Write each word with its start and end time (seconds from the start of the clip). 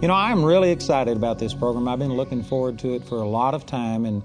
You 0.00 0.08
know, 0.08 0.14
I'm 0.14 0.42
really 0.42 0.70
excited 0.70 1.14
about 1.14 1.38
this 1.38 1.52
program. 1.52 1.86
I've 1.86 1.98
been 1.98 2.14
looking 2.14 2.42
forward 2.42 2.78
to 2.78 2.94
it 2.94 3.04
for 3.04 3.16
a 3.16 3.28
lot 3.28 3.52
of 3.52 3.66
time, 3.66 4.06
and 4.06 4.22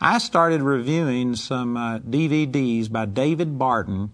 I 0.00 0.18
started 0.18 0.62
reviewing 0.62 1.34
some 1.34 1.76
uh, 1.76 1.98
DVDs 1.98 2.92
by 2.92 3.06
David 3.06 3.58
Barton 3.58 4.12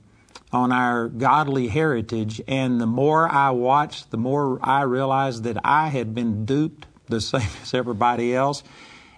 on 0.54 0.72
our 0.72 1.08
godly 1.08 1.68
heritage, 1.68 2.40
and 2.48 2.80
the 2.80 2.86
more 2.86 3.30
I 3.30 3.50
watched, 3.50 4.10
the 4.10 4.16
more 4.16 4.58
I 4.62 4.84
realized 4.84 5.44
that 5.44 5.58
I 5.62 5.88
had 5.88 6.14
been 6.14 6.46
duped 6.46 6.86
the 7.08 7.20
same 7.20 7.42
as 7.62 7.74
everybody 7.74 8.34
else. 8.34 8.62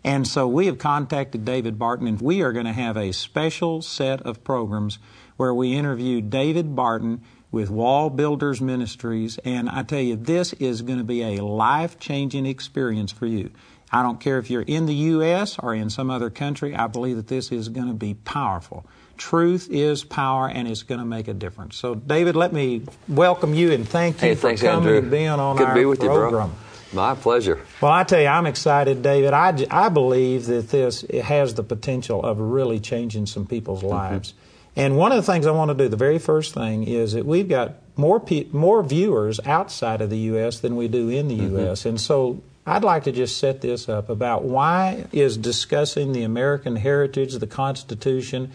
And 0.03 0.27
so 0.27 0.49
we 0.49 0.67
have 0.67 0.79
contacted 0.79 1.45
David 1.45 1.79
Barton, 1.79 2.09
and 2.09 2.21
we 2.21 2.43
are 2.43 2.53
going 2.53 2.67
to 2.67 2.73
have 2.73 2.97
a 2.97 3.13
special 3.13 3.83
set 3.83 4.21
of 4.23 4.43
programs 4.43 4.99
where 5.37 5.55
we 5.55 5.75
interview 5.75 6.21
David 6.21 6.75
Barton 6.75 7.23
with 7.55 7.71
Wall 7.71 8.11
Builders 8.11 8.61
Ministries. 8.61 9.39
And 9.45 9.71
I 9.71 9.85
tell 9.85 10.01
you, 10.01 10.17
this 10.17 10.53
is 10.55 10.83
going 10.83 10.99
to 10.99 11.05
be 11.05 11.23
a 11.23 11.43
life 11.43 11.99
changing 12.01 12.47
experience 12.47 13.13
for 13.13 13.27
you. 13.27 13.51
I 13.93 14.03
don't 14.03 14.19
care 14.19 14.39
if 14.39 14.51
you're 14.51 14.63
in 14.63 14.87
the 14.87 14.95
U.S. 14.95 15.57
or 15.61 15.73
in 15.73 15.89
some 15.89 16.11
other 16.11 16.31
country, 16.31 16.75
I 16.75 16.89
believe 16.89 17.15
that 17.15 17.29
this 17.29 17.53
is 17.53 17.69
going 17.69 17.87
to 17.87 17.95
be 17.95 18.15
powerful. 18.15 18.85
Truth 19.17 19.69
is 19.71 20.03
power, 20.03 20.49
and 20.49 20.67
it's 20.67 20.83
going 20.83 20.99
to 20.99 21.07
make 21.07 21.29
a 21.29 21.35
difference. 21.35 21.77
So, 21.77 21.95
David, 21.95 22.35
let 22.35 22.53
me 22.53 22.83
welcome 23.07 23.55
you 23.55 23.71
and 23.71 23.89
thank 23.89 24.17
you 24.17 24.31
hey, 24.31 24.35
for 24.35 24.49
thanks, 24.49 24.63
coming 24.63 24.89
Andrew. 24.89 24.99
and 24.99 25.11
being 25.13 25.29
on 25.29 25.57
Good 25.57 25.69
our 25.69 25.75
to 25.75 25.81
be 25.81 25.87
with 25.87 26.01
program. 26.01 26.49
You. 26.49 26.97
My 26.97 27.15
pleasure. 27.15 27.61
Well, 27.81 27.93
I 27.93 28.03
tell 28.03 28.21
you, 28.21 28.27
I'm 28.27 28.47
excited, 28.47 29.03
David. 29.03 29.33
I, 29.33 29.67
I 29.71 29.89
believe 29.91 30.47
that 30.47 30.71
this 30.71 31.05
it 31.05 31.23
has 31.23 31.55
the 31.55 31.63
potential 31.63 32.25
of 32.25 32.41
really 32.41 32.81
changing 32.81 33.27
some 33.27 33.47
people's 33.47 33.83
Mm-hmm. 33.83 34.44
And 34.77 34.97
one 34.97 35.13
of 35.13 35.17
the 35.17 35.31
things 35.33 35.47
I 35.47 35.53
want 35.53 35.71
to 35.71 35.75
do, 35.75 35.89
the 35.89 35.97
very 35.97 36.19
first 36.19 36.53
thing, 36.55 36.85
is 36.85 37.13
that 37.13 37.25
we've 37.25 37.49
got 37.49 37.75
more 37.97 38.19
pe- 38.19 38.49
more 38.53 38.83
viewers 38.83 39.39
outside 39.47 40.01
of 40.01 40.11
the 40.11 40.19
U.S. 40.19 40.59
than 40.59 40.75
we 40.77 40.89
do 40.89 41.09
in 41.09 41.29
the 41.29 41.39
Mm-hmm. 41.39 41.59
U.S. 41.59 41.87
And 41.87 42.01
so 42.01 42.43
I'd 42.67 42.83
like 42.83 43.05
to 43.05 43.13
just 43.13 43.39
set 43.39 43.61
this 43.61 43.89
up 43.89 44.09
about 44.09 44.43
why 44.45 45.07
is 45.13 45.37
discussing 45.37 46.13
the 46.13 46.23
American 46.23 46.77
heritage, 46.77 47.35
the 47.35 47.47
Constitution, 47.47 48.51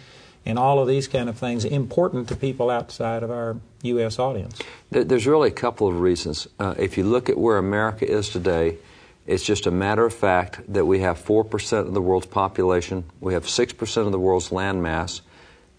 and 0.45 0.57
all 0.59 0.79
of 0.79 0.88
these 0.88 1.07
kind 1.07 1.29
of 1.29 1.38
things 1.38 1.63
important 1.63 2.27
to 2.29 2.35
people 2.35 2.69
outside 2.69 3.23
of 3.23 3.31
our 3.31 3.57
U.S. 3.83 4.19
audience. 4.19 4.59
There's 4.89 5.27
really 5.27 5.49
a 5.49 5.53
couple 5.53 5.88
of 5.88 5.99
reasons. 6.01 6.47
Uh, 6.59 6.75
if 6.77 6.97
you 6.97 7.03
look 7.05 7.29
at 7.29 7.38
where 7.38 7.57
America 7.57 8.09
is 8.09 8.29
today, 8.29 8.77
it's 9.27 9.44
just 9.44 9.67
a 9.67 9.72
matter 9.72 10.05
of 10.05 10.13
fact 10.13 10.61
that 10.73 10.85
we 10.85 10.99
have 10.99 11.23
4% 11.23 11.79
of 11.79 11.94
the 11.94 12.01
world's 12.01 12.25
population, 12.25 13.03
we 13.22 13.33
have 13.33 13.45
6% 13.45 13.97
of 14.05 14.11
the 14.11 14.19
world's 14.19 14.51
land 14.51 14.81
mass, 14.81 15.22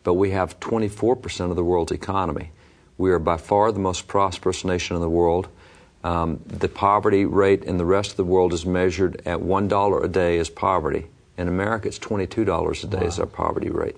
but 0.03 0.15
we 0.15 0.31
have 0.31 0.59
24% 0.61 1.51
of 1.51 1.57
the 1.57 1.65
world's 1.65 1.93
economy. 1.93 2.51
We 2.99 3.11
are 3.13 3.19
by 3.19 3.37
far 3.37 3.73
the 3.73 3.79
most 3.79 4.07
prosperous 4.09 4.65
nation 4.65 4.97
in 4.97 5.03
the 5.03 5.09
world. 5.09 5.49
Um, 6.03 6.41
the 6.47 6.69
poverty 6.69 7.27
rate 7.27 7.65
in 7.65 7.77
the 7.77 7.85
rest 7.85 8.13
of 8.13 8.17
the 8.17 8.25
world 8.25 8.53
is 8.53 8.65
measured 8.65 9.23
at 9.27 9.39
$1 9.39 10.05
a 10.05 10.09
day 10.09 10.39
as 10.39 10.49
poverty. 10.49 11.07
In 11.37 11.49
America, 11.49 11.89
it's 11.89 11.99
$22 11.99 12.85
a 12.85 12.87
day 12.87 13.07
as 13.07 13.19
our 13.19 13.27
poverty 13.27 13.71
rate. 13.71 13.97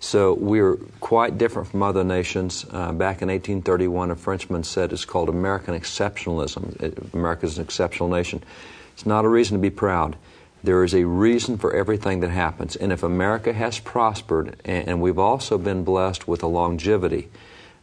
So 0.00 0.32
we're 0.32 0.76
quite 1.00 1.36
different 1.36 1.68
from 1.68 1.82
other 1.82 2.02
nations. 2.02 2.64
Uh, 2.64 2.92
back 2.92 3.20
in 3.20 3.28
1831, 3.28 4.10
a 4.10 4.16
Frenchman 4.16 4.64
said 4.64 4.92
it's 4.92 5.04
called 5.04 5.28
American 5.28 5.78
exceptionalism. 5.78 6.80
It, 6.80 7.12
America 7.12 7.46
is 7.46 7.58
an 7.58 7.64
exceptional 7.64 8.08
nation. 8.08 8.42
It's 8.94 9.04
not 9.04 9.24
a 9.24 9.28
reason 9.28 9.58
to 9.58 9.60
be 9.60 9.70
proud. 9.70 10.16
There 10.62 10.84
is 10.84 10.94
a 10.94 11.04
reason 11.04 11.56
for 11.56 11.74
everything 11.74 12.20
that 12.20 12.30
happens. 12.30 12.76
And 12.76 12.92
if 12.92 13.02
America 13.02 13.52
has 13.52 13.78
prospered, 13.78 14.60
and, 14.64 15.00
we've 15.00 15.18
also 15.18 15.56
been 15.56 15.84
blessed 15.84 16.28
with 16.28 16.42
a 16.42 16.46
longevity, 16.46 17.30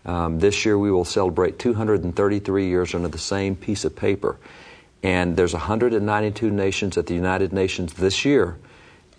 um, 0.05 0.39
this 0.39 0.65
year 0.65 0.77
we 0.77 0.91
will 0.91 1.05
celebrate 1.05 1.59
233 1.59 2.67
years 2.67 2.93
under 2.93 3.07
the 3.07 3.17
same 3.17 3.55
piece 3.55 3.83
of 3.83 3.95
paper. 3.95 4.37
And 5.03 5.35
there's 5.35 5.53
192 5.53 6.49
nations 6.49 6.97
at 6.97 7.07
the 7.07 7.13
United 7.13 7.51
Nations 7.51 7.93
this 7.93 8.25
year, 8.25 8.57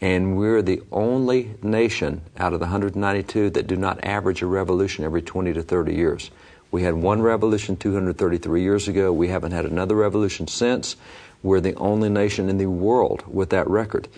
and 0.00 0.36
we're 0.36 0.62
the 0.62 0.82
only 0.92 1.54
nation 1.62 2.22
out 2.36 2.52
of 2.52 2.60
the 2.60 2.66
192 2.66 3.50
that 3.50 3.66
do 3.66 3.76
not 3.76 4.04
average 4.04 4.42
a 4.42 4.46
revolution 4.46 5.04
every 5.04 5.22
20 5.22 5.52
to 5.52 5.62
30 5.62 5.94
years. 5.94 6.30
We 6.70 6.82
had 6.82 6.94
one 6.94 7.22
revolution 7.22 7.76
233 7.76 8.62
years 8.62 8.88
ago. 8.88 9.12
We 9.12 9.28
haven't 9.28 9.52
had 9.52 9.64
another 9.64 9.94
revolution 9.94 10.48
since. 10.48 10.96
We're 11.42 11.60
the 11.60 11.74
only 11.74 12.08
nation 12.08 12.48
in 12.48 12.58
the 12.58 12.66
world 12.66 13.24
with 13.26 13.50
that 13.50 13.68
record. 13.68 14.08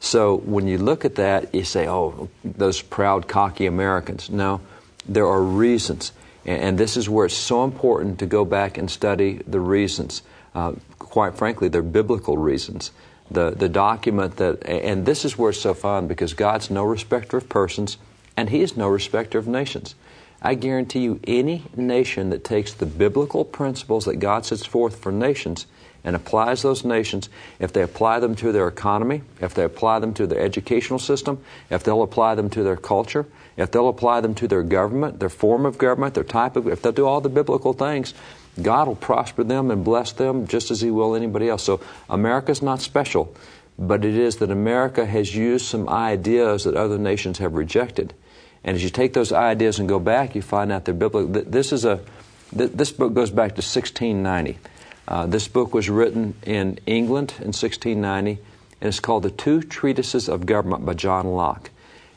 So 0.00 0.36
when 0.38 0.66
you 0.66 0.78
look 0.78 1.04
at 1.04 1.16
that, 1.16 1.54
you 1.54 1.64
say, 1.64 1.86
oh, 1.86 2.30
those 2.42 2.80
proud, 2.80 3.28
cocky 3.28 3.66
Americans. 3.66 4.30
No, 4.30 4.62
there 5.06 5.26
are 5.26 5.42
reasons. 5.42 6.12
And 6.46 6.78
this 6.78 6.96
is 6.96 7.08
where 7.08 7.26
it's 7.26 7.34
so 7.34 7.64
important 7.64 8.18
to 8.20 8.26
go 8.26 8.46
back 8.46 8.78
and 8.78 8.90
study 8.90 9.40
the 9.46 9.60
reasons. 9.60 10.22
Uh, 10.54 10.72
quite 10.98 11.36
frankly, 11.36 11.68
they're 11.68 11.82
biblical 11.82 12.38
reasons. 12.38 12.92
The, 13.30 13.50
the 13.50 13.68
document 13.68 14.36
that, 14.38 14.66
and 14.66 15.04
this 15.04 15.24
is 15.24 15.36
where 15.36 15.50
it's 15.50 15.60
so 15.60 15.74
fun 15.74 16.08
because 16.08 16.32
God's 16.32 16.70
no 16.70 16.82
respecter 16.82 17.36
of 17.36 17.48
persons 17.48 17.98
and 18.36 18.48
He 18.48 18.62
is 18.62 18.76
no 18.76 18.88
respecter 18.88 19.38
of 19.38 19.46
nations. 19.46 19.94
I 20.42 20.54
guarantee 20.54 21.00
you, 21.00 21.20
any 21.24 21.64
nation 21.76 22.30
that 22.30 22.42
takes 22.42 22.72
the 22.72 22.86
biblical 22.86 23.44
principles 23.44 24.06
that 24.06 24.16
God 24.16 24.46
sets 24.46 24.64
forth 24.64 24.96
for 24.96 25.12
nations 25.12 25.66
and 26.04 26.16
applies 26.16 26.62
those 26.62 26.84
nations, 26.84 27.28
if 27.58 27.72
they 27.72 27.82
apply 27.82 28.20
them 28.20 28.34
to 28.36 28.52
their 28.52 28.68
economy, 28.68 29.22
if 29.40 29.54
they 29.54 29.64
apply 29.64 29.98
them 29.98 30.14
to 30.14 30.26
their 30.26 30.40
educational 30.40 30.98
system, 30.98 31.42
if 31.68 31.84
they'll 31.84 32.02
apply 32.02 32.34
them 32.34 32.48
to 32.50 32.62
their 32.62 32.76
culture, 32.76 33.26
if 33.56 33.70
they'll 33.70 33.88
apply 33.88 34.20
them 34.20 34.34
to 34.34 34.48
their 34.48 34.62
government, 34.62 35.20
their 35.20 35.28
form 35.28 35.66
of 35.66 35.76
government, 35.78 36.14
their 36.14 36.24
type 36.24 36.56
of, 36.56 36.66
if 36.66 36.80
they'll 36.80 36.92
do 36.92 37.06
all 37.06 37.20
the 37.20 37.28
biblical 37.28 37.72
things, 37.72 38.14
God 38.60 38.88
will 38.88 38.96
prosper 38.96 39.44
them 39.44 39.70
and 39.70 39.84
bless 39.84 40.12
them 40.12 40.46
just 40.46 40.70
as 40.70 40.80
He 40.80 40.90
will 40.90 41.14
anybody 41.14 41.48
else. 41.48 41.62
So 41.62 41.80
America's 42.08 42.62
not 42.62 42.80
special, 42.80 43.34
but 43.78 44.04
it 44.04 44.16
is 44.16 44.36
that 44.36 44.50
America 44.50 45.06
has 45.06 45.34
used 45.34 45.66
some 45.66 45.88
ideas 45.88 46.64
that 46.64 46.74
other 46.74 46.98
nations 46.98 47.38
have 47.38 47.54
rejected. 47.54 48.14
And 48.64 48.76
as 48.76 48.84
you 48.84 48.90
take 48.90 49.14
those 49.14 49.32
ideas 49.32 49.78
and 49.78 49.88
go 49.88 49.98
back, 49.98 50.34
you 50.34 50.42
find 50.42 50.70
out 50.70 50.84
they're 50.84 50.94
biblical. 50.94 51.42
This 51.42 51.72
is 51.72 51.84
a, 51.84 52.00
this 52.52 52.92
book 52.92 53.14
goes 53.14 53.30
back 53.30 53.50
to 53.50 53.62
1690. 53.62 54.58
Uh, 55.08 55.26
this 55.26 55.48
book 55.48 55.74
was 55.74 55.90
written 55.90 56.34
in 56.42 56.78
England 56.86 57.34
in 57.38 57.48
1690, 57.48 58.40
and 58.80 58.88
it's 58.88 59.00
called 59.00 59.22
The 59.22 59.30
Two 59.30 59.62
Treatises 59.62 60.28
of 60.28 60.46
Government 60.46 60.84
by 60.84 60.94
John 60.94 61.26
Locke. 61.26 61.70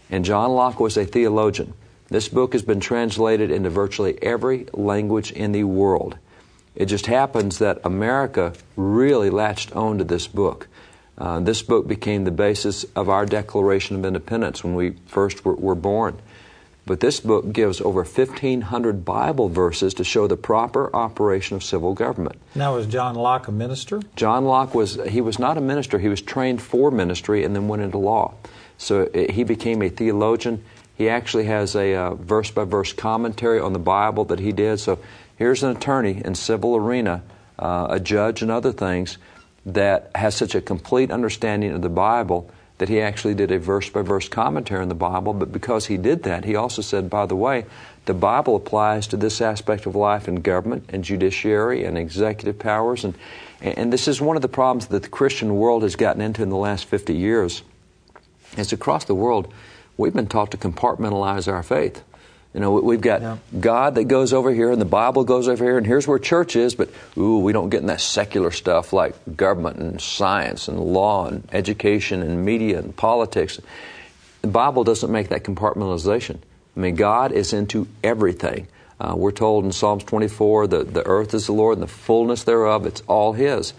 And 0.10 0.24
John 0.24 0.52
Locke 0.52 0.80
was 0.80 0.98
a 0.98 1.06
theologian. 1.06 1.74
This 2.10 2.30
book 2.30 2.54
has 2.54 2.62
been 2.62 2.80
translated 2.80 3.50
into 3.50 3.70
virtually 3.70 4.22
every 4.22 4.68
language 4.74 5.32
in 5.32 5.52
the 5.52 5.64
world. 5.64 6.18
It 6.76 6.86
just 6.86 7.08
happens 7.08 7.60
that 7.60 7.82
America 7.84 8.54
really 8.76 9.30
latched 9.30 9.72
on 9.74 9.98
to 9.98 10.04
this 10.04 10.28
book. 10.28 10.68
Uh, 11.18 11.40
this 11.40 11.62
book 11.62 11.88
became 11.88 12.24
the 12.24 12.32
basis 12.32 12.86
of 12.96 13.10
our 13.10 13.26
Declaration 13.26 13.96
of 13.96 14.06
Independence 14.06 14.64
when 14.64 14.76
we 14.76 14.96
first 15.06 15.46
were, 15.46 15.56
were 15.56 15.76
born. 15.76 16.20
But 16.86 17.00
this 17.00 17.22
book 17.22 17.54
gives 17.54 17.80
over 17.80 18.04
1,500 18.04 19.06
Bible 19.06 19.48
verses 19.48 19.94
to 19.96 20.04
show 20.04 20.28
the 20.28 20.36
proper 20.36 20.94
operation 20.94 21.56
of 21.56 21.64
civil 21.64 21.94
government. 21.94 22.36
Now, 22.56 22.76
was 22.76 22.88
John 22.88 23.16
Locke 23.16 23.48
a 23.48 23.54
minister? 23.54 24.02
John 24.18 24.44
Locke 24.44 24.76
was, 24.76 25.00
he 25.08 25.22
was 25.22 25.40
not 25.40 25.58
a 25.58 25.62
minister. 25.62 25.98
He 26.00 26.10
was 26.10 26.22
trained 26.22 26.62
for 26.62 26.92
ministry 26.92 27.46
and 27.46 27.56
then 27.56 27.70
went 27.70 27.84
into 27.84 27.98
law. 27.98 28.34
So 28.78 29.10
it, 29.14 29.32
he 29.32 29.46
became 29.46 29.82
a 29.82 29.90
theologian. 29.90 30.64
He 30.96 31.08
actually 31.08 31.46
has 31.46 31.76
a 31.76 32.16
verse 32.16 32.52
by 32.52 32.66
verse 32.66 32.92
commentary 32.92 33.60
on 33.60 33.72
the 33.72 33.80
Bible 33.80 34.26
that 34.26 34.40
he 34.40 34.52
did. 34.52 34.80
So 34.80 35.00
here's 35.38 35.64
an 35.64 35.76
attorney 35.76 36.22
in 36.24 36.36
civil 36.36 36.76
arena, 36.76 37.24
uh, 37.58 37.88
a 37.90 38.00
judge 38.00 38.42
and 38.42 38.52
other 38.52 38.74
things, 38.74 39.18
that 39.66 40.12
has 40.16 40.36
such 40.36 40.54
a 40.54 40.62
complete 40.62 41.12
understanding 41.12 41.72
of 41.72 41.82
the 41.82 41.90
Bible 41.90 42.52
that 42.78 42.90
he 42.90 43.00
actually 43.00 43.34
did 43.34 43.52
a 43.52 43.60
verse 43.60 43.90
by 43.90 44.02
verse 44.02 44.28
commentary 44.28 44.82
on 44.82 44.90
the 44.90 44.96
Bible. 44.96 45.34
But 45.34 45.52
because 45.52 45.86
he 45.86 45.98
did 45.98 46.24
that, 46.24 46.46
he 46.46 46.56
also 46.56 46.82
said, 46.82 47.10
by 47.10 47.26
the 47.26 47.36
way, 47.36 47.66
the 48.06 48.14
Bible 48.14 48.56
applies 48.56 49.08
to 49.08 49.18
this 49.18 49.42
aspect 49.42 49.86
of 49.86 49.96
life 49.96 50.28
in 50.28 50.42
government 50.42 50.90
and 50.90 51.04
judiciary 51.04 51.86
and 51.86 51.98
executive 51.98 52.60
powers. 52.60 53.04
And, 53.04 53.16
and 53.62 53.94
this 53.94 54.08
is 54.08 54.20
one 54.20 54.36
of 54.36 54.42
the 54.42 54.48
problems 54.50 54.88
that 54.88 55.04
the 55.04 55.10
Christian 55.10 55.56
world 55.56 55.84
has 55.84 55.96
gotten 55.96 56.22
into 56.22 56.42
in 56.42 56.50
the 56.50 56.58
last 56.58 56.86
50 56.86 57.14
years. 57.14 57.62
Is 58.58 58.74
across 58.74 59.06
the 59.06 59.16
world, 59.16 59.52
we've 59.98 60.14
been 60.14 60.28
taught 60.28 60.52
to 60.52 60.58
compartmentalize 60.58 61.52
our 61.52 61.64
faith. 61.64 62.04
You 62.54 62.60
know, 62.60 62.72
we've 62.74 63.02
got 63.02 63.22
Yeah. 63.22 63.38
God 63.60 63.96
that 63.96 64.04
goes 64.06 64.32
over 64.32 64.54
here 64.54 64.72
and 64.72 64.80
the 64.80 64.86
Bible 64.86 65.24
goes 65.24 65.48
over 65.48 65.64
here 65.64 65.78
and 65.78 65.88
here's 65.88 66.08
where 66.08 66.20
church 66.20 66.56
is, 66.56 66.76
but 66.76 66.90
ooh, 67.18 67.40
we 67.40 67.52
don't 67.52 67.70
get 67.70 67.82
in 67.82 67.88
that 67.88 68.02
secular 68.02 68.52
stuff 68.52 68.94
like 68.94 69.16
government 69.36 69.78
and 69.78 70.00
science 70.00 70.68
and 70.68 70.80
law 70.80 71.28
and 71.28 71.48
education 71.52 72.22
and 72.22 72.46
media 72.46 72.78
and 72.78 72.96
politics. 72.96 73.60
The 74.42 74.48
Bible 74.48 74.84
doesn't 74.84 75.12
make 75.12 75.30
that 75.30 75.44
compartmentalization. 75.44 76.38
I 76.76 76.80
mean, 76.80 76.96
God 76.96 77.32
is 77.32 77.54
into 77.54 77.88
everything. 78.04 78.68
Uh, 79.00 79.16
we're 79.16 79.32
told 79.32 79.66
in 79.66 79.72
Psalms 79.72 80.04
24 80.04 80.68
that 80.68 80.94
the 80.94 81.06
earth 81.06 81.34
is 81.34 81.48
the 81.48 81.54
Lord 81.54 81.78
and 81.78 81.84
the 81.84 81.88
fullness 81.88 82.44
thereof, 82.44 82.86
it's 82.86 83.02
all 83.08 83.34
His. 83.34 83.74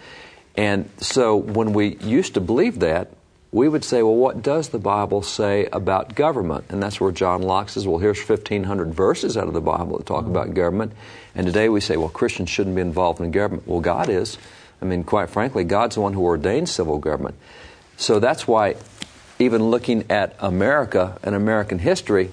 And 0.57 0.89
so 0.99 1.37
when 1.37 1.73
we 1.73 1.97
used 1.97 2.35
to 2.35 2.41
believe 2.41 2.81
that, 2.81 3.11
we 3.55 3.69
would 3.69 3.85
say, 3.85 4.03
well, 4.03 4.17
what 4.17 4.43
does 4.43 4.71
the 4.71 4.81
Bible 4.81 5.23
say 5.23 5.67
about 5.67 6.17
government? 6.17 6.65
And 6.71 6.83
that's 6.83 7.01
where 7.01 7.13
John 7.13 7.41
Locke 7.41 7.69
says, 7.69 7.87
well, 7.87 7.99
here's 7.99 8.19
1,500 8.19 8.93
verses 8.93 9.37
out 9.37 9.47
of 9.47 9.55
the 9.55 9.61
Bible 9.61 9.97
that 9.97 10.07
talk 10.07 10.27
about 10.27 10.55
government. 10.55 10.91
And 11.37 11.47
today 11.47 11.69
we 11.69 11.81
say, 11.81 11.97
well, 11.97 12.09
Christians 12.09 12.51
shouldn't 12.51 12.75
be 12.75 12.83
involved 12.83 13.21
in 13.21 13.31
government. 13.31 13.69
Well, 13.69 13.79
God 13.79 14.09
is. 14.09 14.39
I 14.83 14.87
mean, 14.87 15.05
quite 15.05 15.31
frankly, 15.31 15.63
God's 15.63 15.95
the 15.95 16.01
one 16.01 16.15
who 16.15 16.25
ordained 16.25 16.69
civil 16.69 16.99
government. 16.99 17.37
So 17.97 18.19
that's 18.19 18.49
why 18.49 18.75
even 19.39 19.63
looking 19.71 20.11
at 20.11 20.35
America 20.41 21.17
and 21.23 21.37
American 21.37 21.79
history 21.79 22.33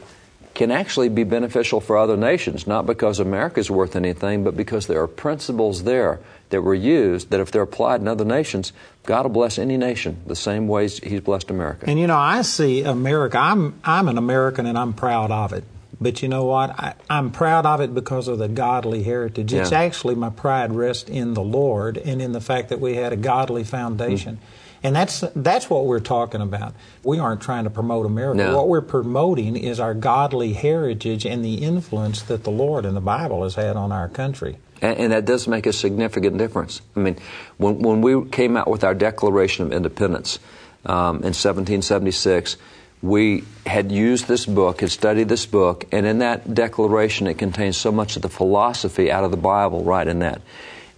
can 0.54 0.72
actually 0.72 1.10
be 1.10 1.24
beneficial 1.24 1.80
for 1.80 1.98
other 1.98 2.18
nations, 2.18 2.68
not 2.68 2.86
because 2.86 3.20
America 3.20 3.60
is 3.60 3.72
worth 3.72 3.96
anything, 3.96 4.44
but 4.44 4.56
because 4.56 4.88
there 4.88 5.02
are 5.02 5.08
principles 5.08 5.84
there 5.84 6.20
that 6.50 6.62
were 6.62 6.76
used 6.76 7.30
that 7.30 7.40
if 7.40 7.52
they're 7.52 7.62
applied 7.62 8.02
in 8.02 8.08
other 8.08 8.26
nations, 8.26 8.74
God 9.04 9.24
will 9.24 9.32
bless 9.32 9.58
any 9.58 9.78
nation 9.78 10.22
the 10.28 10.36
same 10.36 10.68
ways 10.68 11.00
He's 11.00 11.22
blessed 11.22 11.50
America. 11.50 11.86
And 11.88 12.00
you 12.00 12.08
know, 12.08 12.18
I 12.18 12.42
see 12.42 12.84
America, 12.84 13.38
I'm, 13.38 13.80
I'm 13.84 14.08
an 14.08 14.18
American 14.18 14.66
and 14.66 14.78
I'm 14.78 14.94
proud 14.94 15.32
of 15.32 15.54
it. 15.54 15.64
But 16.02 16.24
you 16.24 16.28
know 16.28 16.46
what? 16.46 16.72
I, 16.80 16.96
am 17.10 17.32
proud 17.32 17.68
of 17.68 17.80
it 17.80 17.94
because 17.94 18.28
of 18.28 18.40
the 18.40 18.48
godly 18.48 19.04
heritage. 19.04 19.54
It's 19.54 19.72
actually 19.72 20.16
my 20.16 20.32
pride 20.32 20.74
rests 20.74 21.08
in 21.08 21.36
the 21.36 21.44
Lord 21.44 21.98
and 21.98 22.20
in 22.22 22.32
the 22.32 22.42
fact 22.42 22.70
that 22.70 22.80
we 22.80 22.96
had 22.96 23.14
a 23.14 23.18
godly 23.18 23.64
foundation. 23.64 24.38
Mm-hmm. 24.38 24.61
And 24.84 24.96
that's 24.96 25.24
that's 25.36 25.70
what 25.70 25.86
we're 25.86 26.00
talking 26.00 26.42
about. 26.42 26.74
We 27.04 27.20
aren't 27.20 27.42
trying 27.42 27.66
to 27.66 27.70
promote 27.70 28.06
America. 28.06 28.38
No. 28.38 28.58
What 28.58 28.68
we're 28.68 28.82
promoting 28.82 29.56
is 29.56 29.80
our 29.80 29.94
godly 29.94 30.54
heritage 30.54 31.26
and 31.26 31.46
the 31.46 31.56
influence 31.56 32.24
that 32.24 32.44
the 32.44 32.52
Lord 32.52 32.86
and 32.86 32.98
the 32.98 33.02
Bible 33.02 33.44
has 33.44 33.56
had 33.56 33.76
on 33.76 33.92
our 33.92 34.10
country. 34.10 34.58
And, 34.82 34.98
and 34.98 35.12
that 35.12 35.26
does 35.26 35.48
make 35.48 35.68
a 35.68 35.74
significant 35.74 36.38
difference. 36.38 36.82
I 36.96 37.00
mean, 37.00 37.18
when, 37.58 37.80
when 37.80 38.02
we 38.02 38.28
came 38.30 38.58
out 38.58 38.68
with 38.68 38.84
our 38.84 38.96
Declaration 38.96 39.68
of 39.68 39.72
Independence 39.72 40.40
um, 40.86 41.18
in 41.18 41.34
1776, 41.34 42.58
we 43.02 43.44
had 43.66 43.92
used 43.92 44.28
this 44.28 44.46
book, 44.46 44.82
had 44.82 44.92
studied 44.92 45.30
this 45.30 45.46
book, 45.46 45.86
and 45.92 46.06
in 46.06 46.20
that 46.20 46.54
declaration 46.54 47.28
it 47.28 47.38
contains 47.38 47.78
so 47.78 47.92
much 47.92 48.16
of 48.16 48.22
the 48.22 48.30
philosophy 48.30 49.12
out 49.12 49.24
of 49.24 49.32
the 49.32 49.38
Bible 49.38 49.84
right 49.84 50.08
in 50.08 50.20
that. 50.20 50.42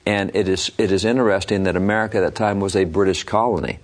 And 0.05 0.35
it 0.35 0.49
is, 0.49 0.71
it 0.77 0.91
is 0.91 1.05
interesting 1.05 1.63
that 1.63 1.75
America 1.75 2.17
at 2.17 2.21
that 2.21 2.35
time 2.35 2.59
was 2.59 2.75
a 2.75 2.83
British 2.83 3.23
colony. 3.23 3.79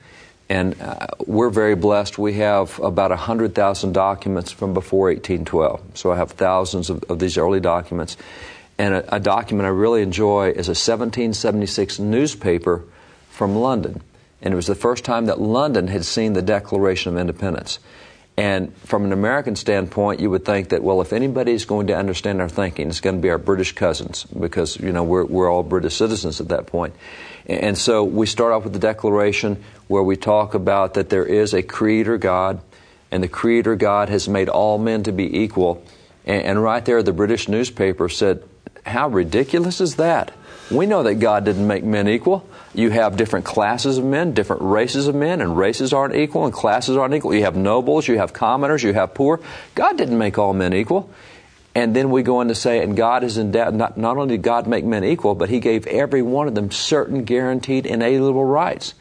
And 0.49 0.81
uh, 0.81 1.07
we're 1.27 1.51
very 1.51 1.75
blessed. 1.75 2.17
We 2.17 2.33
have 2.33 2.79
about 2.79 3.11
100,000 3.11 3.93
documents 3.93 4.51
from 4.51 4.73
before 4.73 5.07
1812. 5.07 5.81
So 5.93 6.11
I 6.11 6.17
have 6.17 6.31
thousands 6.31 6.89
of, 6.89 7.03
of 7.03 7.19
these 7.19 7.37
early 7.37 7.59
documents. 7.59 8.17
And 8.77 8.95
a, 8.95 9.15
a, 9.15 9.19
document 9.19 9.67
I 9.67 9.69
really 9.69 10.01
enjoy 10.01 10.49
is 10.49 10.67
a 10.67 10.71
1776 10.71 11.99
newspaper 11.99 12.83
from 13.29 13.55
London. 13.55 14.01
And 14.41 14.53
it 14.53 14.55
was 14.55 14.67
the 14.67 14.75
first 14.75 15.05
time 15.05 15.27
that 15.27 15.39
London 15.39 15.87
had 15.87 16.03
seen 16.03 16.33
the 16.33 16.41
Declaration 16.41 17.13
of 17.13 17.19
Independence. 17.19 17.79
And 18.39 18.73
from 18.77 19.03
an 19.03 19.11
American 19.11 19.57
standpoint, 19.57 20.21
you 20.21 20.29
would 20.29 20.45
think 20.45 20.69
that, 20.69 20.81
well, 20.81 21.01
if 21.01 21.11
anybody's 21.11 21.65
going 21.65 21.87
to 21.87 21.93
understand 21.93 22.39
our 22.39 22.47
thinking, 22.47 22.87
it's 22.87 23.01
going 23.01 23.17
to 23.17 23.21
be 23.21 23.29
our 23.29 23.37
British 23.37 23.73
cousins 23.73 24.23
because, 24.23 24.79
you 24.79 24.93
know, 24.93 25.03
we're, 25.03 25.25
we're 25.25 25.51
all 25.51 25.61
British 25.61 25.95
citizens 25.95 26.39
at 26.39 26.47
that 26.47 26.65
point. 26.65 26.93
And 27.47 27.77
so 27.77 28.05
we 28.05 28.25
start 28.27 28.53
off 28.53 28.63
with 28.63 28.71
the 28.71 28.79
Declaration 28.79 29.61
where 29.89 30.03
we 30.03 30.15
talk 30.15 30.53
about 30.53 30.93
that 30.93 31.09
there 31.09 31.25
is 31.25 31.53
a 31.53 31.61
Creator 31.61 32.17
God, 32.17 32.61
and 33.11 33.21
the 33.21 33.27
Creator 33.27 33.75
God 33.75 34.07
has 34.07 34.29
made 34.29 34.47
all 34.47 34.77
men 34.77 35.03
to 35.03 35.11
be 35.11 35.41
equal. 35.41 35.83
And, 36.25 36.41
and 36.43 36.63
right 36.63 36.85
there, 36.85 37.03
the 37.03 37.11
British 37.11 37.49
newspaper 37.49 38.07
said, 38.07 38.41
How 38.85 39.09
ridiculous 39.09 39.81
is 39.81 39.97
that? 39.97 40.31
We 40.71 40.85
know 40.85 41.03
that 41.03 41.15
God 41.15 41.43
didn't 41.43 41.67
make 41.67 41.83
men 41.83 42.07
equal. 42.07 42.47
You 42.73 42.91
have 42.91 43.17
different 43.17 43.45
classes 43.45 43.97
of 43.97 44.05
men, 44.05 44.33
different 44.33 44.61
races 44.61 45.07
of 45.07 45.15
men, 45.15 45.41
and 45.41 45.57
races 45.57 45.91
aren't 45.91 46.15
equal, 46.15 46.45
and 46.45 46.53
classes 46.53 46.97
aren't 46.97 47.13
equal. 47.13 47.33
You 47.33 47.43
have 47.43 47.55
nobles, 47.55 48.07
you 48.07 48.17
have 48.17 48.33
commoners, 48.33 48.83
you 48.83 48.93
have 48.93 49.13
poor. 49.13 49.39
God 49.75 49.97
didn't 49.97 50.17
make 50.17 50.37
all 50.37 50.53
men 50.53 50.73
equal. 50.73 51.09
And 51.75 51.95
then 51.95 52.09
we 52.09 52.23
go 52.23 52.37
on 52.37 52.47
to 52.47 52.55
say, 52.55 52.83
and 52.83 52.95
God 52.97 53.23
is 53.23 53.37
endowed, 53.37 53.73
not, 53.73 53.97
not 53.97 54.17
only 54.17 54.35
did 54.35 54.43
God 54.43 54.67
make 54.67 54.85
men 54.85 55.03
equal, 55.03 55.35
but 55.35 55.49
He 55.49 55.59
gave 55.59 55.87
every 55.87 56.21
one 56.21 56.47
of 56.47 56.55
them 56.55 56.71
certain 56.71 57.23
guaranteed 57.23 57.85
inalienable 57.85 58.43
rights. 58.43 58.93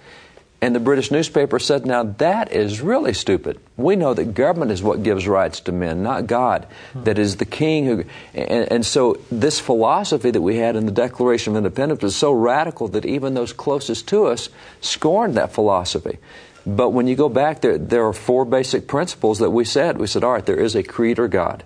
And 0.60 0.75
the 0.75 0.81
British 0.81 1.12
newspaper 1.12 1.60
said, 1.60 1.87
now 1.87 2.02
that 2.02 2.50
is 2.50 2.81
really 2.81 3.14
stupid. 3.14 3.60
We 3.76 3.94
know 3.94 4.12
that 4.12 4.34
government 4.34 4.72
is 4.72 4.82
what 4.82 5.05
gives 5.05 5.28
rights 5.28 5.60
to 5.60 5.72
men, 5.72 6.02
not 6.02 6.26
God. 6.26 6.66
Hmm. 6.94 7.05
That 7.05 7.19
is 7.19 7.37
the 7.37 7.44
king 7.44 7.87
who. 7.87 8.05
And, 8.34 8.72
and, 8.72 8.87
so 8.87 9.20
this 9.31 9.60
philosophy 9.60 10.32
that 10.32 10.43
we 10.43 10.56
had 10.56 10.75
in 10.75 10.84
the 10.84 10.93
Declaration 10.93 11.52
of 11.52 11.58
Independence 11.58 12.02
was 12.02 12.16
so 12.16 12.32
radical 12.32 12.88
that 12.88 13.06
even 13.06 13.34
those 13.34 13.52
closest 13.52 14.08
to 14.08 14.26
us 14.26 14.49
scorned 14.81 15.37
that 15.37 15.52
philosophy. 15.52 16.19
But 16.66 16.90
when 16.90 17.06
you 17.06 17.14
go 17.14 17.28
back, 17.28 17.61
there, 17.61 17.78
there 17.78 18.04
are 18.06 18.12
four 18.12 18.44
basic 18.44 18.88
principles 18.88 19.38
that 19.38 19.50
we 19.50 19.64
said. 19.64 19.96
We 19.96 20.08
said, 20.08 20.25
all 20.25 20.32
right, 20.32 20.44
there 20.44 20.61
is 20.61 20.75
a 20.75 20.82
creator 20.82 21.28
God. 21.28 21.62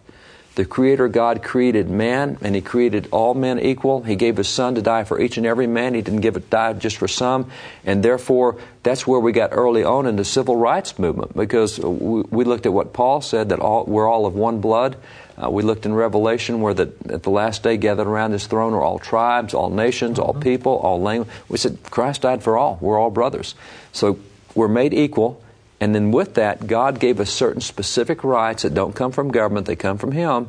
The 0.54 0.66
Creator 0.66 1.08
God 1.08 1.42
created 1.42 1.88
man, 1.88 2.36
and 2.42 2.54
He 2.54 2.60
created 2.60 3.08
all 3.10 3.32
men 3.32 3.58
equal. 3.58 4.02
He 4.02 4.16
gave 4.16 4.36
His 4.36 4.48
Son 4.48 4.74
to 4.74 4.82
die 4.82 5.04
for 5.04 5.18
each 5.18 5.38
and 5.38 5.46
every 5.46 5.66
man. 5.66 5.94
He 5.94 6.02
didn't 6.02 6.20
give 6.20 6.36
it 6.36 6.50
die 6.50 6.74
just 6.74 6.98
for 6.98 7.08
some, 7.08 7.50
and 7.86 8.02
therefore 8.02 8.58
that's 8.82 9.06
where 9.06 9.20
we 9.20 9.32
got 9.32 9.50
early 9.52 9.82
on 9.82 10.06
in 10.06 10.16
the 10.16 10.24
civil 10.24 10.56
rights 10.56 10.98
movement 10.98 11.34
because 11.34 11.78
we, 11.78 12.22
we 12.30 12.44
looked 12.44 12.66
at 12.66 12.72
what 12.72 12.92
Paul 12.92 13.22
said 13.22 13.48
that 13.48 13.60
all, 13.60 13.84
we're 13.86 14.08
all 14.08 14.26
of 14.26 14.34
one 14.34 14.60
blood. 14.60 14.96
Uh, 15.42 15.48
we 15.50 15.62
looked 15.62 15.86
in 15.86 15.94
Revelation 15.94 16.60
where 16.60 16.74
the, 16.74 16.92
at 17.08 17.22
the 17.22 17.30
last 17.30 17.62
day 17.62 17.78
gathered 17.78 18.06
around 18.06 18.32
His 18.32 18.46
throne 18.46 18.74
are 18.74 18.82
all 18.82 18.98
tribes, 18.98 19.54
all 19.54 19.70
nations, 19.70 20.18
all 20.18 20.32
mm-hmm. 20.32 20.42
people, 20.42 20.76
all 20.76 21.00
language. 21.00 21.30
We 21.48 21.56
said 21.56 21.78
Christ 21.84 22.22
died 22.22 22.42
for 22.42 22.58
all. 22.58 22.76
We're 22.82 22.98
all 22.98 23.10
brothers. 23.10 23.54
So 23.92 24.18
we're 24.54 24.68
made 24.68 24.92
equal. 24.92 25.42
And 25.82 25.92
then 25.92 26.12
with 26.12 26.34
that, 26.34 26.68
God 26.68 27.00
gave 27.00 27.18
us 27.18 27.28
certain 27.28 27.60
specific 27.60 28.22
rights 28.22 28.62
that 28.62 28.72
don't 28.72 28.94
come 28.94 29.10
from 29.10 29.32
government, 29.32 29.66
they 29.66 29.74
come 29.74 29.98
from 29.98 30.12
Him. 30.12 30.46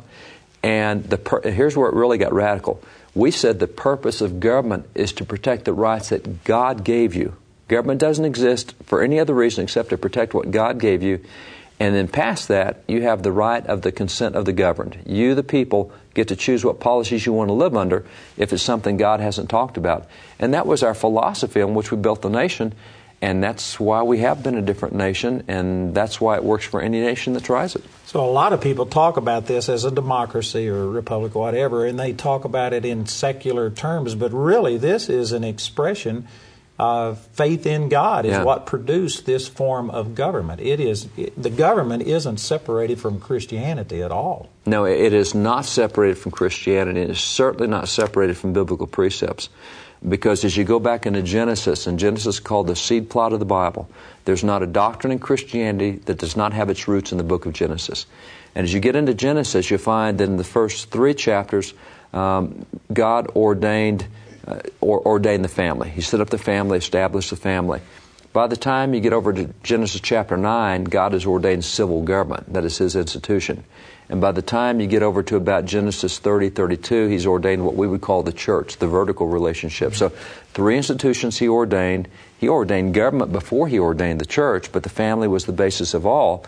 And 0.62 1.04
the 1.06 1.18
per- 1.18 1.50
here's 1.50 1.76
where 1.76 1.90
it 1.90 1.96
really 1.96 2.20
got 2.20 2.34
radical. 2.34 2.84
We 3.16 3.32
said 3.32 3.60
the 3.60 3.66
purpose 3.66 4.22
of 4.22 4.40
government 4.40 4.86
is 4.94 5.12
to 5.14 5.26
protect 5.26 5.66
the 5.66 5.74
rights 5.74 6.10
that 6.10 6.44
God 6.44 6.84
gave 6.84 7.16
you. 7.16 7.36
Government 7.68 8.00
doesn't 8.00 8.26
exist 8.26 8.76
for 8.86 9.02
any 9.02 9.20
other 9.20 9.34
reason 9.34 9.64
except 9.64 9.90
to 9.90 9.98
protect 9.98 10.36
what 10.36 10.52
God 10.52 10.80
gave 10.80 11.02
you. 11.02 11.20
And 11.80 11.96
then 11.96 12.08
past 12.10 12.48
that, 12.50 12.84
you 12.88 13.02
have 13.02 13.24
the 13.24 13.32
right 13.32 13.66
of 13.66 13.82
the 13.82 13.92
consent 13.92 14.36
of 14.36 14.46
the 14.46 14.54
governed. 14.54 15.00
You, 15.04 15.34
the 15.34 15.42
people, 15.42 15.92
get 16.14 16.28
to 16.28 16.36
choose 16.36 16.64
what 16.64 16.80
policies 16.80 17.26
you 17.26 17.34
want 17.34 17.50
to 17.50 17.54
live 17.54 17.76
under 17.76 18.06
if 18.38 18.54
it's 18.54 18.62
something 18.62 18.98
God 18.98 19.20
hasn't 19.20 19.50
talked 19.50 19.78
about. 19.78 20.08
And 20.38 20.54
that 20.54 20.68
was 20.68 20.84
our 20.84 20.94
philosophy 20.94 21.60
on 21.64 21.74
which 21.74 21.90
we 21.90 21.98
built 21.98 22.22
the 22.22 22.30
nation. 22.30 22.76
And 23.24 23.42
that's 23.42 23.80
why 23.80 24.04
we 24.04 24.18
have 24.18 24.44
been 24.44 24.58
a 24.58 24.62
different 24.62 24.96
nation, 24.96 25.46
and 25.48 25.96
that's 25.96 26.20
why 26.20 26.36
it 26.36 26.44
works 26.44 26.66
for 26.66 26.82
any 26.82 27.00
nation 27.00 27.32
that 27.36 27.46
tries 27.46 27.74
it. 27.74 27.82
So, 28.06 28.20
a 28.20 28.28
lot 28.28 28.52
of 28.52 28.60
people 28.60 28.86
talk 28.86 29.16
about 29.16 29.46
this 29.46 29.70
as 29.70 29.86
a 29.86 29.92
democracy 29.92 30.68
or 30.68 30.84
a 30.84 30.88
republic 30.88 31.34
or 31.34 31.44
whatever, 31.44 31.86
and 31.86 31.98
they 31.98 32.12
talk 32.12 32.44
about 32.44 32.74
it 32.74 32.84
in 32.84 33.06
secular 33.06 33.70
terms, 33.70 34.14
but 34.14 34.34
really, 34.34 34.76
this 34.76 35.08
is 35.08 35.32
an 35.32 35.46
expression 35.46 36.28
of 36.78 37.18
faith 37.32 37.66
in 37.66 37.88
God, 37.88 38.26
is 38.26 38.32
yeah. 38.32 38.44
what 38.44 38.66
produced 38.66 39.26
this 39.26 39.48
form 39.48 39.90
of 39.90 40.16
government. 40.16 40.60
It 40.60 40.82
is 40.82 41.08
it, 41.16 41.42
the 41.42 41.50
government 41.50 42.04
isn't 42.04 42.42
separated 42.42 43.00
from 43.00 43.22
Christianity 43.22 44.02
at 44.02 44.12
all. 44.12 44.50
No, 44.66 44.84
it 44.84 45.14
is 45.14 45.34
not 45.34 45.64
separated 45.64 46.18
from 46.18 46.34
Christianity. 46.34 47.00
It 47.00 47.12
is 47.12 47.22
certainly 47.22 47.68
not 47.68 47.88
separated 47.88 48.36
from 48.36 48.52
biblical 48.52 48.88
precepts. 48.88 49.48
Because 50.08 50.44
as 50.44 50.58
you 50.58 50.64
go 50.64 50.80
back 50.80 51.06
into 51.06 51.22
Genesis, 51.22 51.88
and 51.88 51.98
Genesis 51.98 52.36
is 52.36 52.40
called 52.40 52.68
the 52.68 52.76
seed 52.76 53.10
plot 53.10 53.32
of 53.32 53.40
the 53.40 53.46
Bible, 53.46 53.90
there's 54.26 54.44
not 54.44 54.62
a 54.62 54.68
doctrine 54.68 55.12
in 55.12 55.20
Christianity 55.20 55.92
that 56.06 56.18
does 56.18 56.36
not 56.36 56.54
have 56.54 56.70
its 56.70 56.88
roots 56.88 57.12
in 57.12 57.18
the 57.18 57.24
book 57.24 57.46
of 57.46 57.54
Genesis. 57.54 58.06
And 58.56 58.66
as 58.66 58.74
you 58.74 58.80
get 58.80 58.96
into 58.96 59.14
Genesis, 59.14 59.72
you 59.72 59.78
find 59.78 60.18
that 60.18 60.26
in 60.26 60.38
the 60.38 60.44
first 60.44 60.92
three 60.92 61.14
chapters, 61.14 61.74
um, 62.12 62.66
God 62.92 63.28
ordained 63.36 64.06
uh, 64.46 64.60
or, 64.82 65.06
ordained 65.08 65.44
the 65.44 65.50
family. 65.50 65.90
He 65.90 66.02
set 66.02 66.20
up 66.20 66.30
the 66.30 66.38
family, 66.38 66.78
established 66.78 67.30
the 67.30 67.38
family. 67.38 67.82
By 68.34 68.48
the 68.48 68.58
time 68.58 68.94
you 68.94 69.00
get 69.00 69.14
over 69.14 69.32
to 69.32 69.54
Genesis 69.64 70.02
chapter 70.02 70.36
9, 70.36 70.86
God 70.86 71.14
has 71.14 71.26
ordained 71.26 71.64
civil 71.64 72.02
government. 72.02 72.52
That 72.54 72.66
is 72.66 72.78
His 72.78 72.96
institution. 72.96 73.64
And 74.14 74.22
by 74.22 74.32
the 74.32 74.44
time 74.44 74.80
you 74.80 74.86
get 74.86 75.02
over 75.02 75.24
to 75.24 75.38
about 75.38 75.66
Genesis 75.66 76.20
30, 76.20 76.52
32, 76.52 77.08
He's 77.08 77.26
ordained 77.26 77.66
what 77.66 77.74
we 77.74 77.88
would 77.88 78.02
call 78.02 78.22
the 78.22 78.32
church, 78.32 78.78
the 78.78 78.86
vertical 78.86 79.26
relationship. 79.26 79.96
So, 79.96 80.10
three 80.54 80.78
institutions 80.78 81.40
He 81.40 81.48
ordained. 81.48 82.08
He 82.38 82.48
ordained 82.48 82.94
government 82.94 83.32
before 83.32 83.68
He 83.68 83.80
ordained 83.80 84.22
the 84.22 84.28
church, 84.28 84.72
but 84.72 84.84
the 84.84 84.90
family 84.90 85.28
was 85.28 85.46
the 85.46 85.52
basis 85.52 85.96
of 85.96 86.06
all. 86.06 86.46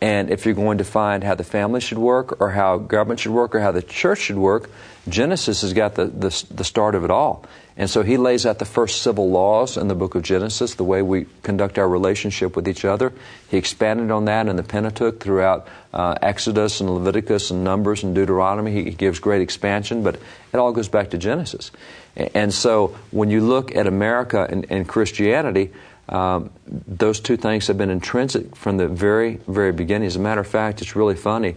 And 0.00 0.30
if 0.30 0.46
you're 0.46 0.54
going 0.54 0.78
to 0.78 0.84
find 0.84 1.24
how 1.24 1.34
the 1.34 1.42
family 1.42 1.80
should 1.80 1.98
work, 1.98 2.40
or 2.40 2.50
how 2.50 2.78
government 2.78 3.18
should 3.18 3.32
work, 3.32 3.52
or 3.52 3.58
how 3.58 3.72
the 3.72 3.82
church 3.82 4.20
should 4.20 4.38
work, 4.38 4.70
Genesis 5.08 5.62
has 5.62 5.72
got 5.72 5.96
the, 5.96 6.04
the, 6.04 6.44
the, 6.54 6.62
start 6.62 6.94
of 6.94 7.02
it 7.02 7.10
all. 7.10 7.44
And 7.78 7.88
so 7.88 8.02
he 8.02 8.16
lays 8.16 8.44
out 8.44 8.58
the 8.58 8.64
first 8.64 9.02
civil 9.02 9.30
laws 9.30 9.76
in 9.76 9.86
the 9.86 9.94
book 9.94 10.16
of 10.16 10.22
Genesis, 10.22 10.74
the 10.74 10.84
way 10.84 11.00
we 11.00 11.26
conduct 11.44 11.78
our 11.78 11.88
relationship 11.88 12.56
with 12.56 12.66
each 12.66 12.84
other. 12.84 13.12
He 13.48 13.56
expanded 13.56 14.10
on 14.10 14.24
that 14.24 14.48
in 14.48 14.56
the 14.56 14.64
Pentateuch 14.64 15.20
throughout 15.20 15.68
uh, 15.94 16.16
Exodus 16.20 16.80
and 16.80 16.90
Leviticus 16.90 17.52
and 17.52 17.62
Numbers 17.62 18.02
and 18.02 18.16
Deuteronomy. 18.16 18.82
He, 18.82 18.90
gives 18.90 19.20
great 19.20 19.42
expansion, 19.42 20.02
but 20.02 20.16
it 20.52 20.56
all 20.56 20.72
goes 20.72 20.88
back 20.88 21.10
to 21.10 21.18
Genesis. 21.18 21.70
And, 22.16 22.30
and 22.34 22.54
so 22.54 22.96
when 23.12 23.30
you 23.30 23.40
look 23.40 23.76
at 23.76 23.86
America 23.86 24.44
and, 24.50 24.66
and 24.70 24.88
Christianity, 24.88 25.70
um, 26.08 26.50
those 26.66 27.20
two 27.20 27.36
things 27.36 27.68
have 27.68 27.78
been 27.78 27.90
intrinsic 27.90 28.56
from 28.56 28.78
the 28.78 28.88
very, 28.88 29.36
very 29.46 29.70
beginning. 29.70 30.08
As 30.08 30.16
a 30.16 30.20
matter 30.20 30.40
of 30.40 30.48
fact, 30.48 30.82
it's 30.82 30.96
really 30.96 31.14
funny 31.14 31.54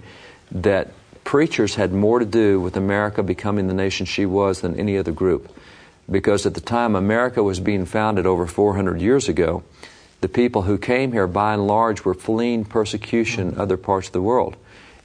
that 0.51 0.92
preachers 1.24 1.74
had 1.74 1.92
more 1.92 2.20
to 2.20 2.25
do 2.25 2.60
with 2.60 2.78
America 2.78 3.24
becoming 3.24 3.68
the 3.68 3.74
nation 3.74 4.06
she 4.06 4.28
was 4.28 4.62
than 4.62 4.80
any 4.80 5.00
other 5.00 5.12
group. 5.12 5.51
Because 6.12 6.46
at 6.46 6.53
the 6.53 6.62
time 6.62 6.96
America 6.96 7.41
was 7.41 7.60
being 7.60 7.86
founded 7.86 8.25
over 8.25 8.46
400 8.46 9.01
years 9.01 9.30
ago, 9.30 9.63
the 10.20 10.27
people 10.30 10.63
who 10.63 10.77
came 10.77 11.13
here 11.13 11.25
by 11.25 11.53
and 11.53 11.65
large 11.65 12.03
were 12.03 12.13
fleeing 12.13 12.65
persecution 12.65 13.50
in 13.50 13.58
other 13.58 13.77
parts 13.77 14.08
of 14.08 14.13
the 14.13 14.22
world. 14.22 14.56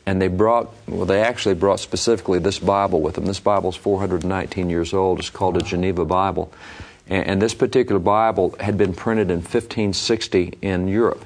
And 0.04 0.20
they 0.20 0.28
brought, 0.28 0.72
well, 0.86 1.06
they 1.06 1.22
actually 1.22 1.54
brought 1.54 1.80
specifically 1.80 2.38
this 2.38 2.58
Bible 2.58 3.00
with 3.00 3.14
them. 3.14 3.24
This 3.24 3.40
Bible 3.40 3.70
is 3.70 3.76
419 3.76 4.68
years 4.70 4.92
old. 4.92 5.18
It's 5.18 5.30
called 5.30 5.56
a 5.56 5.62
Geneva 5.62 6.04
Bible. 6.04 6.52
And, 7.08 7.26
and 7.26 7.42
this 7.42 7.54
particular 7.54 7.98
Bible 7.98 8.54
had 8.60 8.76
been 8.76 8.92
printed 8.92 9.30
in 9.30 9.38
1560 9.38 10.58
in 10.60 10.86
Europe. 10.86 11.24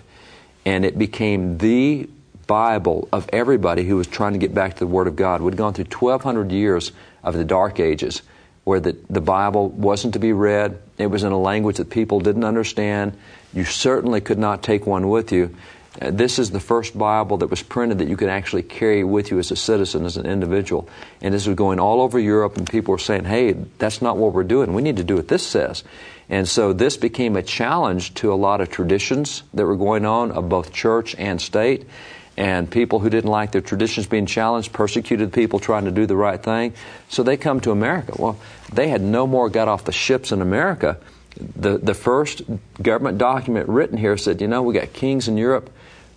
And 0.65 0.85
it 0.85 0.99
became 0.99 1.59
the 1.59 2.09
Bible 2.47 3.09
of 3.13 3.29
everybody 3.33 3.85
who 3.85 3.97
was 3.97 4.07
trying 4.07 4.33
to 4.33 4.39
get 4.39 4.55
back 4.55 4.75
to 4.75 4.81
the 4.81 4.87
Word 4.87 5.09
of 5.09 5.17
God. 5.17 5.43
We'd 5.43 5.57
gone 5.57 5.75
through 5.75 5.87
1,200 5.87 6.51
years 6.53 6.93
of 7.23 7.35
the 7.35 7.45
Dark 7.45 7.81
Ages 7.81 8.23
where 8.71 8.79
the, 8.79 8.97
the 9.11 9.21
Bible 9.21 9.69
wasn't 9.69 10.13
to 10.13 10.21
be 10.21 10.33
read. 10.33 10.79
It 10.97 11.09
was 11.09 11.25
in 11.25 11.33
a 11.33 11.41
language 11.41 11.79
that 11.79 11.91
people 11.91 12.21
didn't 12.21 12.45
understand. 12.45 13.19
You 13.53 13.65
certainly 13.65 14.21
could 14.21 14.39
not 14.39 14.63
take 14.63 14.87
one 14.87 15.09
with 15.09 15.33
you. 15.33 15.57
Uh, 16.01 16.13
this 16.13 16.39
is 16.39 16.53
the 16.53 16.61
first 16.61 16.97
Bible 16.97 17.39
that 17.39 17.49
was 17.49 17.65
printed 17.65 17.99
that 17.99 18.07
you 18.07 18.17
could 18.17 18.29
actually 18.29 18.63
carry 18.63 19.03
with 19.03 19.33
you 19.33 19.41
as 19.41 19.51
a 19.51 19.57
citizen, 19.57 20.05
as 20.05 20.17
an 20.17 20.25
individual. 20.25 20.89
And 21.21 21.35
this 21.35 21.49
was 21.49 21.57
going 21.57 21.81
all 21.81 22.01
over 22.01 22.17
Europe, 22.17 22.59
and 22.59 22.71
people 22.71 22.93
were 22.93 22.99
saying, 22.99 23.25
hey, 23.25 23.57
that's 23.79 24.01
not 24.01 24.17
what 24.17 24.35
we're 24.35 24.45
doing. 24.45 24.73
We 24.73 24.83
need 24.83 24.99
to 24.99 25.05
do 25.05 25.17
what 25.17 25.27
this 25.27 25.45
says. 25.45 25.83
And 26.29 26.49
so 26.49 26.73
this 26.73 26.97
became 26.97 27.35
a 27.35 27.43
challenge 27.43 28.15
to 28.23 28.33
a 28.33 28.39
lot 28.39 28.61
of 28.61 28.71
traditions 28.71 29.43
that 29.53 29.67
were 29.67 29.75
going 29.75 30.07
on 30.07 30.31
of 30.31 30.49
both 30.49 30.73
church 30.73 31.17
and 31.19 31.43
state. 31.43 31.89
And 32.37 32.71
people 32.71 33.01
who 33.01 33.11
didn't 33.11 33.29
like 33.29 33.51
their 33.51 33.61
traditions 33.61 34.07
being 34.07 34.25
challenged 34.25 34.73
persecuted 34.73 35.33
people 35.33 35.59
trying 35.59 35.85
to 35.85 35.91
do 35.91 36.07
the 36.07 36.17
right 36.17 36.43
thing. 36.43 36.73
So 37.11 37.23
they 37.23 37.37
come 37.37 37.61
to 37.63 37.71
America. 37.71 38.15
Well, 38.17 38.39
they 38.73 38.89
had 38.89 39.01
no 39.01 39.27
more 39.27 39.49
got 39.49 39.69
off 39.69 39.85
the 39.85 39.93
ships 39.93 40.33
in 40.33 40.41
America. 40.41 40.99
The, 41.37 41.79
the 41.79 41.95
first 41.95 42.43
government 42.83 43.19
document 43.19 43.69
written 43.69 43.97
here 43.97 44.17
said, 44.17 44.41
you 44.41 44.49
know, 44.49 44.63
we 44.63 44.75
got 44.75 44.93
kings 44.93 45.29
in 45.29 45.37
Europe 45.37 45.71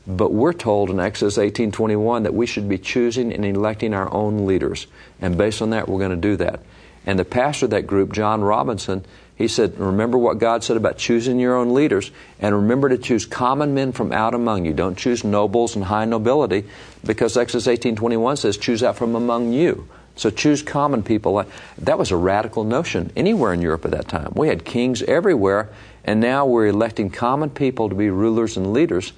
but 0.05 0.33
we're 0.33 0.53
told 0.53 0.89
in 0.89 0.99
Exodus 0.99 1.37
18:21 1.37 2.23
that 2.23 2.33
we 2.33 2.45
should 2.45 2.67
be 2.67 2.77
choosing 2.77 3.31
and 3.31 3.45
electing 3.45 3.93
our 3.93 4.11
own 4.13 4.45
leaders. 4.45 4.87
And 5.21 5.37
based 5.37 5.61
on 5.61 5.69
that, 5.69 5.87
we're 5.87 5.99
going 5.99 6.11
to 6.11 6.17
do 6.17 6.35
that. 6.37 6.59
And 7.05 7.17
the 7.17 7.25
pastor 7.25 7.65
of 7.65 7.71
that 7.71 7.87
group, 7.87 8.13
John 8.13 8.41
Robinson, 8.41 9.05
he 9.35 9.47
said, 9.47 9.79
Remember 9.79 10.17
what 10.17 10.39
God 10.39 10.63
said 10.63 10.77
about 10.77 10.97
choosing 10.97 11.39
your 11.39 11.55
own 11.55 11.73
leaders, 11.73 12.11
and 12.39 12.53
remember 12.53 12.89
to 12.89 12.97
choose 12.97 13.25
common 13.25 13.73
men 13.73 13.91
from 13.91 14.11
out 14.11 14.33
among 14.33 14.65
you. 14.65 14.73
Don't 14.73 14.97
choose 14.97 15.23
nobles 15.23 15.75
and 15.75 15.85
high 15.85 16.05
nobility, 16.05 16.65
because 17.05 17.37
Exodus 17.37 17.67
18:21 17.67 18.37
says, 18.37 18.57
Choose 18.57 18.83
out 18.83 18.97
from 18.97 19.15
among 19.15 19.53
you. 19.53 19.87
So 20.15 20.29
choose 20.29 20.61
common 20.61 21.03
people. 21.03 21.43
That 21.79 21.97
was 21.97 22.11
a 22.11 22.17
radical 22.17 22.63
notion 22.63 23.11
anywhere 23.15 23.53
in 23.53 23.61
Europe 23.61 23.85
at 23.85 23.91
that 23.91 24.07
time. 24.07 24.33
We 24.35 24.47
had 24.47 24.63
kings 24.63 25.01
everywhere, 25.01 25.69
and 26.03 26.19
now 26.19 26.45
we're 26.45 26.67
electing 26.67 27.09
common 27.09 27.49
people 27.49 27.89
to 27.89 27.95
be 27.95 28.09
rulers 28.09 28.55
and 28.57 28.73
leaders. 28.73 29.13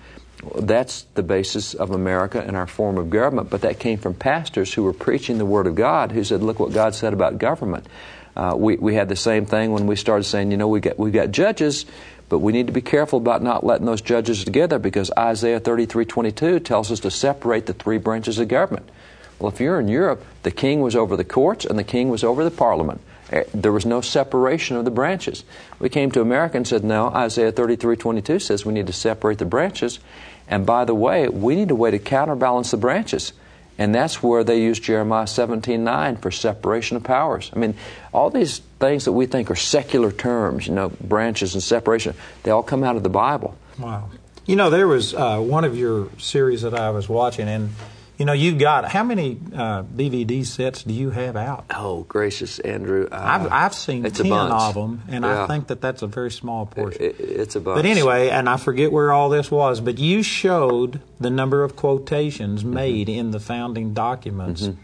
That's 0.56 1.06
the 1.16 1.24
basis 1.24 1.74
of 1.74 1.92
America 1.92 2.42
and 2.46 2.56
our 2.56 2.68
form 2.68 2.98
of 2.98 3.10
government. 3.10 3.50
But 3.50 3.62
that 3.62 3.80
came 3.80 3.98
from 3.98 4.14
pastors 4.14 4.74
who 4.74 4.84
were 4.84 4.94
preaching 4.94 5.38
the 5.38 5.46
Word 5.46 5.68
of 5.68 5.76
God, 5.76 6.12
who 6.12 6.24
said, 6.24 6.44
"Look 6.44 6.60
what 6.60 6.72
God 6.72 6.96
said 6.96 7.14
about 7.14 7.40
government." 7.40 7.88
Uh, 8.36 8.54
we 8.56 8.76
we 8.76 8.96
had 8.96 9.10
the 9.10 9.16
same 9.16 9.46
thing 9.46 9.72
when 9.72 9.88
we 9.88 9.96
started 9.96 10.24
saying, 10.26 10.52
you 10.52 10.58
know, 10.58 10.68
we 10.68 10.82
got 10.82 11.00
we 11.00 11.10
got 11.10 11.32
judges, 11.32 11.86
but 12.30 12.40
we 12.40 12.52
need 12.52 12.68
to 12.68 12.74
be 12.74 12.82
careful 12.82 13.18
about 13.18 13.42
not 13.42 13.66
letting 13.66 13.86
those 13.86 14.02
judges 14.02 14.44
together 14.44 14.78
because 14.78 15.10
Isaiah 15.18 15.60
thirty 15.60 15.86
three 15.86 16.06
twenty 16.06 16.32
two 16.32 16.60
tells 16.60 16.92
us 16.92 17.00
to 17.02 17.12
separate 17.12 17.66
the 17.66 17.74
three 17.74 17.98
branches 17.98 18.38
of 18.38 18.48
government. 18.48 18.90
Well, 19.40 19.52
if 19.52 19.60
you're 19.60 19.80
in 19.80 19.88
Europe, 19.88 20.24
the 20.44 20.52
king 20.52 20.82
was 20.82 20.96
over 20.96 21.18
the 21.18 21.24
courts 21.24 21.66
and 21.66 21.78
the 21.78 21.84
king 21.84 22.10
was 22.10 22.24
over 22.24 22.44
the 22.44 22.52
parliament. 22.52 23.02
Eh, 23.32 23.44
there 23.54 23.72
was 23.72 23.86
no 23.86 24.02
separation 24.02 24.78
of 24.78 24.86
the 24.86 24.92
branches. 24.92 25.44
We 25.80 25.90
came 25.90 26.12
to 26.12 26.22
America 26.22 26.58
and 26.58 26.68
said, 26.68 26.84
no, 26.84 27.08
Isaiah 27.10 27.52
33 27.52 27.96
22 27.96 28.40
says 28.40 28.66
we 28.66 28.74
need 28.74 28.88
to 28.88 28.94
separate 28.94 29.40
the 29.40 29.46
branches. 29.46 30.00
And 30.48 30.66
by 30.66 30.86
the 30.86 30.96
way, 30.96 31.28
we 31.28 31.56
need 31.56 31.72
a 31.72 31.76
way 31.76 31.92
to 31.92 32.00
counterbalance 32.00 32.72
the 32.72 32.78
branches. 32.78 33.34
And 33.78 33.94
that's 33.94 34.24
where 34.24 34.44
they 34.44 34.62
use 34.62 34.80
Jeremiah 34.80 35.28
17 35.28 35.84
9 35.84 36.18
for 36.18 36.32
separation 36.32 36.96
of 36.96 37.04
powers. 37.04 37.52
I 37.54 37.60
mean, 37.60 37.76
all 38.14 38.30
these 38.30 38.60
things 38.80 39.06
that 39.06 39.12
we 39.12 39.26
think 39.26 39.52
are 39.52 39.56
secular 39.56 40.12
terms, 40.12 40.68
you 40.68 40.74
know, 40.74 40.90
branches 41.02 41.56
and 41.56 41.64
separation, 41.64 42.16
they 42.44 42.52
all 42.52 42.64
come 42.64 42.84
out 42.84 42.96
of 42.96 43.04
the 43.04 43.10
Bible. 43.10 43.58
Wow. 43.78 44.10
You 44.46 44.56
know, 44.56 44.70
there 44.70 44.88
was 44.88 45.14
uh, 45.14 45.40
one 45.40 45.66
of 45.66 45.76
your 45.76 46.10
series 46.20 46.62
that 46.62 46.74
I 46.74 46.92
was 46.92 47.10
watching, 47.10 47.50
and 47.50 47.72
you 48.18 48.26
know, 48.26 48.34
you've 48.34 48.60
got 48.60 48.86
how 48.86 49.04
many 49.04 49.38
uh, 49.54 49.84
DVD 49.84 50.46
sets 50.46 50.84
do 50.84 50.94
you 50.94 51.10
have 51.10 51.36
out? 51.36 51.66
Oh, 51.70 52.04
gracious, 52.04 52.60
Andrew! 52.60 53.08
Uh, 53.12 53.16
I've 53.16 53.52
I've 53.52 53.74
seen 53.74 54.04
ten 54.04 54.32
of 54.32 54.74
them, 54.74 55.02
and 55.10 55.26
yeah. 55.26 55.44
I 55.44 55.48
think 55.48 55.68
that 55.68 55.82
that's 55.82 56.02
a 56.02 56.08
very 56.08 56.32
small 56.32 56.66
portion. 56.66 57.02
It, 57.02 57.20
it, 57.20 57.24
it's 57.24 57.56
a 57.56 57.60
bunch. 57.60 57.78
But 57.78 57.86
anyway, 57.86 58.30
and 58.30 58.48
I 58.48 58.58
forget 58.58 58.92
where 58.92 59.12
all 59.12 59.30
this 59.30 59.52
was, 59.52 59.82
but 59.82 59.98
you 59.98 60.24
showed 60.24 61.02
the 61.20 61.30
number 61.30 61.64
of 61.64 61.76
quotations 61.76 62.62
mm-hmm. 62.62 62.74
made 62.74 63.10
in 63.10 63.32
the 63.32 63.40
founding 63.40 63.94
documents. 63.94 64.64
Mm-hmm. 64.64 64.82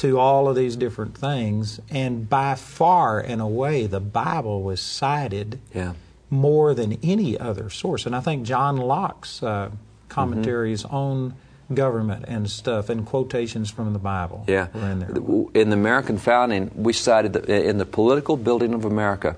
To 0.00 0.18
all 0.18 0.46
of 0.46 0.56
these 0.56 0.76
different 0.76 1.16
things, 1.16 1.80
and 1.88 2.28
by 2.28 2.54
far 2.54 3.18
and 3.18 3.40
away, 3.40 3.86
the 3.86 3.98
Bible 3.98 4.62
was 4.62 4.82
cited 4.82 5.58
yeah. 5.72 5.94
more 6.28 6.74
than 6.74 6.98
any 7.02 7.38
other 7.38 7.70
source. 7.70 8.04
And 8.04 8.14
I 8.14 8.20
think 8.20 8.44
John 8.44 8.76
Locke's 8.76 9.42
uh, 9.42 9.70
commentaries 10.10 10.82
mm-hmm. 10.82 10.94
on 10.94 11.34
government 11.72 12.24
and 12.28 12.48
stuff 12.48 12.88
and 12.88 13.04
quotations 13.04 13.70
from 13.70 13.92
the 13.92 13.98
Bible. 13.98 14.44
Yeah. 14.46 14.68
In, 14.74 15.50
in, 15.54 15.70
the 15.70 15.76
American 15.76 16.18
founding, 16.18 16.70
we 16.74 16.92
cited, 16.92 17.32
the, 17.32 17.68
in 17.68 17.78
the 17.78 17.86
political 17.86 18.36
building 18.36 18.74
of 18.74 18.84
America, 18.84 19.36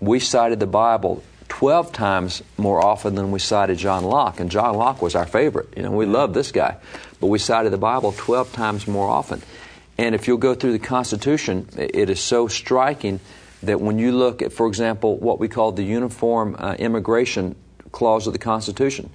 we 0.00 0.20
cited 0.20 0.60
the 0.60 0.66
Bible 0.66 1.22
12 1.48 1.92
times 1.92 2.42
more 2.56 2.84
often 2.84 3.14
than 3.14 3.30
we 3.30 3.38
cited 3.38 3.78
John 3.78 4.04
Locke. 4.04 4.40
And 4.40 4.50
John 4.50 4.76
Locke 4.76 5.02
was 5.02 5.14
our 5.14 5.26
favorite. 5.26 5.68
You 5.76 5.82
know, 5.82 5.90
we 5.90 6.06
loved 6.06 6.34
this 6.34 6.52
guy. 6.52 6.76
But 7.20 7.26
we 7.26 7.38
cited 7.38 7.72
the 7.72 7.78
Bible 7.78 8.12
12 8.16 8.52
times 8.52 8.86
more 8.86 9.08
often. 9.08 9.42
And 9.98 10.14
if 10.14 10.26
you'll 10.26 10.38
go 10.38 10.54
through 10.54 10.72
the 10.72 10.78
Constitution, 10.78 11.68
it 11.76 12.08
is 12.08 12.20
so 12.20 12.48
striking 12.48 13.20
that 13.62 13.80
when 13.80 13.98
you 13.98 14.12
look 14.12 14.40
at, 14.40 14.52
for 14.52 14.66
example, 14.66 15.18
what 15.18 15.38
we 15.38 15.48
call 15.48 15.72
the 15.72 15.82
Uniform 15.82 16.56
uh, 16.58 16.76
Immigration 16.78 17.56
Clause 17.92 18.26
of 18.26 18.32
the 18.32 18.38
Constitution, 18.38 19.10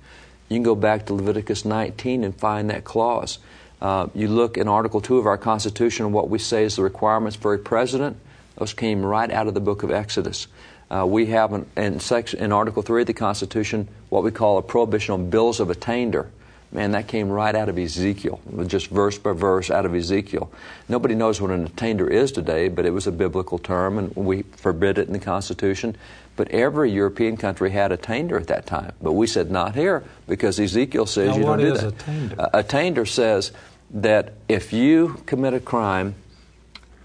you 0.50 0.56
can 0.56 0.64
go 0.64 0.76
back 0.76 1.06
to 1.08 1.14
Leviticus 1.14 1.66
19 1.66 2.24
and 2.24 2.36
find 2.36 2.70
that 2.70 2.84
clause. 2.84 3.40
Uh, 3.82 4.08
you 4.14 4.28
look 4.28 4.58
in 4.58 4.68
Article 4.68 5.02
2 5.02 5.18
of 5.18 5.26
our 5.26 5.38
Constitution, 5.38 6.12
what 6.12 6.30
we 6.30 6.40
say 6.40 6.64
is 6.64 6.76
the 6.76 6.84
requirements 6.84 7.36
for 7.36 7.54
a 7.54 7.60
president, 7.60 8.18
those 8.58 8.74
came 8.74 9.06
right 9.06 9.30
out 9.30 9.48
of 9.48 9.54
the 9.54 9.60
book 9.60 9.84
of 9.84 9.92
Exodus. 9.92 10.48
Uh, 10.90 11.06
we 11.06 11.28
have 11.28 11.52
in, 11.52 11.66
in, 11.76 12.00
section, 12.00 12.40
in 12.40 12.52
Article 12.52 12.82
3 12.82 13.02
of 13.02 13.08
the 13.08 13.14
Constitution 13.14 13.88
what 14.10 14.24
we 14.24 14.32
call 14.32 14.58
a 14.58 14.62
prohibition 14.62 15.14
on 15.14 15.30
bills 15.30 15.60
of 15.60 15.70
attainder. 15.70 16.30
Man, 16.72 16.92
that 16.92 17.08
came 17.08 17.30
right 17.30 17.56
out 17.56 17.70
of 17.70 17.78
Ezekiel, 17.78 18.40
just 18.68 18.88
verse 18.88 19.18
by 19.18 19.32
verse 19.32 19.72
out 19.72 19.86
of 19.86 19.96
Ezekiel. 19.96 20.52
Nobody 20.90 21.16
knows 21.16 21.40
what 21.40 21.52
an 21.52 21.66
attainder 21.66 22.08
is 22.08 22.32
today, 22.32 22.68
but 22.68 22.86
it 22.86 22.90
was 22.90 23.08
a 23.08 23.12
biblical 23.12 23.58
term, 23.58 23.98
and 23.98 24.16
we 24.16 24.42
forbid 24.58 24.98
it 24.98 25.08
in 25.08 25.14
the 25.14 25.20
Constitution. 25.20 25.96
But 26.36 26.50
every 26.50 26.92
European 26.92 27.38
country 27.38 27.72
had 27.72 27.92
attainder 27.92 28.38
at 28.38 28.48
that 28.48 28.66
time. 28.66 28.92
But 29.02 29.14
we 29.14 29.28
said 29.28 29.50
not 29.50 29.76
here 29.76 30.04
because 30.28 30.60
Ezekiel 30.60 31.06
says 31.06 31.30
now, 31.30 31.38
you 31.38 31.44
don't 31.44 31.60
do 31.60 31.74
that. 31.74 31.88
Attainder? 31.94 32.42
Uh, 32.42 32.50
attainder 32.54 33.06
says 33.06 33.52
that 33.92 34.34
if 34.50 34.74
you 34.74 35.22
commit 35.26 35.54
a 35.54 35.60
crime, 35.60 36.16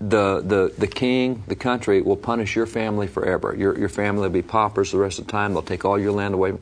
the, 0.00 0.40
the, 0.40 0.72
the 0.78 0.86
king, 0.86 1.44
the 1.46 1.54
country, 1.54 2.00
will 2.00 2.16
punish 2.16 2.56
your 2.56 2.66
family 2.66 3.06
forever. 3.06 3.54
Your, 3.54 3.78
your 3.78 3.90
family 3.90 4.22
will 4.22 4.30
be 4.30 4.42
paupers 4.42 4.92
the 4.92 4.98
rest 4.98 5.18
of 5.18 5.26
the 5.26 5.32
time. 5.32 5.52
They'll 5.52 5.62
take 5.62 5.84
all 5.84 5.98
your 5.98 6.12
land 6.12 6.32
away. 6.34 6.52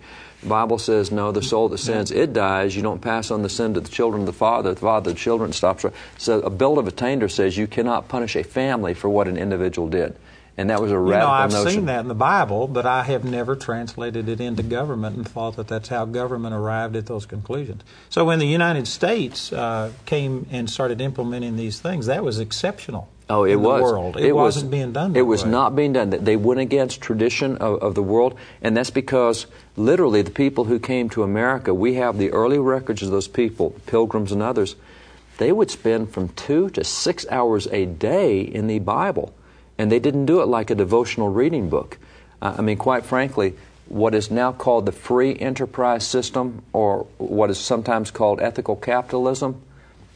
The 0.43 0.49
Bible 0.49 0.79
says, 0.79 1.11
no, 1.11 1.33
the 1.33 1.43
soul 1.43 1.69
that 1.69 1.79
sins, 1.79 2.11
it 2.11 2.33
dies. 2.33 2.75
You 2.75 2.83
don't 2.83 3.01
pass 3.01 3.31
on 3.31 3.43
the 3.43 3.49
sin 3.49 3.75
to 3.75 3.81
the 3.81 3.89
children 3.89 4.23
of 4.23 4.27
the 4.27 4.33
father. 4.33 4.75
The 4.75 4.81
father, 4.81 5.11
of 5.11 5.17
the 5.17 5.21
children 5.21 5.53
stops. 5.53 5.85
So 6.17 6.41
a 6.41 6.51
bill 6.51 6.79
of 6.79 6.87
attainder 6.89 7.29
says 7.29 7.57
you 7.57 7.67
cannot 7.67 8.09
punish 8.09 8.37
a 8.37 8.43
family 8.43 8.95
for 8.95 9.09
what 9.09 9.29
an 9.29 9.37
individual 9.37 9.89
did. 9.89 10.17
And 10.59 10.71
that 10.71 10.83
was 10.83 10.91
a 10.91 10.99
radical 10.99 11.21
you 11.21 11.25
know, 11.25 11.33
I've 11.33 11.53
notion. 11.53 11.71
seen 11.71 11.87
that 11.87 12.01
in 12.01 12.09
the 12.09 12.17
Bible, 12.17 12.67
but 12.67 12.85
I 12.85 13.05
have 13.05 13.25
never 13.25 13.55
translated 13.55 14.29
it 14.29 14.41
into 14.41 14.65
government 14.65 15.17
and 15.17 15.27
thought 15.27 15.55
that 15.55 15.69
that's 15.69 15.89
how 15.89 16.05
government 16.05 16.53
arrived 16.53 16.97
at 16.97 17.07
those 17.07 17.27
conclusions. 17.27 17.83
So 18.11 18.25
when 18.25 18.41
the 18.41 18.47
United 18.47 18.89
States 18.89 19.53
uh, 19.53 19.93
came 20.05 20.49
and 20.51 20.69
started 20.69 21.01
implementing 21.01 21.57
these 21.57 21.79
things, 21.79 22.07
that 22.07 22.25
was 22.25 22.41
exceptional. 22.41 23.09
Oh, 23.31 23.45
it 23.45 23.55
was. 23.55 23.83
world. 23.83 24.17
It, 24.17 24.25
it 24.25 24.33
wasn't 24.33 24.65
was, 24.65 24.71
being 24.73 24.93
done. 24.93 25.15
it 25.15 25.23
was 25.23 25.45
way. 25.45 25.51
not 25.51 25.77
being 25.77 25.93
done. 25.93 26.11
They 26.11 26.37
went 26.37 26.59
against 26.59 27.01
tradition 27.01 27.59
of, 27.59 27.81
of, 27.81 27.95
the 27.95 28.03
world, 28.03 28.37
and 28.61 28.77
that's 28.77 28.91
because 28.91 29.47
literally 29.77 30.23
the 30.23 30.33
people 30.33 30.65
who 30.65 30.81
came 30.81 31.09
to 31.11 31.23
America, 31.23 31.73
we 31.73 31.95
have 31.95 32.19
the 32.19 32.33
early 32.33 32.59
records 32.59 33.05
of 33.05 33.13
those 33.13 33.29
people, 33.29 33.77
pilgrims 33.87 34.33
and 34.33 34.43
others. 34.43 34.75
They 35.37 35.53
would 35.53 35.71
spend 35.71 36.11
from 36.11 36.31
two 36.31 36.69
to 36.71 36.83
six 36.83 37.27
hours 37.31 37.69
a 37.69 37.87
day 37.87 38.41
in 38.41 38.67
the 38.67 38.81
Bible. 38.81 39.33
And 39.79 39.91
they 39.91 40.01
didn't 40.01 40.27
do 40.27 40.43
it 40.43 40.47
like 40.47 40.71
a 40.71 40.75
devotional 40.75 41.29
reading 41.29 41.69
book. 41.69 41.99
Uh, 42.43 42.57
I 42.59 42.63
mean, 42.63 42.77
quite 42.77 43.07
frankly, 43.07 43.55
what 43.87 44.15
is 44.15 44.31
now 44.31 44.53
called 44.53 44.85
the 44.85 44.93
free 44.93 45.39
enterprise 45.39 46.07
system, 46.07 46.63
or 46.73 47.07
what 47.17 47.49
is 47.49 47.59
sometimes 47.59 48.11
called 48.11 48.41
ethical 48.41 48.77
capitalism, 48.77 49.63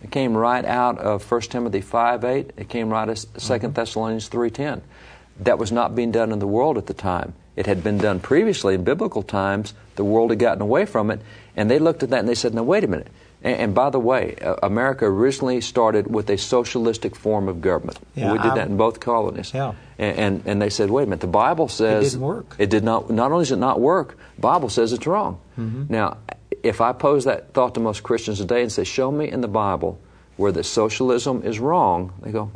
it 0.02 0.10
came 0.10 0.36
right 0.36 0.64
out 0.64 0.98
of 0.98 1.30
1 1.30 1.40
Timothy 1.42 1.80
5 1.80 2.24
8. 2.24 2.50
It 2.56 2.68
came 2.68 2.90
right 2.90 3.08
out 3.08 3.08
of 3.08 3.20
2 3.20 3.28
mm-hmm. 3.38 3.72
Thessalonians 3.72 4.28
3.10. 4.28 4.80
That 5.40 5.58
was 5.58 5.72
not 5.72 5.94
being 5.94 6.10
done 6.10 6.32
in 6.32 6.38
the 6.38 6.46
world 6.46 6.76
at 6.76 6.86
the 6.86 6.94
time. 6.94 7.34
It 7.54 7.66
had 7.66 7.84
been 7.84 7.98
done 7.98 8.20
previously 8.20 8.74
in 8.74 8.84
biblical 8.84 9.22
times. 9.22 9.74
The 9.96 10.04
world 10.04 10.30
had 10.30 10.38
gotten 10.38 10.62
away 10.62 10.86
from 10.86 11.10
it, 11.10 11.20
and 11.56 11.70
they 11.70 11.78
looked 11.78 12.02
at 12.02 12.10
that 12.10 12.20
and 12.20 12.28
they 12.28 12.34
said, 12.34 12.54
"Now 12.54 12.62
wait 12.62 12.84
a 12.84 12.88
minute." 12.88 13.08
And, 13.44 13.56
and 13.56 13.74
by 13.74 13.90
the 13.90 13.98
way, 13.98 14.36
uh, 14.40 14.56
America 14.62 15.04
originally 15.04 15.60
started 15.60 16.06
with 16.12 16.30
a 16.30 16.38
socialistic 16.38 17.16
form 17.16 17.48
of 17.48 17.60
government. 17.60 17.98
Yeah, 18.14 18.32
we 18.32 18.38
did 18.38 18.52
I- 18.52 18.54
that 18.56 18.68
in 18.68 18.76
both 18.76 19.00
colonies. 19.00 19.52
Yeah. 19.52 19.74
And, 19.98 20.18
and 20.18 20.42
and 20.46 20.62
they 20.62 20.70
said, 20.70 20.90
"Wait 20.90 21.04
a 21.04 21.06
minute. 21.06 21.20
The 21.20 21.26
Bible 21.26 21.68
says 21.68 22.06
it 22.06 22.10
didn't 22.10 22.22
work. 22.26 22.56
It 22.58 22.70
did 22.70 22.84
not. 22.84 23.10
Not 23.10 23.32
only 23.32 23.42
does 23.42 23.52
it 23.52 23.56
not 23.56 23.80
work, 23.80 24.16
Bible 24.38 24.68
says 24.68 24.92
it's 24.92 25.06
wrong." 25.06 25.38
Mm-hmm. 25.58 25.84
Now, 25.88 26.16
if 26.62 26.80
I 26.80 26.92
pose 26.92 27.24
that 27.24 27.52
thought 27.52 27.74
to 27.74 27.80
most 27.80 28.02
Christians 28.02 28.38
today 28.38 28.62
and 28.62 28.72
say, 28.72 28.84
"Show 28.84 29.10
me 29.10 29.30
in 29.30 29.40
the 29.40 29.48
Bible 29.48 29.98
where 30.36 30.52
that 30.52 30.64
socialism 30.64 31.42
is 31.44 31.60
wrong," 31.60 32.12
they 32.22 32.32
go, 32.32 32.50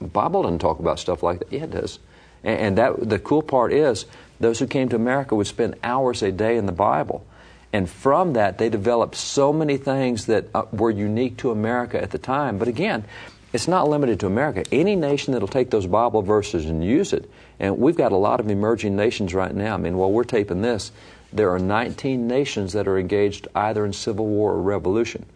the 0.00 0.08
Bible 0.08 0.42
doesn't 0.42 0.58
talk 0.58 0.78
about 0.78 0.98
stuff 0.98 1.22
like 1.22 1.40
that. 1.40 1.52
Yeah, 1.52 1.64
it 1.64 1.70
does. 1.70 1.98
And, 2.42 2.60
and 2.60 2.78
that 2.78 3.08
the 3.08 3.18
cool 3.18 3.42
part 3.42 3.72
is 3.72 4.06
those 4.40 4.58
who 4.58 4.66
came 4.66 4.88
to 4.88 4.96
America 4.96 5.34
would 5.34 5.46
spend 5.46 5.76
hours 5.82 6.22
a 6.22 6.32
day 6.32 6.56
in 6.56 6.66
the 6.66 6.72
Bible. 6.72 7.24
And 7.72 7.88
from 7.90 8.34
that, 8.34 8.58
they 8.58 8.68
developed 8.68 9.16
so 9.16 9.52
many 9.52 9.76
things 9.76 10.26
that 10.26 10.46
uh, 10.54 10.64
were 10.72 10.90
unique 10.90 11.36
to 11.38 11.50
America 11.50 12.00
at 12.00 12.10
the 12.10 12.18
time. 12.18 12.58
But 12.58 12.68
again, 12.68 13.04
it's 13.52 13.68
not 13.68 13.88
limited 13.88 14.20
to 14.20 14.26
America. 14.26 14.64
Any 14.72 14.96
nation 14.96 15.32
that'll 15.32 15.48
take 15.48 15.70
those 15.70 15.86
Bible 15.86 16.22
verses 16.22 16.66
and 16.66 16.84
use 16.84 17.12
it, 17.12 17.30
and 17.58 17.78
we've 17.78 17.96
got 17.96 18.12
a 18.12 18.16
lot 18.16 18.40
of 18.40 18.50
emerging 18.50 18.96
nations 18.96 19.34
right 19.34 19.54
now. 19.54 19.74
I 19.74 19.76
mean, 19.78 19.96
while 19.96 20.12
we're 20.12 20.24
taping 20.24 20.62
this, 20.62 20.92
there 21.32 21.50
are 21.50 21.58
19 21.58 22.26
nations 22.26 22.72
that 22.72 22.88
are 22.88 22.98
engaged 22.98 23.48
either 23.54 23.84
in 23.84 23.92
civil 23.92 24.26
war 24.26 24.52
or 24.52 24.62
revolution. 24.62 25.26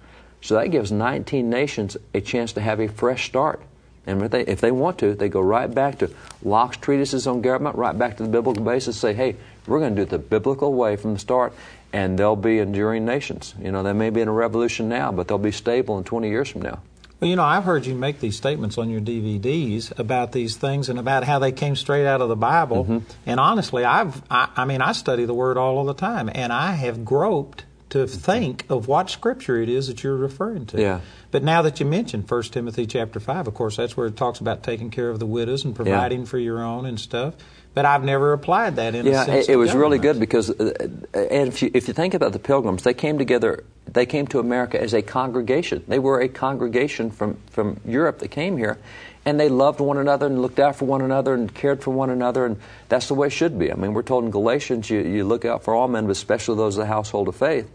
So 0.43 0.55
that 0.55 0.69
gives 0.69 0.91
19 0.91 1.51
nations 1.51 1.97
a 2.15 2.21
chance 2.21 2.53
to 2.55 2.61
have 2.61 2.81
a 2.81 2.89
fresh 2.89 3.27
start. 3.27 3.61
And 4.07 4.23
if 4.23 4.31
they, 4.31 4.43
if 4.43 4.61
they 4.61 4.71
want 4.71 4.99
to, 4.99 5.15
they 5.15 5.29
go 5.29 5.41
right 5.41 5.73
back 5.73 5.99
to 5.99 6.11
Locke's 6.43 6.79
treatises 6.79 7.27
on 7.27 7.43
government, 7.43 7.77
right 7.77 7.97
back 7.97 8.17
to 8.17 8.23
the 8.23 8.29
biblical 8.29 8.65
basis, 8.65 8.97
say, 8.97 9.13
hey, 9.13 9.37
we're 9.67 9.79
going 9.79 9.95
to 9.95 9.97
do 9.97 10.03
it 10.03 10.11
the 10.11 10.19
biblical 10.19 10.73
way 10.73 10.97
from 10.97 11.13
the 11.13 11.19
start, 11.19 11.53
and 11.93 12.19
they'll 12.19 12.37
be 12.37 12.59
enduring 12.59 13.05
nations. 13.05 13.55
You 13.61 13.73
know, 13.73 13.83
they 13.83 13.93
may 13.93 14.11
be 14.11 14.21
in 14.21 14.29
a 14.29 14.33
revolution 14.33 14.89
now, 14.89 15.13
but 15.13 15.29
they'll 15.29 15.39
be 15.39 15.53
stable 15.53 15.99
in 15.99 16.05
20 16.05 16.29
years 16.29 16.49
from 16.49 16.63
now. 16.63 16.81
Well, 17.21 17.29
you 17.29 17.37
know, 17.37 17.45
I've 17.45 17.65
heard 17.65 17.85
you 17.85 17.95
make 17.95 18.21
these 18.21 18.37
statements 18.37 18.79
on 18.79 18.89
your 18.89 19.01
DVDs 19.01 19.97
about 19.99 20.33
these 20.33 20.57
things 20.57 20.89
and 20.89 20.99
about 20.99 21.25
how 21.25 21.39
they 21.39 21.53
came 21.53 21.77
straight 21.77 22.07
out 22.07 22.23
of 22.23 22.31
the 22.31 22.37
Bible. 22.37 22.85
Mm-hmm. 22.85 22.99
And 23.27 23.39
honestly, 23.39 23.85
I've, 23.85 24.23
I, 24.31 24.49
I 24.57 24.65
mean, 24.65 24.81
I 24.81 24.93
study 24.93 25.27
the 25.27 25.35
Word 25.35 25.59
all 25.59 25.81
of 25.81 25.87
the 25.87 26.01
time, 26.01 26.31
and 26.35 26.51
I 26.51 26.73
have 26.73 27.05
groped 27.05 27.65
to 27.91 28.07
think 28.07 28.65
of 28.71 28.89
what 28.89 29.11
Scripture 29.11 29.61
it 29.61 29.69
is 29.69 29.89
that 29.89 30.03
you're 30.03 30.17
referring 30.17 30.65
to. 30.67 30.81
Yeah. 30.81 31.01
But 31.31 31.43
now 31.43 31.63
that 31.63 31.79
you 31.79 31.87
mentioned 31.87 32.31
1 32.31 32.43
Timothy 32.45 32.87
chapter 32.87 33.21
5, 33.21 33.49
of 33.49 33.55
course, 33.55 33.77
that's 33.77 33.97
where 33.97 34.07
it 34.07 34.17
talks 34.17 34.41
about 34.41 34.63
taking 34.63 34.91
care 34.91 35.11
of 35.11 35.19
the 35.19 35.27
widows 35.27 35.65
and 35.65 35.75
providing 35.75 36.25
for 36.25 36.39
your 36.39 36.63
own 36.63 36.87
and 36.87 36.99
stuff. 36.99 37.35
But 37.73 37.85
I've 37.87 38.03
never 38.03 38.33
applied 38.33 38.77
that 38.77 38.95
in 38.97 39.07
a 39.07 39.11
Yeah, 39.11 39.25
sense 39.25 39.49
it, 39.49 39.53
it 39.53 39.57
was 39.57 39.75
really 39.75 39.99
good 39.99 40.19
because, 40.19 40.51
uh, 40.51 40.73
uh, 41.15 41.19
and 41.19 41.49
if 41.49 41.63
you, 41.63 41.71
if 41.73 41.87
you 41.87 41.95
think 41.95 42.15
about 42.15 42.33
the 42.33 42.41
Pilgrims, 42.41 42.83
they 42.83 42.95
came 42.95 43.17
together. 43.19 43.63
They 43.87 44.07
came 44.07 44.27
to 44.29 44.41
America 44.41 44.81
as 44.81 44.93
a 44.93 45.03
congregation. 45.03 45.85
They 45.87 45.99
were 46.01 46.21
a 46.21 46.29
congregation 46.29 47.11
from 47.11 47.39
from 47.51 47.81
Europe 47.87 48.19
that 48.21 48.29
came 48.33 48.57
here, 48.57 48.79
and 49.25 49.39
they 49.39 49.49
loved 49.49 49.79
one 49.81 49.99
another 49.99 50.27
and 50.27 50.43
looked 50.43 50.59
out 50.59 50.77
for 50.77 50.85
one 50.85 51.01
another 51.01 51.33
and 51.35 51.53
cared 51.55 51.83
for 51.83 51.91
one 51.93 52.11
another, 52.11 52.45
and 52.45 52.57
that's 52.89 53.07
the 53.09 53.15
way 53.15 53.29
it 53.29 53.31
should 53.31 53.57
be. 53.59 53.71
I 53.73 53.77
mean, 53.77 53.95
we're 53.95 54.03
told 54.03 54.25
in 54.25 54.31
Galatians, 54.33 54.91
you, 54.91 55.01
you 55.01 55.25
look 55.25 55.45
out 55.45 55.63
for 55.63 55.75
all 55.75 55.87
men, 55.89 56.07
but 56.07 56.13
especially 56.13 56.57
those 56.57 56.77
of 56.77 56.83
the 56.83 56.87
household 56.93 57.29
of 57.29 57.37
faith. 57.37 57.71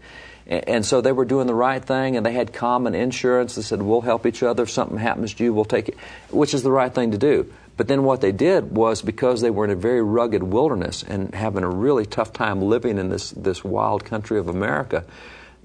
A- 0.46 0.68
And 0.68 0.84
so 0.86 1.00
they 1.00 1.12
were 1.12 1.24
doing 1.24 1.46
the 1.46 1.54
right 1.54 1.82
thing, 1.84 2.16
and 2.16 2.24
they 2.24 2.32
had 2.32 2.52
common 2.52 2.94
insurance. 2.94 3.54
They 3.56 3.62
said, 3.62 3.80
"We'll 3.82 4.02
help 4.02 4.26
each 4.26 4.42
other. 4.42 4.62
If 4.62 4.70
something 4.70 4.98
happens 4.98 5.32
to 5.34 5.44
you, 5.44 5.52
we'll 5.54 5.64
take 5.64 5.88
it," 5.88 5.96
which 6.30 6.52
is 6.54 6.62
the 6.62 6.70
right 6.72 6.92
thing 6.94 7.12
to 7.12 7.18
do. 7.18 7.46
But 7.76 7.88
then 7.88 8.04
what 8.04 8.20
they 8.20 8.32
did 8.32 8.74
was 8.74 9.02
because 9.02 9.40
they 9.40 9.50
were 9.50 9.64
in 9.64 9.70
a 9.70 9.76
very 9.76 10.02
rugged 10.02 10.42
wilderness 10.42 11.02
and 11.02 11.34
having 11.34 11.62
a 11.62 11.68
really 11.68 12.06
tough 12.06 12.32
time 12.32 12.62
living 12.62 12.96
in 12.98 13.10
this, 13.10 13.30
this 13.32 13.62
wild 13.62 14.04
country 14.04 14.38
of 14.38 14.48
America, 14.48 15.04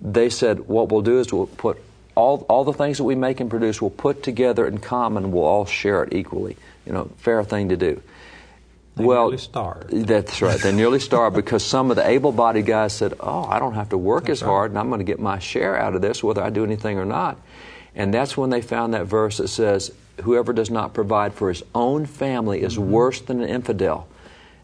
they 0.01 0.29
said, 0.29 0.67
what 0.67 0.89
we'll 0.89 1.01
do 1.01 1.19
is 1.19 1.31
we'll 1.31 1.47
put 1.47 1.81
all, 2.15 2.45
all 2.49 2.65
the 2.65 2.73
things 2.73 2.97
that 2.97 3.05
we 3.05 3.15
make 3.15 3.39
and 3.39 3.49
produce, 3.49 3.81
we'll 3.81 3.89
put 3.89 4.23
together 4.23 4.67
in 4.67 4.79
common, 4.79 5.31
we'll 5.31 5.45
all 5.45 5.65
share 5.65 6.03
it 6.03 6.13
equally. 6.13 6.57
You 6.85 6.91
know, 6.91 7.05
fair 7.17 7.43
thing 7.43 7.69
to 7.69 7.77
do. 7.77 8.01
They 8.95 9.05
well, 9.05 9.27
nearly 9.27 9.37
starved. 9.37 9.91
that's 9.91 10.41
right. 10.41 10.59
They 10.59 10.73
nearly 10.73 10.99
starved 10.99 11.35
because 11.35 11.63
some 11.63 11.91
of 11.91 11.95
the 11.95 12.05
able-bodied 12.05 12.65
guys 12.65 12.91
said, 12.91 13.13
"Oh, 13.21 13.45
I 13.45 13.57
don't 13.59 13.75
have 13.75 13.89
to 13.89 13.97
work 13.97 14.27
as 14.27 14.41
right. 14.41 14.49
hard, 14.49 14.71
and 14.71 14.77
I'm 14.77 14.89
going 14.89 14.99
to 14.99 15.05
get 15.05 15.19
my 15.19 15.39
share 15.39 15.77
out 15.77 15.95
of 15.95 16.01
this, 16.01 16.21
whether 16.21 16.43
I 16.43 16.49
do 16.49 16.65
anything 16.65 16.97
or 16.97 17.05
not." 17.05 17.39
And 17.95 18.13
that's 18.13 18.35
when 18.35 18.49
they 18.49 18.61
found 18.61 18.93
that 18.93 19.05
verse 19.05 19.37
that 19.37 19.47
says, 19.47 19.91
"Whoever 20.21 20.53
does 20.53 20.69
not 20.71 20.93
provide 20.93 21.33
for 21.33 21.49
his 21.49 21.63
own 21.73 22.05
family 22.05 22.61
is 22.61 22.77
Mm-hmm. 22.77 22.91
worse 22.91 23.21
than 23.21 23.41
an 23.41 23.49
infidel." 23.49 24.07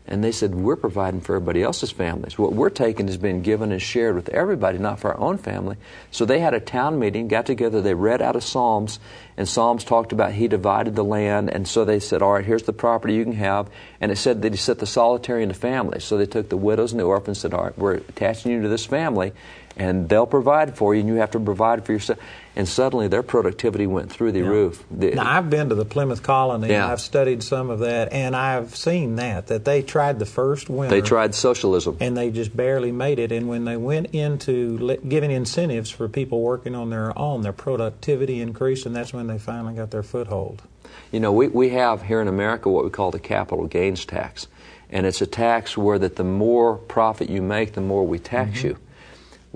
And 0.09 0.23
they 0.23 0.31
said, 0.31 0.55
"We're 0.55 0.77
providing 0.77 1.19
for 1.19 1.35
everybody 1.35 1.61
else's 1.61 1.91
families. 1.91 2.39
What 2.39 2.53
we're 2.53 2.69
taking 2.69 3.09
is 3.09 3.17
being 3.17 3.41
given 3.41 3.73
and 3.73 3.81
shared 3.81 4.15
with 4.15 4.29
everybody, 4.29 4.77
not 4.77 4.99
for 4.99 5.13
our 5.13 5.19
own 5.19 5.37
family." 5.37 5.75
So 6.11 6.23
they 6.23 6.39
had 6.39 6.53
a 6.53 6.61
town 6.61 6.97
meeting, 6.97 7.27
got 7.27 7.45
together, 7.45 7.81
they 7.81 7.93
read 7.93 8.21
out 8.21 8.37
of 8.37 8.45
Psalms, 8.45 8.99
and 9.35 9.49
Psalms 9.49 9.83
talked 9.83 10.13
about 10.13 10.31
He 10.31 10.47
divided 10.47 10.95
the 10.95 11.03
land, 11.03 11.49
and 11.49 11.67
so 11.67 11.83
they 11.83 11.99
said, 11.99 12.21
"All 12.21 12.33
right, 12.33 12.45
here's 12.45 12.63
the 12.63 12.71
property 12.71 13.15
you 13.15 13.25
can 13.25 13.33
have," 13.33 13.67
and 13.99 14.09
it 14.09 14.17
said 14.17 14.41
that 14.43 14.53
He 14.53 14.57
set 14.57 14.79
the 14.79 14.85
solitary 14.85 15.43
into 15.43 15.55
families. 15.55 16.05
So 16.05 16.15
they 16.15 16.25
took 16.25 16.47
the 16.47 16.55
widows 16.55 16.93
and 16.93 17.01
the 17.01 17.05
orphans, 17.05 17.43
and 17.43 17.51
said, 17.51 17.53
"All 17.53 17.65
right, 17.65 17.77
we're 17.77 17.95
attaching 17.95 18.53
you 18.53 18.61
to 18.61 18.69
this 18.69 18.85
family." 18.85 19.33
And 19.77 20.09
they'll 20.09 20.25
provide 20.25 20.75
for 20.75 20.95
you, 20.95 21.01
and 21.01 21.09
you 21.09 21.15
have 21.15 21.31
to 21.31 21.39
provide 21.39 21.85
for 21.85 21.91
yourself. 21.91 22.17
And 22.55 22.67
suddenly, 22.67 23.07
their 23.07 23.21
productivity 23.21 23.85
went 23.85 24.11
through 24.11 24.31
the 24.31 24.41
roof. 24.41 24.83
The- 24.89 25.11
Now, 25.11 25.31
I've 25.31 25.51
been 25.51 25.69
to 25.69 25.75
the 25.75 25.85
Plymouth 25.85 26.23
Colony. 26.23 26.69
Yeah. 26.69 26.83
and 26.83 26.91
I've 26.91 26.99
studied 26.99 27.43
some 27.43 27.69
of 27.69 27.79
that, 27.79 28.11
and 28.11 28.35
I've 28.35 28.75
seen 28.75 29.17
that 29.17 29.47
that 29.47 29.65
they 29.65 29.83
tried 29.83 30.17
the 30.17 30.25
first 30.25 30.67
winter. 30.67 30.95
they 30.95 31.01
tried 31.01 31.35
socialism. 31.35 31.97
and 31.99 32.17
they 32.17 32.31
just 32.31 32.57
barely 32.57 32.91
made 32.91 33.19
it. 33.19 33.31
And 33.31 33.47
when 33.47 33.65
they 33.65 33.77
went 33.77 34.07
into 34.15 34.97
giving 35.07 35.29
incentives 35.29 35.91
for 35.91 36.09
people 36.09 36.41
working 36.41 36.73
on 36.73 36.89
their 36.89 37.17
own, 37.17 37.43
their 37.43 37.53
productivity 37.53 38.41
increased, 38.41 38.87
and 38.87 38.95
that's 38.95 39.13
when 39.13 39.27
they 39.27 39.37
finally 39.37 39.75
got 39.75 39.91
their 39.91 40.03
foothold. 40.03 40.63
You 41.11 41.19
know, 41.19 41.31
we, 41.31 41.49
we 41.49 41.69
have 41.69 42.01
here 42.01 42.19
in 42.21 42.27
America 42.27 42.69
what 42.69 42.83
we 42.83 42.89
call 42.89 43.11
the 43.11 43.19
capital 43.19 43.67
gains 43.67 44.05
tax. 44.05 44.47
And 44.89 45.05
it's 45.05 45.21
a 45.21 45.27
tax 45.27 45.77
where 45.77 45.99
that 45.99 46.15
the 46.15 46.23
more 46.23 46.77
profit 46.77 47.29
you 47.29 47.41
make, 47.41 47.73
the 47.73 47.81
more 47.81 48.07
we 48.07 48.19
tax 48.19 48.59
mm-hmm. 48.59 48.67
you. 48.69 48.77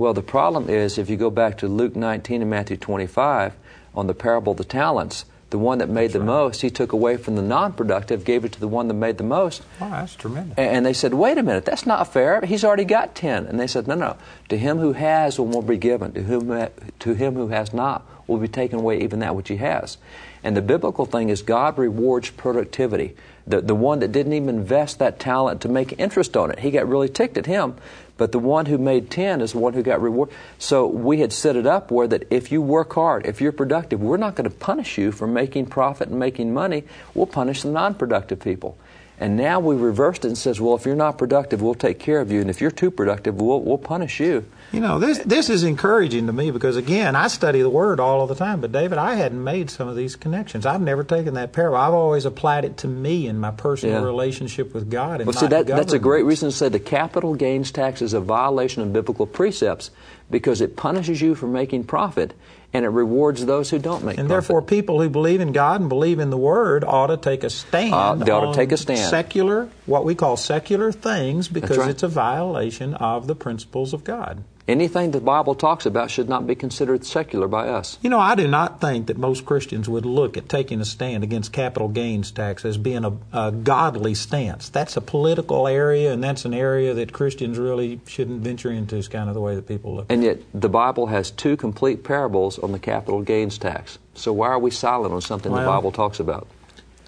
Well, 0.01 0.15
the 0.15 0.23
problem 0.23 0.67
is 0.67 0.97
if 0.97 1.11
you 1.11 1.15
go 1.15 1.29
back 1.29 1.59
to 1.59 1.67
Luke 1.67 1.95
19 1.95 2.41
and 2.41 2.49
Matthew 2.49 2.75
25 2.75 3.53
on 3.93 4.07
the 4.07 4.15
parable 4.15 4.53
of 4.53 4.57
the 4.57 4.63
talents, 4.63 5.25
the 5.51 5.59
one 5.59 5.77
that 5.77 5.89
made 5.89 6.11
the 6.11 6.19
most, 6.19 6.63
he 6.63 6.71
took 6.71 6.91
away 6.91 7.17
from 7.17 7.35
the 7.35 7.43
non 7.43 7.73
productive, 7.73 8.25
gave 8.25 8.43
it 8.43 8.51
to 8.53 8.59
the 8.59 8.67
one 8.67 8.87
that 8.87 8.95
made 8.95 9.19
the 9.19 9.23
most. 9.23 9.61
Wow, 9.79 9.91
that's 9.91 10.15
tremendous. 10.15 10.57
And 10.57 10.87
they 10.87 10.93
said, 10.93 11.13
wait 11.13 11.37
a 11.37 11.43
minute, 11.43 11.65
that's 11.65 11.85
not 11.85 12.11
fair. 12.11 12.41
He's 12.43 12.63
already 12.63 12.83
got 12.83 13.13
10. 13.13 13.45
And 13.45 13.59
they 13.59 13.67
said, 13.67 13.87
no, 13.87 13.93
no. 13.93 14.17
To 14.49 14.57
him 14.57 14.79
who 14.79 14.93
has 14.93 15.37
will 15.37 15.61
be 15.61 15.77
given. 15.77 16.13
To 16.13 16.23
whom, 16.23 16.69
to 16.97 17.13
him 17.13 17.35
who 17.35 17.49
has 17.49 17.71
not 17.71 18.03
will 18.25 18.39
be 18.39 18.47
taken 18.47 18.79
away 18.79 19.01
even 19.01 19.19
that 19.19 19.35
which 19.35 19.49
he 19.49 19.57
has. 19.57 19.99
And 20.43 20.57
the 20.57 20.63
biblical 20.63 21.05
thing 21.05 21.29
is 21.29 21.43
God 21.43 21.77
rewards 21.77 22.31
productivity. 22.31 23.15
The, 23.45 23.61
the 23.61 23.75
one 23.75 23.99
that 23.99 24.11
didn't 24.11 24.33
even 24.33 24.49
invest 24.49 24.97
that 24.97 25.19
talent 25.19 25.61
to 25.61 25.69
make 25.69 25.99
interest 25.99 26.35
on 26.35 26.49
it, 26.49 26.59
he 26.59 26.71
got 26.71 26.87
really 26.87 27.09
ticked 27.09 27.37
at 27.37 27.45
him. 27.45 27.75
But 28.21 28.33
the 28.33 28.37
one 28.37 28.67
who 28.67 28.77
made 28.77 29.09
10 29.09 29.41
is 29.41 29.53
the 29.53 29.57
one 29.57 29.73
who 29.73 29.81
got 29.81 29.99
rewarded. 29.99 30.35
So 30.59 30.85
we 30.85 31.21
had 31.21 31.33
set 31.33 31.55
it 31.55 31.65
up 31.65 31.89
where 31.89 32.07
that 32.07 32.27
if 32.29 32.51
you 32.51 32.61
work 32.61 32.93
hard, 32.93 33.25
if 33.25 33.41
you're 33.41 33.51
productive, 33.51 33.99
we're 33.99 34.17
not 34.17 34.35
going 34.35 34.47
to 34.47 34.55
punish 34.55 34.99
you 34.99 35.11
for 35.11 35.25
making 35.25 35.65
profit 35.65 36.09
and 36.09 36.19
making 36.19 36.53
money. 36.53 36.83
We'll 37.15 37.25
punish 37.25 37.63
the 37.63 37.71
non-productive 37.71 38.39
people. 38.39 38.77
And 39.21 39.37
now 39.37 39.59
we 39.59 39.75
reversed 39.75 40.25
it 40.25 40.29
and 40.29 40.37
says, 40.37 40.59
well, 40.59 40.73
if 40.73 40.83
you're 40.83 40.95
not 40.95 41.19
productive, 41.19 41.61
we'll 41.61 41.75
take 41.75 41.99
care 41.99 42.21
of 42.21 42.31
you. 42.31 42.41
And 42.41 42.49
if 42.49 42.59
you're 42.59 42.71
too 42.71 42.89
productive, 42.89 43.39
we'll, 43.39 43.61
we'll 43.61 43.77
punish 43.77 44.19
you. 44.19 44.43
You 44.71 44.79
know, 44.79 44.97
this 44.97 45.19
this 45.19 45.49
is 45.49 45.63
encouraging 45.63 46.25
to 46.25 46.33
me 46.33 46.49
because 46.49 46.75
again, 46.75 47.15
I 47.15 47.27
study 47.27 47.61
the 47.61 47.69
Word 47.69 47.99
all 47.99 48.23
of 48.23 48.29
the 48.29 48.35
time. 48.35 48.61
But 48.61 48.71
David, 48.71 48.97
I 48.97 49.13
hadn't 49.13 49.43
made 49.43 49.69
some 49.69 49.87
of 49.87 49.95
these 49.95 50.15
connections. 50.15 50.65
I've 50.65 50.81
never 50.81 51.03
taken 51.03 51.35
that 51.35 51.53
parable. 51.53 51.77
I've 51.77 51.93
always 51.93 52.25
applied 52.25 52.65
it 52.65 52.77
to 52.77 52.87
me 52.87 53.27
and 53.27 53.39
my 53.39 53.51
personal 53.51 53.99
Yeah. 53.99 54.05
relationship 54.05 54.73
with 54.73 54.89
God. 54.89 55.21
And 55.21 55.27
Well, 55.27 55.37
see, 55.37 55.47
that, 55.47 55.67
that's 55.67 55.93
a 55.93 55.99
great 55.99 56.25
reason 56.25 56.49
to 56.49 56.55
say 56.55 56.69
the 56.69 56.79
capital 56.79 57.35
gains 57.35 57.69
tax 57.71 58.01
is 58.01 58.13
a 58.13 58.21
violation 58.21 58.81
of 58.81 58.91
biblical 58.91 59.27
precepts 59.27 59.91
because 60.31 60.61
it 60.61 60.75
punishes 60.77 61.21
you 61.21 61.35
for 61.35 61.45
making 61.47 61.83
profit 61.83 62.33
and 62.73 62.85
it 62.85 62.89
rewards 62.89 63.45
those 63.45 63.69
who 63.69 63.79
don't 63.79 64.03
make 64.03 64.17
And 64.17 64.27
profit. 64.27 64.47
therefore, 64.47 64.61
people 64.61 65.01
who 65.01 65.09
believe 65.09 65.41
in 65.41 65.51
God 65.51 65.81
and 65.81 65.89
believe 65.89 66.19
in 66.19 66.29
the 66.29 66.37
Word 66.37 66.83
ought 66.83 67.07
to 67.07 67.17
take 67.17 67.43
a 67.43 67.49
stand. 67.49 67.93
Uh, 67.93 68.15
they 68.15 68.31
ought 68.31 68.51
to 68.51 68.57
take 68.57 68.71
a 68.71 68.77
stand. 68.77 69.09
Secular, 69.09 69.69
what 69.85 70.05
we 70.05 70.15
call 70.15 70.37
secular 70.37 70.91
things, 70.91 71.47
because 71.47 71.77
right. 71.77 71.89
it's 71.89 72.03
a 72.03 72.07
violation 72.07 72.93
of 72.95 73.27
the 73.27 73.35
principles 73.35 73.93
of 73.93 74.03
God. 74.03 74.43
Anything 74.71 75.11
the 75.11 75.19
Bible 75.19 75.53
talks 75.53 75.85
about 75.85 76.09
should 76.09 76.29
not 76.29 76.47
be 76.47 76.55
considered 76.55 77.05
secular 77.05 77.49
by 77.49 77.67
us. 77.67 77.99
You 78.01 78.09
know, 78.09 78.19
I 78.19 78.35
do 78.35 78.47
not 78.47 78.79
think 78.79 79.07
that 79.07 79.17
most 79.17 79.45
Christians 79.45 79.89
would 79.89 80.05
look 80.05 80.37
at 80.37 80.47
taking 80.47 80.79
a 80.79 80.85
stand 80.85 81.25
against 81.25 81.51
capital 81.51 81.89
gains 81.89 82.31
tax 82.31 82.63
as 82.63 82.77
being 82.77 83.03
a, 83.03 83.11
a 83.33 83.51
godly 83.51 84.15
stance. 84.15 84.69
That's 84.69 84.95
a 84.95 85.01
political 85.01 85.67
area, 85.67 86.13
and 86.13 86.23
that's 86.23 86.45
an 86.45 86.53
area 86.53 86.93
that 86.93 87.11
Christians 87.11 87.57
really 87.57 87.99
shouldn't 88.07 88.43
venture 88.43 88.71
into. 88.71 88.95
Is 88.95 89.09
kind 89.09 89.27
of 89.27 89.35
the 89.35 89.41
way 89.41 89.55
that 89.55 89.67
people 89.67 89.93
look. 89.93 90.05
And 90.07 90.23
yet, 90.23 90.39
the 90.53 90.69
Bible 90.69 91.07
has 91.07 91.31
two 91.31 91.57
complete 91.57 92.05
parables 92.05 92.57
on 92.57 92.71
the 92.71 92.79
capital 92.79 93.21
gains 93.23 93.57
tax. 93.57 93.99
So 94.13 94.31
why 94.31 94.47
are 94.47 94.59
we 94.59 94.71
silent 94.71 95.13
on 95.13 95.19
something 95.19 95.51
the 95.51 95.65
Bible 95.65 95.91
talks 95.91 96.21
about? 96.21 96.47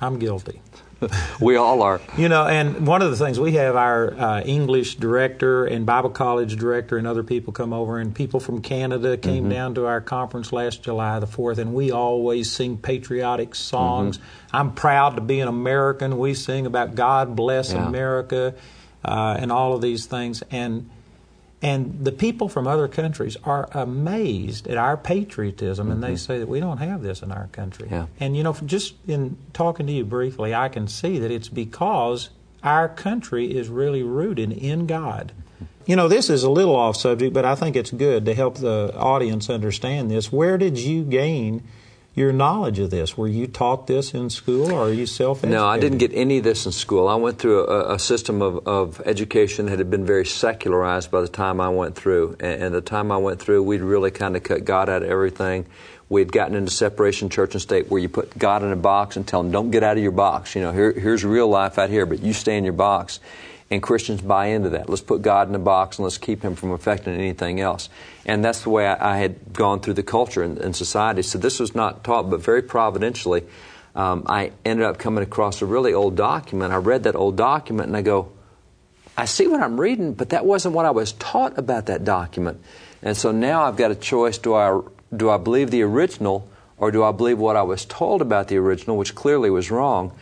I'm 0.01 0.19
guilty. 0.19 0.59
we 1.41 1.55
all 1.55 1.81
are. 1.81 2.01
You 2.17 2.29
know, 2.29 2.45
and 2.45 2.85
one 2.87 3.01
of 3.01 3.11
the 3.11 3.17
things 3.17 3.39
we 3.39 3.53
have 3.53 3.75
our 3.75 4.13
uh, 4.13 4.41
English 4.41 4.95
director 4.95 5.65
and 5.65 5.85
Bible 5.85 6.09
college 6.09 6.55
director 6.57 6.97
and 6.97 7.07
other 7.07 7.23
people 7.23 7.53
come 7.53 7.73
over, 7.73 7.99
and 7.99 8.13
people 8.13 8.39
from 8.39 8.61
Canada 8.61 9.17
came 9.17 9.43
mm-hmm. 9.43 9.51
down 9.51 9.75
to 9.75 9.85
our 9.85 10.01
conference 10.01 10.51
last 10.51 10.83
July 10.83 11.19
the 11.19 11.27
4th, 11.27 11.57
and 11.57 11.73
we 11.73 11.91
always 11.91 12.51
sing 12.51 12.77
patriotic 12.77 13.55
songs. 13.55 14.17
Mm-hmm. 14.17 14.55
I'm 14.55 14.73
proud 14.73 15.15
to 15.15 15.21
be 15.21 15.39
an 15.39 15.47
American. 15.47 16.17
We 16.17 16.33
sing 16.33 16.65
about 16.65 16.95
God 16.95 17.35
bless 17.35 17.73
yeah. 17.73 17.87
America 17.87 18.55
uh, 19.03 19.35
and 19.39 19.51
all 19.51 19.73
of 19.73 19.81
these 19.81 20.05
things. 20.05 20.43
And 20.51 20.89
and 21.63 22.03
the 22.03 22.11
people 22.11 22.49
from 22.49 22.67
other 22.67 22.89
countries 22.89 23.37
are 23.45 23.69
amazed 23.71 24.67
at 24.67 24.77
our 24.77 24.97
patriotism, 24.97 25.89
and 25.89 26.01
mm-hmm. 26.01 26.11
they 26.11 26.17
say 26.17 26.37
that 26.37 26.47
we 26.49 26.59
don't 26.59 26.79
have 26.79 27.01
this 27.01 27.21
in 27.21 27.31
our 27.31 27.47
country. 27.47 27.87
Yeah. 27.89 28.07
And 28.19 28.35
you 28.35 28.43
know, 28.43 28.53
just 28.65 28.95
in 29.07 29.37
talking 29.53 29.87
to 29.87 29.93
you 29.93 30.03
briefly, 30.03 30.53
I 30.53 30.67
can 30.67 30.89
see 30.89 31.19
that 31.19 31.31
it's 31.31 31.47
because 31.47 32.29
our 32.63 32.89
country 32.89 33.55
is 33.57 33.69
really 33.69 34.03
rooted 34.03 34.51
in 34.51 34.87
God. 34.87 35.31
You 35.85 35.95
know, 35.95 36.09
this 36.09 36.29
is 36.29 36.43
a 36.43 36.49
little 36.49 36.75
off 36.75 36.97
subject, 36.97 37.33
but 37.33 37.45
I 37.45 37.55
think 37.55 37.75
it's 37.77 37.91
good 37.91 38.25
to 38.25 38.33
help 38.33 38.57
the 38.57 38.93
audience 38.97 39.49
understand 39.49 40.11
this. 40.11 40.31
Where 40.31 40.57
did 40.57 40.77
you 40.77 41.03
gain 41.03 41.63
your 42.15 42.31
knowledge 42.31 42.79
of 42.79 42.91
this? 42.91 43.17
Were 43.17 43.27
you 43.27 43.47
taught 43.47 43.87
this 43.87 44.13
in 44.13 44.29
school 44.29 44.71
or 44.71 44.89
are 44.89 44.93
you 44.93 45.05
self 45.05 45.43
No, 45.43 45.65
I 45.65 45.79
didn't 45.79 45.97
get 45.97 46.13
any 46.13 46.37
of 46.37 46.43
this 46.43 46.65
in 46.65 46.71
school. 46.71 47.07
I 47.07 47.15
went 47.15 47.39
through 47.39 47.65
a, 47.67 47.95
a 47.95 47.99
system 47.99 48.41
of, 48.41 48.67
of, 48.67 49.01
education 49.05 49.65
that 49.65 49.79
had 49.79 49.89
been 49.89 50.05
very 50.05 50.25
secularized 50.25 51.09
by 51.09 51.21
the 51.21 51.27
time 51.27 51.59
I 51.59 51.69
went 51.69 51.95
through. 51.95 52.37
And, 52.39 52.63
and 52.63 52.75
the 52.75 52.81
time 52.81 53.11
I 53.11 53.17
went 53.17 53.39
through, 53.39 53.63
we'd 53.63 53.81
really 53.81 54.11
kind 54.11 54.35
of 54.35 54.43
cut 54.43 54.63
God 54.63 54.89
out 54.89 55.01
of 55.01 55.09
everything. 55.09 55.65
We'd 56.09 56.31
gotten 56.31 56.55
into 56.55 56.69
separation 56.69 57.29
church 57.29 57.55
and 57.55 57.61
state 57.61 57.89
where 57.89 57.99
you 57.99 58.09
put 58.09 58.37
God 58.37 58.61
in 58.61 58.71
a 58.71 58.75
box 58.75 59.15
and 59.15 59.27
tell 59.27 59.39
him, 59.39 59.51
don't 59.51 59.71
get 59.71 59.81
out 59.81 59.97
of 59.97 60.03
your 60.03 60.11
box. 60.11 60.55
You 60.55 60.61
know, 60.61 60.71
here, 60.71 60.91
here's 60.91 61.25
real 61.25 61.47
life 61.47 61.79
out 61.79 61.89
here, 61.89 62.05
but 62.05 62.21
you 62.21 62.33
stay 62.33 62.57
in 62.57 62.63
your 62.63 62.73
box 62.73 63.19
and 63.73 63.83
Christians 63.83 64.21
buy 64.21 64.47
into 64.47 64.69
that. 64.69 64.89
Let's 64.89 65.01
put 65.01 65.21
God 65.21 65.49
in 65.49 65.55
a 65.55 65.59
box 65.59 65.97
and 65.97 66.03
let's 66.03 66.17
keep 66.17 66.43
Him 66.43 66.55
from 66.55 66.71
affecting 66.71 67.13
anything 67.13 67.59
else. 67.59 67.89
And 68.25 68.43
that's 68.43 68.61
the 68.63 68.69
way 68.69 68.87
I, 68.87 69.15
I 69.15 69.17
had 69.17 69.53
gone 69.53 69.81
through 69.81 69.95
the 69.95 70.03
culture 70.03 70.43
and, 70.43 70.57
and, 70.57 70.75
society. 70.75 71.21
So 71.21 71.37
this 71.37 71.59
was 71.59 71.75
not 71.75 72.03
taught, 72.03 72.29
but 72.29 72.41
very 72.41 72.61
providentially, 72.61 73.43
um, 73.95 74.23
I 74.27 74.51
ended 74.63 74.85
up 74.85 74.97
coming 74.97 75.23
across 75.23 75.61
a 75.61 75.65
really 75.65 75.93
old 75.93 76.15
document. 76.15 76.73
I 76.73 76.77
read 76.77 77.03
that 77.03 77.15
old 77.15 77.35
document 77.35 77.87
and 77.87 77.97
I 77.97 78.01
go, 78.01 78.31
I 79.17 79.25
see 79.25 79.47
what 79.47 79.61
I'm 79.61 79.79
reading, 79.79 80.13
but 80.13 80.29
that 80.29 80.45
wasn't 80.45 80.73
what 80.73 80.85
I 80.85 80.91
was 80.91 81.11
taught 81.13 81.57
about 81.57 81.87
that 81.87 82.03
document. 82.03 82.61
And 83.03 83.15
so 83.15 83.31
now 83.31 83.63
I've 83.63 83.75
got 83.75 83.91
a 83.91 83.95
choice: 83.95 84.37
do 84.37 84.55
I 84.55 84.81
do 85.15 85.29
I 85.29 85.37
believe 85.37 85.69
the 85.69 85.83
original, 85.83 86.49
or 86.77 86.89
do 86.89 87.03
I 87.03 87.11
believe 87.11 87.37
what 87.37 87.55
I 87.55 87.61
was 87.61 87.85
told 87.85 88.21
about 88.21 88.47
the 88.47 88.57
original, 88.57 88.97
which 88.97 89.13
clearly 89.13 89.49
was 89.51 89.69
wrong? 89.69 90.13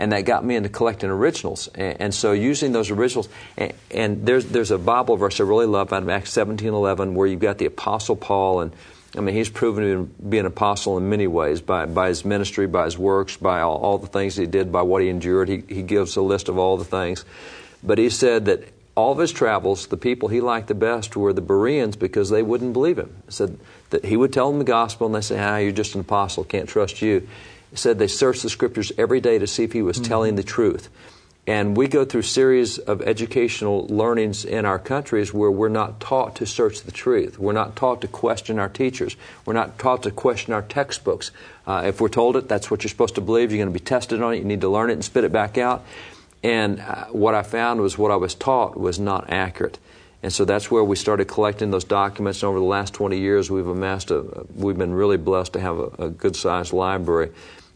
And 0.00 0.12
that 0.12 0.24
got 0.24 0.42
me 0.42 0.56
into 0.56 0.70
collecting 0.70 1.10
originals. 1.10 1.68
And, 1.74 2.00
and 2.00 2.14
so 2.14 2.32
using 2.32 2.72
those 2.72 2.90
originals, 2.90 3.28
and, 3.58 3.72
and, 3.90 4.26
there's 4.26 4.46
there's 4.46 4.70
a 4.70 4.78
Bible 4.78 5.16
verse 5.16 5.38
I 5.38 5.44
really 5.44 5.66
love 5.66 5.92
out 5.92 6.02
of 6.02 6.08
Acts 6.08 6.32
17:11 6.32 7.12
where 7.12 7.28
you've 7.28 7.40
got 7.40 7.58
the 7.58 7.66
Apostle 7.66 8.16
Paul, 8.16 8.62
and 8.62 8.72
I 9.16 9.20
mean 9.20 9.34
he's 9.34 9.50
proven 9.50 9.84
to 9.84 10.04
be 10.24 10.38
an 10.38 10.46
apostle 10.46 10.96
in 10.96 11.10
many 11.10 11.26
ways 11.26 11.60
by 11.60 11.84
by 11.84 12.08
his 12.08 12.24
ministry, 12.24 12.66
by 12.66 12.86
his 12.86 12.98
works, 12.98 13.36
by 13.36 13.60
all, 13.60 13.76
all 13.76 13.98
the 13.98 14.06
things 14.06 14.36
he 14.36 14.46
did, 14.46 14.72
by 14.72 14.82
what 14.82 15.02
he 15.02 15.08
endured. 15.10 15.48
He 15.48 15.62
he 15.68 15.82
gives 15.82 16.16
a 16.16 16.22
list 16.22 16.48
of 16.48 16.58
all 16.58 16.78
the 16.78 16.84
things, 16.84 17.24
but 17.84 17.98
he 17.98 18.10
said 18.10 18.46
that. 18.46 18.64
All 18.96 19.12
of 19.12 19.18
his 19.18 19.32
travels, 19.32 19.86
the 19.86 19.96
people 19.96 20.28
he 20.28 20.42
liked 20.42 20.66
the 20.66 20.74
best 20.74 21.16
were 21.16 21.32
the 21.32 21.40
Bereans 21.40 21.96
because 21.96 22.28
they 22.28 22.42
wouldn't 22.42 22.74
believe 22.74 22.98
him. 22.98 23.22
He 23.24 23.32
said 23.32 23.56
that 23.90 24.04
he 24.04 24.16
would 24.16 24.32
tell 24.32 24.50
them 24.50 24.58
the 24.58 24.64
gospel 24.64 25.06
and 25.06 25.14
they 25.14 25.22
say, 25.22 25.38
"Ah, 25.38 25.56
you're 25.58 25.72
just 25.72 25.94
an 25.94 26.02
apostle, 26.02 26.44
can't 26.44 26.68
trust 26.68 27.00
you." 27.00 27.26
Said 27.74 27.98
they 27.98 28.06
searched 28.06 28.42
the 28.42 28.50
scriptures 28.50 28.92
every 28.98 29.20
day 29.20 29.38
to 29.38 29.46
see 29.46 29.64
if 29.64 29.72
he 29.72 29.82
was 29.82 29.96
mm-hmm. 29.96 30.06
telling 30.06 30.34
the 30.36 30.42
truth. 30.42 30.88
And 31.46 31.76
we 31.76 31.88
go 31.88 32.04
through 32.04 32.22
series 32.22 32.78
of 32.78 33.02
educational 33.02 33.86
learnings 33.86 34.44
in 34.44 34.66
our 34.66 34.78
countries 34.78 35.32
where 35.32 35.50
we're 35.50 35.68
not 35.68 35.98
taught 35.98 36.36
to 36.36 36.46
search 36.46 36.82
the 36.82 36.92
truth. 36.92 37.38
We're 37.38 37.54
not 37.54 37.76
taught 37.76 38.02
to 38.02 38.08
question 38.08 38.58
our 38.58 38.68
teachers. 38.68 39.16
We're 39.44 39.54
not 39.54 39.78
taught 39.78 40.02
to 40.04 40.10
question 40.10 40.52
our 40.52 40.62
textbooks. 40.62 41.30
Uh, 41.66 41.82
if 41.86 42.00
we're 42.00 42.08
told 42.08 42.36
it, 42.36 42.46
that's 42.46 42.70
what 42.70 42.84
you're 42.84 42.90
supposed 42.90 43.14
to 43.14 43.20
believe. 43.20 43.50
You're 43.50 43.64
going 43.64 43.72
to 43.72 43.78
be 43.78 43.84
tested 43.84 44.22
on 44.22 44.34
it. 44.34 44.36
You 44.38 44.44
need 44.44 44.60
to 44.60 44.68
learn 44.68 44.90
it 44.90 44.94
and 44.94 45.04
spit 45.04 45.24
it 45.24 45.32
back 45.32 45.56
out. 45.56 45.84
And 46.42 46.80
uh, 46.80 47.06
what 47.06 47.34
I 47.34 47.42
found 47.42 47.80
was 47.80 47.96
what 47.98 48.10
I 48.10 48.16
was 48.16 48.34
taught 48.34 48.78
was 48.78 48.98
not 48.98 49.30
accurate. 49.30 49.78
And 50.22 50.32
so 50.32 50.44
that's 50.44 50.70
where 50.70 50.84
we 50.84 50.96
started 50.96 51.24
collecting 51.26 51.70
those 51.70 51.84
documents. 51.84 52.42
And 52.42 52.48
over 52.50 52.58
the 52.58 52.64
last 52.64 52.92
20 52.92 53.18
years, 53.18 53.50
we've 53.50 53.66
amassed 53.66 54.10
a, 54.10 54.46
we've 54.54 54.76
been 54.76 54.92
really 54.92 55.16
blessed 55.16 55.54
to 55.54 55.60
have 55.60 55.78
a, 55.78 55.88
a 55.98 56.08
good 56.10 56.36
sized 56.36 56.74
library 56.74 57.30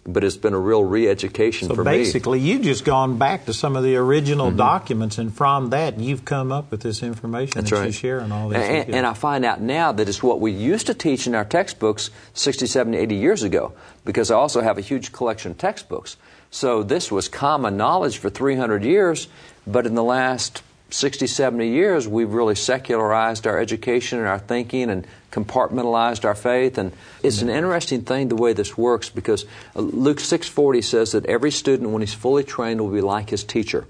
but 0.06 0.22
it's 0.22 0.36
been 0.36 0.52
a 0.52 0.58
real 0.58 0.84
re-education 0.84 1.68
so 1.68 1.74
for 1.74 1.82
basically, 1.82 1.98
me. 1.98 2.04
basically, 2.04 2.40
you've 2.40 2.62
just 2.62 2.84
gone 2.84 3.16
back 3.16 3.46
to 3.46 3.54
some 3.54 3.74
of 3.74 3.82
the 3.82 3.96
original 3.96 4.48
mm-hmm. 4.48 4.58
documents, 4.58 5.18
and 5.18 5.34
from 5.34 5.70
that, 5.70 5.98
you've 5.98 6.24
come 6.24 6.52
up 6.52 6.70
with 6.70 6.82
this 6.82 7.02
information 7.02 7.52
That's 7.54 7.70
that 7.70 7.76
right. 7.76 7.86
you 7.86 7.92
share 7.92 8.18
and 8.18 8.32
all 8.32 8.48
this. 8.50 8.58
And, 8.58 8.94
and, 8.94 9.06
I 9.06 9.14
find 9.14 9.44
out 9.44 9.60
now 9.60 9.92
that 9.92 10.08
it's 10.08 10.22
what 10.22 10.40
we 10.40 10.52
used 10.52 10.86
to 10.88 10.94
teach 10.94 11.26
in 11.26 11.34
our 11.34 11.44
textbooks 11.44 12.10
60, 12.34 12.66
70, 12.66 12.98
80 12.98 13.14
years 13.14 13.42
ago, 13.42 13.72
because 14.04 14.30
I 14.30 14.36
also 14.36 14.60
have 14.60 14.76
a 14.76 14.82
huge 14.82 15.12
collection 15.12 15.52
of 15.52 15.58
textbooks. 15.58 16.16
So 16.50 16.82
this 16.82 17.10
was 17.10 17.28
common 17.28 17.76
knowledge 17.76 18.18
for 18.18 18.30
300 18.30 18.84
years, 18.84 19.28
but 19.66 19.86
in 19.86 19.94
the 19.94 20.04
last 20.04 20.62
60, 20.90 21.26
70 21.26 21.68
years, 21.68 22.06
we've 22.06 22.32
really 22.32 22.54
secularized 22.54 23.46
our 23.46 23.58
education 23.58 24.18
and 24.18 24.28
our 24.28 24.38
thinking 24.38 24.90
and 24.90 25.06
compartmentalized 25.34 26.24
our 26.24 26.34
faith. 26.34 26.78
And 26.78 26.92
it's 27.22 27.42
an 27.42 27.50
interesting 27.50 28.02
thing 28.02 28.28
the 28.28 28.36
way 28.36 28.52
this 28.52 28.78
works 28.78 29.10
because 29.10 29.44
Luke 29.74 30.18
6.40 30.18 30.84
says 30.84 31.12
that 31.12 31.26
every 31.26 31.50
student, 31.50 31.90
when 31.90 32.02
he's 32.02 32.14
fully 32.14 32.44
trained, 32.44 32.80
will 32.80 32.90
be 32.90 33.00
like 33.00 33.30
his 33.30 33.42
teacher. 33.42 33.86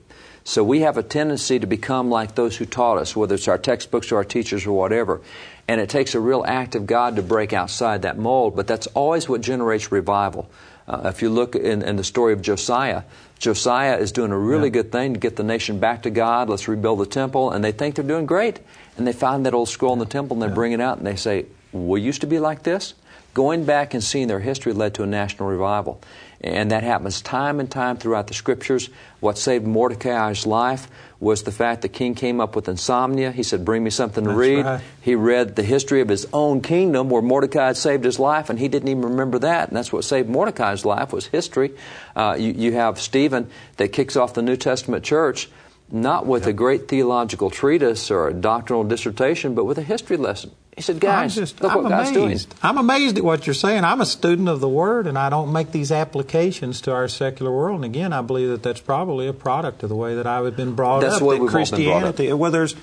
So 0.46 0.62
we 0.62 0.80
have 0.80 0.98
a 0.98 1.02
tendency 1.02 1.58
to 1.58 1.66
become 1.66 2.10
like 2.10 2.34
those 2.34 2.56
who 2.56 2.66
taught 2.66 2.98
us, 2.98 3.16
whether 3.16 3.34
it's 3.34 3.48
our 3.48 3.56
textbooks 3.56 4.12
or 4.12 4.16
our 4.16 4.24
teachers 4.24 4.66
or 4.66 4.72
whatever. 4.72 5.22
And 5.66 5.80
it 5.80 5.88
takes 5.88 6.14
a 6.14 6.20
real 6.20 6.44
act 6.46 6.74
of 6.74 6.86
God 6.86 7.16
to 7.16 7.22
break 7.22 7.54
outside 7.54 8.02
that 8.02 8.18
mold, 8.18 8.54
but 8.54 8.66
that's 8.66 8.86
always 8.88 9.26
what 9.26 9.40
generates 9.40 9.90
revival. 9.90 10.50
Uh, 10.86 11.02
if 11.06 11.22
you 11.22 11.30
look 11.30 11.56
in, 11.56 11.80
in, 11.80 11.96
the 11.96 12.04
story 12.04 12.34
of 12.34 12.42
Josiah, 12.42 13.04
Josiah 13.38 13.96
is 13.96 14.12
doing 14.12 14.32
a 14.32 14.38
really 14.38 14.64
yeah. 14.64 14.82
good 14.82 14.92
thing 14.92 15.14
to 15.14 15.20
get 15.20 15.36
the 15.36 15.42
nation 15.42 15.78
back 15.78 16.02
to 16.02 16.10
God. 16.10 16.50
Let's 16.50 16.68
rebuild 16.68 16.98
the 16.98 17.06
temple. 17.06 17.50
And 17.50 17.64
they 17.64 17.72
think 17.72 17.94
they're 17.94 18.04
doing 18.04 18.26
great. 18.26 18.60
And 18.96 19.06
they 19.06 19.12
find 19.12 19.44
that 19.46 19.54
old 19.54 19.68
scroll 19.68 19.92
in 19.92 19.98
the 19.98 20.06
temple 20.06 20.36
and 20.36 20.42
they 20.42 20.48
yeah. 20.48 20.54
bring 20.54 20.72
it 20.72 20.80
out 20.80 20.98
and 20.98 21.06
they 21.06 21.16
say, 21.16 21.46
We 21.72 22.00
used 22.00 22.20
to 22.20 22.26
be 22.26 22.38
like 22.38 22.62
this? 22.62 22.94
Going 23.34 23.64
back 23.64 23.94
and 23.94 24.04
seeing 24.04 24.28
their 24.28 24.38
history 24.38 24.72
led 24.72 24.94
to 24.94 25.02
a 25.02 25.06
national 25.06 25.48
revival. 25.48 26.00
And 26.40 26.70
that 26.70 26.84
happens 26.84 27.20
time 27.20 27.58
and 27.58 27.70
time 27.70 27.96
throughout 27.96 28.28
the 28.28 28.34
scriptures. 28.34 28.90
What 29.20 29.38
saved 29.38 29.66
Mordecai's 29.66 30.46
life 30.46 30.88
was 31.18 31.42
the 31.42 31.50
fact 31.50 31.82
the 31.82 31.88
king 31.88 32.14
came 32.14 32.38
up 32.38 32.54
with 32.54 32.68
insomnia. 32.68 33.32
He 33.32 33.42
said, 33.42 33.64
Bring 33.64 33.82
me 33.82 33.90
something 33.90 34.24
to 34.24 34.28
That's 34.28 34.38
read. 34.38 34.64
Right. 34.64 34.80
He 35.00 35.14
read 35.14 35.56
the 35.56 35.62
history 35.62 36.02
of 36.02 36.08
his 36.08 36.28
own 36.32 36.60
kingdom 36.60 37.08
where 37.08 37.22
Mordecai 37.22 37.68
had 37.68 37.76
saved 37.78 38.04
his 38.04 38.18
life, 38.18 38.50
and 38.50 38.58
he 38.58 38.68
didn't 38.68 38.88
even 38.88 39.02
remember 39.02 39.38
that. 39.38 39.68
And 39.68 39.76
that's 39.76 39.90
what 39.90 40.04
saved 40.04 40.28
Mordecai's 40.28 40.84
life 40.84 41.12
was 41.12 41.26
history. 41.26 41.72
Uh, 42.14 42.36
you, 42.38 42.52
you 42.52 42.72
have 42.74 43.00
Stephen 43.00 43.50
that 43.78 43.88
kicks 43.88 44.14
off 44.14 44.34
the 44.34 44.42
New 44.42 44.56
Testament 44.56 45.02
church 45.02 45.48
not 45.90 46.26
with 46.26 46.42
yep. 46.42 46.50
a 46.50 46.52
great 46.54 46.88
theological 46.88 47.50
treatise 47.50 48.10
or 48.10 48.28
a 48.28 48.34
doctrinal 48.34 48.84
dissertation, 48.84 49.54
but 49.54 49.64
with 49.64 49.78
a 49.78 49.82
history 49.82 50.16
lesson. 50.16 50.50
He 50.74 50.82
said, 50.82 50.98
guys, 50.98 51.36
just, 51.36 51.60
look 51.60 51.70
I'm 51.70 51.84
what 51.84 51.92
amazed. 51.92 52.14
God's 52.14 52.44
doing. 52.46 52.58
I'm 52.62 52.78
amazed 52.78 53.18
at 53.18 53.22
what 53.22 53.46
you're 53.46 53.54
saying. 53.54 53.84
I'm 53.84 54.00
a 54.00 54.06
student 54.06 54.48
of 54.48 54.60
the 54.60 54.68
Word, 54.68 55.06
and 55.06 55.16
I 55.16 55.30
don't 55.30 55.52
make 55.52 55.70
these 55.70 55.92
applications 55.92 56.80
to 56.80 56.92
our 56.92 57.06
secular 57.06 57.52
world. 57.52 57.76
And 57.76 57.84
again, 57.84 58.12
I 58.12 58.22
believe 58.22 58.48
that 58.48 58.64
that's 58.64 58.80
probably 58.80 59.28
a 59.28 59.32
product 59.32 59.84
of 59.84 59.88
the 59.88 59.94
way 59.94 60.16
that 60.16 60.26
I've 60.26 60.56
been 60.56 60.74
brought 60.74 61.02
that's 61.02 61.16
up. 61.16 61.20
That's 61.20 61.40
we've 61.40 61.48
Christianity, 61.48 62.32
well, 62.32 62.50
there's 62.50 62.74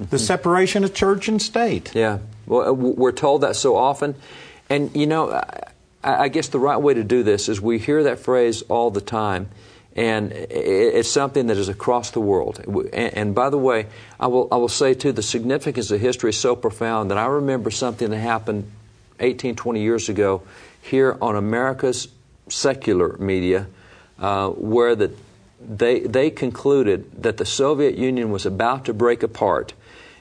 the 0.00 0.18
separation 0.18 0.82
of 0.82 0.94
church 0.94 1.28
and 1.28 1.42
state. 1.42 1.94
Yeah. 1.94 2.20
Well, 2.46 2.70
uh, 2.70 2.72
we're 2.72 3.12
told 3.12 3.42
that 3.42 3.56
so 3.56 3.76
often. 3.76 4.14
And, 4.70 4.96
you 4.96 5.06
know, 5.06 5.42
I 6.02 6.28
guess 6.28 6.48
the 6.48 6.58
right 6.58 6.78
way 6.78 6.94
to 6.94 7.04
do 7.04 7.22
this 7.22 7.50
is 7.50 7.60
we 7.60 7.78
hear 7.78 8.04
that 8.04 8.18
phrase 8.18 8.62
all 8.62 8.90
the 8.90 9.02
time– 9.02 9.50
and 9.96 10.30
it's 10.30 11.10
something 11.10 11.46
that 11.46 11.56
is 11.56 11.70
across 11.70 12.10
the 12.10 12.20
world. 12.20 12.60
And, 12.92 13.34
by 13.34 13.48
the 13.48 13.56
way, 13.56 13.86
I 14.20 14.26
will, 14.26 14.46
I 14.52 14.56
will 14.56 14.68
say 14.68 14.92
too, 14.92 15.10
the 15.10 15.22
significance 15.22 15.90
of 15.90 16.00
history 16.00 16.30
is 16.30 16.36
so 16.36 16.54
profound 16.54 17.10
that 17.10 17.16
I 17.16 17.24
remember 17.24 17.70
something 17.70 18.10
that 18.10 18.18
happened 18.18 18.70
18, 19.20 19.56
20 19.56 19.80
years 19.80 20.10
ago 20.10 20.42
here 20.82 21.16
on 21.22 21.34
America's 21.34 22.08
secular 22.50 23.16
media, 23.16 23.68
uh, 24.18 24.50
where 24.50 24.94
the, 24.94 25.12
they, 25.66 26.00
they 26.00 26.28
concluded 26.28 27.22
that 27.22 27.38
the 27.38 27.46
Soviet 27.46 27.96
Union 27.96 28.30
was 28.30 28.44
about 28.44 28.84
to 28.84 28.92
break 28.92 29.22
apart 29.22 29.72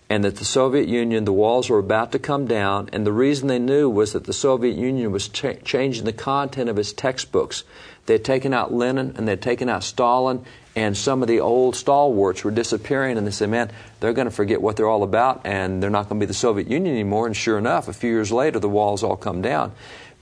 and 0.10 0.24
that 0.24 0.36
the 0.36 0.46
Soviet 0.46 0.88
Union, 0.88 1.26
the 1.26 1.34
walls 1.34 1.70
were 1.70 1.80
about 1.80 2.12
to 2.12 2.20
come 2.20 2.46
down, 2.46 2.90
and 2.94 3.06
the 3.06 3.12
reason 3.12 3.48
they 3.48 3.60
knew 3.60 3.90
was 3.90 4.14
that 4.14 4.26
the 4.26 4.34
Soviet 4.34 4.76
Union 4.76 5.12
was 5.12 5.28
cha- 5.28 5.54
changing 5.64 6.06
the 6.06 6.14
content 6.14 6.70
of 6.70 6.78
its 6.78 6.94
textbooks. 6.94 7.64
They'd 8.06 8.24
taken 8.24 8.54
out 8.54 8.72
Lenin 8.72 9.16
and 9.18 9.28
they'd 9.28 9.42
taken 9.42 9.68
out 9.68 9.84
Stalin, 9.84 10.46
and 10.76 10.96
some 10.96 11.22
of 11.22 11.28
the 11.28 11.40
old 11.40 11.76
stalwarts 11.76 12.44
were 12.44 12.52
disappearing, 12.52 13.18
and 13.18 13.26
they 13.26 13.32
said, 13.32 13.50
man, 13.50 13.72
they're 14.00 14.14
going 14.14 14.26
to 14.26 14.32
forget 14.32 14.62
what 14.62 14.76
they're 14.76 14.90
all 14.90 15.04
about, 15.04 15.42
and 15.46 15.82
they're 15.82 15.90
not 15.90 16.10
going 16.10 16.20
to 16.20 16.26
be 16.26 16.28
the 16.28 16.34
Soviet 16.36 16.70
Union 16.70 16.94
anymore. 16.94 17.26
And 17.26 17.36
sure 17.36 17.58
enough, 17.58 17.88
a 17.88 17.94
few 17.94 18.12
years 18.12 18.32
later, 18.32 18.60
the 18.60 18.70
walls 18.70 19.02
all 19.02 19.16
come 19.16 19.42
down. 19.42 19.72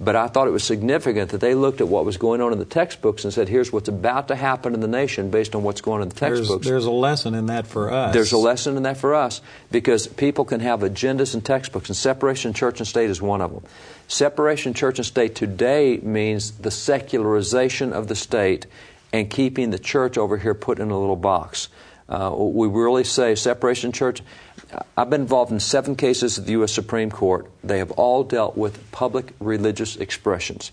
But 0.03 0.15
I 0.15 0.27
thought 0.27 0.47
it 0.47 0.51
was 0.51 0.63
significant 0.63 1.31
that 1.31 1.39
they 1.39 1.55
looked 1.55 1.79
at 1.79 1.87
what 1.87 2.03
was 2.03 2.17
going 2.17 2.41
on 2.41 2.51
in 2.51 2.59
the 2.59 2.65
textbooks 2.65 3.23
and 3.23 3.33
said, 3.33 3.47
here's 3.47 3.71
what's 3.71 3.87
about 3.87 4.27
to 4.27 4.35
happen 4.35 4.73
in 4.73 4.79
the 4.79 4.87
nation 4.87 5.29
based 5.29 5.55
on 5.55 5.63
what's 5.63 5.81
going 5.81 5.97
on 5.97 6.03
in 6.03 6.09
the 6.09 6.15
textbooks. 6.15 6.65
There's, 6.65 6.83
there's 6.83 6.85
a 6.85 6.91
lesson 6.91 7.35
in 7.35 7.45
that 7.45 7.67
for 7.67 7.91
us. 7.91 8.13
There's 8.13 8.31
a 8.31 8.37
lesson 8.37 8.75
in 8.75 8.83
that 8.83 8.97
for 8.97 9.13
us 9.13 9.41
because 9.71 10.07
people 10.07 10.45
can 10.45 10.59
have 10.59 10.81
agendas 10.81 11.33
and 11.33 11.45
textbooks, 11.45 11.89
and 11.89 11.95
separation 11.95 12.53
church 12.53 12.79
and 12.79 12.87
state 12.87 13.09
is 13.09 13.21
one 13.21 13.41
of 13.41 13.53
them. 13.53 13.63
Separation 14.07 14.73
church 14.73 14.99
and 14.99 15.05
state 15.05 15.35
today 15.35 15.97
means 15.97 16.51
the 16.51 16.71
secularization 16.71 17.93
of 17.93 18.07
the 18.07 18.15
state 18.15 18.65
and 19.13 19.29
keeping 19.29 19.69
the 19.69 19.79
church 19.79 20.17
over 20.17 20.37
here 20.37 20.53
put 20.53 20.79
in 20.79 20.89
a 20.89 20.99
little 20.99 21.15
box. 21.15 21.69
Uh, 22.09 22.33
we 22.35 22.67
really 22.67 23.03
say 23.03 23.35
separation 23.35 23.91
church. 23.91 24.21
I've 24.97 25.09
been 25.09 25.21
involved 25.21 25.51
in 25.51 25.59
seven 25.59 25.95
cases 25.95 26.39
at 26.39 26.45
the 26.45 26.53
U.S. 26.53 26.71
Supreme 26.71 27.11
Court. 27.11 27.49
They 27.63 27.79
have 27.79 27.91
all 27.91 28.23
dealt 28.23 28.57
with 28.57 28.91
public 28.91 29.33
religious 29.39 29.95
expressions. 29.95 30.71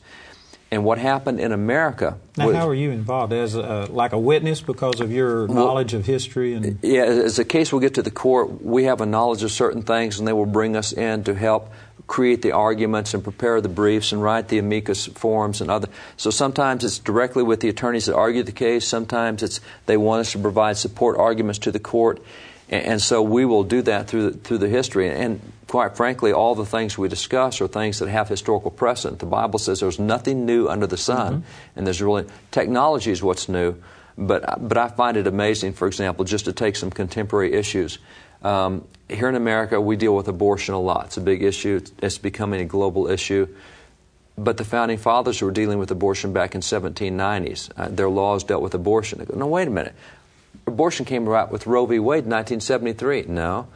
And 0.72 0.84
what 0.84 0.98
happened 0.98 1.40
in 1.40 1.50
America? 1.50 2.16
Now, 2.36 2.46
was, 2.46 2.56
how 2.56 2.68
are 2.68 2.74
you 2.74 2.92
involved 2.92 3.32
as 3.32 3.56
a, 3.56 3.88
like 3.90 4.12
a 4.12 4.18
witness 4.18 4.60
because 4.60 5.00
of 5.00 5.10
your 5.10 5.46
well, 5.46 5.66
knowledge 5.66 5.94
of 5.94 6.06
history 6.06 6.54
and? 6.54 6.78
Yeah, 6.82 7.02
as 7.02 7.40
a 7.40 7.44
case 7.44 7.72
will 7.72 7.80
get 7.80 7.94
to 7.94 8.02
the 8.02 8.10
court, 8.10 8.62
we 8.62 8.84
have 8.84 9.00
a 9.00 9.06
knowledge 9.06 9.42
of 9.42 9.50
certain 9.50 9.82
things, 9.82 10.20
and 10.20 10.28
they 10.28 10.32
will 10.32 10.46
bring 10.46 10.76
us 10.76 10.92
in 10.92 11.24
to 11.24 11.34
help 11.34 11.72
create 12.06 12.42
the 12.42 12.52
arguments 12.52 13.14
and 13.14 13.22
prepare 13.22 13.60
the 13.60 13.68
briefs 13.68 14.12
and 14.12 14.22
write 14.22 14.48
the 14.48 14.58
amicus 14.58 15.06
forms 15.06 15.60
and 15.60 15.70
other. 15.70 15.88
So 16.16 16.30
sometimes 16.30 16.84
it's 16.84 16.98
directly 16.98 17.42
with 17.42 17.60
the 17.60 17.68
attorneys 17.68 18.06
that 18.06 18.14
argue 18.14 18.42
the 18.42 18.52
case. 18.52 18.86
Sometimes 18.86 19.42
it's 19.42 19.60
they 19.86 19.96
want 19.96 20.20
us 20.20 20.32
to 20.32 20.38
provide 20.38 20.76
support 20.76 21.18
arguments 21.18 21.58
to 21.60 21.72
the 21.72 21.78
court. 21.78 22.20
And, 22.70 23.02
so 23.02 23.20
we 23.20 23.44
will 23.44 23.64
do 23.64 23.82
that 23.82 24.06
through 24.06 24.30
the, 24.30 24.38
through 24.38 24.58
the 24.58 24.68
history. 24.68 25.10
And 25.10 25.40
quite 25.66 25.96
frankly, 25.96 26.32
all 26.32 26.54
the 26.54 26.64
things 26.64 26.96
we 26.96 27.08
discuss 27.08 27.60
are 27.60 27.66
things 27.66 27.98
that 27.98 28.08
have 28.08 28.28
historical 28.28 28.70
precedent. 28.70 29.18
The 29.18 29.26
Bible 29.26 29.58
says 29.58 29.80
there's 29.80 29.98
nothing 29.98 30.46
new 30.46 30.68
under 30.68 30.86
the 30.86 30.96
sun, 30.96 31.42
mm-hmm. 31.42 31.78
and 31.78 31.86
there's 31.86 32.00
really 32.00 32.26
technology 32.52 33.10
is 33.10 33.22
what's 33.22 33.48
new. 33.48 33.74
But 34.16 34.68
but 34.68 34.78
I 34.78 34.88
find 34.88 35.16
it 35.16 35.26
amazing, 35.26 35.72
for 35.72 35.88
example, 35.88 36.24
just 36.24 36.44
to 36.44 36.52
take 36.52 36.76
some 36.76 36.90
contemporary 36.90 37.54
issues. 37.54 37.98
Um, 38.42 38.86
here 39.08 39.28
in 39.28 39.34
America, 39.34 39.80
we 39.80 39.96
deal 39.96 40.14
with 40.14 40.28
abortion 40.28 40.74
a 40.74 40.80
lot. 40.80 41.06
It's 41.06 41.16
a 41.16 41.20
big 41.20 41.42
issue. 41.42 41.80
It's 42.00 42.18
becoming 42.18 42.60
a 42.60 42.64
global 42.64 43.08
issue. 43.08 43.48
But 44.38 44.56
the 44.56 44.64
founding 44.64 44.96
fathers 44.96 45.42
were 45.42 45.50
dealing 45.50 45.78
with 45.78 45.90
abortion 45.90 46.32
back 46.32 46.54
in 46.54 46.62
1790s. 46.62 47.70
Uh, 47.76 47.88
their 47.88 48.08
laws 48.08 48.44
dealt 48.44 48.62
with 48.62 48.74
abortion. 48.74 49.18
They 49.18 49.26
go, 49.26 49.36
no, 49.36 49.46
wait 49.46 49.68
a 49.68 49.70
minute 49.70 49.94
abortion 50.70 51.04
came 51.04 51.26
about 51.26 51.50
with 51.50 51.66
Roe 51.66 51.86
v. 51.86 51.98
Wade 51.98 52.24
in 52.24 52.30
1973. 52.30 53.24
No. 53.28 53.68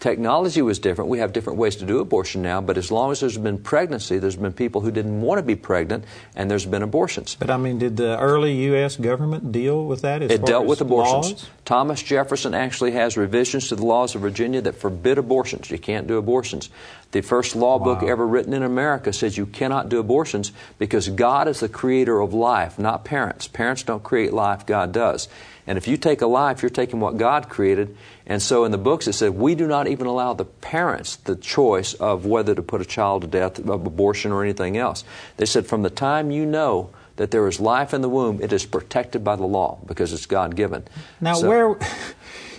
Technology 0.00 0.62
was 0.62 0.78
different. 0.78 1.10
We 1.10 1.18
have 1.18 1.34
different 1.34 1.58
ways 1.58 1.76
to 1.76 1.84
do 1.84 1.98
abortion 1.98 2.40
now, 2.40 2.62
but 2.62 2.78
as 2.78 2.90
long 2.90 3.12
as 3.12 3.20
there's 3.20 3.36
been 3.36 3.58
pregnancy, 3.58 4.16
there's 4.16 4.34
been 4.34 4.54
people 4.54 4.80
who 4.80 4.90
didn't 4.90 5.20
want 5.20 5.40
to 5.40 5.42
be 5.42 5.56
pregnant, 5.56 6.06
and 6.34 6.50
there's 6.50 6.64
been 6.64 6.82
abortions. 6.82 7.36
But 7.38 7.50
I 7.50 7.58
mean, 7.58 7.78
did 7.78 7.98
the 7.98 8.18
early 8.18 8.54
U.S. 8.72 8.96
government 8.96 9.52
deal 9.52 9.84
with 9.84 10.00
that? 10.00 10.22
it 10.22 10.46
dealt 10.46 10.64
with 10.64 10.80
abortions. 10.80 11.42
Laws? 11.42 11.50
Thomas 11.66 12.02
Jefferson 12.02 12.54
actually 12.54 12.92
has 12.92 13.18
revisions 13.18 13.68
to 13.68 13.76
the 13.76 13.84
laws 13.84 14.14
of 14.14 14.22
Virginia 14.22 14.62
that 14.62 14.74
forbid 14.74 15.18
abortions. 15.18 15.70
You 15.70 15.78
can't 15.78 16.06
do 16.06 16.16
abortions. 16.16 16.70
The 17.10 17.20
first 17.20 17.54
law 17.54 17.76
wow. 17.76 17.84
book 17.84 18.02
ever 18.02 18.26
written 18.26 18.54
in 18.54 18.62
America 18.62 19.12
says 19.12 19.36
you 19.36 19.44
cannot 19.44 19.90
do 19.90 19.98
abortions 19.98 20.50
because 20.78 21.10
God 21.10 21.46
is 21.46 21.60
the 21.60 21.68
creator 21.68 22.20
of 22.20 22.32
life, 22.32 22.78
not 22.78 23.04
parents. 23.04 23.48
Parents 23.48 23.82
don't 23.82 24.02
create 24.02 24.32
life, 24.32 24.64
God 24.64 24.92
does. 24.92 25.28
And 25.70 25.78
if 25.78 25.86
you 25.86 25.96
take 25.96 26.20
a 26.20 26.26
life, 26.26 26.62
you're 26.62 26.68
taking 26.68 26.98
what 26.98 27.16
God 27.16 27.48
created. 27.48 27.96
And 28.26 28.42
so 28.42 28.64
in 28.64 28.72
the 28.72 28.76
books 28.76 29.06
it 29.06 29.12
said, 29.12 29.36
we 29.36 29.54
do 29.54 29.68
not 29.68 29.86
even 29.86 30.08
allow 30.08 30.34
the 30.34 30.44
parents 30.44 31.14
the 31.14 31.36
choice 31.36 31.94
of 31.94 32.26
whether 32.26 32.56
to 32.56 32.60
put 32.60 32.80
a 32.80 32.84
child 32.84 33.22
to 33.22 33.28
death, 33.28 33.60
of 33.60 33.86
abortion, 33.86 34.32
or 34.32 34.42
anything 34.42 34.76
else. 34.76 35.04
They 35.36 35.46
said, 35.46 35.68
from 35.68 35.82
the 35.82 35.88
time 35.88 36.32
you 36.32 36.44
know 36.44 36.90
that 37.14 37.30
there 37.30 37.46
is 37.46 37.60
life 37.60 37.94
in 37.94 38.00
the 38.00 38.08
womb, 38.08 38.42
it 38.42 38.52
is 38.52 38.66
protected 38.66 39.22
by 39.22 39.36
the 39.36 39.46
law 39.46 39.78
because 39.86 40.12
it's 40.12 40.26
God 40.26 40.56
given. 40.56 40.82
Now, 41.20 41.34
so, 41.34 41.48
where. 41.48 41.78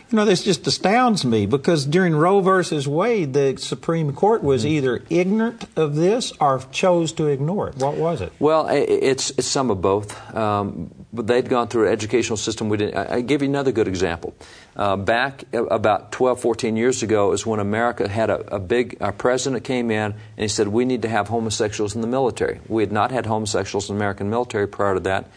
You 0.09 0.17
know, 0.17 0.25
this 0.25 0.43
just 0.43 0.67
astounds 0.67 1.23
me 1.23 1.45
because 1.45 1.85
during 1.85 2.13
Roe 2.13 2.41
versus 2.41 2.85
Wade, 2.85 3.31
the 3.31 3.55
Supreme 3.55 4.11
Court 4.11 4.43
was 4.43 4.65
mm-hmm. 4.65 4.73
either 4.73 5.03
ignorant 5.09 5.63
of 5.77 5.95
this 5.95 6.33
or 6.41 6.61
chose 6.69 7.13
to 7.13 7.27
ignore 7.27 7.69
it. 7.69 7.77
What 7.77 7.95
was 7.95 8.19
it? 8.19 8.33
Well, 8.37 8.67
it's, 8.67 9.29
it's 9.29 9.47
some 9.47 9.71
of 9.71 9.81
both. 9.81 10.35
Um, 10.35 10.91
but 11.13 11.27
they'd 11.27 11.49
gone 11.49 11.67
through 11.67 11.87
an 11.87 11.93
educational 11.93 12.37
system 12.37 12.69
we 12.69 12.77
didn't. 12.77 12.95
I, 12.95 13.15
I 13.15 13.21
give 13.21 13.41
you 13.41 13.49
another 13.49 13.71
good 13.71 13.87
example. 13.87 14.33
Uh, 14.75 14.95
back 14.95 15.43
about 15.53 16.11
12, 16.11 16.39
14 16.39 16.77
years 16.77 17.03
ago 17.03 17.33
is 17.33 17.45
when 17.45 17.59
America 17.59 18.07
had 18.07 18.29
a, 18.29 18.55
a 18.55 18.59
big 18.59 18.97
our 19.01 19.11
president 19.11 19.63
came 19.63 19.91
in 19.91 20.11
and 20.11 20.15
he 20.37 20.47
said 20.47 20.67
we 20.67 20.85
need 20.85 21.01
to 21.01 21.09
have 21.09 21.27
homosexuals 21.27 21.95
in 21.95 22.01
the 22.01 22.07
military. 22.07 22.59
We 22.67 22.83
had 22.83 22.91
not 22.91 23.11
had 23.11 23.25
homosexuals 23.25 23.89
in 23.89 23.95
the 23.95 23.99
American 23.99 24.29
military 24.29 24.67
prior 24.67 24.93
to 24.93 24.99
that, 25.01 25.29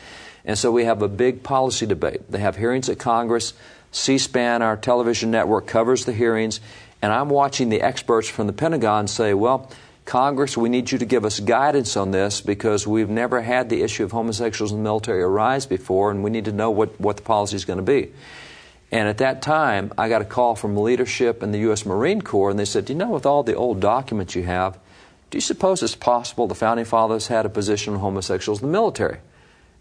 and 0.45 0.57
so 0.57 0.71
we 0.71 0.85
have 0.85 1.03
a 1.03 1.09
big 1.09 1.43
policy 1.43 1.87
debate. 1.87 2.31
They 2.31 2.41
have 2.41 2.57
hearings 2.57 2.89
at 2.89 2.99
Congress. 2.99 3.55
C-SPAN, 3.91 4.61
our 4.61 4.77
television 4.77 5.31
network, 5.31 5.69
covers 5.69 6.05
the 6.05 6.13
hearings, 6.13 6.61
and 7.01 7.13
I'm 7.13 7.29
watching 7.29 7.69
the 7.69 7.81
experts 7.81 8.29
from 8.29 8.49
the 8.49 8.53
Pentagon 8.53 9.07
say, 9.07 9.35
well 9.35 9.71
Congress, 10.05 10.57
we 10.57 10.69
need 10.69 10.93
you 10.93 10.99
to 10.99 11.07
give 11.07 11.25
us 11.25 11.41
guidance 11.41 11.97
on 11.97 12.11
this 12.11 12.41
because 12.41 12.87
we've 12.87 13.09
never 13.09 13.41
had 13.41 13.71
the 13.71 13.83
issue 13.83 14.05
of 14.05 14.13
homosexuals 14.13 14.71
in 14.71 14.79
the 14.79 14.83
military 14.83 15.23
arise 15.23 15.65
before, 15.65 16.11
and 16.11 16.23
we 16.23 16.31
need 16.31 16.45
to 16.45 16.53
know 16.53 16.71
what, 16.71 17.01
what 17.01 17.17
the 17.17 17.23
policy 17.23 17.57
is 17.57 17.65
going 17.65 17.79
to 17.79 17.83
be. 17.83 18.13
And 18.93 19.09
at 19.09 19.19
that 19.19 19.41
time, 19.41 19.93
I 19.97 20.09
got 20.09 20.23
a 20.23 20.27
call 20.27 20.55
from 20.55 20.77
leadership 20.77 21.43
in 21.43 21.53
the 21.53 21.59
U.S. 21.61 21.87
Marine 21.87 22.21
Corps, 22.21 22.51
and 22.51 22.59
they 22.59 22.67
said, 22.67 22.89
You 22.89 22.95
know, 22.95 23.11
with 23.11 23.27
all 23.27 23.43
the 23.43 23.55
old 23.55 23.81
documents 23.81 24.35
you 24.35 24.43
have, 24.43 24.79
do 25.31 25.39
you 25.39 25.43
suppose 25.43 25.83
it's 25.83 25.97
possible 25.97 26.47
the 26.47 26.55
founding 26.55 26.85
fathers 26.85 27.29
had 27.29 27.47
a 27.47 27.49
position 27.49 27.95
on 27.95 28.01
homosexuals 28.01 28.63
in 28.63 28.69
the 28.69 28.73
military? 28.73 29.19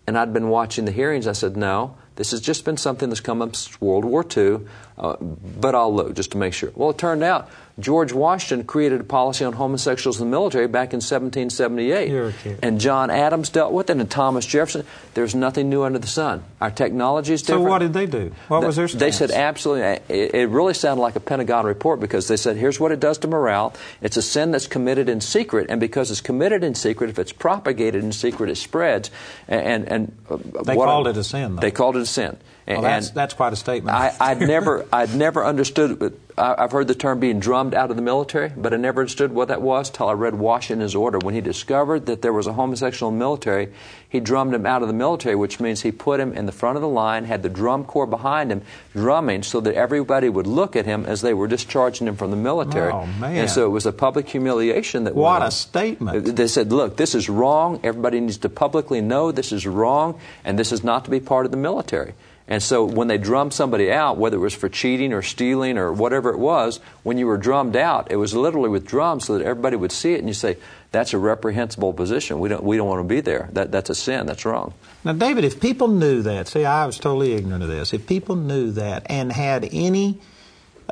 And 0.08 0.18
I'd 0.18 0.34
been 0.34 0.50
watching 0.50 0.86
the 0.86 0.92
hearings. 0.92 1.28
I 1.28 1.34
said, 1.34 1.56
No, 1.58 1.96
this 2.16 2.32
has 2.32 2.42
just 2.42 2.66
been 2.66 2.78
something 2.78 3.10
that's 3.10 3.22
come 3.22 3.42
up 3.42 3.56
since 3.56 3.80
World 3.80 4.06
War 4.06 4.26
II, 4.36 4.62
uh, 4.98 5.18
but 5.18 5.76
I'll 5.76 5.94
look 5.94 6.16
just 6.16 6.32
to 6.32 6.38
make 6.38 6.54
sure. 6.54 6.72
Well, 6.74 6.90
it 6.90 6.98
turned 6.98 7.24
out 7.24 7.50
George 7.80 8.14
Washington 8.14 8.68
created 8.68 9.02
a 9.02 9.04
policy 9.04 9.44
on 9.44 9.54
homosexuals 9.54 10.22
in 10.22 10.28
the 10.28 10.32
military 10.32 10.68
back 10.68 10.94
in 10.94 10.98
1778. 10.98 12.60
And 12.62 12.80
John 12.80 13.10
Adams 13.10 13.50
dealt 13.50 13.74
with 13.74 13.90
it, 13.90 13.98
and 13.98 14.12
Thomas 14.12 14.46
Jefferson. 14.46 14.86
There's 15.16 15.34
nothing 15.34 15.70
new 15.70 15.82
under 15.82 15.98
the 15.98 16.08
sun. 16.08 16.44
Our 16.62 16.70
technology 16.70 17.34
is 17.34 17.42
different. 17.42 17.66
So, 17.66 17.70
what 17.70 17.80
did 17.80 17.94
they 17.94 18.06
do? 18.06 18.32
What 18.48 18.60
the, 18.60 18.68
was 18.68 18.76
their 18.76 18.88
stance? 18.88 19.00
They 19.00 19.12
said 19.12 19.32
absolutely. 19.32 19.84
It, 20.08 20.36
it 20.36 20.50
really 20.50 20.76
sounded 20.76 21.02
like 21.02 21.16
a 21.16 21.20
Pentagon 21.20 21.66
report 21.66 22.00
because 22.00 22.28
they 22.28 22.38
said, 22.38 22.58
here's 22.58 22.80
what 22.80 22.92
it 22.92 23.00
does 23.00 23.18
to 23.20 23.28
morale. 23.28 23.74
It's 24.02 24.18
a 24.18 24.22
sin 24.22 24.52
that's 24.52 24.68
committed 24.68 25.10
in 25.10 25.20
secret, 25.20 25.68
and 25.70 25.80
because 25.80 26.12
it's 26.12 26.22
committed 26.22 26.64
in 26.64 26.76
secret, 26.76 27.10
if 27.10 27.18
it's 27.18 27.34
propagated 27.34 28.04
in 28.04 28.12
secret, 28.12 28.52
it 28.52 28.58
spreads. 28.58 29.10
And, 29.48 29.88
and, 29.88 30.16
uh, 30.30 30.38
they 30.64 30.76
called 30.76 31.08
it 31.08 31.18
a 31.18 31.24
sin, 31.24 31.56
though. 31.56 31.62
They 31.62 31.72
called 31.72 31.96
it 31.96 32.02
a 32.02 32.06
sin. 32.06 32.38
Well, 32.68 32.82
that's, 32.82 33.10
that's 33.12 33.34
quite 33.34 33.54
a 33.54 33.58
statement. 33.58 33.96
I, 33.96 34.34
would 34.34 34.48
never, 34.48 34.86
I'd 34.92 35.14
never 35.16 35.46
understood. 35.46 36.18
I've 36.38 36.72
heard 36.72 36.88
the 36.88 36.96
term 36.96 37.20
being 37.20 37.40
drummed 37.40 37.74
out 37.74 37.90
of 37.90 37.96
the 37.96 38.02
military, 38.02 38.50
but 38.50 38.74
I 38.74 38.78
never 38.78 39.02
understood 39.02 39.34
what 39.34 39.50
that 39.50 39.62
was 39.62 39.90
till 39.90 40.08
I 40.08 40.14
read 40.14 40.36
Washington's 40.36 40.96
order. 40.96 41.20
When 41.20 41.36
he 41.36 41.42
discovered 41.42 42.06
that 42.08 42.22
there 42.22 42.34
was 42.34 42.48
a 42.48 42.54
homosexual 42.54 43.12
in 43.12 43.20
the 43.20 43.24
military, 43.24 43.74
he 44.08 44.20
drummed 44.20 44.54
him 44.54 44.66
out 44.66 44.82
of 44.82 44.88
the 44.88 44.94
military, 44.94 45.36
which 45.36 45.60
means 45.60 45.82
he 45.82 45.92
put 45.92 46.20
him 46.20 46.34
in 46.34 46.46
the 46.46 46.52
front 46.52 46.78
of 46.78 46.82
the 46.82 46.88
line, 46.88 47.26
had 47.26 47.44
the 47.44 47.50
drum 47.50 47.84
corps 47.84 48.08
behind 48.08 48.52
him, 48.52 48.62
drumming 48.94 49.44
so 49.44 49.60
that 49.62 49.76
everybody 49.76 50.30
would 50.30 50.48
look 50.48 50.76
at 50.76 50.86
him 50.86 51.06
as 51.06 51.22
they 51.22 51.34
were 51.34 51.48
discharging 51.48 52.08
him 52.08 52.16
from 52.16 52.32
the 52.32 52.38
military. 52.38 52.92
Oh 52.92 53.06
man! 53.06 53.36
And 53.38 53.50
so 53.50 53.66
it 53.66 53.70
was 53.70 53.86
a 53.86 53.92
public 53.92 54.30
humiliation 54.30 55.04
that. 55.04 55.16
What 55.16 55.42
a 55.42 55.52
statement! 55.52 56.36
They 56.36 56.48
said, 56.48 56.72
"Look, 56.72 56.98
this 56.98 57.14
is 57.14 57.30
wrong. 57.30 57.80
Everybody 57.84 58.20
needs 58.20 58.38
to 58.40 58.50
publicly 58.50 59.02
know 59.02 59.32
this 59.32 59.52
is 59.52 59.68
wrong, 59.68 60.20
and 60.46 60.58
this 60.58 60.72
is 60.72 60.84
not 60.84 61.06
to 61.06 61.12
be 61.12 61.20
part 61.20 61.46
of 61.46 61.52
the 61.52 61.58
military." 61.58 62.14
And 62.48 62.62
so 62.62 62.84
when 62.84 63.08
they 63.08 63.18
drummed 63.18 63.54
somebody 63.54 63.92
out, 63.92 64.18
whether 64.18 64.38
it 64.38 64.42
was 64.42 64.54
for 64.54 64.68
cheating 64.68 65.14
or 65.14 65.22
stealing 65.22 65.78
or 65.78 65.94
whatever 65.94 66.30
it 66.30 66.38
was, 66.38 66.80
when 67.04 67.18
you 67.18 67.26
were 67.26 67.38
drummed 67.38 67.78
out, 67.78 68.12
it 68.12 68.18
was 68.18 68.34
literally 68.34 68.70
with 68.70 68.86
drums 68.86 69.26
so 69.26 69.38
that 69.38 69.46
everybody 69.46 69.78
would 69.78 69.94
see 69.94 70.14
it 70.14 70.20
and 70.20 70.28
you 70.28 70.34
say, 70.34 70.58
that's 70.92 71.14
a 71.14 71.18
reprehensible 71.18 71.94
position. 71.94 72.40
We 72.40 72.50
don't, 72.50 72.64
we 72.64 72.76
don't 72.76 72.88
want 72.88 73.00
to 73.00 73.08
be 73.08 73.22
there. 73.22 73.50
That, 73.54 73.72
that's 73.72 73.90
a 73.90 73.96
sin. 73.96 74.26
That's 74.26 74.46
wrong. 74.46 74.74
Now, 75.06 75.14
David, 75.14 75.46
if 75.46 75.60
people 75.60 75.88
knew 75.88 76.22
that, 76.22 76.48
see, 76.50 76.66
I 76.66 76.86
was 76.86 77.00
totally 77.00 77.34
ignorant 77.34 77.64
of 77.64 77.70
this. 77.70 77.94
If 77.94 78.08
people 78.08 78.36
knew 78.36 78.72
that 78.72 79.08
and 79.10 79.32
had 79.32 79.70
any 79.72 80.20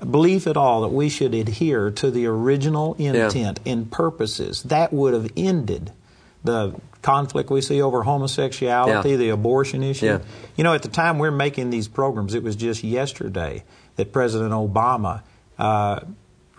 belief 0.10 0.48
at 0.48 0.56
all 0.56 0.82
that 0.82 0.88
we 0.90 1.10
should 1.10 1.34
adhere 1.34 1.92
to 1.92 2.10
the 2.10 2.26
original 2.26 2.94
intent 2.96 3.60
yeah. 3.66 3.74
and 3.74 3.92
purposes, 3.92 4.64
that 4.64 4.94
would 4.94 5.14
have 5.14 5.30
ended 5.36 5.92
the 6.44 6.76
conflict 7.02 7.50
we 7.50 7.62
see 7.62 7.82
over 7.82 8.04
homosexuality, 8.04 9.12
yeah. 9.12 9.16
the 9.16 9.30
abortion 9.30 9.84
issue. 9.84 10.06
Yeah. 10.06 10.20
You 10.56 10.64
know, 10.64 10.74
at 10.74 10.84
the 10.84 10.90
time 10.90 11.20
we're 11.20 11.32
making 11.32 11.70
these 11.70 11.88
programs, 11.88 12.34
it 12.34 12.44
was 12.44 12.56
just 12.56 12.84
yesterday 12.84 13.64
that 13.96 14.12
President 14.12 14.52
Obama 14.52 15.24
uh, 15.58 16.02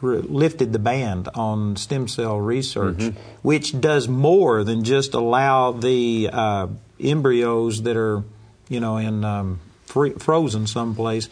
lifted 0.03 0.73
the 0.73 0.79
ban 0.79 1.27
on 1.35 1.77
stem 1.77 2.09
cell 2.09 2.39
research, 2.39 2.99
mm-hmm. 2.99 3.19
which 3.43 3.81
does 3.81 4.09
more 4.09 4.65
than 4.65 4.85
just 4.85 5.15
allow 5.15 5.73
the 5.73 6.29
uh, 6.33 6.67
embryos 7.01 7.83
that 7.83 7.97
are, 7.97 8.25
you 8.69 8.81
know, 8.81 8.97
in 8.97 9.25
um, 9.25 9.61
free, 9.87 10.11
frozen 10.11 10.67
someplace 10.67 11.29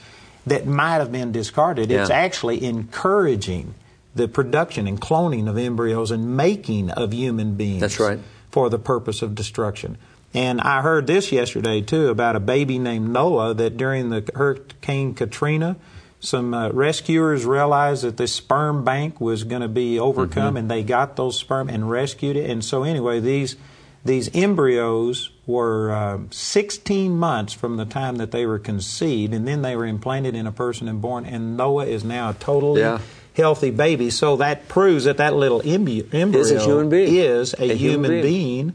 that 0.46 0.66
might 0.66 0.98
have 0.98 1.12
been 1.12 1.32
discarded. 1.32 1.90
Yeah. 1.90 2.02
It's 2.02 2.10
actually 2.10 2.64
encouraging 2.64 3.74
the 4.14 4.28
production 4.28 4.86
and 4.86 5.00
cloning 5.00 5.48
of 5.48 5.56
embryos 5.56 6.10
and 6.10 6.36
making 6.36 6.90
of 6.90 7.12
human 7.12 7.54
beings. 7.54 7.80
That's 7.80 8.00
right. 8.00 8.18
For 8.50 8.68
the 8.68 8.78
purpose 8.78 9.22
of 9.22 9.34
destruction. 9.34 9.96
And 10.32 10.60
I 10.60 10.82
heard 10.82 11.06
this 11.06 11.32
yesterday 11.32 11.80
too 11.80 12.08
about 12.08 12.36
a 12.36 12.40
baby 12.40 12.78
named 12.78 13.10
Noah 13.10 13.54
that 13.54 13.76
during 13.76 14.10
the 14.10 14.28
Hurricane 14.34 15.14
Katrina, 15.14 15.76
some 16.20 16.54
uh, 16.54 16.70
rescuers 16.70 17.44
realized 17.44 18.04
that 18.04 18.16
this 18.16 18.34
sperm 18.34 18.84
bank 18.84 19.20
was 19.20 19.42
going 19.44 19.62
to 19.62 19.68
be 19.68 19.98
overcome, 19.98 20.48
mm-hmm. 20.48 20.56
and 20.58 20.70
they 20.70 20.82
got 20.82 21.16
those 21.16 21.38
sperm 21.38 21.68
and 21.68 21.90
rescued 21.90 22.36
it. 22.36 22.48
And 22.48 22.64
so, 22.64 22.82
anyway, 22.82 23.20
these 23.20 23.56
these 24.04 24.34
embryos 24.34 25.30
were 25.46 25.90
uh, 25.90 26.18
16 26.30 27.16
months 27.16 27.52
from 27.52 27.76
the 27.76 27.84
time 27.84 28.16
that 28.16 28.30
they 28.30 28.46
were 28.46 28.58
conceived, 28.58 29.34
and 29.34 29.46
then 29.48 29.62
they 29.62 29.76
were 29.76 29.86
implanted 29.86 30.34
in 30.34 30.46
a 30.46 30.52
person 30.52 30.88
and 30.88 31.02
born. 31.02 31.26
And 31.26 31.56
Noah 31.56 31.86
is 31.86 32.04
now 32.04 32.30
a 32.30 32.34
totally 32.34 32.82
yeah. 32.82 33.00
Healthy 33.34 33.70
baby. 33.70 34.10
So 34.10 34.36
that 34.36 34.68
proves 34.68 35.04
that 35.04 35.18
that 35.18 35.34
little 35.34 35.62
embryo, 35.64 36.04
is 36.12 36.50
a 36.50 36.60
human 36.62 36.88
being. 36.88 37.14
Is 37.14 37.54
a, 37.54 37.70
a 37.70 37.74
human, 37.74 37.76
human 37.76 38.10
being. 38.10 38.22
being 38.22 38.74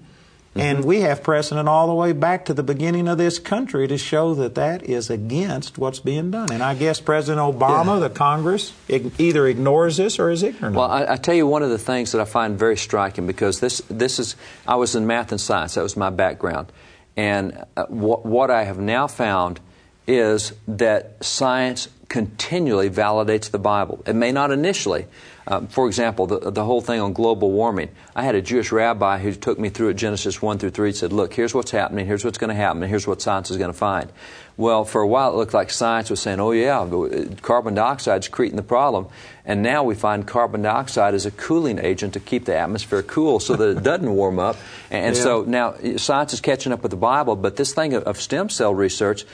and 0.58 0.80
mm-hmm. 0.80 0.88
we 0.88 1.02
have 1.02 1.22
precedent 1.22 1.68
all 1.68 1.88
the 1.88 1.94
way 1.94 2.13
back 2.13 2.46
to 2.46 2.54
the 2.54 2.63
beginning 2.63 3.10
of 3.10 3.18
this 3.18 3.39
country 3.39 3.89
to 3.89 3.98
show 3.98 4.34
that 4.36 4.56
that 4.56 4.84
is 4.84 5.10
against 5.10 5.78
what's 5.78 6.00
being 6.00 6.32
done. 6.32 6.50
And 6.52 6.63
I 6.63 6.76
guess 6.76 7.02
President 7.02 7.41
Obama, 7.41 7.96
yeah. 7.96 8.08
the 8.08 8.10
Congress, 8.10 8.72
either 8.88 9.48
ignores 9.48 9.98
this 9.98 10.18
or 10.18 10.30
is 10.30 10.44
ignorant. 10.44 10.78
Well, 10.78 10.89
I, 10.89 11.13
I, 11.13 11.15
tell 11.18 11.36
you 11.36 11.46
one 11.46 11.62
of 11.62 11.70
the 11.70 11.78
things 11.78 12.13
that 12.13 12.22
I 12.22 12.26
find 12.26 12.58
very 12.58 12.78
striking 12.78 13.28
because 13.28 13.60
this 13.60 13.82
this 13.89 14.18
is 14.18 14.38
I 14.65 14.76
was 14.76 14.96
in 14.96 15.06
math 15.06 15.34
and 15.34 15.41
science. 15.41 15.74
That 15.74 15.84
was 15.84 15.98
my 15.98 16.10
background, 16.10 16.72
and 17.18 17.65
uh, 17.76 17.86
what, 17.88 18.26
what 18.26 18.50
I 18.50 18.63
have 18.63 18.80
now 18.80 19.08
found 19.08 19.60
is 20.08 20.54
that 20.68 21.24
science 21.24 21.88
continually 22.10 22.89
validates 22.89 23.50
the 23.50 23.60
Bible. 23.60 24.04
It 24.06 24.15
may 24.15 24.32
not 24.32 24.52
initially. 24.52 25.08
Um, 25.48 25.68
for 25.68 25.86
example, 25.86 26.26
the, 26.26 26.52
the 26.52 26.63
whole 26.63 26.82
thing 26.82 27.00
on 27.00 27.13
global 27.13 27.52
warming. 27.52 27.89
I 28.15 28.24
had 28.24 28.34
a 28.34 28.41
Jewish 28.41 28.72
rabbi 28.72 29.20
who 29.20 29.32
took 29.34 29.60
me 29.60 29.70
through 29.70 29.89
it, 29.89 29.94
Genesis 29.94 30.41
1 30.41 30.58
through 30.58 30.72
3, 30.72 30.91
said, 30.91 31.13
Look, 31.13 31.36
here's 31.36 31.54
what's 31.54 31.70
happening, 31.70 32.08
here's 32.08 32.26
what's 32.26 32.39
going 32.39 32.50
to 32.50 32.56
happen, 32.56 32.82
and 32.82 32.89
here's 32.89 33.06
what 33.06 33.22
science 33.22 33.52
is 33.52 33.58
going 33.58 33.72
to 33.72 33.78
find. 33.78 34.12
Well, 34.58 34.86
for 34.86 35.02
a 35.02 35.08
while 35.08 35.34
it 35.34 35.36
looked 35.36 35.54
like 35.54 35.70
science 35.70 36.10
was 36.10 36.20
saying, 36.20 36.39
Oh, 36.39 36.52
yeah, 36.52 36.80
uh, 36.80 37.26
carbon 37.44 37.76
dioxide 37.76 38.22
is 38.22 38.28
creating 38.28 38.56
the 38.56 38.63
problem. 38.63 39.08
And 39.46 39.62
now 39.62 39.84
we 39.84 39.94
find 39.94 40.26
carbon 40.26 40.63
dioxide 40.63 41.13
is 41.13 41.28
a 41.28 41.32
cooling 41.32 41.78
agent 41.78 42.13
to 42.13 42.20
keep 42.20 42.46
the 42.46 42.58
atmosphere 42.58 43.04
cool 43.04 43.39
so 43.39 43.56
that 43.56 43.78
it 43.78 43.84
doesn't 43.84 44.10
warm 44.10 44.39
up. 44.39 44.58
And, 44.89 45.15
yeah. 45.15 45.22
so 45.22 45.44
now 45.44 45.76
science 45.98 46.34
is 46.34 46.41
catching 46.41 46.72
up 46.72 46.82
with 46.82 46.89
the 46.89 46.98
Bible, 46.98 47.36
but 47.36 47.56
this 47.56 47.72
thing 47.72 47.94
of, 47.94 48.04
of 48.06 48.20
stem 48.20 48.50
cell 48.50 48.74
research, 48.74 49.26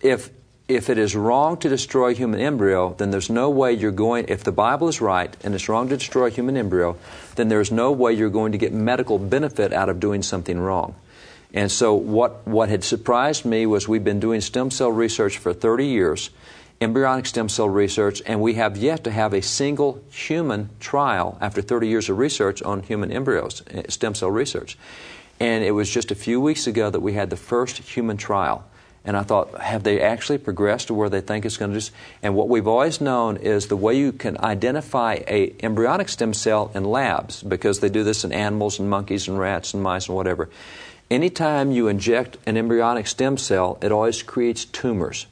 if 0.00 0.30
if 0.70 0.88
it 0.88 0.98
is 0.98 1.16
wrong 1.16 1.56
to 1.56 1.68
destroy 1.68 2.14
human 2.14 2.38
embryo, 2.38 2.94
then 2.94 3.10
there's 3.10 3.28
no 3.28 3.50
way 3.50 3.72
you're 3.72 3.90
going, 3.90 4.26
if 4.28 4.44
the 4.44 4.52
Bible 4.52 4.86
is 4.86 5.00
right 5.00 5.36
and 5.42 5.52
it's 5.52 5.68
wrong 5.68 5.88
to 5.88 5.96
destroy 5.96 6.30
human 6.30 6.56
embryo, 6.56 6.96
then 7.34 7.48
there's 7.48 7.72
no 7.72 7.90
way 7.90 8.12
you're 8.12 8.30
going 8.30 8.52
to 8.52 8.58
get 8.58 8.72
medical 8.72 9.18
benefit 9.18 9.72
out 9.72 9.88
of 9.88 9.98
doing 9.98 10.22
something 10.22 10.60
wrong. 10.60 10.94
And 11.52 11.72
so 11.72 11.94
what, 11.94 12.46
what 12.46 12.68
had 12.68 12.84
surprised 12.84 13.44
me 13.44 13.66
was 13.66 13.88
we've 13.88 14.04
been 14.04 14.20
doing 14.20 14.40
stem 14.40 14.70
cell 14.70 14.92
research 14.92 15.38
for 15.38 15.52
30 15.52 15.86
years, 15.86 16.30
embryonic 16.80 17.26
stem 17.26 17.48
cell 17.48 17.68
research, 17.68 18.22
and 18.24 18.40
we 18.40 18.54
have 18.54 18.76
yet 18.76 19.02
to 19.04 19.10
have 19.10 19.34
a 19.34 19.42
single 19.42 20.00
human 20.12 20.70
trial 20.78 21.36
after 21.40 21.60
30 21.60 21.88
years 21.88 22.08
of 22.08 22.18
research 22.18 22.62
on 22.62 22.84
human 22.84 23.10
embryos, 23.10 23.64
eh, 23.72 23.82
stem 23.88 24.14
cell 24.14 24.30
research. 24.30 24.78
And 25.40 25.64
it 25.64 25.72
was 25.72 25.90
just 25.90 26.12
a 26.12 26.14
few 26.14 26.40
weeks 26.40 26.68
ago 26.68 26.90
that 26.90 27.00
we 27.00 27.14
had 27.14 27.30
the 27.30 27.36
first 27.36 27.78
human 27.78 28.16
trial. 28.16 28.64
And 29.02 29.16
I 29.16 29.22
thought, 29.22 29.58
have 29.58 29.82
they 29.82 30.00
actually 30.00 30.38
progressed 30.38 30.88
to 30.88 30.94
where 30.94 31.08
they 31.08 31.22
think 31.22 31.46
it's 31.46 31.56
going 31.56 31.72
to 31.72 31.80
do? 31.80 31.86
And 32.22 32.34
what 32.34 32.50
we've 32.50 32.66
always 32.66 33.00
known 33.00 33.38
is 33.38 33.68
the 33.68 33.76
way 33.76 33.96
you 33.96 34.12
can 34.12 34.36
identify 34.38 35.20
a 35.26 35.54
embryonic 35.62 36.10
stem 36.10 36.34
cell 36.34 36.70
in 36.74 36.84
labs, 36.84 37.42
because 37.42 37.80
they 37.80 37.88
do 37.88 38.04
this 38.04 38.24
in 38.24 38.32
animals 38.32 38.78
and 38.78 38.90
monkeys 38.90 39.26
and 39.26 39.38
rats 39.38 39.72
and 39.72 39.82
mice 39.82 40.08
and 40.08 40.16
whatever. 40.16 40.50
Anytime 41.10 41.72
you 41.72 41.88
inject 41.88 42.36
an 42.46 42.56
embryonic 42.56 43.06
stem 43.06 43.38
cell, 43.38 43.78
it 43.80 43.90
always 43.90 44.22
creates 44.22 44.64
tumors. 44.66 45.26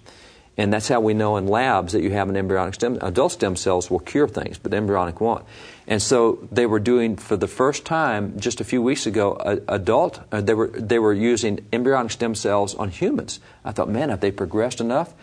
And 0.58 0.72
that's 0.72 0.88
how 0.88 0.98
we 0.98 1.14
know 1.14 1.36
in 1.36 1.46
labs 1.46 1.92
that 1.92 2.02
you 2.02 2.10
have 2.10 2.28
an 2.28 2.36
embryonic 2.36 2.74
stem. 2.74 2.98
Adult 3.00 3.30
stem 3.30 3.54
cells 3.54 3.88
will 3.90 4.00
cure 4.00 4.26
things, 4.26 4.58
but 4.58 4.74
embryonic 4.74 5.20
won't. 5.20 5.44
And 5.86 6.02
so 6.02 6.46
they 6.50 6.66
were 6.66 6.80
doing 6.80 7.16
for 7.16 7.36
the 7.36 7.46
first 7.46 7.84
time 7.84 8.38
just 8.40 8.60
a 8.60 8.64
few 8.64 8.82
weeks 8.82 9.06
ago. 9.06 9.36
A, 9.38 9.74
adult, 9.76 10.20
uh, 10.32 10.40
they 10.40 10.54
were 10.54 10.66
they 10.66 10.98
were 10.98 11.14
using 11.14 11.64
embryonic 11.72 12.10
stem 12.10 12.34
cells 12.34 12.74
on 12.74 12.90
humans. 12.90 13.38
I 13.64 13.70
thought, 13.70 13.88
man, 13.88 14.08
have 14.08 14.20
they 14.20 14.32
progressed 14.32 14.80
enough? 14.80 15.14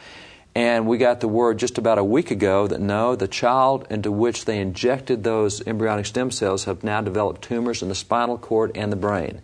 And 0.56 0.88
we 0.88 0.98
got 0.98 1.19
the 1.19 1.28
word 1.28 1.60
just 1.60 1.78
about 1.78 1.98
a 1.98 2.04
week 2.04 2.32
ago 2.32 2.65
that 2.67 2.80
no, 2.80 3.17
the 3.17 3.28
child 3.28 3.86
into 3.89 4.13
which 4.13 4.45
they 4.45 4.60
injected 4.60 5.26
those 5.26 5.62
embryonic 5.67 6.06
stem 6.06 6.32
cells 6.32 6.63
have 6.63 6.82
now 6.82 7.02
developed 7.02 7.41
tumors 7.41 7.82
in 7.82 7.89
the 7.89 7.95
spinal 7.95 8.38
cord 8.38 8.71
and 8.74 8.89
the 8.89 8.95
brain. 8.95 9.41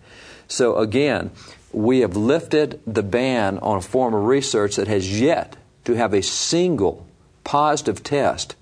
So 0.48 0.78
again, 0.78 1.32
we 1.74 2.00
have 2.00 2.16
lifted 2.16 2.80
the 2.88 3.04
ban 3.04 3.58
on 3.60 3.78
a 3.78 3.82
form 3.82 4.14
of 4.14 4.24
research 4.24 4.78
that 4.78 4.88
has 4.88 5.20
yet 5.20 5.58
to 5.86 5.94
have 5.94 6.14
a 6.14 6.22
single 6.22 7.08
positive 7.44 8.04
test. 8.04 8.56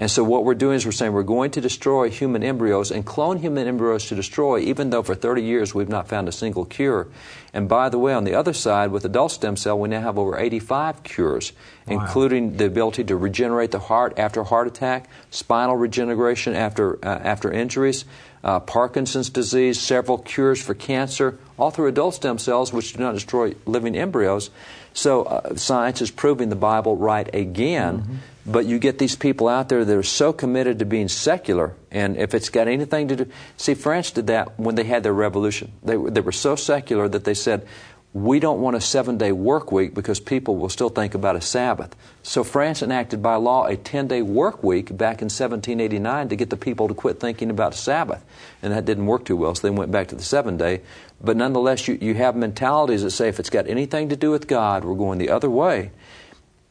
And 0.00 0.10
so 0.10 0.24
what 0.24 0.46
we're 0.46 0.54
doing 0.54 0.76
is 0.76 0.86
we're 0.86 0.92
saying 0.92 1.12
we're 1.12 1.22
going 1.22 1.50
to 1.50 1.60
destroy 1.60 2.08
human 2.08 2.42
embryos 2.42 2.90
and 2.90 3.04
clone 3.04 3.36
human 3.36 3.68
embryos 3.68 4.06
to 4.06 4.14
destroy, 4.14 4.60
even 4.60 4.88
though 4.88 5.02
for 5.02 5.14
30 5.14 5.42
years 5.42 5.74
we've 5.74 5.90
not 5.90 6.08
found 6.08 6.26
a 6.26 6.32
single 6.32 6.64
cure. 6.64 7.08
And 7.52 7.68
by 7.68 7.90
the 7.90 7.98
way, 7.98 8.14
on 8.14 8.24
the 8.24 8.34
other 8.34 8.54
side, 8.54 8.92
with 8.92 9.04
adult 9.04 9.32
stem 9.32 9.58
cell, 9.58 9.78
we 9.78 9.90
now 9.90 10.00
have 10.00 10.18
over 10.18 10.38
85 10.38 11.02
cures, 11.02 11.52
wow. 11.86 12.00
including 12.00 12.56
the 12.56 12.64
ability 12.64 13.04
to 13.04 13.16
regenerate 13.16 13.72
the 13.72 13.78
heart 13.78 14.18
after 14.18 14.40
a 14.40 14.44
heart 14.44 14.68
attack, 14.68 15.06
spinal 15.30 15.76
regeneration 15.76 16.54
after, 16.54 16.96
uh, 17.04 17.20
after 17.22 17.52
injuries, 17.52 18.06
uh, 18.42 18.58
Parkinson's 18.60 19.28
disease, 19.28 19.78
several 19.78 20.16
cures 20.16 20.62
for 20.62 20.72
cancer, 20.72 21.38
all 21.58 21.70
through 21.70 21.88
adult 21.88 22.14
stem 22.14 22.38
cells, 22.38 22.72
which 22.72 22.94
do 22.94 23.00
not 23.00 23.12
destroy 23.12 23.54
living 23.66 23.94
embryos. 23.94 24.48
So 24.92 25.24
uh, 25.24 25.56
science 25.56 26.02
is 26.02 26.10
proving 26.10 26.48
the 26.48 26.56
Bible 26.56 26.96
right 26.96 27.32
again. 27.34 28.02
Mm-hmm. 28.02 28.14
But 28.46 28.64
you 28.64 28.78
get 28.78 28.98
these 28.98 29.14
people 29.14 29.48
out 29.48 29.68
there 29.68 29.84
that 29.84 29.96
are 29.96 30.02
so 30.02 30.32
committed 30.32 30.78
to 30.78 30.86
being 30.86 31.08
secular, 31.08 31.74
and 31.90 32.16
if 32.16 32.34
it's 32.34 32.48
got 32.48 32.68
anything 32.68 33.08
to 33.08 33.16
do, 33.16 33.26
see, 33.58 33.74
France 33.74 34.10
did 34.10 34.28
that 34.28 34.58
when 34.58 34.74
they 34.74 34.84
had 34.84 35.02
their 35.02 35.12
revolution. 35.12 35.72
They, 35.84 35.96
they 35.96 36.22
were 36.22 36.32
so 36.32 36.56
secular 36.56 37.06
that 37.08 37.24
they 37.24 37.34
said, 37.34 37.66
we 38.12 38.40
don't 38.40 38.60
want 38.60 38.74
a 38.74 38.80
seven 38.80 39.18
day 39.18 39.30
work 39.30 39.70
week 39.70 39.94
because 39.94 40.18
people 40.18 40.56
will 40.56 40.68
still 40.68 40.88
think 40.88 41.14
about 41.14 41.36
a 41.36 41.40
Sabbath. 41.40 41.94
So 42.22 42.42
France 42.42 42.82
enacted 42.82 43.22
by 43.22 43.36
law 43.36 43.66
a 43.66 43.76
10 43.76 44.08
day 44.08 44.22
work 44.22 44.64
week 44.64 44.86
back 44.96 45.22
in 45.22 45.26
1789 45.26 46.28
to 46.28 46.36
get 46.36 46.50
the 46.50 46.56
people 46.56 46.88
to 46.88 46.94
quit 46.94 47.20
thinking 47.20 47.50
about 47.50 47.74
Sabbath. 47.74 48.24
And 48.62 48.72
that 48.72 48.84
didn't 48.84 49.06
work 49.06 49.24
too 49.24 49.36
well, 49.36 49.54
so 49.54 49.62
they 49.62 49.70
went 49.70 49.92
back 49.92 50.08
to 50.08 50.16
the 50.16 50.24
seven 50.24 50.56
day. 50.56 50.80
But 51.20 51.36
nonetheless, 51.36 51.86
you, 51.86 51.98
you 52.00 52.14
have 52.14 52.34
mentalities 52.34 53.02
that 53.02 53.12
say 53.12 53.28
if 53.28 53.38
it's 53.38 53.50
got 53.50 53.68
anything 53.68 54.08
to 54.08 54.16
do 54.16 54.32
with 54.32 54.48
God, 54.48 54.84
we're 54.84 54.94
going 54.96 55.18
the 55.18 55.30
other 55.30 55.50
way. 55.50 55.92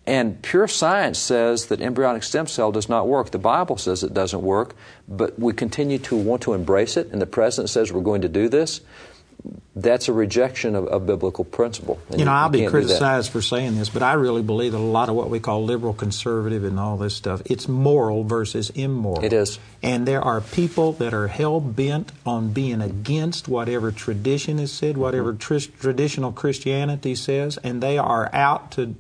And 0.06 0.42
pure 0.42 0.68
science 0.68 1.20
says 1.20 1.68
that 1.68 1.82
embryonic 1.82 2.24
stem 2.24 2.48
cell 2.48 2.72
does 2.72 2.90
not 2.90 3.08
work. 3.08 3.30
The 3.30 3.38
Bible 3.38 3.78
says 3.78 4.04
it 4.04 4.14
doesn't 4.14 4.42
work, 4.42 4.76
but 5.08 5.38
we 5.38 5.54
continue 5.54 6.00
to 6.00 6.16
want 6.16 6.42
to 6.44 6.54
embrace 6.54 6.98
it, 6.98 7.12
and 7.12 7.22
the 7.22 7.28
President 7.28 7.70
says 7.70 7.94
we're 7.94 8.02
going 8.02 8.24
to 8.24 8.30
do 8.30 8.50
this 8.50 8.82
that's 9.76 10.08
a 10.08 10.14
rejection 10.14 10.76
of, 10.76 10.88
of 10.88 11.06
biblical 11.06 11.46
principle. 11.46 12.00
You 12.16 12.26
know, 12.26 12.32
I'll 12.32 12.50
be 12.50 12.66
criticized 12.68 13.32
for 13.32 13.42
saying 13.42 13.78
this, 13.78 13.90
but 13.90 14.04
I 14.04 14.14
really 14.14 14.42
believe 14.42 14.74
that 14.74 14.78
a 14.78 14.80
lot 14.80 15.10
of 15.10 15.16
what 15.16 15.30
we 15.30 15.40
call 15.40 15.64
liberal 15.64 15.94
conservative 15.94 16.64
and 16.64 16.80
all 16.80 16.98
this 16.98 17.16
stuff, 17.16 17.42
it's 17.46 17.68
moral 17.68 18.24
versus 18.24 18.70
immoral. 18.72 19.24
It 19.24 19.34
is. 19.34 19.60
And 19.82 20.08
there 20.08 20.22
are 20.22 20.42
people 20.42 20.94
that 20.94 21.14
are 21.14 21.28
hell 21.28 21.62
bent 21.62 22.12
on 22.26 22.52
being 22.52 22.82
against 22.82 23.48
whatever 23.48 23.92
tradition 23.92 24.60
is 24.60 24.72
said, 24.72 24.98
whatever 24.98 25.34
mm-hmm. 25.34 25.58
tr- 25.58 25.80
traditional 25.80 26.32
Christianity 26.32 27.16
says, 27.16 27.58
and 27.64 27.82
they 27.82 27.98
are 27.98 28.30
out 28.34 28.72
to. 28.72 28.96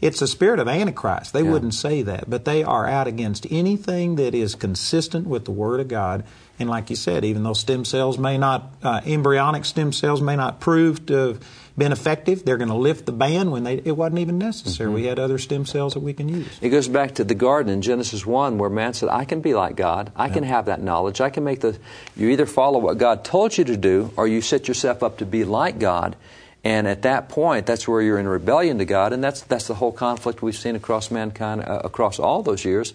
It's 0.00 0.20
a 0.20 0.26
spirit 0.26 0.58
of 0.58 0.66
Antichrist. 0.66 1.32
They 1.32 1.44
yeah. 1.44 1.50
wouldn't 1.52 1.74
say 1.74 2.02
that, 2.02 2.28
but 2.28 2.44
they 2.44 2.64
are 2.64 2.88
out 2.88 3.06
against 3.06 3.46
anything 3.52 4.16
that 4.16 4.34
is 4.34 4.56
consistent 4.56 5.28
with 5.28 5.44
the 5.44 5.52
Word 5.52 5.78
of 5.78 5.86
God 5.86 6.24
and 6.62 6.70
like 6.70 6.88
you 6.88 6.96
said, 6.96 7.24
even 7.24 7.42
though 7.42 7.52
stem 7.52 7.84
cells 7.84 8.16
may 8.18 8.38
not, 8.38 8.72
uh, 8.82 9.02
embryonic 9.04 9.64
stem 9.64 9.92
cells 9.92 10.22
may 10.22 10.36
not 10.36 10.60
prove 10.60 11.04
to 11.06 11.14
have 11.14 11.44
been 11.76 11.92
effective, 11.92 12.44
they're 12.44 12.56
going 12.56 12.70
to 12.70 12.74
lift 12.74 13.04
the 13.06 13.12
ban 13.12 13.50
when 13.50 13.64
they, 13.64 13.74
it 13.84 13.96
wasn't 13.96 14.18
even 14.18 14.38
necessary. 14.38 14.88
Mm-hmm. 14.88 14.94
We 14.94 15.04
had 15.04 15.18
other 15.18 15.38
stem 15.38 15.66
cells 15.66 15.94
that 15.94 16.00
we 16.00 16.12
can 16.14 16.28
use. 16.28 16.58
It 16.60 16.70
goes 16.70 16.88
back 16.88 17.16
to 17.16 17.24
the 17.24 17.34
garden 17.34 17.72
in 17.72 17.82
Genesis 17.82 18.24
1 18.24 18.58
where 18.58 18.70
man 18.70 18.94
said, 18.94 19.08
I 19.10 19.24
can 19.24 19.40
be 19.40 19.54
like 19.54 19.76
God. 19.76 20.12
I 20.16 20.26
yeah. 20.28 20.34
can 20.34 20.44
have 20.44 20.66
that 20.66 20.80
knowledge. 20.80 21.20
I 21.20 21.30
can 21.30 21.44
make 21.44 21.60
the, 21.60 21.78
you 22.16 22.30
either 22.30 22.46
follow 22.46 22.78
what 22.78 22.98
God 22.98 23.24
told 23.24 23.58
you 23.58 23.64
to 23.64 23.76
do 23.76 24.12
or 24.16 24.26
you 24.26 24.40
set 24.40 24.68
yourself 24.68 25.02
up 25.02 25.18
to 25.18 25.26
be 25.26 25.44
like 25.44 25.78
God. 25.78 26.16
And 26.64 26.86
at 26.86 27.02
that 27.02 27.28
point, 27.28 27.66
that's 27.66 27.88
where 27.88 28.00
you're 28.00 28.18
in 28.18 28.28
rebellion 28.28 28.78
to 28.78 28.84
God, 28.84 29.12
and 29.12 29.24
that's 29.24 29.40
that's 29.42 29.66
the 29.66 29.74
whole 29.74 29.90
conflict 29.90 30.42
we've 30.42 30.56
seen 30.56 30.76
across 30.76 31.10
mankind 31.10 31.60
uh, 31.60 31.80
across 31.82 32.20
all 32.20 32.44
those 32.44 32.64
years. 32.64 32.94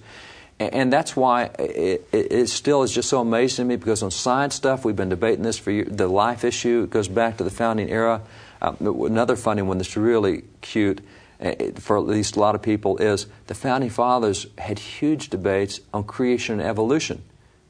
And 0.60 0.92
that's 0.92 1.16
why 1.16 1.52
it, 1.60 2.08
it, 2.12 2.50
still 2.50 2.82
is 2.82 2.92
just 2.92 3.10
so 3.10 3.22
amazing 3.22 3.66
to 3.66 3.70
me 3.70 3.76
because 3.76 4.02
on 4.02 4.10
science 4.10 4.56
stuff, 4.56 4.84
we've 4.84 4.96
been 4.96 5.10
debating 5.10 5.44
this 5.44 5.60
for 5.60 5.70
years. 5.70 5.88
The 5.92 6.08
life 6.08 6.44
issue 6.44 6.84
it 6.84 6.90
goes 6.90 7.08
back 7.08 7.38
to 7.38 7.44
the 7.44 7.52
founding 7.52 7.90
era. 7.90 8.24
Uh, 8.60 8.74
another 8.82 9.36
funny 9.36 9.62
one 9.62 9.78
that's 9.78 9.96
really 9.96 10.46
cute. 10.62 11.02
eh, 11.40 11.72
for 11.76 11.98
at 11.98 12.06
least 12.06 12.36
a 12.36 12.40
lot 12.40 12.56
of 12.56 12.64
people, 12.64 12.98
is 12.98 13.28
the 13.46 13.54
founding 13.54 13.92
fathers 13.92 14.48
had 14.58 14.80
huge 14.80 15.30
debates 15.30 15.80
on 15.94 16.04
creation 16.04 16.60
and 16.60 16.68
evolution. 16.68 17.22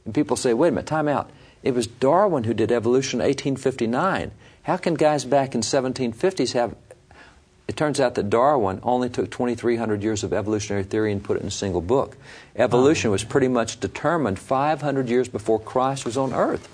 And 0.06 0.16
people 0.16 0.38
say, 0.38 0.54
wait 0.54 0.70
a 0.70 0.72
minute, 0.72 0.86
time 0.86 1.10
out. 1.10 1.30
It 1.64 1.74
was 1.74 1.88
Darwin 1.88 2.46
who 2.46 2.54
did 2.54 2.72
evolution 2.72 3.20
in 3.20 3.28
1859. 3.28 4.32
How 4.64 4.78
can 4.78 4.94
guys 4.94 5.26
back 5.26 5.56
in 5.56 5.62
1750s 5.62 6.54
have 6.54 6.76
it 7.68 7.76
turns 7.76 8.00
out 8.00 8.16
that 8.16 8.30
Darwin 8.30 8.80
only 8.84 9.10
took 9.10 9.30
2,300 9.30 10.02
years 10.02 10.24
of 10.24 10.32
evolutionary 10.32 10.84
theory 10.84 11.12
and 11.12 11.24
put 11.24 11.38
it 11.38 11.42
in 11.42 11.48
a 11.48 11.52
single 11.52 11.82
book. 11.82 12.16
Evolution 12.56 13.12
was 13.12 13.24
pretty 13.24 13.50
much 13.50 13.80
determined 13.80 14.40
500 14.40 15.10
years 15.10 15.28
before 15.28 15.60
Christ 15.60 16.06
was 16.06 16.18
on 16.18 16.34
earth. 16.34 16.70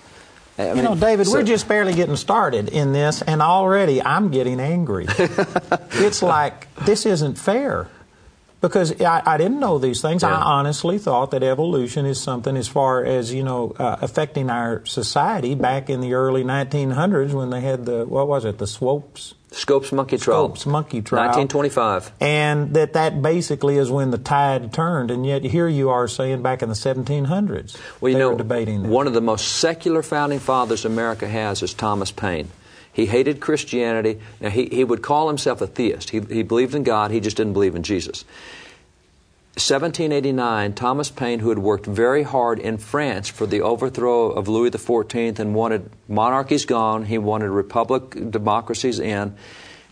I 0.58 0.70
you 0.70 0.76
mean, 0.76 0.84
know, 0.84 0.96
David, 0.96 1.26
so, 1.26 1.34
we're 1.34 1.44
just 1.44 1.68
barely 1.68 1.94
getting 1.94 2.16
started 2.16 2.70
in 2.70 2.94
this, 2.94 3.24
and 3.24 3.42
already 3.42 4.04
I'm 4.04 4.30
getting 4.30 4.60
angry. 4.60 5.08
it's 5.94 6.22
like, 6.22 6.74
this 6.86 7.08
isn't 7.08 7.40
fair. 7.40 7.90
Because 8.62 9.02
I, 9.02 9.22
I 9.26 9.38
didn't 9.38 9.60
know 9.60 9.78
these 9.78 10.02
things. 10.02 10.22
Yeah. 10.22 10.38
I 10.38 10.42
honestly 10.42 10.98
thought 10.98 11.32
that 11.32 11.44
evolution 11.44 12.06
is 12.06 12.22
something 12.22 12.56
as 12.56 12.68
far 12.68 13.04
as, 13.04 13.34
you 13.34 13.44
know, 13.44 13.76
uh, 13.78 13.98
affecting 14.00 14.50
our 14.50 14.86
society 14.86 15.54
back 15.54 15.90
in 15.90 16.00
the 16.00 16.14
early 16.14 16.44
1900s 16.44 17.34
when 17.34 17.50
they 17.50 17.60
had 17.60 17.86
the, 17.86 18.06
what 18.06 18.28
was 18.28 18.46
it, 18.46 18.60
the 18.60 18.68
Swopes? 18.68 19.34
Scopes 19.54 19.92
monkey 19.92 20.18
trial. 20.18 20.48
Scopes 20.48 20.66
monkey 20.66 21.02
trial. 21.02 21.26
1925. 21.28 22.12
And 22.20 22.74
that 22.74 22.94
that 22.94 23.22
basically 23.22 23.78
is 23.78 23.92
when 23.92 24.12
the 24.12 24.18
tide 24.18 24.74
turned, 24.74 25.12
and 25.12 25.26
yet 25.26 25.44
here 25.44 25.68
you 25.68 25.90
are 25.90 26.08
saying 26.08 26.42
back 26.42 26.62
in 26.62 26.70
the 26.70 26.76
1700s 26.76 27.78
well, 28.02 28.12
you 28.12 28.18
know, 28.18 28.36
debating 28.36 28.84
this. 28.84 28.92
One 28.92 29.08
of 29.08 29.14
the 29.14 29.22
most 29.22 29.48
secular 29.48 30.02
founding 30.02 30.40
fathers 30.40 30.86
America 30.86 31.28
has 31.28 31.62
is 31.62 31.74
Thomas 31.74 32.12
Paine. 32.12 32.50
He 32.92 33.08
hated 33.08 33.40
Christianity. 33.42 34.20
Now, 34.40 34.50
he, 34.50 34.68
he 34.68 34.84
would 34.84 35.02
call 35.02 35.28
himself 35.28 35.62
a 35.62 35.68
theist. 35.68 36.12
He, 36.12 36.20
he 36.20 36.44
believed 36.44 36.76
in 36.76 36.84
God, 36.84 37.10
he 37.10 37.20
just 37.20 37.38
didn't 37.38 37.54
believe 37.54 37.76
in 37.76 37.82
Jesus. 37.82 38.24
1789, 39.56 40.74
Thomas 40.74 41.12
Paine, 41.12 41.38
who 41.38 41.50
had 41.50 41.60
worked 41.60 41.86
very 41.86 42.24
hard 42.24 42.58
in 42.58 42.80
France 42.80 43.30
for 43.30 43.46
the 43.46 43.62
overthrow 43.62 44.32
of 44.32 44.48
Louis 44.48 44.72
XIV 44.72 45.38
and 45.38 45.54
wanted 45.54 45.92
monarchies 46.08 46.66
gone, 46.66 47.06
he 47.06 47.20
wanted 47.20 47.50
republic 47.50 48.32
democracies 48.32 49.00
in. 49.00 49.36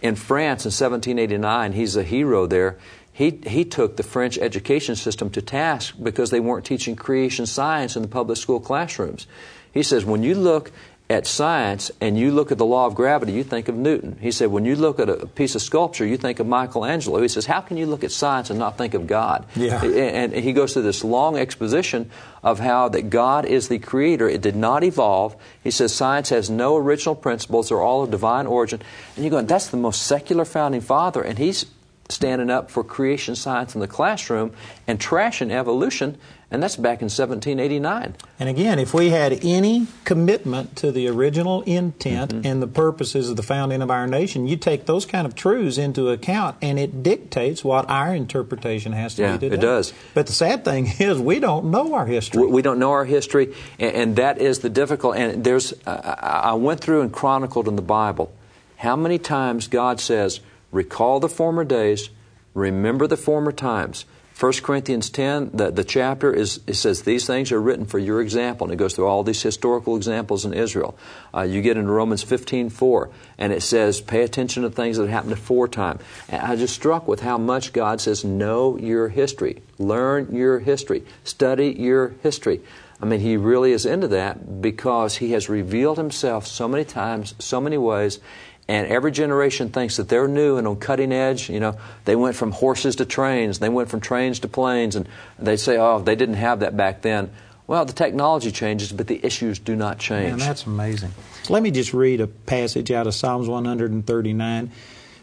In 0.01 0.15
France 0.15 0.65
in 0.65 0.71
1789, 0.71 1.73
he's 1.73 1.95
a 1.95 2.01
hero 2.01 2.47
there. 2.47 2.79
He, 3.13 3.39
he 3.45 3.63
took 3.63 3.97
the 3.97 4.03
French 4.03 4.39
education 4.39 4.95
system 4.95 5.29
to 5.29 5.43
task 5.43 5.93
because 6.01 6.31
they 6.31 6.39
weren't 6.39 6.65
teaching 6.65 6.95
creation 6.95 7.45
science 7.45 7.95
in 7.95 8.01
the 8.01 8.07
public 8.07 8.39
school 8.39 8.59
classrooms. 8.59 9.27
He 9.71 9.83
says, 9.83 10.03
when 10.03 10.23
you 10.23 10.33
look 10.33 10.71
at 11.11 11.27
science 11.27 11.91
and 11.99 12.17
you 12.17 12.31
look 12.31 12.53
at 12.53 12.57
the 12.57 12.65
law 12.65 12.85
of 12.85 12.95
gravity, 12.95 13.33
you 13.33 13.43
think 13.43 13.67
of 13.67 13.75
Newton. 13.75 14.17
He 14.21 14.31
said, 14.31 14.47
when 14.47 14.63
you 14.63 14.77
look 14.77 14.97
at 14.97 15.09
a 15.09 15.27
piece 15.27 15.55
of 15.55 15.61
sculpture, 15.61 16.05
you 16.05 16.15
think 16.15 16.39
of 16.39 16.47
Michelangelo. 16.47 17.21
He 17.21 17.27
says, 17.27 17.45
how 17.45 17.59
can 17.59 17.75
you 17.75 17.85
look 17.85 18.05
at 18.05 18.13
science 18.13 18.49
and 18.49 18.57
not 18.57 18.77
think 18.77 18.93
of 18.93 19.07
God? 19.07 19.45
Yeah. 19.53 19.83
And 19.83 20.33
he 20.33 20.53
goes 20.53 20.71
through 20.71 20.83
this 20.83 21.03
long 21.03 21.37
exposition 21.37 22.09
of 22.41 22.59
how 22.59 22.87
that 22.89 23.09
God 23.09 23.45
is 23.45 23.67
the 23.67 23.77
creator. 23.77 24.29
It 24.29 24.41
did 24.41 24.55
not 24.55 24.85
evolve. 24.85 25.35
He 25.61 25.69
says 25.69 25.93
science 25.93 26.29
has 26.29 26.49
no 26.49 26.77
original 26.77 27.15
principles. 27.15 27.67
They're 27.67 27.81
all 27.81 28.03
of 28.03 28.09
divine 28.09 28.47
origin. 28.47 28.81
And 29.17 29.25
you're 29.25 29.31
going, 29.31 29.47
that's 29.47 29.67
the 29.67 29.77
most 29.77 30.03
secular 30.03 30.45
founding 30.45 30.81
father. 30.81 31.21
And 31.21 31.37
he's 31.37 31.65
standing 32.07 32.49
up 32.49 32.71
for 32.71 32.85
creation 32.85 33.35
science 33.35 33.75
in 33.75 33.81
the 33.81 33.87
classroom 33.87 34.53
and 34.87 34.97
trashing 34.97 35.51
evolution 35.51 36.17
and 36.51 36.61
that's 36.61 36.75
back 36.75 37.01
in 37.01 37.05
1789. 37.05 38.15
And 38.37 38.49
again, 38.49 38.77
if 38.77 38.93
we 38.93 39.09
had 39.09 39.39
any 39.41 39.87
commitment 40.03 40.75
to 40.77 40.91
the 40.91 41.07
original 41.07 41.61
intent 41.61 42.31
mm-hmm. 42.31 42.45
and 42.45 42.61
the 42.61 42.67
purposes 42.67 43.29
of 43.29 43.37
the 43.37 43.43
founding 43.43 43.81
of 43.81 43.89
our 43.89 44.05
nation, 44.05 44.47
you 44.47 44.57
take 44.57 44.85
those 44.85 45.05
kind 45.05 45.25
of 45.25 45.33
truths 45.33 45.77
into 45.77 46.09
account 46.09 46.57
and 46.61 46.77
it 46.77 47.01
dictates 47.03 47.63
what 47.63 47.89
our 47.89 48.13
interpretation 48.13 48.91
has 48.91 49.15
to 49.15 49.21
yeah, 49.21 49.31
be 49.33 49.39
today. 49.39 49.55
it 49.55 49.61
does. 49.61 49.93
But 50.13 50.27
the 50.27 50.33
sad 50.33 50.65
thing 50.65 50.87
is 50.99 51.19
we 51.19 51.39
don't 51.39 51.71
know 51.71 51.93
our 51.93 52.05
history. 52.05 52.45
We 52.45 52.61
don't 52.61 52.79
know 52.79 52.91
our 52.91 53.05
history, 53.05 53.55
and, 53.79 53.95
and 53.95 54.15
that 54.17 54.37
is 54.39 54.59
the 54.59 54.69
difficult. 54.69 55.15
And 55.15 55.45
there's, 55.45 55.73
uh, 55.85 56.15
I 56.19 56.53
went 56.53 56.81
through 56.81 57.01
and 57.01 57.13
chronicled 57.13 57.69
in 57.69 57.77
the 57.77 57.81
Bible 57.81 58.31
how 58.77 58.95
many 58.95 59.19
times 59.19 59.67
God 59.67 59.99
says, 60.01 60.41
recall 60.71 61.19
the 61.19 61.29
former 61.29 61.63
days, 61.63 62.09
remember 62.53 63.07
the 63.07 63.15
former 63.15 63.51
times. 63.51 64.05
1 64.41 64.53
Corinthians 64.63 65.11
10, 65.11 65.51
the, 65.53 65.69
the 65.69 65.83
chapter 65.83 66.33
is, 66.33 66.61
it 66.65 66.73
says, 66.73 67.03
These 67.03 67.27
things 67.27 67.51
are 67.51 67.61
written 67.61 67.85
for 67.85 67.99
your 67.99 68.19
example. 68.19 68.65
And 68.65 68.73
it 68.73 68.77
goes 68.77 68.95
through 68.95 69.05
all 69.05 69.21
these 69.21 69.43
historical 69.43 69.95
examples 69.95 70.45
in 70.45 70.53
Israel. 70.55 70.97
Uh, 71.31 71.41
you 71.41 71.61
get 71.61 71.77
into 71.77 71.91
Romans 71.91 72.23
15, 72.23 72.71
4, 72.71 73.09
and 73.37 73.53
it 73.53 73.61
says, 73.61 74.01
Pay 74.01 74.23
attention 74.23 74.63
to 74.63 74.71
things 74.71 74.97
that 74.97 75.07
happened 75.09 75.33
aforetime. 75.33 75.99
And 76.27 76.41
I 76.41 76.55
just 76.55 76.73
struck 76.73 77.07
with 77.07 77.19
how 77.19 77.37
much 77.37 77.71
God 77.71 78.01
says, 78.01 78.25
Know 78.25 78.79
your 78.79 79.09
history, 79.09 79.61
learn 79.77 80.33
your 80.35 80.57
history, 80.57 81.03
study 81.23 81.75
your 81.77 82.15
history. 82.23 82.61
I 82.99 83.05
mean, 83.05 83.19
he 83.19 83.37
really 83.37 83.73
is 83.73 83.85
into 83.85 84.07
that 84.09 84.61
because 84.61 85.17
he 85.17 85.33
has 85.33 85.49
revealed 85.49 85.97
himself 85.97 86.47
so 86.47 86.67
many 86.67 86.83
times, 86.83 87.35
so 87.37 87.61
many 87.61 87.77
ways, 87.77 88.19
and 88.67 88.87
every 88.87 89.11
generation 89.11 89.69
thinks 89.69 89.97
that 89.97 90.07
they're 90.09 90.27
new 90.27 90.57
and 90.57 90.67
on 90.67 90.77
cutting 90.77 91.11
edge. 91.11 91.49
You 91.49 91.59
know, 91.59 91.77
they 92.05 92.15
went 92.15 92.35
from 92.35 92.51
horses 92.51 92.95
to 92.97 93.05
trains, 93.05 93.59
they 93.59 93.69
went 93.69 93.89
from 93.89 93.99
trains 93.99 94.39
to 94.39 94.47
planes, 94.47 94.95
and 94.95 95.07
they 95.39 95.57
say, 95.57 95.77
oh, 95.77 95.99
they 95.99 96.15
didn't 96.15 96.35
have 96.35 96.61
that 96.61 96.77
back 96.77 97.01
then. 97.01 97.31
Well, 97.67 97.85
the 97.85 97.93
technology 97.93 98.51
changes, 98.51 98.91
but 98.91 99.07
the 99.07 99.23
issues 99.25 99.59
do 99.59 99.75
not 99.75 99.97
change. 99.97 100.31
Man, 100.31 100.39
that's 100.39 100.65
amazing. 100.65 101.11
Let 101.49 101.63
me 101.63 101.71
just 101.71 101.93
read 101.93 102.19
a 102.19 102.27
passage 102.27 102.91
out 102.91 103.07
of 103.07 103.13
Psalms 103.13 103.47
139 103.47 104.71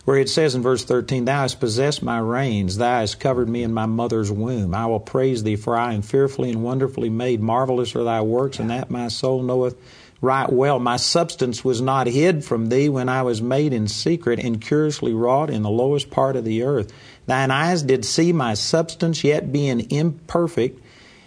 where 0.08 0.16
it 0.16 0.30
says 0.30 0.54
in 0.54 0.62
verse 0.62 0.86
13, 0.86 1.26
Thou 1.26 1.42
hast 1.42 1.60
possessed 1.60 2.02
my 2.02 2.18
reins, 2.18 2.78
Thou 2.78 3.00
hast 3.00 3.20
covered 3.20 3.46
me 3.46 3.62
in 3.62 3.74
my 3.74 3.84
mother's 3.84 4.32
womb. 4.32 4.74
I 4.74 4.86
will 4.86 5.00
praise 5.00 5.42
Thee, 5.42 5.56
for 5.56 5.76
I 5.76 5.92
am 5.92 6.00
fearfully 6.00 6.48
and 6.48 6.64
wonderfully 6.64 7.10
made. 7.10 7.42
Marvelous 7.42 7.94
are 7.94 8.04
Thy 8.04 8.22
works, 8.22 8.58
and 8.58 8.70
that 8.70 8.90
my 8.90 9.08
soul 9.08 9.42
knoweth 9.42 9.76
right 10.20 10.50
well. 10.50 10.78
My 10.78 10.96
substance 10.96 11.64
was 11.64 11.80
not 11.80 12.06
hid 12.06 12.44
from 12.44 12.66
thee 12.66 12.88
when 12.88 13.08
I 13.08 13.22
was 13.22 13.40
made 13.40 13.72
in 13.72 13.88
secret 13.88 14.38
and 14.38 14.60
curiously 14.60 15.12
wrought 15.12 15.50
in 15.50 15.62
the 15.62 15.70
lowest 15.70 16.10
part 16.10 16.36
of 16.36 16.44
the 16.44 16.62
earth. 16.62 16.92
Thine 17.26 17.50
eyes 17.50 17.82
did 17.82 18.04
see 18.04 18.32
my 18.32 18.54
substance 18.54 19.22
yet 19.22 19.52
being 19.52 19.90
imperfect, 19.90 20.82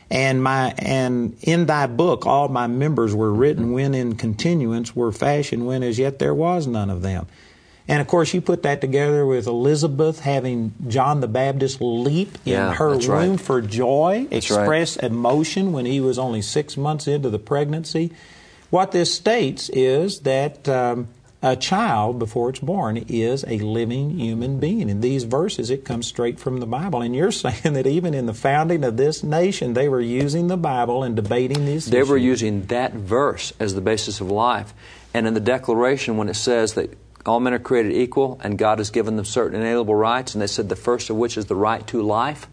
and 0.10 0.44
my 0.44 0.74
and 0.78 1.38
in 1.42 1.68
thy 1.68 1.88
book 1.88 2.26
all 2.26 2.50
my 2.50 2.68
members 2.68 3.16
were 3.16 3.34
written 3.34 3.72
when 3.72 3.94
in 3.94 4.16
continuance 4.16 4.96
were 4.96 5.12
fashioned 5.12 5.66
when 5.66 5.84
as 5.84 5.98
yet 6.00 6.20
there 6.20 6.34
was 6.34 6.68
none 6.68 6.90
of 6.90 7.02
them. 7.02 7.28
And 7.88 8.00
of 8.00 8.08
course, 8.08 8.34
you 8.34 8.42
put 8.42 8.64
that 8.64 8.80
together 8.80 9.26
with 9.26 9.48
Elizabeth 9.48 10.20
having 10.20 10.74
John 10.88 11.20
the 11.20 11.28
Baptist 11.28 11.82
leap 11.82 12.38
yeah, 12.46 12.70
in 12.70 12.76
her 12.76 12.98
womb 12.98 13.32
right. 13.32 13.42
for 13.42 13.62
joy, 13.62 14.28
that's 14.30 14.46
express 14.50 14.98
right. 14.98 15.12
emotion 15.12 15.74
when 15.74 15.86
he 15.86 16.00
was 16.00 16.18
only 16.20 16.42
six 16.42 16.78
months 16.78 17.08
into 17.08 17.30
the 17.30 17.40
pregnancy. 17.40 18.12
What 18.72 18.94
this 18.94 19.14
states 19.14 19.70
is 19.70 20.22
that 20.22 20.68
um, 20.70 21.10
a 21.44 21.58
child, 21.58 22.20
before 22.20 22.50
it's 22.50 22.62
born, 22.62 22.96
is 23.10 23.44
a 23.46 23.58
living 23.60 24.12
human 24.18 24.60
being. 24.60 24.88
In 24.88 25.02
these 25.02 25.26
verses, 25.26 25.70
it 25.70 25.84
comes 25.84 26.08
straight 26.08 26.40
from 26.40 26.62
the 26.62 26.66
Bible. 26.66 27.02
And 27.02 27.14
you're 27.14 27.32
saying 27.46 27.74
that 27.74 27.86
even 27.86 28.14
in 28.14 28.28
the 28.28 28.34
founding 28.34 28.86
of 28.86 28.96
this 28.96 29.24
nation, 29.24 29.74
they 29.74 29.90
were 29.90 30.00
using 30.00 30.48
the 30.48 30.56
Bible 30.56 31.04
and 31.04 31.18
debating 31.18 31.66
these 31.66 31.88
They 31.88 31.98
issues. 31.98 32.10
were 32.10 32.18
using 32.18 32.66
that 32.68 32.94
verse 32.94 33.52
as 33.60 33.76
the 33.76 33.82
basis 33.82 34.22
of 34.22 34.32
life. 34.32 34.74
And 35.14 35.28
in 35.28 35.34
the 35.34 35.42
Declaration, 35.42 36.16
when 36.16 36.30
it 36.30 36.36
says 36.36 36.76
that 36.76 36.98
all 37.26 37.42
men 37.42 37.54
are 37.54 37.60
created 37.60 37.92
equal 37.92 38.40
and 38.42 38.58
God 38.58 38.78
has 38.78 38.90
given 38.90 39.18
them 39.18 39.26
certain 39.26 39.60
inalienable 39.60 39.96
rights, 39.96 40.34
and 40.34 40.42
they 40.42 40.48
said 40.48 40.70
the 40.70 40.78
first 40.78 41.10
of 41.10 41.18
which 41.18 41.38
is 41.38 41.48
the 41.48 41.56
right 41.56 41.86
to 41.88 42.02
life, 42.02 42.48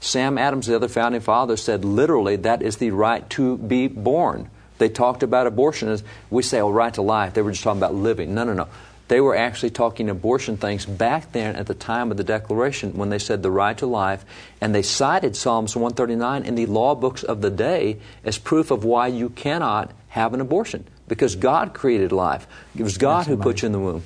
Sam 0.00 0.38
Adams, 0.38 0.66
the 0.66 0.76
other 0.76 0.88
founding 0.88 1.20
father, 1.20 1.58
said 1.58 1.84
literally 1.84 2.36
that 2.36 2.62
is 2.62 2.78
the 2.78 2.92
right 2.92 3.28
to 3.30 3.58
be 3.58 3.86
born. 3.86 4.48
They 4.78 4.88
talked 4.88 5.22
about 5.22 5.46
abortion 5.46 5.88
as 5.88 6.02
we 6.30 6.42
say, 6.42 6.60
oh, 6.60 6.70
right 6.70 6.92
to 6.94 7.02
life. 7.02 7.34
They 7.34 7.42
were 7.42 7.50
just 7.50 7.62
talking 7.62 7.80
about 7.80 7.94
living. 7.94 8.34
No, 8.34 8.44
no, 8.44 8.52
no. 8.52 8.68
They 9.08 9.20
were 9.20 9.34
actually 9.34 9.70
talking 9.70 10.10
abortion 10.10 10.58
things 10.58 10.84
back 10.84 11.32
then 11.32 11.56
at 11.56 11.66
the 11.66 11.74
time 11.74 12.10
of 12.10 12.18
the 12.18 12.24
Declaration 12.24 12.92
when 12.92 13.08
they 13.08 13.18
said 13.18 13.42
the 13.42 13.50
right 13.50 13.76
to 13.78 13.86
life, 13.86 14.24
and 14.60 14.74
they 14.74 14.82
cited 14.82 15.34
Psalms 15.34 15.74
139 15.74 16.44
in 16.44 16.54
the 16.54 16.66
law 16.66 16.94
books 16.94 17.22
of 17.22 17.40
the 17.40 17.50
day 17.50 17.98
as 18.22 18.36
proof 18.36 18.70
of 18.70 18.84
why 18.84 19.06
you 19.06 19.30
cannot 19.30 19.92
have 20.08 20.34
an 20.34 20.42
abortion 20.42 20.84
because 21.08 21.36
God 21.36 21.72
created 21.72 22.12
life. 22.12 22.46
It 22.76 22.82
was 22.82 22.98
God 22.98 23.26
who 23.26 23.38
put 23.38 23.62
you 23.62 23.66
in 23.66 23.72
the 23.72 23.78
womb. 23.78 24.02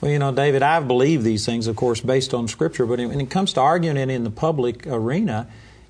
Well, 0.00 0.10
you 0.10 0.18
know, 0.18 0.32
David, 0.32 0.62
I 0.62 0.80
believe 0.80 1.22
these 1.22 1.46
things, 1.46 1.68
of 1.68 1.76
course, 1.76 2.00
based 2.00 2.34
on 2.34 2.48
Scripture, 2.48 2.86
but 2.86 2.98
when 2.98 3.20
it 3.20 3.30
comes 3.30 3.52
to 3.54 3.60
arguing 3.60 3.96
it 3.96 4.10
in 4.10 4.24
the 4.24 4.30
public 4.30 4.86
arena, 4.86 5.48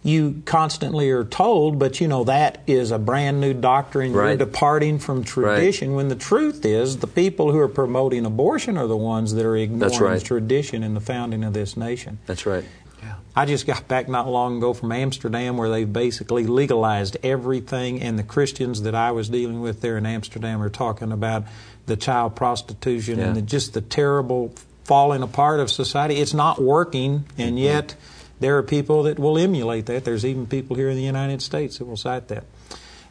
you 0.09 0.43
constantly 0.47 1.11
are 1.11 1.25
told, 1.25 1.79
but 1.79 2.01
you 2.01 2.09
know, 2.09 2.25
that 2.25 2.63
is 2.67 2.91
a 2.91 2.99
brand 2.99 3.41
new 3.41 3.53
doctrine. 3.53 4.13
Right. 4.13 4.29
You're 4.29 4.39
departing 4.39 4.99
from 4.99 5.23
tradition. 5.23 5.91
Right. 5.91 5.97
When 5.97 6.09
the 6.09 6.17
truth 6.17 6.65
is, 6.65 6.97
the 6.97 7.07
people 7.07 7.53
who 7.53 7.59
are 7.59 7.69
promoting 7.69 8.25
abortion 8.25 8.79
are 8.79 8.87
the 8.87 8.97
ones 8.97 9.35
that 9.35 9.45
are 9.45 9.57
ignoring 9.57 10.01
right. 10.01 10.25
tradition 10.25 10.83
in 10.83 10.95
the 10.95 11.01
founding 11.01 11.45
of 11.45 11.53
this 11.53 11.77
nation. 11.77 12.19
That's 12.27 12.47
right. 12.47 12.65
Yeah. 13.03 13.15
I 13.37 13.45
just 13.45 13.67
got 13.67 13.87
back 13.87 14.09
not 14.09 14.27
long 14.27 14.57
ago 14.57 14.73
from 14.73 14.91
Amsterdam 14.91 15.57
where 15.57 15.69
they've 15.69 15.93
basically 15.93 16.47
legalized 16.47 17.17
everything, 17.23 18.03
and 18.03 18.19
the 18.19 18.25
Christians 18.25 18.83
that 18.83 18.95
I 18.95 19.13
was 19.13 19.29
dealing 19.29 19.61
with 19.61 19.83
there 19.83 19.99
in 19.99 20.07
Amsterdam 20.07 20.63
are 20.63 20.71
talking 20.71 21.13
about 21.13 21.45
the 21.87 21.97
child 21.97 22.35
prostitution 22.35 23.19
yeah. 23.19 23.27
and 23.27 23.37
the, 23.37 23.43
just 23.43 23.75
the 23.75 23.81
terrible 23.81 24.55
falling 24.85 25.23
apart 25.23 25.61
of 25.61 25.71
society. 25.71 26.17
It's 26.17 26.35
not 26.35 26.61
working, 26.61 27.27
and 27.37 27.59
Mm-hmm. 27.93 28.18
There 28.41 28.57
are 28.59 28.63
people 28.63 29.05
that 29.05 29.19
will 29.19 29.39
emulate 29.39 29.87
that. 29.87 30.05
There's 30.05 30.25
even 30.25 30.47
people 30.47 30.77
here 30.77 30.89
in 30.89 30.97
the 30.97 31.03
United 31.03 31.43
States 31.43 31.79
that 31.79 31.87
will 31.87 31.97
cite 31.97 32.29
that. 32.29 32.45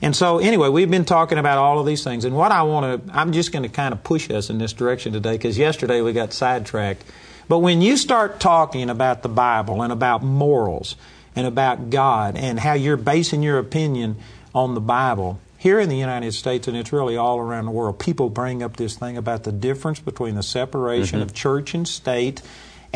And 0.02 0.16
so, 0.16 0.38
anyway, 0.38 0.70
we've 0.70 0.90
been 0.90 1.06
talking 1.06 1.38
about 1.38 1.58
all 1.58 1.80
of 1.80 1.86
these 1.86 2.04
things. 2.04 2.24
And 2.24 2.36
what 2.36 2.52
I 2.52 2.64
want 2.64 3.08
to, 3.08 3.14
I'm 3.18 3.32
just 3.32 3.52
going 3.52 3.64
to 3.64 3.70
kind 3.70 3.94
of 3.94 4.04
push 4.04 4.30
us 4.30 4.50
in 4.50 4.60
this 4.60 4.74
direction 4.74 5.14
today 5.14 5.34
because 5.34 5.58
yesterday 5.58 6.02
we 6.02 6.14
got 6.14 6.34
sidetracked. 6.34 7.04
But 7.48 7.60
when 7.60 7.82
you 7.82 7.98
start 7.98 8.40
talking 8.40 8.90
about 8.90 9.24
the 9.24 9.30
Bible 9.30 9.82
and 9.82 9.92
about 9.92 10.22
morals 10.22 10.96
and 11.36 11.48
about 11.48 11.90
God 11.90 12.36
and 12.36 12.60
how 12.60 12.74
you're 12.74 12.98
basing 12.98 13.42
your 13.42 13.58
opinion 13.58 14.18
on 14.54 14.76
the 14.76 14.82
Bible, 14.82 15.40
here 15.58 15.80
in 15.80 15.90
the 15.90 15.98
United 15.98 16.34
States, 16.34 16.68
and 16.68 16.78
it's 16.78 16.94
really 16.94 17.18
all 17.18 17.40
around 17.40 17.66
the 17.66 17.72
world, 17.72 18.00
people 18.00 18.30
bring 18.30 18.62
up 18.62 18.78
this 18.78 18.96
thing 18.96 19.18
about 19.18 19.44
the 19.44 19.52
difference 19.52 20.00
between 20.00 20.36
the 20.36 20.44
separation 20.44 21.20
mm-hmm. 21.20 21.30
of 21.30 21.34
church 21.34 21.74
and 21.74 21.88
state, 21.88 22.42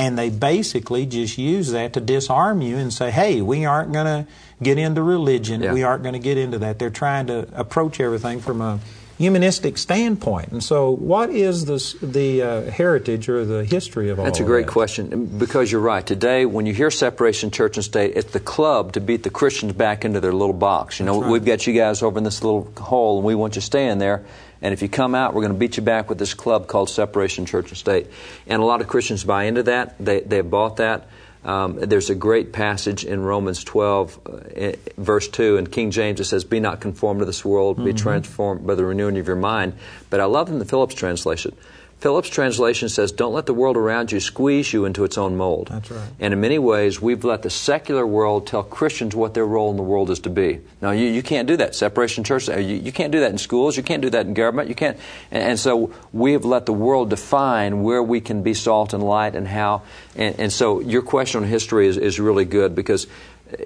and 0.02 0.18
they 0.18 0.32
basically 0.32 1.06
just 1.06 1.38
use 1.38 1.72
that 1.72 1.94
to 1.94 2.02
disarm 2.02 2.62
you 2.62 2.76
and 2.76 2.92
say, 2.92 3.12
hey, 3.12 3.40
we 3.40 3.66
aren't 3.66 3.94
going 3.94 4.08
to 4.08 4.32
get 4.62 4.80
into 4.80 5.04
religion. 5.04 5.62
Yeah. 5.62 5.74
We 5.74 5.84
aren't 5.84 6.02
going 6.02 6.14
to 6.14 6.20
get 6.20 6.40
into 6.40 6.58
that. 6.60 6.80
They're 6.80 6.90
trying 6.90 7.28
to 7.28 7.48
approach 7.54 8.00
everything 8.00 8.42
from 8.42 8.62
a 8.62 8.80
humanistic 9.20 9.78
standpoint. 9.78 10.52
And 10.52 10.64
so, 10.64 10.90
what 10.90 11.30
is 11.30 11.66
this, 11.66 11.94
the 12.02 12.42
uh, 12.42 12.72
heritage 12.72 13.30
or 13.30 13.46
the 13.46 13.64
history 13.64 14.10
of 14.10 14.18
all 14.18 14.26
That's 14.26 14.40
a 14.40 14.44
great 14.44 14.66
that? 14.66 14.72
question 14.72 15.28
because 15.38 15.72
you're 15.72 15.82
right. 15.82 16.06
Today, 16.06 16.48
when 16.48 16.66
you 16.66 16.74
hear 16.74 16.90
separation 16.90 17.52
church 17.52 17.78
and 17.78 17.84
state, 17.84 18.14
it's 18.16 18.32
the 18.32 18.40
club 18.40 18.94
to 18.94 19.02
beat 19.02 19.22
the 19.22 19.30
Christians 19.30 19.74
back 19.74 20.04
into 20.04 20.20
their 20.20 20.34
little 20.34 20.54
box. 20.54 21.00
You 21.00 21.06
know, 21.06 21.22
right. 21.22 21.30
we've 21.30 21.46
got 21.46 21.68
you 21.68 21.74
guys 21.74 22.02
over 22.02 22.18
in 22.18 22.24
this 22.24 22.44
little 22.44 22.72
hole, 22.80 23.18
and 23.18 23.26
we 23.26 23.36
want 23.36 23.56
you 23.56 23.62
to 23.62 23.66
stay 23.66 23.88
in 23.88 24.00
there. 24.00 24.26
And 24.62 24.74
if 24.74 24.82
you 24.82 24.90
come 24.90 25.16
out, 25.16 25.34
we're 25.34 25.42
going 25.42 25.54
to 25.54 25.60
beat 25.60 25.78
you 25.78 25.84
back 25.84 26.10
with 26.10 26.20
this 26.20 26.34
club 26.34 26.68
called 26.68 26.90
Separation 26.90 27.46
Church 27.46 27.70
and 27.70 27.78
State. 27.78 28.08
And 28.48 28.62
a 28.62 28.66
lot 28.66 28.82
of 28.82 28.88
Christians 28.88 29.24
buy 29.24 29.46
into 29.46 29.64
that. 29.64 29.96
They 30.00 30.22
they've 30.22 30.48
bought 30.48 30.78
that. 30.78 31.08
Um, 31.44 31.80
there's 31.80 32.12
a 32.12 32.16
great 32.16 32.54
passage 32.54 33.04
in 33.04 33.22
Romans 33.22 33.64
12, 33.64 34.20
uh, 34.26 34.38
eh, 34.56 34.76
verse 34.98 35.28
2, 35.28 35.58
in 35.58 35.68
King 35.68 35.90
James 35.90 36.20
it 36.20 36.26
says, 36.26 36.44
Be 36.44 36.60
not 36.60 36.82
conformed 36.82 37.20
to 37.20 37.26
this 37.26 37.44
world, 37.44 37.84
be 37.84 37.94
transformed 37.94 38.68
by 38.68 38.76
the 38.76 38.86
renewing 38.86 39.18
of 39.18 39.26
your 39.26 39.36
mind. 39.36 39.74
But 40.12 40.20
I 40.20 40.26
love 40.26 40.50
in 40.50 40.60
the 40.60 40.66
Phillips 40.66 40.94
translation. 40.94 41.56
Phillips 42.02 42.30
translation 42.30 42.90
says, 42.90 43.12
Don't 43.12 43.32
let 43.32 43.46
the 43.46 43.54
world 43.54 43.78
around 43.78 44.12
you 44.12 44.20
squeeze 44.20 44.74
you 44.74 44.86
into 44.86 45.04
its 45.04 45.20
own 45.20 45.38
mold. 45.38 45.68
That's 45.68 45.92
right. 45.92 46.10
And 46.20 46.34
in 46.34 46.42
many 46.42 46.58
ways, 46.58 47.00
we've 47.00 47.24
let 47.24 47.44
the 47.44 47.52
secular 47.52 48.08
world 48.08 48.48
tell 48.48 48.64
Christians 48.64 49.16
what 49.16 49.36
their 49.36 49.46
role 49.46 49.70
in 49.70 49.78
the 49.78 49.84
world 49.84 50.10
is 50.10 50.18
to 50.22 50.32
be. 50.32 50.62
Now, 50.82 50.92
you, 50.92 51.06
you 51.06 51.22
can't 51.22 51.48
do 51.48 51.56
that. 51.58 51.76
Separation 51.76 52.24
church, 52.24 52.50
uh, 52.50 52.58
you, 52.58 52.78
you 52.78 52.92
can't 52.92 53.12
do 53.12 53.20
that 53.20 53.32
in 53.32 53.38
schools. 53.38 53.78
You 53.78 53.84
can't 53.84 54.02
do 54.02 54.10
that 54.10 54.26
in 54.26 54.34
government. 54.34 54.68
You 54.68 54.74
can't. 54.74 54.98
And, 55.30 55.44
and 55.44 55.60
so 55.60 55.94
we 56.12 56.34
have 56.34 56.44
let 56.44 56.66
the 56.66 56.74
world 56.74 57.12
define 57.12 57.84
where 57.84 58.02
we 58.02 58.20
can 58.20 58.42
be 58.42 58.56
salt 58.56 58.94
and 58.94 59.04
light 59.04 59.36
and 59.36 59.48
how. 59.48 59.84
And, 60.16 60.40
and 60.40 60.52
so 60.52 60.80
your 60.80 61.04
question 61.04 61.44
on 61.44 61.50
history 61.50 61.86
is, 61.86 61.98
is 61.98 62.20
really 62.20 62.46
good 62.46 62.74
because 62.74 63.06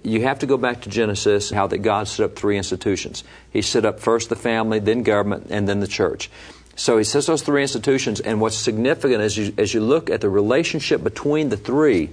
you 0.04 0.24
have 0.24 0.40
to 0.40 0.46
go 0.46 0.58
back 0.58 0.82
to 0.82 0.90
Genesis, 0.90 1.52
how 1.52 1.68
that 1.68 1.78
God 1.78 2.10
set 2.10 2.26
up 2.26 2.36
three 2.36 2.58
institutions. 2.58 3.24
He 3.52 3.62
set 3.62 3.86
up 3.86 4.02
first 4.02 4.28
the 4.28 4.36
family, 4.36 4.80
then 4.80 5.04
government, 5.04 5.48
and 5.52 5.70
then 5.70 5.80
the 5.80 5.88
church. 5.88 6.30
So 6.76 6.98
he 6.98 7.04
says 7.04 7.26
those 7.26 7.42
three 7.42 7.62
institutions, 7.62 8.20
and 8.20 8.42
what's 8.42 8.58
significant 8.58 9.22
as 9.22 9.38
you, 9.38 9.54
as 9.58 9.74
you 9.74 9.80
look 9.80 10.10
at 10.10 10.22
the 10.22 10.30
relationship 10.30 11.04
between 11.04 11.50
the 11.50 11.58
three, 11.58 12.10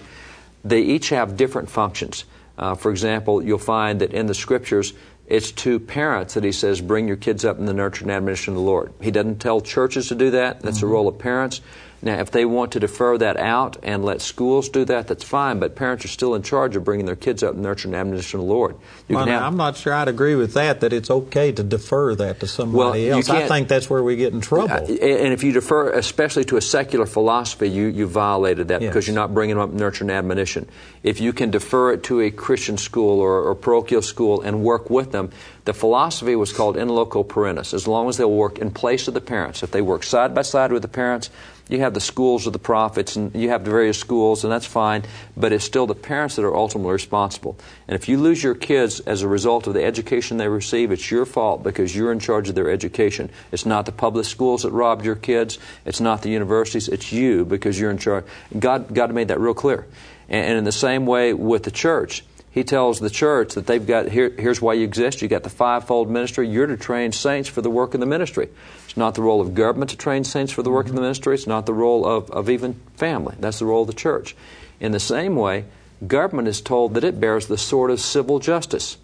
they 0.64 0.82
each 0.82 1.08
have 1.08 1.36
different 1.36 1.68
functions. 1.68 2.24
Uh, 2.56 2.74
for 2.74 2.90
example, 2.90 3.42
you'll 3.42 3.58
find 3.58 4.00
that 4.00 4.12
in 4.12 4.26
the 4.26 4.34
scriptures, 4.34 4.92
it's 5.26 5.50
to 5.52 5.80
parents 5.80 6.34
that 6.34 6.44
he 6.44 6.52
says, 6.52 6.80
bring 6.80 7.08
your 7.08 7.16
kids 7.16 7.44
up 7.44 7.58
in 7.58 7.66
the 7.66 7.72
nurture 7.72 8.04
and 8.04 8.12
admonition 8.12 8.52
of 8.52 8.56
the 8.56 8.64
Lord. 8.64 8.92
He 9.00 9.10
doesn't 9.10 9.40
tell 9.40 9.60
churches 9.60 10.08
to 10.08 10.14
do 10.14 10.30
that. 10.32 10.60
That's 10.62 10.80
the 10.80 10.86
role 10.86 11.08
of 11.08 11.18
parents. 11.18 11.60
Now, 12.04 12.18
if 12.18 12.32
they 12.32 12.44
want 12.44 12.72
to 12.72 12.80
defer 12.80 13.16
that 13.18 13.36
out 13.36 13.76
and 13.84 14.04
let 14.04 14.20
schools 14.20 14.68
do 14.68 14.84
that, 14.86 15.06
that's 15.06 15.22
fine, 15.22 15.60
but 15.60 15.76
parents 15.76 16.04
are 16.04 16.08
still 16.08 16.34
in 16.34 16.42
charge 16.42 16.74
of 16.74 16.82
bringing 16.82 17.06
their 17.06 17.14
kids 17.14 17.44
up 17.44 17.54
and 17.54 17.62
nurturing 17.62 17.94
and 17.94 18.00
admonition 18.00 18.40
of 18.40 18.46
the 18.46 18.52
Lord. 18.52 18.74
Well, 19.08 19.20
can 19.20 19.28
now, 19.28 19.38
have- 19.38 19.52
I'm 19.52 19.56
not 19.56 19.76
sure 19.76 19.94
I'd 19.94 20.08
agree 20.08 20.34
with 20.34 20.54
that, 20.54 20.80
that 20.80 20.92
it's 20.92 21.10
okay 21.10 21.52
to 21.52 21.62
defer 21.62 22.16
that 22.16 22.40
to 22.40 22.48
somebody 22.48 23.08
Well, 23.08 23.18
else. 23.18 23.30
I 23.30 23.46
think 23.46 23.68
that's 23.68 23.88
where 23.88 24.02
we 24.02 24.16
get 24.16 24.32
in 24.32 24.40
trouble. 24.40 24.74
And 24.74 25.32
if 25.32 25.44
you 25.44 25.52
defer, 25.52 25.90
especially 25.90 26.44
to 26.46 26.56
a 26.56 26.60
secular 26.60 27.06
philosophy, 27.06 27.70
you, 27.70 27.86
you 27.86 28.08
violated 28.08 28.68
that 28.68 28.80
because 28.80 29.06
you're 29.06 29.14
not 29.14 29.32
bringing 29.32 29.54
them 29.54 29.62
up 29.62 29.72
nurture 29.72 30.02
and 30.02 30.10
admonition. 30.10 30.68
If 31.04 31.20
you 31.20 31.32
can 31.32 31.52
defer 31.52 31.92
it 31.92 32.02
to 32.04 32.20
a 32.20 32.32
Christian 32.32 32.78
school 32.78 33.20
or, 33.20 33.42
or 33.42 33.54
parochial 33.54 34.02
school 34.02 34.40
and 34.40 34.64
work 34.64 34.90
with 34.90 35.12
them, 35.12 35.30
the 35.64 35.72
philosophy 35.72 36.34
was 36.34 36.52
called 36.52 36.76
in 36.76 36.88
loco 36.88 37.22
parentis, 37.22 37.72
as 37.72 37.86
long 37.86 38.08
as 38.08 38.16
they'll 38.16 38.30
work 38.30 38.58
in 38.58 38.72
place 38.72 39.06
of 39.06 39.14
the 39.14 39.20
parents. 39.20 39.62
If 39.62 39.70
they 39.70 39.80
work 39.82 40.02
side 40.02 40.34
by 40.34 40.42
side 40.42 40.72
with 40.72 40.82
the 40.82 40.88
parents, 40.88 41.30
you 41.72 41.80
have 41.80 41.94
the 41.94 42.00
schools 42.00 42.46
of 42.46 42.52
the 42.52 42.58
prophets 42.58 43.16
and 43.16 43.34
you 43.34 43.48
have 43.48 43.64
the 43.64 43.70
various 43.70 43.98
schools, 43.98 44.44
and 44.44 44.52
that's 44.52 44.66
fine, 44.66 45.04
but 45.36 45.52
it's 45.52 45.64
still 45.64 45.86
the 45.86 45.94
parents 45.94 46.36
that 46.36 46.44
are 46.44 46.54
ultimately 46.54 46.92
responsible. 46.92 47.56
And 47.88 47.94
if 47.94 48.08
you 48.08 48.18
lose 48.18 48.42
your 48.42 48.54
kids 48.54 49.00
as 49.00 49.22
a 49.22 49.28
result 49.28 49.66
of 49.66 49.74
the 49.74 49.82
education 49.82 50.36
they 50.36 50.48
receive, 50.48 50.92
it's 50.92 51.10
your 51.10 51.24
fault 51.24 51.62
because 51.62 51.96
you're 51.96 52.12
in 52.12 52.18
charge 52.18 52.48
of 52.48 52.54
their 52.54 52.70
education. 52.70 53.30
It's 53.50 53.66
not 53.66 53.86
the 53.86 53.92
public 53.92 54.26
schools 54.26 54.62
that 54.62 54.70
robbed 54.70 55.04
your 55.04 55.16
kids, 55.16 55.58
it's 55.84 56.00
not 56.00 56.22
the 56.22 56.30
universities, 56.30 56.88
it's 56.88 57.10
you 57.10 57.44
because 57.44 57.80
you're 57.80 57.90
in 57.90 57.98
charge. 57.98 58.24
God, 58.58 58.94
God 58.94 59.12
made 59.14 59.28
that 59.28 59.40
real 59.40 59.54
clear. 59.54 59.86
And, 60.28 60.46
and 60.46 60.58
in 60.58 60.64
the 60.64 60.72
same 60.72 61.06
way 61.06 61.32
with 61.32 61.62
the 61.62 61.70
church, 61.70 62.24
he 62.52 62.64
tells 62.64 63.00
the 63.00 63.08
church 63.08 63.54
that 63.54 63.66
they've 63.66 63.86
got 63.86 64.08
here, 64.08 64.28
here's 64.28 64.60
why 64.60 64.74
you 64.74 64.84
exist. 64.84 65.22
You 65.22 65.28
got 65.28 65.42
the 65.42 65.48
fivefold 65.48 66.10
ministry. 66.10 66.46
You're 66.46 66.66
to 66.66 66.76
train 66.76 67.10
saints 67.10 67.48
for 67.48 67.62
the 67.62 67.70
work 67.70 67.94
of 67.94 68.00
the 68.00 68.06
ministry. 68.06 68.50
It's 68.84 68.96
not 68.96 69.14
the 69.14 69.22
role 69.22 69.40
of 69.40 69.54
government 69.54 69.90
to 69.92 69.96
train 69.96 70.22
saints 70.22 70.52
for 70.52 70.62
the 70.62 70.70
work 70.70 70.84
of 70.84 70.92
the 70.92 70.96
mm-hmm. 70.96 71.04
ministry. 71.04 71.34
It's 71.34 71.46
not 71.46 71.64
the 71.64 71.72
role 71.72 72.04
of, 72.04 72.30
of 72.30 72.50
even 72.50 72.74
family. 72.94 73.36
That's 73.40 73.58
the 73.58 73.64
role 73.64 73.80
of 73.80 73.86
the 73.86 73.94
church. 73.94 74.36
In 74.80 74.92
the 74.92 75.00
same 75.00 75.34
way, 75.34 75.64
government 76.06 76.46
is 76.46 76.60
told 76.60 76.92
that 76.92 77.04
it 77.04 77.18
bears 77.18 77.46
the 77.46 77.56
sword 77.56 77.90
of 77.90 78.00
civil 78.00 78.38
justice. 78.38 78.98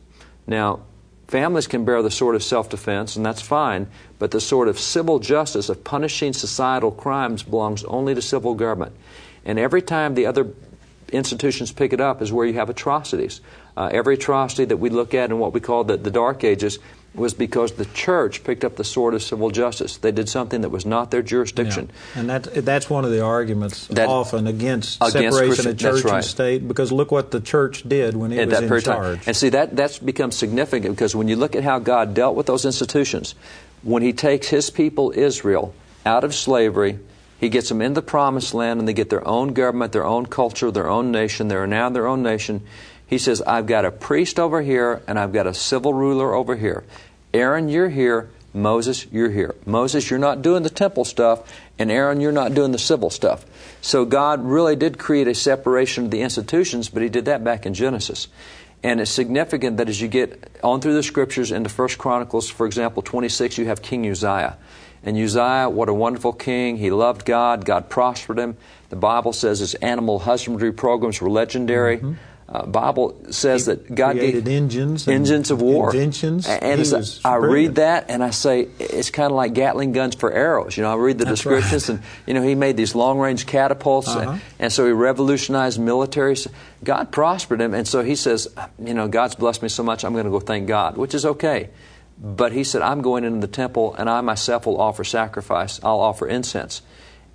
Now, 0.46 0.80
families 1.26 1.66
can 1.66 1.86
bear 1.86 2.02
the 2.02 2.10
sword 2.10 2.34
of 2.34 2.42
self 2.42 2.68
defense, 2.68 3.16
and 3.16 3.24
that's 3.24 3.40
fine, 3.40 3.86
but 4.18 4.30
the 4.30 4.42
sword 4.42 4.68
of 4.68 4.78
civil 4.78 5.20
justice, 5.20 5.70
of 5.70 5.84
punishing 5.84 6.34
societal 6.34 6.90
crimes, 6.90 7.42
belongs 7.42 7.82
only 7.84 8.14
to 8.14 8.20
civil 8.20 8.54
government. 8.54 8.94
And 9.46 9.58
every 9.58 9.80
time 9.80 10.16
the 10.16 10.26
other 10.26 10.52
institutions 11.12 11.72
pick 11.72 11.92
it 11.92 12.00
up 12.00 12.22
is 12.22 12.32
where 12.32 12.46
you 12.46 12.54
have 12.54 12.68
atrocities. 12.70 13.40
Uh, 13.76 13.88
every 13.92 14.14
atrocity 14.14 14.64
that 14.64 14.76
we 14.78 14.90
look 14.90 15.14
at 15.14 15.30
in 15.30 15.38
what 15.38 15.52
we 15.52 15.60
call 15.60 15.84
the, 15.84 15.96
the 15.96 16.10
Dark 16.10 16.44
Ages 16.44 16.78
was 17.14 17.32
because 17.34 17.72
the 17.72 17.86
church 17.86 18.44
picked 18.44 18.64
up 18.64 18.76
the 18.76 18.84
sword 18.84 19.14
of 19.14 19.22
civil 19.22 19.50
justice. 19.50 19.96
They 19.96 20.12
did 20.12 20.28
something 20.28 20.60
that 20.60 20.68
was 20.68 20.84
not 20.84 21.10
their 21.10 21.22
jurisdiction. 21.22 21.90
Yeah. 22.14 22.20
And 22.20 22.30
that, 22.30 22.42
that's 22.64 22.90
one 22.90 23.04
of 23.04 23.10
the 23.10 23.22
arguments 23.24 23.86
That- 23.88 24.08
often 24.08 24.46
against, 24.46 24.98
Against 25.02 25.36
separation 25.38 25.64
Christian- 25.64 25.70
of 25.72 25.78
church 25.78 26.04
right. 26.04 26.14
and 26.16 26.24
state 26.24 26.68
because 26.68 26.92
look 26.92 27.10
what 27.10 27.30
the 27.30 27.40
church 27.40 27.88
did 27.88 28.14
when 28.14 28.30
it 28.32 28.38
at 28.40 28.48
was 28.48 28.60
that 28.60 28.62
in 28.64 28.68
charge. 28.82 28.84
time. 29.18 29.20
And 29.26 29.36
see 29.36 29.48
that 29.48 29.74
that's 29.74 29.98
become 29.98 30.30
significant 30.30 30.94
because 30.94 31.16
when 31.16 31.28
you 31.28 31.36
look 31.36 31.56
at 31.56 31.64
how 31.64 31.78
God 31.78 32.14
dealt 32.14 32.36
with 32.36 32.46
those 32.46 32.64
institutions, 32.64 33.34
when 33.82 34.02
He 34.02 34.12
takes 34.12 34.48
His 34.48 34.70
people 34.70 35.12
Israel 35.16 35.74
out 36.04 36.24
of 36.24 36.34
slavery, 36.34 36.98
He 37.38 37.48
gets 37.48 37.68
them 37.68 37.80
in 37.80 37.94
the 37.94 38.02
promised 38.02 38.52
land, 38.52 38.80
and 38.80 38.88
they 38.88 38.92
get 38.92 39.10
their 39.10 39.26
own 39.26 39.52
government, 39.52 39.92
their 39.92 40.04
own 40.04 40.26
culture, 40.26 40.70
their 40.70 40.88
own 40.88 41.12
nation. 41.12 41.48
They're 41.48 41.66
now 41.66 41.88
their 41.88 42.06
own 42.06 42.22
nation. 42.22 42.62
He 43.06 43.16
says, 43.16 43.40
"I've 43.46 43.66
got 43.66 43.84
a 43.84 43.90
priest 43.90 44.38
over 44.38 44.60
here, 44.60 45.02
and 45.06 45.18
I've 45.18 45.32
got 45.32 45.46
a 45.46 45.54
civil 45.54 45.94
ruler 45.94 46.34
over 46.34 46.56
here. 46.56 46.84
Aaron, 47.32 47.68
you're 47.68 47.90
here." 47.90 48.28
Moses, 48.54 49.06
you're 49.12 49.30
here. 49.30 49.54
Moses, 49.66 50.08
you're 50.10 50.18
not 50.18 50.40
doing 50.40 50.62
the 50.62 50.70
temple 50.70 51.04
stuff, 51.04 51.40
and 51.78 51.90
Aaron, 51.92 52.20
you're 52.20 52.32
not 52.32 52.54
doing 52.54 52.72
the 52.72 52.78
civil 52.78 53.10
stuff. 53.10 53.44
So 53.82 54.06
God 54.06 54.44
really 54.44 54.74
did 54.74 54.98
create 54.98 55.28
a 55.28 55.34
separation 55.34 56.06
of 56.06 56.10
the 56.10 56.22
institutions, 56.22 56.88
but 56.88 57.02
He 57.02 57.10
did 57.10 57.26
that 57.26 57.44
back 57.44 57.66
in 57.66 57.74
Genesis. 57.74 58.26
And 58.82 59.00
it's 59.00 59.10
significant 59.10 59.76
that 59.76 59.88
as 59.88 60.00
you 60.00 60.08
get 60.08 60.50
on 60.64 60.80
through 60.80 60.94
the 60.94 61.02
scriptures 61.02 61.52
into 61.52 61.68
First 61.68 61.98
Chronicles, 61.98 62.48
for 62.48 62.64
example, 62.66 63.02
26, 63.02 63.58
you 63.58 63.66
have 63.66 63.82
King 63.82 64.08
Uzziah. 64.08 64.56
And 65.04 65.16
Uzziah, 65.16 65.68
what 65.70 65.88
a 65.88 65.94
wonderful 65.94 66.32
king. 66.32 66.76
He 66.76 66.90
loved 66.90 67.24
God. 67.24 67.64
God 67.64 67.88
prospered 67.88 68.38
him. 68.38 68.56
The 68.90 68.96
Bible 68.96 69.32
says 69.32 69.60
his 69.60 69.74
animal 69.74 70.18
husbandry 70.18 70.72
programs 70.72 71.20
were 71.20 71.30
legendary. 71.30 72.00
Uh, 72.50 72.64
Bible 72.64 73.14
says 73.30 73.66
that 73.66 73.94
God 73.94 74.16
created 74.16 74.46
gave 74.46 74.54
engines 74.56 75.06
engines 75.06 75.50
of 75.50 75.60
war, 75.60 75.90
inventions. 75.90 76.48
And 76.48 76.80
I 77.22 77.34
read 77.36 77.74
that, 77.74 78.06
and 78.08 78.24
I 78.24 78.30
say 78.30 78.68
it's 78.78 79.10
kind 79.10 79.30
of 79.30 79.36
like 79.36 79.52
Gatling 79.52 79.92
guns 79.92 80.14
for 80.14 80.32
arrows. 80.32 80.74
You 80.74 80.82
know, 80.82 80.90
I 80.90 80.96
read 80.96 81.18
the 81.18 81.26
That's 81.26 81.44
right. 81.44 81.56
descriptions, 81.56 81.90
and 81.90 82.02
you 82.26 82.32
know, 82.32 82.40
he 82.42 82.54
made 82.54 82.78
these 82.78 82.94
long-range 82.94 83.44
catapults, 83.44 84.08
Uh-huh. 84.08 84.30
and, 84.30 84.40
and 84.58 84.72
so 84.72 84.86
he 84.86 84.92
revolutionized 84.92 85.78
military. 85.78 86.36
God 86.82 87.12
prospered 87.12 87.60
him, 87.60 87.74
and 87.74 87.86
so 87.86 88.02
he 88.02 88.16
says, 88.16 88.48
you 88.82 88.94
know, 88.94 89.08
God's 89.08 89.34
blessed 89.34 89.62
me 89.62 89.68
so 89.68 89.82
much, 89.82 90.02
I'm 90.02 90.14
going 90.14 90.24
to 90.24 90.30
go 90.30 90.40
thank 90.40 90.66
God, 90.66 90.96
which 90.96 91.14
is 91.14 91.26
okay. 91.26 91.68
But 92.20 92.52
he 92.52 92.64
said, 92.64 92.82
I'm 92.82 93.00
going 93.00 93.24
into 93.24 93.40
the 93.40 93.52
temple, 93.52 93.94
and 93.94 94.10
I 94.10 94.20
myself 94.20 94.66
will 94.66 94.80
offer 94.80 95.04
sacrifice. 95.04 95.80
I'll 95.82 96.00
offer 96.00 96.26
incense. 96.26 96.82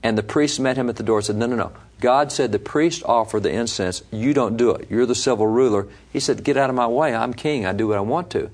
And 0.02 0.18
the 0.18 0.24
priest 0.24 0.60
met 0.60 0.76
him 0.76 0.90
at 0.90 0.98
the 0.98 1.04
door 1.04 1.20
and 1.20 1.26
said, 1.26 1.36
No, 1.38 1.46
no, 1.46 1.56
no. 1.56 1.72
God 2.02 2.32
said 2.34 2.52
the 2.52 2.60
priest 2.60 3.02
offer 3.06 3.40
the 3.40 3.52
incense. 3.52 4.04
You 4.12 4.34
don't 4.34 4.58
do 4.58 4.72
it. 4.72 4.88
You're 4.90 5.06
the 5.06 5.16
civil 5.16 5.48
ruler. 5.48 5.88
He 6.12 6.20
said, 6.20 6.44
Get 6.44 6.58
out 6.58 6.70
of 6.70 6.76
my 6.76 6.88
way. 6.88 7.16
I'm 7.16 7.34
king. 7.34 7.66
I 7.66 7.72
do 7.72 7.88
what 7.88 7.98
I 7.98 8.02
want 8.02 8.30
to. 8.32 8.50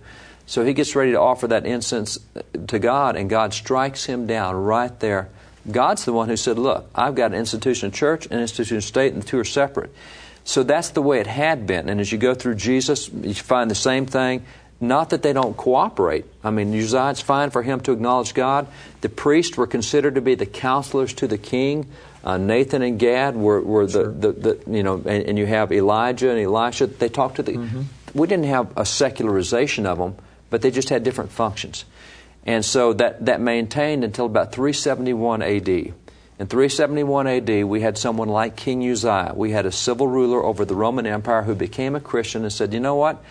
So 0.46 0.64
he 0.64 0.74
gets 0.74 0.96
ready 0.96 1.12
to 1.12 1.20
offer 1.20 1.48
that 1.48 1.66
incense 1.66 2.20
to 2.68 2.80
God, 2.80 3.16
and 3.16 3.30
God 3.30 3.54
strikes 3.54 4.06
him 4.06 4.28
down 4.28 4.56
right 4.56 5.00
there 5.00 5.30
God's 5.70 6.06
the 6.06 6.14
one 6.14 6.30
who 6.30 6.38
said, 6.38 6.58
Look, 6.58 6.90
I've 6.96 7.16
got 7.16 7.32
an 7.32 7.38
institution 7.38 7.88
of 7.88 7.94
church, 7.94 8.26
an 8.28 8.40
institution 8.40 8.78
of 8.78 8.84
state, 8.84 9.14
and 9.14 9.22
the 9.22 9.28
two 9.28 9.40
are 9.40 9.46
separate. 9.46 9.94
So 10.44 10.64
that's 10.64 10.90
the 10.90 11.02
way 11.02 11.20
it 11.20 11.28
had 11.28 11.68
been. 11.68 11.90
And 11.90 12.00
as 12.00 12.12
you 12.12 12.18
go 12.18 12.34
through 12.34 12.56
Jesus, 12.56 13.10
you 13.10 13.34
find 13.36 13.70
the 13.70 13.76
same 13.76 14.06
thing. 14.06 14.46
Not 14.82 15.10
that 15.10 15.22
they 15.22 15.34
don't 15.34 15.58
cooperate. 15.58 16.26
I 16.44 16.52
mean, 16.52 16.74
Uzziah, 16.74 17.10
it's 17.10 17.22
fine 17.22 17.50
for 17.50 17.62
him 17.64 17.82
to 17.82 17.92
acknowledge 17.92 18.34
God. 18.34 18.68
The 19.02 19.10
priests 19.10 19.58
were 19.58 19.68
considered 19.68 20.16
to 20.16 20.22
be 20.22 20.36
the 20.36 20.46
counselors 20.46 21.14
to 21.16 21.28
the 21.28 21.38
king. 21.38 21.88
Uh, 22.24 22.38
Nathan 22.38 22.82
and 22.82 22.98
Gad 22.98 23.36
were, 23.36 23.62
were 23.62 23.86
the, 23.86 23.92
Sure. 23.92 24.12
the, 24.12 24.32
the, 24.32 24.72
you 24.72 24.84
know, 24.84 24.96
and, 24.96 25.24
and 25.24 25.38
you 25.38 25.46
have 25.46 25.72
Elijah 25.72 26.30
and 26.30 26.40
Elisha. 26.40 26.88
They 26.88 27.10
talked 27.10 27.38
to 27.38 27.44
the. 27.44 27.54
Mm-hmm. 27.54 27.82
We 28.14 28.28
didn't 28.28 28.46
have 28.46 28.72
a 28.78 28.86
secularization 28.86 29.86
of 29.86 29.98
them, 29.98 30.16
but 30.50 30.62
they 30.62 30.72
just 30.72 30.90
had 30.90 31.04
different 31.04 31.32
functions. 31.32 31.86
And 32.46 32.64
so 32.64 32.94
that, 32.94 33.26
that 33.26 33.42
maintained 33.42 34.04
until 34.04 34.26
about 34.26 34.52
371 34.54 35.42
AD. 35.42 35.68
In 35.70 36.48
371 36.48 37.28
AD, 37.28 37.66
we 37.66 37.82
had 37.82 37.98
someone 37.98 38.30
like 38.30 38.56
King 38.56 38.90
Uzziah. 38.90 39.34
We 39.36 39.52
had 39.52 39.66
a 39.66 39.72
civil 39.74 40.08
ruler 40.08 40.42
over 40.42 40.64
the 40.64 40.74
Roman 40.74 41.06
Empire 41.06 41.44
who 41.44 41.54
became 41.54 41.96
a 41.96 42.00
Christian 42.00 42.44
and 42.44 42.52
said, 42.52 42.74
You 42.74 42.80
know 42.80 42.96
what? 42.96 43.22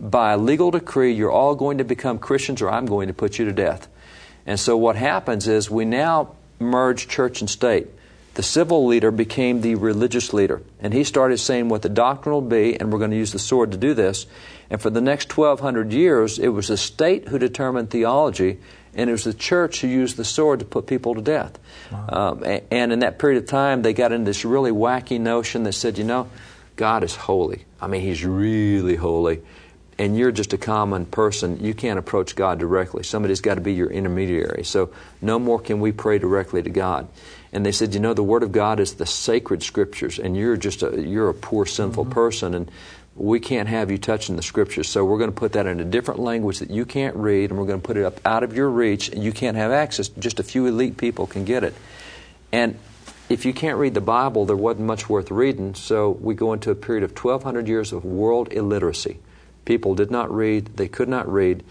By 0.00 0.36
legal 0.36 0.70
decree, 0.70 1.12
you're 1.12 1.30
all 1.30 1.54
going 1.54 1.78
to 1.78 1.84
become 1.84 2.18
Christians 2.18 2.62
or 2.62 2.70
I'm 2.70 2.86
going 2.86 3.08
to 3.08 3.14
put 3.14 3.38
you 3.38 3.44
to 3.46 3.52
death. 3.52 3.88
And 4.46 4.58
so 4.58 4.76
what 4.76 4.96
happens 4.96 5.48
is 5.48 5.70
we 5.70 5.84
now 5.84 6.36
merge 6.60 7.08
church 7.08 7.40
and 7.40 7.50
state. 7.50 7.88
The 8.34 8.42
civil 8.44 8.86
leader 8.86 9.10
became 9.10 9.62
the 9.62 9.74
religious 9.74 10.32
leader, 10.32 10.62
and 10.78 10.94
he 10.94 11.02
started 11.02 11.38
saying 11.38 11.68
what 11.68 11.82
the 11.82 11.88
doctrine 11.88 12.32
will 12.32 12.40
be, 12.40 12.78
and 12.78 12.92
we're 12.92 13.00
going 13.00 13.10
to 13.10 13.16
use 13.16 13.32
the 13.32 13.38
sword 13.40 13.72
to 13.72 13.76
do 13.76 13.94
this. 13.94 14.26
And 14.70 14.80
for 14.80 14.90
the 14.90 15.00
next 15.00 15.36
1,200 15.36 15.92
years, 15.92 16.38
it 16.38 16.48
was 16.48 16.68
the 16.68 16.76
state 16.76 17.26
who 17.26 17.40
determined 17.40 17.90
theology, 17.90 18.60
and 18.94 19.10
it 19.10 19.12
was 19.12 19.24
the 19.24 19.34
church 19.34 19.80
who 19.80 19.88
used 19.88 20.16
the 20.16 20.24
sword 20.24 20.60
to 20.60 20.64
put 20.64 20.86
people 20.86 21.16
to 21.16 21.20
death. 21.20 21.58
Um, 22.08 22.44
and 22.70 22.92
in 22.92 23.00
that 23.00 23.18
period 23.18 23.42
of 23.42 23.48
time, 23.48 23.82
they 23.82 23.92
got 23.92 24.12
into 24.12 24.26
this 24.26 24.44
really 24.44 24.70
wacky 24.70 25.18
notion 25.18 25.64
that 25.64 25.72
said, 25.72 25.98
you 25.98 26.04
know, 26.04 26.28
God 26.76 27.02
is 27.02 27.16
holy. 27.16 27.64
I 27.80 27.88
mean, 27.88 28.02
He's 28.02 28.24
really 28.24 28.94
holy. 28.94 29.42
And 29.98 30.16
you're 30.16 30.30
just 30.30 30.52
a 30.52 30.58
common 30.58 31.06
person. 31.06 31.64
You 31.64 31.74
can't 31.74 31.98
approach 31.98 32.36
God 32.36 32.60
directly. 32.60 33.02
Somebody's 33.02 33.40
got 33.40 33.56
to 33.56 33.60
be 33.60 33.74
your 33.74 33.90
intermediary. 33.90 34.62
So 34.64 34.90
no 35.20 35.40
more 35.40 35.58
can 35.58 35.80
we 35.80 35.90
pray 35.90 36.18
directly 36.18 36.62
to 36.62 36.70
God. 36.70 37.08
And 37.52 37.64
they 37.64 37.72
said, 37.72 37.94
you 37.94 38.00
know, 38.00 38.14
the 38.14 38.22
Word 38.22 38.42
of 38.42 38.52
God 38.52 38.78
is 38.78 38.94
the 38.94 39.06
sacred 39.06 39.62
Scriptures, 39.62 40.18
and 40.18 40.36
you're 40.36 40.56
just 40.56 40.82
a 40.82 41.00
you're 41.00 41.30
a 41.30 41.34
poor 41.34 41.64
sinful 41.64 42.04
mm-hmm. 42.04 42.12
person, 42.12 42.54
and 42.54 42.70
we 43.16 43.40
can't 43.40 43.68
have 43.68 43.90
you 43.90 43.98
touching 43.98 44.36
the 44.36 44.42
Scriptures. 44.42 44.88
So 44.88 45.04
we're 45.04 45.18
going 45.18 45.30
to 45.30 45.36
put 45.36 45.52
that 45.52 45.66
in 45.66 45.80
a 45.80 45.84
different 45.84 46.20
language 46.20 46.58
that 46.58 46.70
you 46.70 46.84
can't 46.84 47.16
read, 47.16 47.50
and 47.50 47.58
we're 47.58 47.66
going 47.66 47.80
to 47.80 47.86
put 47.86 47.96
it 47.96 48.04
up 48.04 48.20
out 48.26 48.42
of 48.42 48.54
your 48.54 48.68
reach, 48.68 49.08
and 49.08 49.24
you 49.24 49.32
can't 49.32 49.56
have 49.56 49.72
access. 49.72 50.08
Just 50.08 50.38
a 50.38 50.42
few 50.42 50.66
elite 50.66 50.98
people 50.98 51.26
can 51.26 51.44
get 51.44 51.64
it. 51.64 51.74
And 52.52 52.78
if 53.28 53.44
you 53.44 53.52
can't 53.52 53.78
read 53.78 53.94
the 53.94 54.00
Bible, 54.00 54.44
there 54.44 54.56
wasn't 54.56 54.86
much 54.86 55.08
worth 55.08 55.30
reading. 55.30 55.74
So 55.74 56.10
we 56.10 56.34
go 56.34 56.52
into 56.52 56.70
a 56.70 56.74
period 56.74 57.02
of 57.02 57.12
1,200 57.12 57.66
years 57.66 57.92
of 57.92 58.04
world 58.04 58.52
illiteracy. 58.52 59.18
People 59.68 59.94
did 59.94 60.10
not 60.10 60.34
read, 60.34 60.78
they 60.78 60.88
could 60.88 61.10
not 61.10 61.30
read. 61.30 61.62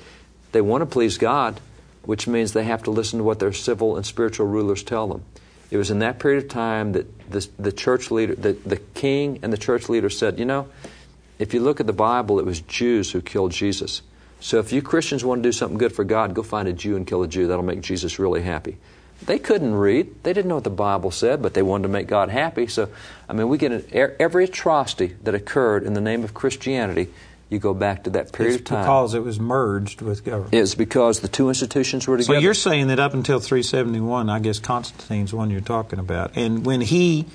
They 0.52 0.62
want 0.62 0.84
to 0.84 0.86
please 0.86 1.18
God, 1.18 1.60
which 2.04 2.28
means 2.28 2.54
they 2.54 2.64
have 2.64 2.84
to 2.84 2.92
listen 2.92 3.18
to 3.18 3.24
what 3.24 3.40
their 3.40 3.52
civil 3.52 3.98
and 3.98 4.06
spiritual 4.06 4.46
rulers 4.46 4.84
tell 4.84 5.08
them. 5.08 5.24
It 5.72 5.78
was 5.78 5.90
in 5.90 5.98
that 5.98 6.20
period 6.20 6.44
of 6.44 6.48
time 6.48 6.92
that 6.92 7.32
the, 7.32 7.50
the 7.58 7.72
church 7.72 8.12
leader, 8.12 8.36
the, 8.36 8.54
the 8.54 8.76
king 8.76 9.40
and 9.42 9.52
the 9.52 9.58
church 9.58 9.90
leader 9.90 10.12
said, 10.12 10.38
you 10.38 10.46
know, 10.46 10.68
if 11.40 11.56
you 11.56 11.60
look 11.60 11.80
at 11.80 11.88
the 11.88 11.92
Bible, 11.92 12.38
it 12.38 12.46
was 12.46 12.62
Jews 12.62 13.14
who 13.14 13.20
killed 13.20 13.52
Jesus. 13.52 14.04
So 14.42 14.60
if 14.60 14.72
you 14.72 14.84
Christians 14.84 15.26
want 15.26 15.42
to 15.42 15.50
do 15.50 15.52
something 15.52 15.80
good 15.80 15.92
for 15.92 16.04
God, 16.04 16.36
go 16.36 16.44
find 16.44 16.68
a 16.68 16.74
Jew 16.74 16.98
and 16.98 17.08
kill 17.08 17.24
a 17.24 17.28
Jew. 17.28 17.48
That'll 17.48 17.66
make 17.66 17.82
Jesus 17.82 18.20
really 18.20 18.44
happy. 18.44 18.78
They 19.26 19.40
couldn't 19.40 19.74
read. 19.74 20.22
They 20.22 20.34
didn't 20.34 20.50
know 20.50 20.56
what 20.56 20.66
the 20.66 20.70
Bible 20.70 21.10
said, 21.10 21.42
but 21.42 21.56
they 21.56 21.64
wanted 21.64 21.84
to 21.84 21.90
make 21.90 22.06
God 22.06 22.30
happy. 22.30 22.68
So, 22.68 22.90
I 23.28 23.34
mean, 23.34 23.50
we 23.50 23.58
get 23.58 23.72
an, 23.72 24.16
every 24.20 24.44
atrocity 24.44 25.16
that 25.24 25.34
occurred 25.34 25.82
in 25.82 25.94
the 25.94 26.02
name 26.02 26.24
of 26.24 26.36
Christianity. 26.36 27.10
You 27.50 27.60
go 27.60 27.74
back 27.74 28.04
to 28.04 28.10
that 28.12 28.34
period 28.34 28.56
It's 28.56 28.62
of 28.62 28.66
time. 28.66 28.84
because 28.84 29.14
it 29.14 29.24
was 29.24 29.40
merged 29.40 30.02
with 30.02 30.26
government. 30.26 30.54
it's 30.54 30.76
because 30.76 31.22
the 31.22 31.30
two 31.30 31.48
institutions 31.48 32.06
were 32.08 32.18
together. 32.18 32.36
So 32.40 32.42
you're 32.42 32.54
saying 32.54 32.88
that 32.88 33.00
up 33.00 33.14
until 33.14 33.40
371, 33.40 34.30
I 34.30 34.40
guess 34.40 34.60
Constantine's 34.60 35.34
one 35.34 35.50
you're 35.50 35.62
talking 35.62 35.98
about, 36.00 36.36
and 36.36 36.66
when 36.66 36.82
he 36.82 37.26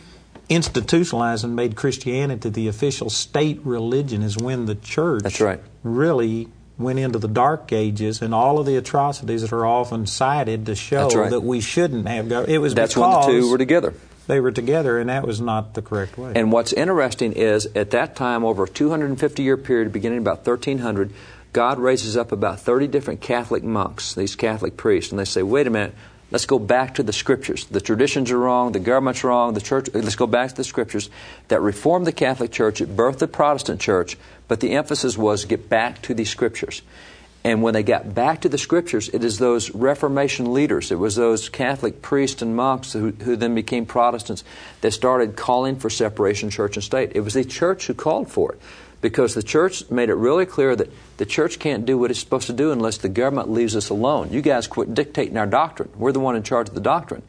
institutionalized 0.57 1.45
and 1.45 1.57
made 1.57 1.77
Christianity 1.77 2.49
the 2.51 2.69
official 2.69 3.09
state 3.11 3.61
religion, 3.65 4.23
is 4.23 4.37
when 4.37 4.67
the 4.67 4.75
church 4.75 5.23
That's 5.23 5.41
right. 5.41 5.61
really 5.83 6.49
went 6.79 6.99
into 6.99 7.19
the 7.19 7.29
dark 7.29 7.73
ages 7.73 8.21
and 8.23 8.35
all 8.35 8.59
of 8.59 8.67
the 8.67 8.77
atrocities 8.77 9.43
that 9.43 9.53
are 9.53 9.65
often 9.67 10.07
cited 10.07 10.67
to 10.67 10.75
show 10.75 11.09
right. 11.11 11.31
that 11.31 11.41
we 11.41 11.61
shouldn't 11.61 12.09
have. 12.09 12.29
Go- 12.29 12.43
it 12.45 12.59
was 12.59 12.75
That's 12.75 12.97
when 12.97 13.11
the 13.11 13.21
two 13.23 13.51
were 13.51 13.59
together. 13.59 13.95
They 14.27 14.41
were 14.41 14.53
together, 14.53 14.99
and 14.99 15.11
that 15.11 15.27
was 15.27 15.41
not 15.41 15.75
the 15.75 15.83
correct 15.83 16.17
way. 16.17 16.33
And 16.35 16.53
what's 16.53 16.73
interesting 16.73 17.33
is 17.33 17.67
at 17.75 17.91
that 17.91 18.17
time, 18.17 18.45
over 18.45 18.65
a 18.65 18.69
250 18.69 19.43
year 19.43 19.57
period, 19.57 19.93
beginning 19.93 20.19
about 20.19 20.47
1300, 20.47 21.13
God 21.53 21.79
raises 21.79 22.17
up 22.17 22.33
about 22.33 22.61
30 22.61 22.87
different 22.89 23.21
Catholic 23.21 23.63
monks, 23.63 24.15
these 24.15 24.37
Catholic 24.37 24.77
priests, 24.77 25.13
and 25.13 25.19
they 25.19 25.25
say, 25.25 25.43
wait 25.43 25.67
a 25.67 25.71
minute, 25.71 25.95
let's 26.31 26.47
go 26.47 26.59
back 26.59 26.95
to 26.95 27.03
the 27.03 27.13
scriptures. 27.13 27.67
The 27.67 27.81
traditions 27.81 28.31
are 28.31 28.39
wrong, 28.39 28.73
the 28.73 28.81
government's 28.81 29.23
wrong, 29.23 29.53
the 29.53 29.61
church, 29.61 29.89
let's 29.93 30.17
go 30.17 30.27
back 30.27 30.51
to 30.51 30.57
the 30.57 30.65
scriptures 30.65 31.11
that 31.49 31.61
reformed 31.61 32.07
the 32.07 32.13
Catholic 32.13 32.53
Church, 32.53 32.81
it 32.81 32.97
birthed 32.97 33.19
the 33.19 33.29
Protestant 33.29 33.81
Church, 33.81 34.17
but 34.49 34.61
the 34.61 34.73
emphasis 34.73 35.19
was 35.19 35.45
get 35.45 35.69
back 35.69 36.01
to 36.03 36.15
the 36.15 36.25
scriptures. 36.25 36.81
And 37.45 37.61
when 37.61 37.75
they 37.75 37.83
got 37.83 38.15
back 38.15 38.43
to 38.43 38.49
the 38.49 38.59
scriptures, 38.59 39.09
it 39.09 39.25
is 39.25 39.39
those 39.39 39.75
Reformation 39.75 40.53
leaders, 40.53 40.93
it 40.93 40.99
was 40.99 41.17
those 41.17 41.49
Catholic 41.49 42.01
priests 42.01 42.41
and 42.41 42.55
monks 42.55 42.93
who, 42.93 43.11
who 43.11 43.35
then 43.35 43.55
became 43.55 43.85
Protestants 43.85 44.45
that 44.81 44.93
started 44.93 45.37
calling 45.37 45.77
for 45.77 45.91
separation 45.91 46.51
church 46.51 46.77
and 46.77 46.85
state. 46.85 47.13
It 47.15 47.21
was 47.21 47.35
the 47.35 47.45
church 47.45 47.89
who 47.89 47.95
called 47.95 48.31
for 48.31 48.53
it 48.53 48.61
because 49.01 49.35
the 49.35 49.43
church 49.43 49.91
made 49.91 50.09
it 50.09 50.15
really 50.15 50.47
clear 50.47 50.77
that 50.77 50.89
the 51.17 51.27
church 51.27 51.59
can't 51.59 51.85
do 51.85 51.99
what 51.99 52.13
it's 52.13 52.21
supposed 52.21 52.47
to 52.47 52.53
do 52.53 52.71
unless 52.71 52.99
the 52.99 53.09
government 53.09 53.51
leaves 53.51 53.75
us 53.75 53.91
alone. 53.91 54.31
You 54.31 54.41
guys 54.41 54.69
quit 54.69 54.95
dictating 54.95 55.37
our 55.37 55.47
doctrine. 55.47 55.91
We're 55.97 56.13
the 56.13 56.21
one 56.21 56.37
in 56.37 56.45
charge 56.45 56.69
of 56.69 56.75
the 56.75 56.81
doctrine. 56.81 57.23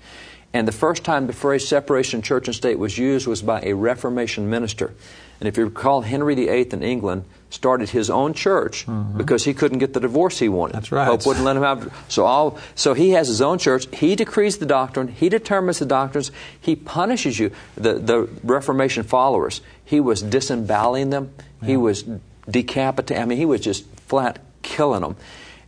And 0.53 0.67
the 0.67 0.71
first 0.71 1.03
time 1.03 1.25
the 1.25 1.33
phrase 1.33 1.67
separation 1.67 2.21
church 2.21 2.47
and 2.47 2.55
state 2.55 2.77
was 2.77 2.95
used 2.95 3.25
was 3.25 3.41
by 3.41 3.61
a 3.61 3.73
Reformation 3.73 4.51
minister. 4.51 4.93
And 5.39 5.47
if 5.49 5.57
you 5.57 5.65
recall, 5.65 6.01
Henry 6.01 6.35
VIII 6.35 6.69
in 6.71 6.83
England 6.83 7.25
started 7.53 7.89
his 7.89 8.09
own 8.09 8.33
church 8.33 8.85
because 9.15 9.43
he 9.43 9.53
couldn't 9.53 9.77
get 9.77 9.93
the 9.93 9.99
divorce 9.99 10.39
he 10.39 10.49
wanted. 10.49 10.73
Mm-hmm. 10.73 10.79
That's 10.79 10.91
right. 10.91 11.07
Pope 11.07 11.25
wouldn't 11.25 11.45
let 11.45 11.55
him 11.55 11.63
have. 11.63 12.05
So 12.07 12.25
all. 12.25 12.57
So 12.75 12.93
he 12.93 13.11
has 13.11 13.27
his 13.27 13.41
own 13.41 13.59
church. 13.59 13.87
He 13.95 14.15
decrees 14.15 14.57
the 14.57 14.65
doctrine. 14.65 15.07
He 15.07 15.29
determines 15.29 15.79
the 15.79 15.85
doctrines. 15.85 16.31
He 16.59 16.75
punishes 16.75 17.39
you. 17.39 17.51
The 17.75 17.95
the 17.95 18.29
Reformation 18.43 19.03
followers. 19.03 19.61
He 19.85 19.99
was 19.99 20.21
disemboweling 20.21 21.11
them. 21.11 21.33
He 21.63 21.77
was 21.77 22.03
decapitating. 22.49 23.21
I 23.21 23.25
mean, 23.25 23.37
he 23.37 23.45
was 23.45 23.61
just 23.61 23.85
flat 24.07 24.39
killing 24.61 25.01
them. 25.01 25.15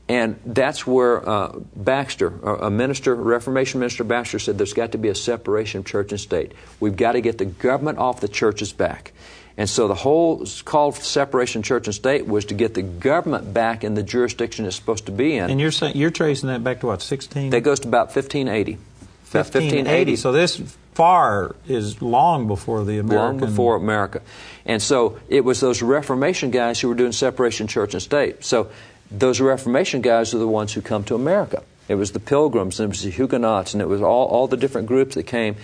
And 0.07 0.39
that's 0.45 0.85
where 0.85 1.27
uh, 1.27 1.57
Baxter, 1.75 2.27
a 2.43 2.67
a 2.67 2.69
minister, 2.69 3.15
Reformation 3.15 3.79
minister 3.79 4.03
Baxter, 4.03 4.37
said 4.37 4.57
there's 4.57 4.73
got 4.73 4.91
to 4.91 4.99
be 4.99 5.09
a 5.09 5.15
separation 5.15 5.79
of 5.79 5.85
church 5.85 6.11
and 6.11 6.19
state. 6.19 6.51
We've 6.79 6.95
got 6.95 7.13
to 7.13 7.21
get 7.21 7.39
the 7.39 7.45
government 7.45 7.97
off 7.97 8.21
the 8.21 8.27
church's 8.27 8.71
back. 8.71 9.13
And 9.57 9.69
so 9.69 9.87
the 9.87 9.95
whole 9.95 10.45
call 10.65 10.91
for 10.91 11.01
separation 11.01 11.63
church 11.63 11.87
and 11.87 11.95
state 11.95 12.27
was 12.27 12.45
to 12.45 12.53
get 12.53 12.73
the 12.73 12.81
government 12.81 13.53
back 13.53 13.83
in 13.83 13.93
the 13.93 14.03
jurisdiction 14.03 14.65
it's 14.65 14.75
supposed 14.75 15.05
to 15.05 15.13
be 15.13 15.37
in. 15.37 15.49
and 15.49 15.61
you're 15.61 15.71
saying 15.71 15.95
you're 15.95 16.11
tracing 16.11 16.49
that 16.49 16.63
back 16.63 16.81
to 16.81 16.87
what 16.87 17.01
16? 17.01 17.51
that 17.51 17.61
goes 17.61 17.79
to 17.81 17.87
about 17.87 18.07
1580. 18.07 18.73
About 18.73 19.45
1580. 19.45 20.15
So 20.17 20.31
this 20.31 20.61
far 20.93 21.55
is 21.67 22.01
long 22.01 22.47
before 22.47 22.83
the 22.83 22.99
American. 22.99 23.39
long 23.39 23.39
before 23.39 23.75
America. 23.75 24.21
And 24.65 24.81
so 24.81 25.19
it 25.29 25.43
was 25.43 25.59
those 25.59 25.81
Reformation 25.81 26.51
guys 26.51 26.79
who 26.79 26.89
were 26.89 26.95
doing 26.95 27.11
separation 27.11 27.67
church 27.67 27.93
and 27.93 28.01
state. 28.01 28.43
So 28.43 28.69
those 29.11 29.39
Reformation 29.39 30.01
guys 30.01 30.33
are 30.33 30.37
the 30.39 30.47
ones 30.47 30.73
who 30.73 30.81
come 30.81 31.03
to 31.05 31.15
America. 31.15 31.63
It 31.87 31.95
was 31.95 32.13
the 32.13 32.19
Pilgrims, 32.19 32.79
and 32.79 32.85
it 32.85 32.89
was 32.89 33.03
the 33.03 33.11
Huguenots, 33.11 33.73
and 33.73 33.81
it 33.81 33.87
was 33.87 34.01
all, 34.01 34.25
all 34.27 34.47
the 34.47 34.57
different 34.57 34.87
groups 34.87 35.13
that 35.15 35.23
came. 35.23 35.55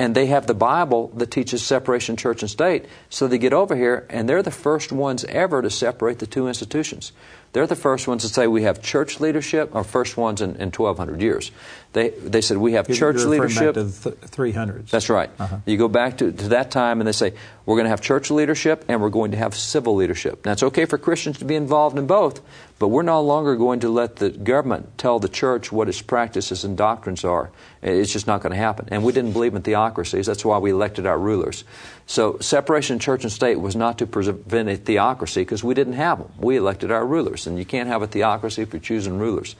And 0.00 0.14
they 0.14 0.28
have 0.28 0.46
the 0.46 0.54
Bible 0.54 1.08
that 1.16 1.30
teaches 1.30 1.62
separation 1.62 2.16
church 2.16 2.40
and 2.40 2.50
state. 2.50 2.86
So 3.10 3.28
they 3.28 3.36
get 3.36 3.52
over 3.52 3.76
here, 3.76 4.06
and 4.08 4.26
they're 4.26 4.42
the 4.42 4.50
first 4.50 4.92
ones 4.92 5.26
ever 5.26 5.60
to 5.60 5.68
separate 5.68 6.20
the 6.20 6.26
two 6.26 6.48
institutions. 6.48 7.12
They're 7.52 7.66
the 7.66 7.76
first 7.76 8.06
ones 8.06 8.22
to 8.22 8.28
say 8.28 8.46
we 8.46 8.62
have 8.62 8.80
church 8.80 9.18
leadership, 9.18 9.74
or 9.74 9.82
first 9.82 10.16
ones 10.16 10.40
in, 10.40 10.50
in 10.56 10.70
1,200 10.70 11.20
years. 11.20 11.50
They, 11.92 12.10
they 12.10 12.40
said 12.40 12.58
we 12.58 12.74
have 12.74 12.88
You're 12.88 12.96
church 12.96 13.16
referring 13.16 13.30
leadership. 13.30 13.74
Back 13.74 13.74
to 13.74 13.84
the 13.84 14.10
th- 14.10 14.54
300s. 14.54 14.90
That's 14.90 15.10
right. 15.10 15.30
Uh-huh. 15.36 15.56
You 15.66 15.76
go 15.76 15.88
back 15.88 16.18
to, 16.18 16.30
to 16.30 16.48
that 16.50 16.70
time 16.70 17.00
and 17.00 17.08
they 17.08 17.12
say, 17.12 17.32
we're 17.66 17.74
going 17.74 17.86
to 17.86 17.90
have 17.90 18.00
church 18.00 18.30
leadership 18.30 18.84
and 18.88 19.00
we're 19.00 19.10
going 19.10 19.32
to 19.32 19.36
have 19.36 19.56
civil 19.56 19.96
leadership. 19.96 20.46
Now, 20.46 20.52
it's 20.52 20.62
okay 20.62 20.84
for 20.84 20.98
Christians 20.98 21.38
to 21.38 21.44
be 21.44 21.56
involved 21.56 21.98
in 21.98 22.06
both, 22.06 22.40
but 22.78 22.88
we're 22.88 23.02
no 23.02 23.20
longer 23.20 23.56
going 23.56 23.80
to 23.80 23.88
let 23.88 24.16
the 24.16 24.30
government 24.30 24.98
tell 24.98 25.18
the 25.18 25.28
church 25.28 25.72
what 25.72 25.88
its 25.88 26.00
practices 26.00 26.64
and 26.64 26.76
doctrines 26.76 27.24
are. 27.24 27.50
It's 27.82 28.12
just 28.12 28.26
not 28.26 28.40
going 28.40 28.52
to 28.52 28.58
happen. 28.58 28.88
And 28.90 29.02
we 29.02 29.12
didn't 29.12 29.32
believe 29.32 29.54
in 29.54 29.62
theocracies. 29.62 30.26
That's 30.26 30.44
why 30.44 30.58
we 30.58 30.70
elected 30.70 31.06
our 31.06 31.18
rulers. 31.18 31.64
So, 32.06 32.38
separation 32.40 32.96
of 32.96 33.02
church 33.02 33.22
and 33.22 33.32
state 33.32 33.60
was 33.60 33.76
not 33.76 33.98
to 33.98 34.06
prevent 34.06 34.68
a 34.68 34.76
theocracy 34.76 35.42
because 35.42 35.62
we 35.62 35.74
didn't 35.74 35.92
have 35.92 36.18
them. 36.18 36.32
We 36.38 36.56
elected 36.56 36.90
our 36.90 37.06
rulers, 37.06 37.39
and 37.46 37.58
you 37.58 37.64
can't 37.64 37.88
have 37.88 38.02
a 38.02 38.06
theocracy 38.06 38.62
if 38.62 38.72
you're 38.72 38.80
choosing 38.80 39.18
rulers. 39.18 39.54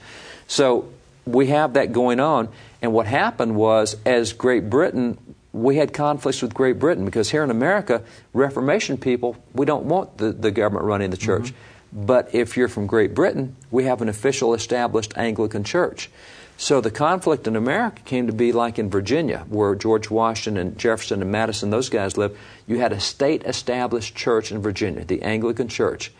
So, 0.47 0.89
we 1.25 1.47
have 1.47 1.73
that 1.73 1.91
going 1.91 2.19
on. 2.19 2.49
And 2.81 2.93
what 2.93 3.05
happened 3.05 3.55
was, 3.55 3.95
as 4.05 4.33
Great 4.33 4.69
Britain, 4.69 5.17
we 5.53 5.75
had 5.75 5.93
conflicts 5.93 6.41
with 6.41 6.53
Great 6.53 6.79
Britain 6.79 7.05
because 7.05 7.29
here 7.29 7.43
in 7.43 7.51
America, 7.51 8.03
Reformation 8.33 8.97
people, 8.97 9.35
we 9.53 9.65
don't 9.65 9.85
want 9.85 10.17
the, 10.17 10.31
the 10.31 10.51
government 10.51 10.85
running 10.85 11.11
the 11.11 11.17
church. 11.17 11.51
Mm-hmm. 11.51 12.05
But 12.05 12.33
if 12.33 12.55
you're 12.55 12.69
from 12.69 12.87
Great 12.87 13.13
Britain, 13.13 13.55
we 13.69 13.83
have 13.83 14.01
an 14.01 14.09
official 14.09 14.53
established 14.53 15.13
Anglican 15.17 15.63
church. 15.63 16.09
So 16.57 16.79
the 16.79 16.91
conflict 16.91 17.47
in 17.47 17.55
America 17.55 18.01
came 18.05 18.27
to 18.27 18.33
be 18.33 18.51
like 18.51 18.79
in 18.79 18.89
Virginia, 18.89 19.45
where 19.49 19.75
George 19.75 20.09
Washington 20.09 20.61
and 20.61 20.77
Jefferson 20.77 21.21
and 21.21 21.31
Madison, 21.31 21.69
those 21.69 21.89
guys 21.89 22.17
lived. 22.17 22.37
You 22.67 22.77
had 22.77 22.93
a 22.93 22.99
state 22.99 23.43
established 23.43 24.15
church 24.15 24.51
in 24.51 24.61
Virginia, 24.61 25.03
the 25.03 25.23
Anglican 25.23 25.67
Church. 25.67 26.11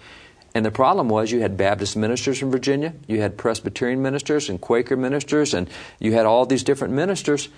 And 0.54 0.66
the 0.66 0.72
problem 0.72 1.08
was 1.08 1.32
you 1.32 1.42
had 1.42 1.56
Baptist 1.56 1.96
ministers 1.96 2.42
in 2.42 2.52
Virginia, 2.52 2.94
you 3.08 3.22
had 3.22 3.38
Presbyterian 3.38 4.02
ministers 4.02 4.50
and 4.50 4.60
Quaker 4.60 4.98
ministers, 4.98 5.54
and 5.54 5.70
you 6.00 6.14
had 6.14 6.26
all 6.26 6.46
these 6.46 6.64
different 6.64 6.94
ministers, 6.94 7.50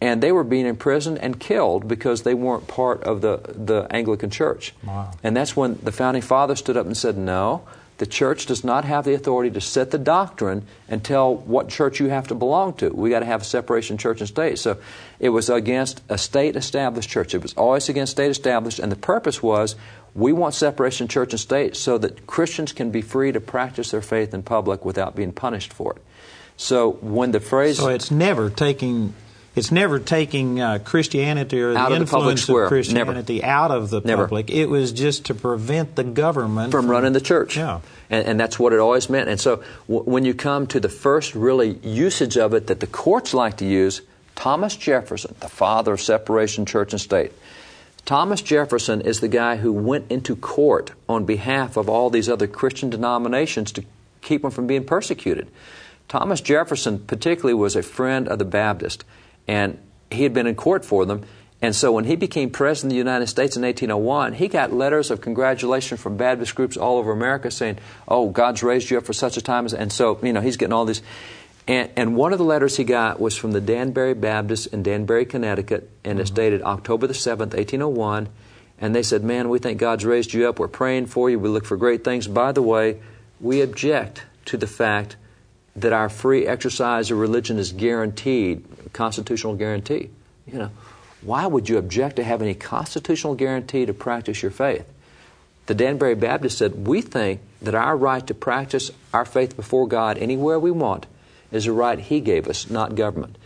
and 0.00 0.22
they 0.22 0.30
were 0.30 0.44
being 0.44 0.66
imprisoned 0.66 1.18
and 1.18 1.40
killed 1.40 1.88
because 1.88 2.22
they 2.22 2.34
weren't 2.34 2.68
part 2.68 3.02
of 3.04 3.20
the, 3.20 3.40
the 3.52 3.86
Anglican 3.90 4.30
Church. 4.30 4.74
Wow. 4.84 5.10
And 5.22 5.36
that's 5.36 5.56
when 5.56 5.78
the 5.82 5.92
founding 5.92 6.22
fathers 6.22 6.58
stood 6.60 6.76
up 6.76 6.86
and 6.86 6.96
said, 6.96 7.16
No, 7.16 7.66
the 7.98 8.06
church 8.06 8.46
does 8.46 8.62
not 8.62 8.84
have 8.84 9.04
the 9.04 9.14
authority 9.14 9.50
to 9.50 9.60
set 9.60 9.90
the 9.90 9.98
doctrine 9.98 10.66
and 10.88 11.02
tell 11.02 11.34
what 11.34 11.68
church 11.68 11.98
you 11.98 12.08
have 12.10 12.28
to 12.28 12.34
belong 12.34 12.74
to. 12.74 12.90
We 12.90 13.08
got 13.08 13.20
to 13.20 13.26
have 13.26 13.40
a 13.40 13.44
separation 13.44 13.96
church 13.96 14.20
and 14.20 14.28
state. 14.28 14.58
So 14.58 14.78
it 15.18 15.30
was 15.30 15.48
against 15.48 16.02
a 16.08 16.18
state 16.18 16.56
established 16.56 17.08
church. 17.08 17.34
It 17.34 17.42
was 17.42 17.54
always 17.54 17.88
against 17.88 18.12
state 18.12 18.30
established, 18.30 18.78
and 18.78 18.92
the 18.92 18.96
purpose 18.96 19.42
was 19.42 19.76
we 20.16 20.32
want 20.32 20.54
separation 20.54 21.08
church 21.08 21.32
and 21.32 21.40
state 21.40 21.76
so 21.76 21.98
that 21.98 22.26
Christians 22.26 22.72
can 22.72 22.90
be 22.90 23.02
free 23.02 23.32
to 23.32 23.40
practice 23.40 23.90
their 23.90 24.02
faith 24.02 24.32
in 24.32 24.42
public 24.42 24.84
without 24.84 25.14
being 25.14 25.32
punished 25.32 25.72
for 25.72 25.92
it. 25.92 26.02
So 26.56 26.92
when 27.02 27.32
the 27.32 27.40
phrase 27.40 27.76
So 27.76 27.88
it's 27.88 28.10
never 28.10 28.48
taking 28.48 29.14
it's 29.54 29.72
never 29.72 29.98
taking 29.98 30.60
uh, 30.60 30.78
Christianity 30.84 31.62
or 31.62 31.72
the 31.72 31.96
influence 31.96 32.46
the 32.46 32.54
of 32.56 32.68
Christianity 32.68 33.38
never. 33.38 33.46
out 33.46 33.70
of 33.70 33.88
the 33.88 34.02
never. 34.02 34.24
public. 34.24 34.50
It 34.50 34.66
was 34.66 34.92
just 34.92 35.26
to 35.26 35.34
prevent 35.34 35.96
the 35.96 36.04
government 36.04 36.72
from, 36.72 36.82
from 36.82 36.90
running 36.90 37.14
the 37.14 37.22
church. 37.22 37.56
Yeah. 37.56 37.80
And, 38.10 38.26
and, 38.26 38.40
that's 38.40 38.58
what 38.58 38.74
it 38.74 38.80
always 38.80 39.08
meant. 39.08 39.30
And 39.30 39.40
so 39.40 39.64
w- 39.88 40.04
when 40.04 40.26
you 40.26 40.34
come 40.34 40.66
to 40.68 40.78
the 40.78 40.90
first 40.90 41.34
really 41.34 41.78
usage 41.82 42.36
of 42.36 42.52
it 42.52 42.66
that 42.66 42.80
the 42.80 42.86
courts 42.86 43.32
like 43.32 43.56
to 43.56 43.64
use, 43.64 44.02
Thomas 44.34 44.76
Jefferson, 44.76 45.34
the 45.40 45.48
father 45.48 45.94
of 45.94 46.02
separation 46.02 46.66
church 46.66 46.92
and 46.92 47.00
state, 47.00 47.32
Thomas 48.06 48.40
Jefferson 48.40 49.00
is 49.00 49.18
the 49.18 49.26
guy 49.26 49.56
who 49.56 49.72
went 49.72 50.12
into 50.12 50.36
court 50.36 50.92
on 51.08 51.24
behalf 51.24 51.76
of 51.76 51.88
all 51.88 52.08
these 52.08 52.28
other 52.28 52.46
Christian 52.46 52.88
denominations 52.88 53.72
to 53.72 53.84
keep 54.22 54.42
them 54.42 54.52
from 54.52 54.68
being 54.68 54.84
persecuted. 54.84 55.48
Thomas 56.06 56.40
Jefferson, 56.40 57.00
particularly, 57.00 57.54
was 57.54 57.74
a 57.74 57.82
friend 57.82 58.28
of 58.28 58.38
the 58.38 58.44
Baptist, 58.44 59.04
and 59.48 59.76
he 60.12 60.22
had 60.22 60.32
been 60.32 60.46
in 60.46 60.54
court 60.54 60.84
for 60.84 61.04
them. 61.04 61.24
And 61.60 61.74
so 61.74 61.90
when 61.90 62.04
he 62.04 62.14
became 62.14 62.50
president 62.50 62.92
of 62.92 62.94
the 62.94 62.98
United 62.98 63.26
States 63.26 63.56
in 63.56 63.62
1801, 63.62 64.34
he 64.34 64.46
got 64.46 64.72
letters 64.72 65.10
of 65.10 65.20
congratulation 65.20 65.96
from 65.96 66.16
Baptist 66.16 66.54
groups 66.54 66.76
all 66.76 66.98
over 66.98 67.10
America 67.10 67.50
saying, 67.50 67.78
Oh, 68.06 68.28
God's 68.28 68.62
raised 68.62 68.88
you 68.88 68.98
up 68.98 69.04
for 69.04 69.14
such 69.14 69.36
a 69.36 69.42
time 69.42 69.64
as. 69.64 69.74
And 69.74 69.92
so, 69.92 70.20
you 70.22 70.32
know, 70.32 70.40
he's 70.40 70.56
getting 70.56 70.74
all 70.74 70.84
these. 70.84 71.02
And, 71.68 71.90
and, 71.96 72.16
one 72.16 72.32
of 72.32 72.38
the 72.38 72.44
letters 72.44 72.76
he 72.76 72.84
got 72.84 73.20
was 73.20 73.36
from 73.36 73.50
the 73.50 73.60
Danbury 73.60 74.14
Baptist 74.14 74.68
in 74.68 74.84
Danbury, 74.84 75.26
Connecticut, 75.26 75.90
and 76.04 76.12
mm-hmm. 76.12 76.20
it's 76.20 76.30
dated 76.30 76.62
October 76.62 77.08
the 77.08 77.14
7th, 77.14 77.54
1801. 77.54 78.28
And 78.78 78.94
they 78.94 79.02
said, 79.02 79.24
Man, 79.24 79.48
we 79.48 79.58
think 79.58 79.80
God's 79.80 80.04
raised 80.04 80.32
you 80.32 80.48
up. 80.48 80.58
We're 80.58 80.68
praying 80.68 81.06
for 81.06 81.28
you. 81.28 81.38
We 81.38 81.48
look 81.48 81.64
for 81.64 81.76
great 81.76 82.04
things. 82.04 82.28
By 82.28 82.52
the 82.52 82.62
way, 82.62 83.00
we 83.40 83.62
object 83.62 84.22
to 84.46 84.56
the 84.56 84.66
fact 84.66 85.16
that 85.74 85.92
our 85.92 86.08
free 86.08 86.46
exercise 86.46 87.10
of 87.10 87.18
religion 87.18 87.58
is 87.58 87.72
guaranteed, 87.72 88.64
constitutional 88.92 89.56
guarantee. 89.56 90.10
You 90.46 90.58
know, 90.58 90.70
why 91.20 91.46
would 91.46 91.68
you 91.68 91.78
object 91.78 92.16
to 92.16 92.24
having 92.24 92.48
a 92.48 92.54
constitutional 92.54 93.34
guarantee 93.34 93.86
to 93.86 93.92
practice 93.92 94.42
your 94.42 94.52
faith? 94.52 94.86
The 95.66 95.74
Danbury 95.74 96.14
Baptist 96.14 96.58
said, 96.58 96.86
We 96.86 97.02
think 97.02 97.40
that 97.60 97.74
our 97.74 97.96
right 97.96 98.24
to 98.26 98.34
practice 98.34 98.92
our 99.12 99.24
faith 99.24 99.56
before 99.56 99.88
God 99.88 100.16
anywhere 100.18 100.60
we 100.60 100.70
want 100.70 101.06
is 101.50 101.66
a 101.66 101.72
right 101.72 101.98
He 101.98 102.20
gave 102.20 102.48
us, 102.48 102.70
not 102.70 102.94
government. 102.94 103.36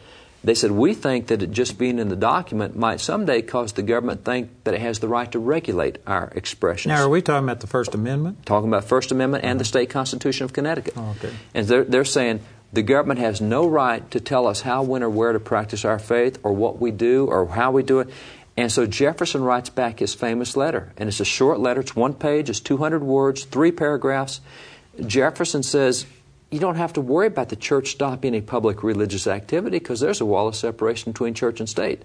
They 0.43 0.55
said, 0.55 0.71
We 0.71 0.95
think 0.95 1.27
that 1.27 1.43
it 1.43 1.51
just 1.51 1.79
being 1.79 1.99
in 1.99 2.09
the 2.09 2.17
document 2.17 2.75
might 2.77 3.01
someday 3.01 3.43
cause 3.43 3.73
the 3.73 3.83
government 3.83 4.25
think 4.25 4.51
that 4.65 4.75
it 4.75 4.81
has 4.81 4.99
the 4.99 5.09
right 5.09 5.31
to 5.33 5.39
regulate 5.39 5.99
our 6.07 6.33
expressions. 6.35 6.91
Now, 6.91 7.03
are 7.03 7.09
we 7.09 7.21
talking 7.21 7.45
about 7.45 7.61
the 7.61 7.67
First 7.67 7.95
Amendment? 7.95 8.47
Talking 8.47 8.69
about 8.69 8.85
First 8.85 9.13
Amendment 9.13 9.45
and 9.45 9.61
the 9.61 9.65
uh-huh. 9.65 9.69
state 9.69 9.91
constitution 9.91 10.45
of 10.45 10.53
Connecticut. 10.53 10.95
Oh, 10.97 11.15
okay. 11.19 11.35
And 11.55 11.67
they're, 11.67 11.85
they're 11.85 12.05
saying 12.07 12.41
the 12.73 12.83
government 12.83 13.21
has 13.21 13.41
no 13.41 13.67
right 13.67 14.09
to 14.13 14.21
tell 14.21 14.47
us 14.47 14.63
how, 14.63 14.83
when, 14.83 15.03
or 15.03 15.11
where 15.11 15.33
to 15.33 15.41
practice 15.41 15.85
our 15.85 15.99
faith 15.99 16.39
or 16.43 16.53
what 16.53 16.81
we 16.81 16.91
do 16.91 17.27
or 17.27 17.47
how 17.47 17.73
we 17.73 17.83
do 17.83 18.01
it. 18.01 18.09
And 18.57 18.73
so 18.73 18.87
Jefferson 18.87 19.43
writes 19.43 19.71
back 19.71 19.99
his 19.99 20.15
famous 20.15 20.57
letter. 20.57 20.93
And 20.97 21.09
it's 21.09 21.21
a 21.21 21.25
short 21.25 21.61
letter, 21.61 21.81
it's 21.81 21.97
one 21.97 22.15
page, 22.15 22.49
it's 22.49 22.61
200 22.61 23.03
words, 23.03 23.45
three 23.45 23.73
paragraphs. 23.73 24.41
Jefferson 25.07 25.63
says, 25.63 26.07
you 26.51 26.59
don't 26.59 26.77
have 26.77 26.93
to 26.95 27.01
worry 27.01 27.27
about 27.27 27.49
the 27.49 27.57
church 27.57 27.91
stopping 27.91 28.35
a 28.35 28.41
public 28.41 28.83
religious 28.83 29.27
activity 29.27 29.79
because 29.79 30.01
there's 30.01 30.21
a 30.21 30.27
wall 30.27 30.49
of 30.49 30.57
separation 30.57 31.13
between 31.13 31.35
church 31.35 31.61
and 31.61 31.69
state. 31.69 32.03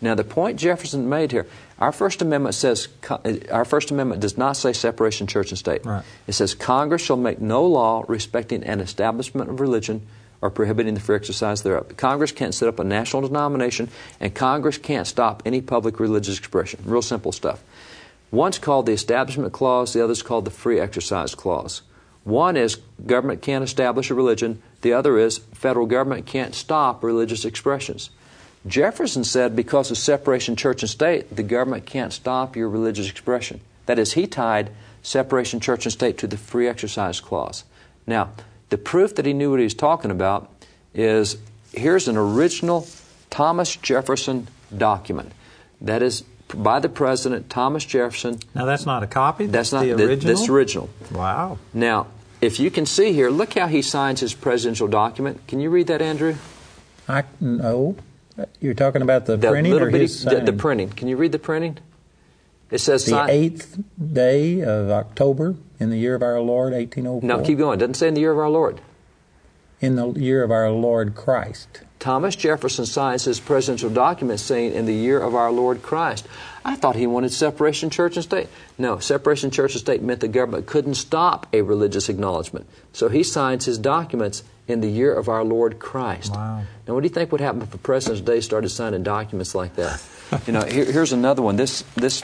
Now, 0.00 0.14
the 0.14 0.24
point 0.24 0.58
Jefferson 0.58 1.08
made 1.08 1.32
here, 1.32 1.46
our 1.78 1.92
First 1.92 2.20
Amendment 2.20 2.54
says, 2.54 2.88
uh, 3.08 3.18
our 3.50 3.64
First 3.64 3.90
Amendment 3.90 4.20
does 4.20 4.36
not 4.36 4.56
say 4.56 4.72
separation 4.72 5.26
church 5.26 5.50
and 5.50 5.58
state. 5.58 5.84
Right. 5.86 6.04
It 6.26 6.32
says 6.32 6.54
Congress 6.54 7.02
shall 7.02 7.16
make 7.16 7.40
no 7.40 7.64
law 7.64 8.04
respecting 8.08 8.64
an 8.64 8.80
establishment 8.80 9.50
of 9.50 9.60
religion 9.60 10.06
or 10.42 10.50
prohibiting 10.50 10.94
the 10.94 11.00
free 11.00 11.16
exercise 11.16 11.62
thereof. 11.62 11.96
Congress 11.96 12.32
can't 12.32 12.54
set 12.54 12.68
up 12.68 12.78
a 12.78 12.84
national 12.84 13.22
denomination, 13.22 13.88
and 14.20 14.34
Congress 14.34 14.76
can't 14.76 15.06
stop 15.06 15.42
any 15.46 15.60
public 15.62 16.00
religious 16.00 16.38
expression. 16.38 16.80
Real 16.84 17.00
simple 17.00 17.32
stuff. 17.32 17.62
One's 18.30 18.58
called 18.58 18.86
the 18.86 18.92
Establishment 18.92 19.52
Clause, 19.52 19.92
the 19.92 20.04
other's 20.04 20.22
called 20.22 20.44
the 20.44 20.50
Free 20.50 20.80
Exercise 20.80 21.34
Clause. 21.34 21.82
One 22.24 22.56
is 22.56 22.76
government 23.06 23.42
can't 23.42 23.62
establish 23.62 24.10
a 24.10 24.14
religion, 24.14 24.62
the 24.80 24.94
other 24.94 25.18
is 25.18 25.38
federal 25.52 25.86
government 25.86 26.26
can't 26.26 26.54
stop 26.54 27.04
religious 27.04 27.44
expressions. 27.44 28.10
Jefferson 28.66 29.24
said 29.24 29.54
because 29.54 29.90
of 29.90 29.98
separation 29.98 30.56
church 30.56 30.82
and 30.82 30.90
state, 30.90 31.34
the 31.34 31.42
government 31.42 31.84
can't 31.84 32.12
stop 32.12 32.56
your 32.56 32.68
religious 32.68 33.10
expression. 33.10 33.60
That 33.86 33.98
is, 33.98 34.14
he 34.14 34.26
tied 34.26 34.70
separation 35.02 35.60
church 35.60 35.84
and 35.84 35.92
state 35.92 36.16
to 36.18 36.26
the 36.26 36.38
free 36.38 36.66
exercise 36.66 37.20
clause. 37.20 37.64
Now, 38.06 38.30
the 38.70 38.78
proof 38.78 39.14
that 39.16 39.26
he 39.26 39.34
knew 39.34 39.50
what 39.50 39.60
he 39.60 39.64
was 39.64 39.74
talking 39.74 40.10
about 40.10 40.50
is 40.94 41.36
here's 41.72 42.08
an 42.08 42.16
original 42.16 42.86
Thomas 43.28 43.76
Jefferson 43.76 44.48
document. 44.76 45.32
That 45.82 46.02
is 46.02 46.24
by 46.62 46.80
the 46.80 46.88
president, 46.88 47.50
Thomas 47.50 47.84
Jefferson. 47.84 48.38
Now, 48.54 48.64
that's 48.64 48.86
not 48.86 49.02
a 49.02 49.06
copy? 49.06 49.46
That's, 49.46 49.72
not 49.72 49.84
the 49.84 49.92
original? 49.92 50.36
That's 50.36 50.48
original. 50.48 50.90
Wow. 51.12 51.58
Now, 51.72 52.06
if 52.40 52.60
you 52.60 52.70
can 52.70 52.86
see 52.86 53.12
here, 53.12 53.30
look 53.30 53.54
how 53.54 53.66
he 53.66 53.82
signs 53.82 54.20
his 54.20 54.34
presidential 54.34 54.88
document. 54.88 55.46
Can 55.46 55.60
you 55.60 55.70
read 55.70 55.86
that, 55.86 56.02
Andrew? 56.02 56.36
I 57.08 57.24
no. 57.40 57.96
You're 58.60 58.74
talking 58.74 59.02
about 59.02 59.26
the, 59.26 59.36
the 59.36 59.48
printing 59.48 59.74
or 59.74 59.90
bitty, 59.90 60.04
his 60.04 60.24
the, 60.24 60.40
the, 60.40 60.52
printing. 60.52 60.90
Can 60.90 61.06
you 61.06 61.16
read 61.16 61.32
the 61.32 61.38
printing? 61.38 61.78
It 62.70 62.78
says 62.78 63.06
the 63.06 63.26
eighth 63.28 63.78
day 64.12 64.60
of 64.60 64.90
October 64.90 65.54
in 65.78 65.90
the 65.90 65.96
year 65.96 66.14
of 66.16 66.22
our 66.22 66.40
Lord, 66.40 66.72
1804. 66.72 67.28
No, 67.28 67.44
keep 67.44 67.58
going. 67.58 67.78
It 67.78 67.80
doesn't 67.80 67.94
say 67.94 68.08
in 68.08 68.14
the 68.14 68.20
year 68.20 68.32
of 68.32 68.38
our 68.38 68.48
Lord. 68.48 68.80
In 69.80 69.96
the 69.96 70.08
year 70.12 70.42
of 70.42 70.50
our 70.50 70.70
Lord 70.70 71.14
Christ. 71.14 71.82
Thomas 72.04 72.36
Jefferson 72.36 72.84
signs 72.84 73.24
his 73.24 73.40
presidential 73.40 73.88
document 73.88 74.38
saying 74.38 74.74
in 74.74 74.84
the 74.84 74.92
year 74.92 75.18
of 75.18 75.34
our 75.34 75.50
Lord 75.50 75.80
Christ. 75.80 76.28
I 76.62 76.76
thought 76.76 76.96
he 76.96 77.06
wanted 77.06 77.32
separation 77.32 77.88
church 77.88 78.16
and 78.18 78.22
state. 78.22 78.48
No, 78.76 78.98
separation 78.98 79.50
church 79.50 79.72
and 79.72 79.80
state 79.80 80.02
meant 80.02 80.20
the 80.20 80.28
government 80.28 80.66
couldn't 80.66 80.96
stop 80.96 81.46
a 81.54 81.62
religious 81.62 82.10
acknowledgement. 82.10 82.66
So 82.92 83.08
he 83.08 83.22
signs 83.22 83.64
his 83.64 83.78
documents 83.78 84.42
in 84.68 84.82
the 84.82 84.90
year 84.90 85.14
of 85.14 85.30
our 85.30 85.42
Lord 85.42 85.78
Christ. 85.78 86.32
Wow. 86.34 86.64
Now, 86.86 86.92
what 86.92 87.00
do 87.00 87.06
you 87.06 87.14
think 87.14 87.32
would 87.32 87.40
happen 87.40 87.62
if 87.62 87.70
the 87.70 87.78
President's 87.78 88.20
Day 88.20 88.42
started 88.42 88.68
signing 88.68 89.02
documents 89.02 89.54
like 89.54 89.76
that? 89.76 90.02
you 90.46 90.52
know, 90.52 90.62
here, 90.62 90.84
here's 90.84 91.14
another 91.14 91.40
one. 91.40 91.56
This 91.56 91.84
this 91.94 92.22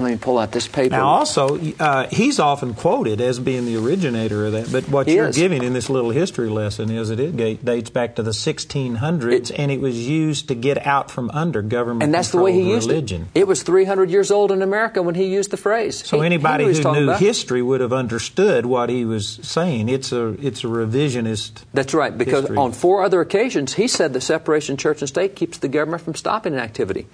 let 0.00 0.10
me 0.10 0.16
pull 0.16 0.38
out 0.38 0.52
this 0.52 0.68
paper. 0.68 0.96
Now, 0.96 1.06
also, 1.06 1.58
uh, 1.78 2.08
he's 2.08 2.38
often 2.38 2.74
quoted 2.74 3.20
as 3.20 3.38
being 3.38 3.64
the 3.64 3.76
originator 3.76 4.46
of 4.46 4.52
that. 4.52 4.70
But 4.70 4.88
what 4.88 5.06
he 5.06 5.14
you're 5.14 5.28
is. 5.28 5.36
giving 5.36 5.62
in 5.62 5.72
this 5.72 5.90
little 5.90 6.10
history 6.10 6.48
lesson 6.48 6.90
is 6.90 7.08
that 7.08 7.20
it 7.20 7.64
dates 7.64 7.90
back 7.90 8.16
to 8.16 8.22
the 8.22 8.30
1600s, 8.30 9.32
it, 9.32 9.50
and 9.58 9.70
it 9.70 9.80
was 9.80 10.08
used 10.08 10.48
to 10.48 10.54
get 10.54 10.86
out 10.86 11.10
from 11.10 11.30
under 11.30 11.62
government 11.62 12.08
and 12.08 12.14
that's 12.14 12.30
the 12.30 12.38
way 12.38 12.52
he 12.52 12.70
used 12.70 12.88
religion. 12.88 13.28
it. 13.34 13.40
It 13.40 13.46
was 13.46 13.62
300 13.62 14.10
years 14.10 14.30
old 14.30 14.52
in 14.52 14.62
America 14.62 15.02
when 15.02 15.14
he 15.14 15.24
used 15.24 15.50
the 15.50 15.56
phrase. 15.56 16.04
So 16.06 16.20
he, 16.20 16.26
anybody 16.26 16.72
he 16.72 16.82
who 16.82 16.92
knew 16.92 17.04
about. 17.04 17.20
history 17.20 17.62
would 17.62 17.80
have 17.80 17.92
understood 17.92 18.66
what 18.66 18.88
he 18.88 19.04
was 19.04 19.40
saying. 19.42 19.88
It's 19.88 20.12
a 20.12 20.28
it's 20.44 20.64
a 20.64 20.68
revisionist. 20.68 21.64
That's 21.74 21.94
right, 21.94 22.16
because 22.16 22.42
history. 22.42 22.56
on 22.56 22.72
four 22.72 23.02
other 23.02 23.20
occasions 23.20 23.74
he 23.74 23.88
said 23.88 24.12
the 24.12 24.20
separation 24.20 24.76
church 24.76 25.02
and 25.02 25.08
state 25.08 25.36
keeps 25.36 25.58
the 25.58 25.68
government 25.68 26.02
from 26.02 26.14
stopping 26.14 26.54
an 26.54 26.60
activity. 26.60 27.06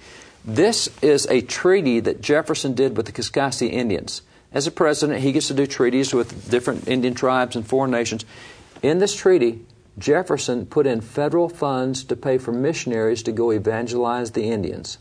This 0.45 0.89
is 1.01 1.25
a 1.25 1.41
treaty 1.41 1.99
that 2.01 2.21
Jefferson 2.21 2.75
did 2.75 2.95
with 2.95 3.07
the 3.07 3.11
Kaskaskia 3.11 3.71
Indians. 3.71 4.21
As 4.51 4.67
a 4.67 4.71
president, 4.71 5.21
he 5.21 5.31
gets 5.31 5.47
to 5.47 5.55
do 5.55 5.65
treaties 5.65 6.13
with 6.13 6.51
different 6.51 6.87
Indian 6.87 7.15
tribes 7.15 7.55
and 7.55 7.67
foreign 7.67 7.89
nations. 7.89 8.25
In 8.83 8.99
this 8.99 9.15
treaty, 9.15 9.65
Jefferson 9.97 10.67
put 10.67 10.85
in 10.85 11.01
federal 11.01 11.49
funds 11.49 12.03
to 12.03 12.15
pay 12.15 12.37
for 12.37 12.51
missionaries 12.51 13.23
to 13.23 13.31
go 13.31 13.49
evangelize 13.49 14.31
the 14.31 14.43
Indians. 14.43 14.99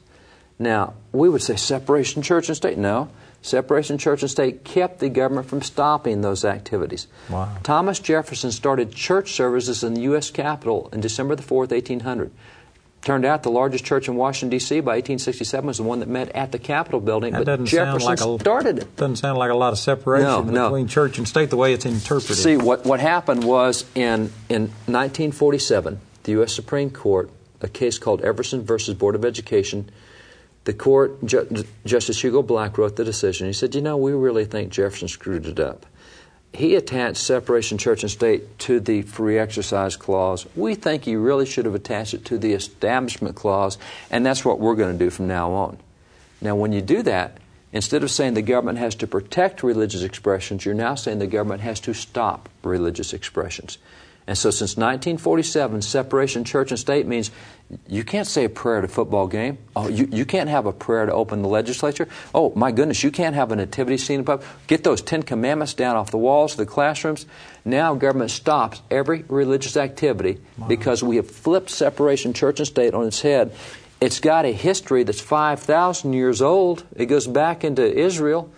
Now, 0.59 0.95
we 1.13 1.29
would 1.29 1.43
say 1.43 1.57
separation 1.57 2.23
church 2.23 2.49
and 2.49 2.57
state. 2.57 2.79
No. 2.79 3.11
Separation 3.43 3.99
church 3.99 4.23
and 4.23 4.31
state 4.31 4.65
kept 4.65 5.01
the 5.01 5.11
government 5.11 5.47
from 5.47 5.61
stopping 5.61 6.23
those 6.23 6.47
activities. 6.47 7.07
Wow. 7.29 7.59
Thomas 7.63 7.99
Jefferson 7.99 8.51
started 8.51 8.95
church 8.95 9.33
services 9.33 9.85
in 9.85 9.93
the 9.93 10.01
U.S. 10.03 10.31
Capitol 10.31 10.89
in 10.93 11.03
December 11.03 11.37
the 11.37 11.43
4th, 11.43 11.71
1800. 11.71 12.31
Turned 13.05 13.27
out 13.27 13.43
the 13.43 13.51
largest 13.51 13.85
church 13.85 14.09
in 14.09 14.17
Washington, 14.17 14.49
D.C. 14.49 14.81
by 14.81 14.93
1867 14.93 15.67
was 15.67 15.77
the 15.77 15.83
one 15.83 16.01
that 16.01 16.09
met 16.09 16.31
at 16.31 16.53
the 16.53 16.59
Capitol 16.59 17.01
building, 17.01 17.35
That 17.35 17.45
but 17.45 17.65
Jefferson 17.65 18.09
like 18.09 18.21
a, 18.21 18.39
started 18.41 18.79
it. 18.79 18.97
Doesn't 18.97 19.17
sound 19.17 19.37
like 19.37 19.51
a 19.51 19.55
lot 19.55 19.75
of 19.75 19.79
separation 19.79 20.27
No, 20.27 20.41
no. 20.41 20.69
between 20.71 20.89
church 20.89 21.19
and 21.19 21.29
state 21.29 21.51
the 21.51 21.59
way 21.59 21.75
it's 21.75 21.85
interpreted. 21.85 22.37
See, 22.37 22.57
what, 22.57 22.87
what 22.87 23.01
happened 23.01 23.45
was 23.45 23.85
in, 23.95 24.33
in 24.49 24.69
1947, 24.87 26.01
the 26.23 26.33
U.S. 26.33 26.55
Supreme 26.55 26.89
Court, 26.89 27.31
a 27.61 27.69
case 27.69 27.99
called 27.99 28.23
Everson 28.23 28.63
versus 28.63 28.95
Board 28.95 29.15
of 29.15 29.23
Education, 29.23 29.91
the 30.65 30.73
court, 30.73 31.23
Ju- 31.27 31.65
Justice 31.85 32.23
Hugo 32.25 32.41
Black 32.43 32.79
wrote 32.79 32.97
the 32.97 33.05
decision. 33.05 33.47
He 33.47 33.53
said, 33.53 33.75
You 33.75 33.83
know, 33.83 33.99
we 33.99 34.13
really 34.13 34.47
think 34.47 34.73
Jefferson 34.73 35.09
screwed 35.09 35.45
it 35.45 35.61
up. 35.61 35.85
He 36.55 36.77
attached 36.77 37.17
separation 37.17 37.79
church 37.79 38.05
and 38.05 38.11
state 38.11 38.61
to 38.61 38.79
the 38.79 39.03
free 39.03 39.39
exercise 39.39 39.97
clause. 39.97 40.47
We 40.55 40.77
think 40.77 41.05
he 41.05 41.17
really 41.17 41.47
should 41.47 41.65
have 41.65 41.75
attached 41.75 42.15
it 42.15 42.25
to 42.27 42.39
the 42.39 42.53
establishment 42.53 43.35
clause, 43.35 43.77
and 44.09 44.25
that's 44.25 44.45
what 44.45 44.61
we're 44.61 44.77
going 44.77 44.97
to 44.97 45.05
do 45.05 45.11
from 45.11 45.27
now 45.27 45.51
on. 45.51 45.79
Now, 46.41 46.55
when 46.55 46.73
you 46.73 46.81
do 46.81 47.03
that, 47.03 47.39
instead 47.73 48.05
of 48.05 48.11
saying 48.11 48.35
the 48.35 48.43
government 48.43 48.79
has 48.79 48.95
to 48.97 49.07
protect 49.09 49.65
religious 49.65 50.03
expressions, 50.03 50.65
you're 50.65 50.75
now 50.75 50.95
saying 50.95 51.19
the 51.19 51.27
government 51.27 51.63
has 51.63 51.81
to 51.81 51.93
stop 51.93 52.49
religious 52.63 53.13
expressions. 53.13 53.79
And 54.27 54.39
so, 54.39 54.51
since 54.51 54.77
1947, 54.77 55.83
separation 55.83 56.45
church 56.45 56.71
and 56.71 56.81
state 56.81 57.07
means 57.07 57.31
you 57.87 58.05
can't 58.05 58.27
say 58.27 58.45
a 58.45 58.49
prayer 58.49 58.79
at 58.79 58.85
a 58.85 58.89
football 58.89 59.27
game. 59.27 59.59
Oh, 59.77 59.89
you, 59.89 60.09
you 60.11 60.25
can't 60.25 60.49
have 60.49 60.65
a 60.65 60.73
prayer 60.73 61.05
to 61.05 61.13
open 61.13 61.43
the 61.43 61.49
legislature. 61.49 62.09
Oh, 62.35 62.53
my 62.55 62.73
goodness, 62.73 63.03
you 63.03 63.11
can't 63.11 63.35
have 63.35 63.53
a 63.53 63.57
nativity 63.57 63.99
scene 63.99 64.21
above. 64.21 64.47
Get 64.67 64.83
those 64.83 65.03
Ten 65.03 65.23
Commandments 65.23 65.75
down 65.75 65.97
off 65.97 66.11
the 66.11 66.19
walls 66.19 66.53
of 66.53 66.59
the 66.59 66.67
classrooms. 66.67 67.27
Now, 67.67 67.95
government 67.95 68.31
stops 68.31 68.81
every 68.91 69.25
religious 69.29 69.77
activity 69.77 70.41
because 70.69 71.03
we 71.03 71.17
have 71.17 71.31
flipped 71.31 71.71
separation 71.71 72.33
church 72.33 72.61
and 72.61 72.67
state 72.67 72.95
on 72.95 73.07
its 73.07 73.21
head. 73.21 73.55
It's 74.01 74.21
got 74.21 74.45
a 74.45 74.53
history 74.53 75.03
that's 75.03 75.21
5,000 75.21 76.13
years 76.13 76.43
old. 76.43 76.85
It 76.97 77.07
goes 77.07 77.27
back 77.27 77.65
into 77.65 77.83
Israel. 77.83 78.51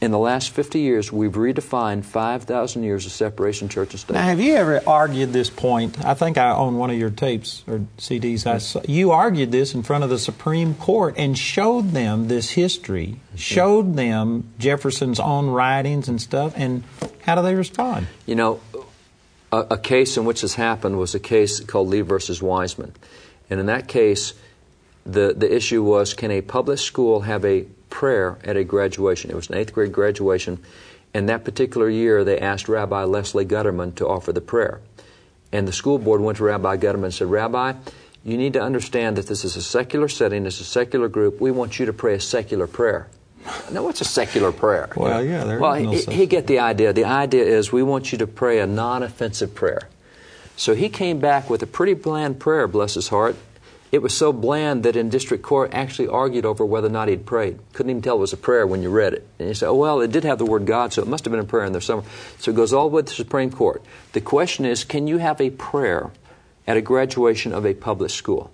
In 0.00 0.12
the 0.12 0.18
last 0.18 0.50
50 0.50 0.80
years, 0.80 1.12
we've 1.12 1.32
redefined 1.32 2.04
5,000 2.06 2.82
years 2.82 3.04
of 3.04 3.12
separation 3.12 3.68
church 3.68 3.90
and 3.90 4.00
state. 4.00 4.14
Now, 4.14 4.22
have 4.22 4.40
you 4.40 4.54
ever 4.54 4.80
argued 4.86 5.34
this 5.34 5.50
point? 5.50 6.02
I 6.02 6.14
think 6.14 6.38
I 6.38 6.52
own 6.52 6.78
one 6.78 6.88
of 6.88 6.96
your 6.96 7.10
tapes 7.10 7.62
or 7.66 7.84
CDs. 7.98 8.46
I 8.46 8.58
saw, 8.58 8.80
you 8.88 9.10
argued 9.10 9.52
this 9.52 9.74
in 9.74 9.82
front 9.82 10.02
of 10.02 10.08
the 10.08 10.18
Supreme 10.18 10.74
Court 10.74 11.14
and 11.18 11.36
showed 11.36 11.90
them 11.90 12.28
this 12.28 12.52
history, 12.52 13.20
showed 13.36 13.94
them 13.94 14.50
Jefferson's 14.58 15.20
own 15.20 15.50
writings 15.50 16.08
and 16.08 16.18
stuff, 16.18 16.54
and 16.56 16.82
how 17.22 17.34
do 17.34 17.42
they 17.42 17.54
respond? 17.54 18.06
You 18.24 18.36
know, 18.36 18.60
a, 19.52 19.66
a 19.72 19.78
case 19.78 20.16
in 20.16 20.24
which 20.24 20.40
this 20.40 20.54
happened 20.54 20.98
was 20.98 21.14
a 21.14 21.20
case 21.20 21.60
called 21.60 21.88
Lee 21.88 22.00
versus 22.00 22.40
Weisman. 22.40 22.92
And 23.50 23.60
in 23.60 23.66
that 23.66 23.86
case, 23.86 24.32
the, 25.04 25.34
the 25.36 25.54
issue 25.54 25.82
was 25.82 26.14
can 26.14 26.30
a 26.30 26.40
public 26.40 26.78
school 26.78 27.20
have 27.20 27.44
a 27.44 27.66
prayer 27.90 28.38
at 28.44 28.56
a 28.56 28.64
graduation? 28.64 29.30
It 29.30 29.36
was 29.36 29.50
an 29.50 29.56
eighth 29.56 29.72
grade 29.72 29.92
graduation. 29.92 30.58
And 31.12 31.28
that 31.28 31.44
particular 31.44 31.90
year, 31.90 32.24
they 32.24 32.38
asked 32.38 32.68
Rabbi 32.68 33.02
Leslie 33.04 33.44
Gutterman 33.44 33.94
to 33.96 34.06
offer 34.06 34.32
the 34.32 34.40
prayer. 34.40 34.80
And 35.52 35.66
the 35.66 35.72
school 35.72 35.98
board 35.98 36.20
went 36.20 36.38
to 36.38 36.44
Rabbi 36.44 36.76
Gutterman 36.76 37.04
and 37.04 37.14
said, 37.14 37.28
Rabbi, 37.28 37.74
you 38.24 38.36
need 38.36 38.52
to 38.52 38.62
understand 38.62 39.16
that 39.16 39.26
this 39.26 39.44
is 39.44 39.56
a 39.56 39.62
secular 39.62 40.08
setting, 40.08 40.46
it's 40.46 40.60
a 40.60 40.64
secular 40.64 41.08
group. 41.08 41.40
We 41.40 41.50
want 41.50 41.78
you 41.78 41.86
to 41.86 41.92
pray 41.92 42.14
a 42.14 42.20
secular 42.20 42.66
prayer. 42.66 43.08
Now, 43.72 43.82
what's 43.82 44.00
a 44.00 44.04
secular 44.04 44.52
prayer? 44.52 44.90
Well, 44.94 45.24
yeah, 45.24 45.44
there 45.44 45.58
well, 45.58 45.80
no 45.80 45.90
he, 45.90 46.02
he 46.04 46.26
get 46.26 46.46
the 46.46 46.58
idea. 46.58 46.92
The 46.92 47.04
idea 47.04 47.44
is 47.44 47.72
we 47.72 47.82
want 47.82 48.12
you 48.12 48.18
to 48.18 48.26
pray 48.26 48.60
a 48.60 48.66
non-offensive 48.66 49.54
prayer. 49.54 49.88
So 50.56 50.74
he 50.74 50.90
came 50.90 51.20
back 51.20 51.48
with 51.48 51.62
a 51.62 51.66
pretty 51.66 51.94
bland 51.94 52.38
prayer, 52.38 52.68
bless 52.68 52.94
his 52.94 53.08
heart. 53.08 53.36
It 53.92 54.02
was 54.02 54.16
so 54.16 54.32
bland 54.32 54.84
that 54.84 54.94
in 54.94 55.08
district 55.08 55.42
court 55.42 55.74
actually 55.74 56.06
argued 56.06 56.44
over 56.44 56.64
whether 56.64 56.86
or 56.86 56.90
not 56.90 57.08
he'd 57.08 57.26
prayed. 57.26 57.58
Couldn't 57.72 57.90
even 57.90 58.02
tell 58.02 58.16
it 58.16 58.20
was 58.20 58.32
a 58.32 58.36
prayer 58.36 58.64
when 58.64 58.82
you 58.82 58.90
read 58.90 59.14
it. 59.14 59.26
And 59.38 59.48
he 59.48 59.54
said, 59.54 59.68
oh, 59.68 59.74
well, 59.74 60.00
it 60.00 60.12
did 60.12 60.22
have 60.22 60.38
the 60.38 60.44
word 60.44 60.64
God, 60.64 60.92
so 60.92 61.02
it 61.02 61.08
must 61.08 61.24
have 61.24 61.32
been 61.32 61.40
a 61.40 61.44
prayer 61.44 61.64
in 61.64 61.72
there 61.72 61.80
somewhere. 61.80 62.06
So 62.38 62.52
it 62.52 62.54
goes 62.54 62.72
all 62.72 62.88
the 62.88 62.96
way 62.96 63.02
to 63.02 63.06
the 63.06 63.14
Supreme 63.14 63.50
Court. 63.50 63.82
The 64.12 64.20
question 64.20 64.64
is, 64.64 64.84
can 64.84 65.08
you 65.08 65.18
have 65.18 65.40
a 65.40 65.50
prayer 65.50 66.12
at 66.68 66.76
a 66.76 66.80
graduation 66.80 67.52
of 67.52 67.66
a 67.66 67.74
public 67.74 68.10
school? 68.10 68.52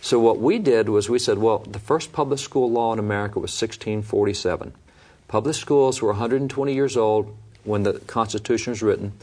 So 0.00 0.20
what 0.20 0.38
we 0.38 0.60
did 0.60 0.88
was 0.88 1.10
we 1.10 1.18
said, 1.18 1.38
well, 1.38 1.58
the 1.58 1.80
first 1.80 2.12
public 2.12 2.38
school 2.38 2.70
law 2.70 2.92
in 2.92 3.00
America 3.00 3.40
was 3.40 3.50
1647. 3.50 4.72
Public 5.26 5.56
schools 5.56 6.00
were 6.00 6.10
120 6.10 6.72
years 6.72 6.96
old 6.96 7.36
when 7.64 7.82
the 7.82 7.94
Constitution 7.94 8.70
was 8.70 8.82
written, 8.82 9.14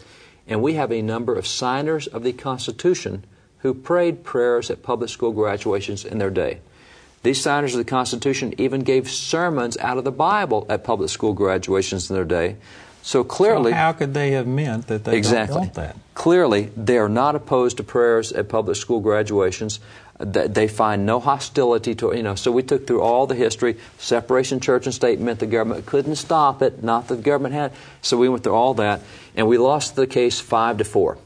and 0.46 0.62
we 0.62 0.74
have 0.74 0.92
a 0.92 1.02
number 1.02 1.36
of 1.36 1.48
signers 1.48 2.08
of 2.08 2.24
the 2.24 2.34
Constitution 2.34 3.24
who 3.64 3.74
prayed 3.74 4.24
prayers 4.24 4.70
at 4.70 4.84
public 4.84 5.10
school 5.10 5.32
graduations 5.32 6.06
in 6.06 6.20
their 6.20 6.30
day. 6.30 6.60
These 7.24 7.42
signers 7.42 7.74
of 7.74 7.78
the 7.78 7.90
Constitution 7.90 8.54
even 8.58 8.82
gave 8.82 9.10
sermons 9.10 9.78
out 9.78 9.98
of 9.98 10.04
the 10.04 10.12
Bible 10.12 10.66
at 10.70 10.84
public 10.84 11.10
school 11.10 11.34
graduations 11.34 12.10
in 12.10 12.16
their 12.16 12.26
day. 12.26 12.58
So 13.02 13.24
clearly, 13.24 13.72
So 13.72 13.78
how 13.78 13.94
could 13.94 14.14
they 14.14 14.32
have 14.32 14.48
meant 14.48 14.88
that 14.88 15.06
they 15.06 15.18
exactly. 15.18 15.54
don't 15.54 15.62
want 15.62 15.74
that? 15.76 15.96
Clearly, 16.14 16.72
they 16.76 16.98
are 16.98 17.10
not 17.10 17.36
opposed 17.36 17.78
to 17.78 17.84
prayers 17.84 18.34
at 18.34 18.50
public 18.50 18.76
school 18.76 19.00
graduations. 19.00 19.80
They 20.20 20.68
find 20.68 21.06
no 21.06 21.20
hostility 21.20 21.96
to 21.96 22.16
you 22.16 22.24
know. 22.24 22.36
So 22.36 22.52
we 22.52 22.64
took 22.64 22.86
through 22.86 23.02
all 23.02 23.28
the 23.28 23.36
history. 23.36 23.78
Separation 23.98 24.60
church 24.60 24.86
and 24.86 24.94
state 24.94 25.20
meant 25.20 25.40
the 25.40 25.48
government 25.48 25.86
couldn't 25.86 26.16
stop 26.18 26.62
it. 26.62 26.84
Not 26.84 27.08
the 27.08 27.16
government 27.16 27.56
had. 27.56 27.72
So 28.02 28.18
we 28.18 28.30
went 28.30 28.44
through 28.44 28.56
all 28.56 28.74
that, 28.76 29.02
and 29.36 29.48
we 29.48 29.58
lost 29.58 29.96
the 29.96 30.08
case 30.08 30.40
five 30.40 30.78
to 30.78 30.84
four. 30.84 31.18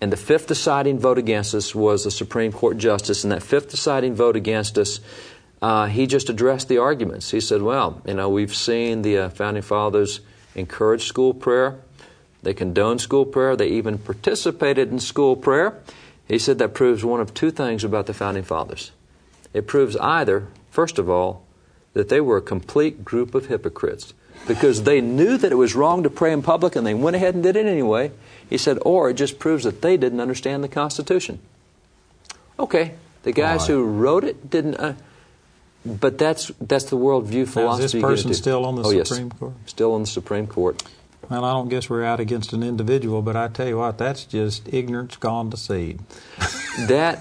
And 0.00 0.12
the 0.12 0.16
fifth 0.16 0.46
deciding 0.46 0.98
vote 0.98 1.18
against 1.18 1.54
us 1.54 1.74
was 1.74 2.04
the 2.04 2.10
Supreme 2.10 2.52
Court 2.52 2.78
justice. 2.78 3.24
And 3.24 3.32
that 3.32 3.42
fifth 3.42 3.70
deciding 3.70 4.14
vote 4.14 4.36
against 4.36 4.78
us, 4.78 5.00
uh, 5.60 5.86
he 5.86 6.06
just 6.06 6.30
addressed 6.30 6.68
the 6.68 6.78
arguments. 6.78 7.30
He 7.30 7.40
said, 7.40 7.62
"Well, 7.62 8.00
you 8.06 8.14
know, 8.14 8.28
we've 8.28 8.54
seen 8.54 9.02
the 9.02 9.18
uh, 9.18 9.28
founding 9.30 9.62
fathers 9.62 10.20
encourage 10.54 11.04
school 11.04 11.34
prayer." 11.34 11.80
They 12.42 12.54
condoned 12.54 13.00
school 13.00 13.26
prayer. 13.26 13.56
They 13.56 13.68
even 13.68 13.98
participated 13.98 14.92
in 14.92 15.00
school 15.00 15.34
prayer. 15.34 15.80
He 16.28 16.38
said 16.38 16.58
that 16.58 16.74
proves 16.74 17.04
one 17.04 17.20
of 17.20 17.34
two 17.34 17.50
things 17.50 17.82
about 17.82 18.06
the 18.06 18.14
Founding 18.14 18.44
Fathers. 18.44 18.92
It 19.52 19.66
proves 19.66 19.96
either, 19.96 20.46
first 20.70 20.98
of 20.98 21.10
all, 21.10 21.42
that 21.94 22.10
they 22.10 22.20
were 22.20 22.36
a 22.36 22.42
complete 22.42 23.04
group 23.04 23.34
of 23.34 23.46
hypocrites 23.46 24.14
because 24.46 24.84
they 24.84 25.00
knew 25.00 25.36
that 25.36 25.52
it 25.52 25.56
was 25.56 25.74
wrong 25.74 26.02
to 26.04 26.10
pray 26.10 26.32
in 26.32 26.42
public 26.42 26.76
and 26.76 26.86
they 26.86 26.94
went 26.94 27.16
ahead 27.16 27.34
and 27.34 27.42
did 27.42 27.56
it 27.56 27.66
anyway. 27.66 28.10
He 28.48 28.56
said, 28.58 28.78
or 28.82 29.10
it 29.10 29.14
just 29.14 29.38
proves 29.38 29.64
that 29.64 29.82
they 29.82 29.96
didn't 29.96 30.20
understand 30.20 30.64
the 30.64 30.68
Constitution. 30.68 31.38
Okay, 32.58 32.92
the 33.22 33.32
guys 33.32 33.60
Right. 33.62 33.68
who 33.68 33.84
wrote 33.84 34.24
it 34.24 34.48
didn't. 34.50 34.76
Uh, 34.76 34.94
but 35.84 36.18
that's 36.18 36.50
that's 36.60 36.84
the 36.86 36.96
worldview 36.96 37.46
Now, 37.46 37.52
philosophy. 37.52 37.84
is 37.84 37.92
this 37.92 38.02
person 38.02 38.34
still 38.34 38.64
on 38.66 38.76
the 38.76 38.82
oh, 38.82 38.90
yes. 38.90 39.08
Supreme 39.08 39.30
Court? 39.30 39.52
Still 39.66 39.92
on 39.94 40.00
the 40.02 40.06
Supreme 40.08 40.46
Court. 40.46 40.82
Well, 41.30 41.44
I 41.44 41.52
don't 41.52 41.68
guess 41.68 41.90
we're 41.90 42.04
out 42.04 42.20
against 42.20 42.54
an 42.54 42.62
individual, 42.62 43.20
but 43.20 43.36
I 43.36 43.48
tell 43.48 43.68
you 43.68 43.76
what, 43.78 43.98
that's 43.98 44.24
just 44.24 44.66
ignorance 44.72 45.16
gone 45.16 45.50
to 45.50 45.56
seed. 45.56 46.00
That 46.86 47.18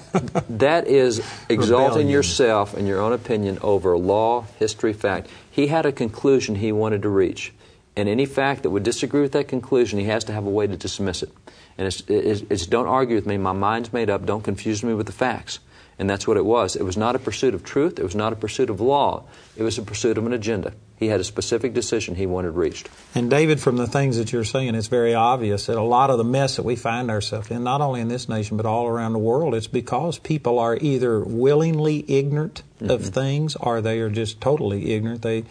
that 0.59 0.85
is 0.87 1.17
exalting 1.49 1.87
Rebellion. 1.87 2.09
yourself 2.09 2.75
and 2.75 2.87
your 2.87 3.01
own 3.01 3.11
opinion 3.11 3.57
over 3.63 3.97
law, 3.97 4.45
history, 4.59 4.93
fact. 4.93 5.29
He 5.57 5.65
had 5.65 5.87
a 5.87 5.91
conclusion 5.91 6.53
he 6.53 6.71
wanted 6.71 7.01
to 7.01 7.09
reach, 7.09 7.51
and 7.95 8.07
any 8.07 8.27
fact 8.27 8.61
that 8.61 8.69
would 8.69 8.83
disagree 8.83 9.21
with 9.21 9.31
that 9.31 9.47
conclusion, 9.47 9.97
he 9.97 10.05
has 10.05 10.23
to 10.25 10.31
have 10.31 10.45
a 10.45 10.51
way 10.51 10.67
to 10.67 10.77
dismiss 10.77 11.23
it. 11.23 11.31
And 11.79 11.87
it's, 11.87 12.03
it's, 12.07 12.43
it's 12.51 12.67
don't 12.67 12.85
argue 12.85 13.15
with 13.15 13.25
me. 13.25 13.39
My 13.39 13.53
mind's 13.53 13.91
made 13.91 14.11
up. 14.11 14.23
Don't 14.23 14.43
confuse 14.43 14.83
me 14.83 14.93
with 14.93 15.07
the 15.07 15.11
facts. 15.11 15.57
And 15.97 16.07
that's 16.07 16.27
what 16.27 16.37
it 16.37 16.45
was. 16.45 16.75
It 16.75 16.83
was 16.83 16.95
not 16.95 17.15
a 17.15 17.19
pursuit 17.19 17.55
of 17.55 17.63
truth. 17.63 17.97
It 17.97 18.03
was 18.03 18.13
not 18.13 18.33
a 18.33 18.35
pursuit 18.35 18.69
of 18.69 18.79
law. 18.79 19.23
It 19.55 19.63
was 19.63 19.79
a 19.79 19.81
pursuit 19.81 20.19
of 20.19 20.27
an 20.27 20.33
agenda. 20.33 20.73
He 20.97 21.07
had 21.07 21.19
a 21.19 21.23
specific 21.23 21.73
decision 21.73 22.15
he 22.15 22.25
wanted 22.25 22.51
reached. 22.51 22.89
And 23.13 23.29
David, 23.29 23.59
from 23.59 23.77
the 23.77 23.85
things 23.85 24.17
that 24.17 24.33
you're 24.33 24.43
saying, 24.43 24.73
it's 24.73 24.87
very 24.87 25.13
obvious 25.13 25.67
that 25.67 25.77
a 25.77 25.83
lot 25.83 26.09
of 26.09 26.17
the 26.17 26.23
mess 26.23 26.55
that 26.55 26.63
we 26.63 26.75
find 26.75 27.11
ourselves 27.11 27.51
in, 27.51 27.63
not 27.63 27.81
only 27.81 28.01
in 28.01 28.07
this 28.07 28.27
nation 28.27 28.57
but 28.57 28.65
all 28.65 28.87
around 28.87 29.13
the 29.13 29.19
world, 29.19 29.53
it's 29.53 29.67
because 29.67 30.17
people 30.17 30.57
are 30.57 30.75
either 30.75 31.19
willingly 31.19 32.03
ignorant 32.07 32.63
of 32.81 33.01
mm-hmm. 33.01 33.09
things 33.11 33.55
or 33.55 33.81
they 33.81 33.99
are 33.99 34.09
just 34.09 34.41
totally 34.41 34.93
ignorant. 34.93 35.21
They, 35.21 35.43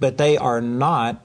but 0.00 0.16
they 0.16 0.38
are 0.38 0.62
not 0.62 1.24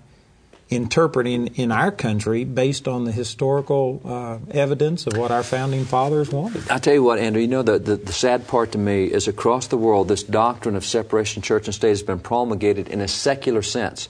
interpreting 0.70 1.48
in 1.56 1.72
our 1.72 1.92
country 1.92 2.44
based 2.44 2.88
on 2.88 3.04
the 3.04 3.12
historical 3.12 4.02
uh, 4.06 4.38
evidence 4.52 5.08
of 5.08 5.18
what 5.18 5.32
our 5.32 5.44
founding 5.44 5.84
fathers 5.84 6.30
wanted. 6.32 6.70
I 6.70 6.78
tell 6.78 6.94
you 6.94 7.04
what, 7.04 7.20
Andrew, 7.20 7.42
you 7.42 7.48
know, 7.48 7.64
the, 7.64 7.80
the, 7.80 7.96
the 7.96 8.14
sad 8.14 8.48
part 8.48 8.72
to 8.74 8.78
me 8.78 9.06
is 9.06 9.28
across 9.28 9.68
the 9.68 9.78
world, 9.78 10.08
this 10.08 10.24
doctrine 10.24 10.76
of 10.76 10.86
separation 10.86 11.42
church 11.42 11.68
and 11.68 11.74
state 11.74 11.90
has 11.90 12.04
been 12.04 12.20
promulgated 12.20 12.88
in 12.88 13.02
a 13.02 13.08
secular 13.08 13.64
sense. 13.64 14.10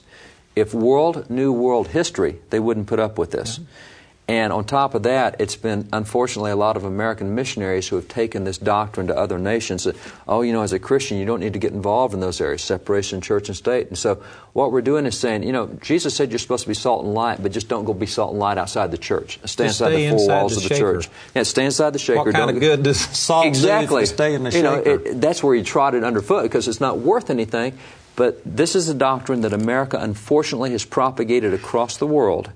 If 0.54 0.74
world 0.74 1.30
knew 1.30 1.52
world 1.52 1.88
history, 1.88 2.40
they 2.50 2.60
wouldn't 2.60 2.88
put 2.88 2.98
up 2.98 3.16
with 3.16 3.30
this. 3.30 3.60
And 4.30 4.52
on 4.52 4.64
top 4.64 4.94
of 4.94 5.02
that, 5.02 5.40
it's 5.40 5.56
been 5.56 5.88
unfortunately 5.92 6.52
a 6.52 6.56
lot 6.56 6.76
of 6.76 6.84
American 6.84 7.34
missionaries 7.34 7.88
who 7.88 7.96
have 7.96 8.06
taken 8.06 8.44
this 8.44 8.58
doctrine 8.58 9.08
to 9.08 9.16
other 9.16 9.40
nations 9.40 9.82
that, 9.82 9.96
oh, 10.28 10.42
you 10.42 10.52
know, 10.52 10.62
as 10.62 10.72
a 10.72 10.78
Christian, 10.78 11.18
you 11.18 11.24
don't 11.24 11.40
need 11.40 11.54
to 11.54 11.58
get 11.58 11.72
involved 11.72 12.14
in 12.14 12.20
those 12.20 12.40
areas, 12.40 12.62
separation 12.62 13.20
church 13.20 13.48
and 13.48 13.56
state. 13.56 13.88
And 13.88 13.98
so 13.98 14.22
what 14.52 14.70
we're 14.70 14.82
doing 14.82 15.04
is 15.04 15.18
saying, 15.18 15.42
you 15.42 15.50
know, 15.50 15.66
Jesus 15.82 16.14
said 16.14 16.30
you're 16.30 16.38
supposed 16.38 16.62
to 16.62 16.68
be 16.68 16.74
salt 16.74 17.04
and 17.04 17.12
light, 17.12 17.42
but 17.42 17.50
just 17.50 17.66
don't 17.68 17.84
go 17.84 17.92
be 17.92 18.06
salt 18.06 18.30
and 18.30 18.38
light 18.38 18.56
outside 18.56 18.92
the 18.92 18.98
church. 18.98 19.40
Stay 19.46 19.64
Just 19.64 19.80
inside 19.80 19.90
stay 19.94 20.04
the 20.04 20.10
four 20.10 20.20
inside 20.20 20.40
walls 20.40 20.52
the 20.52 20.56
of 20.58 20.62
the 20.62 20.74
shaker. 20.76 20.92
church. 20.92 21.08
Yeah, 21.34 21.42
stay 21.42 21.64
inside 21.64 21.90
the 21.90 21.98
shaker. 21.98 22.18
What 22.18 22.24
kind 22.26 22.36
Don't 22.36 22.54
of 22.54 22.60
good 22.60 22.82
does 22.84 23.00
salt 23.00 23.46
exactly. 23.46 23.88
do 23.88 23.96
if 23.96 24.10
you 24.10 24.14
stay 24.14 24.34
in 24.34 24.44
the 24.44 24.50
you 24.52 24.62
know, 24.62 24.74
it, 24.74 25.20
that's 25.20 25.42
where 25.42 25.56
you 25.56 25.64
trot 25.64 25.96
it 25.96 26.04
underfoot 26.04 26.44
because 26.44 26.68
it's 26.68 26.80
not 26.80 26.98
worth 26.98 27.30
anything. 27.30 27.76
But 28.14 28.40
this 28.44 28.76
is 28.76 28.88
a 28.88 28.94
doctrine 28.94 29.40
that 29.40 29.52
America 29.52 29.98
unfortunately 30.00 30.70
has 30.70 30.84
propagated 30.84 31.52
across 31.52 31.96
the 31.96 32.06
world. 32.06 32.52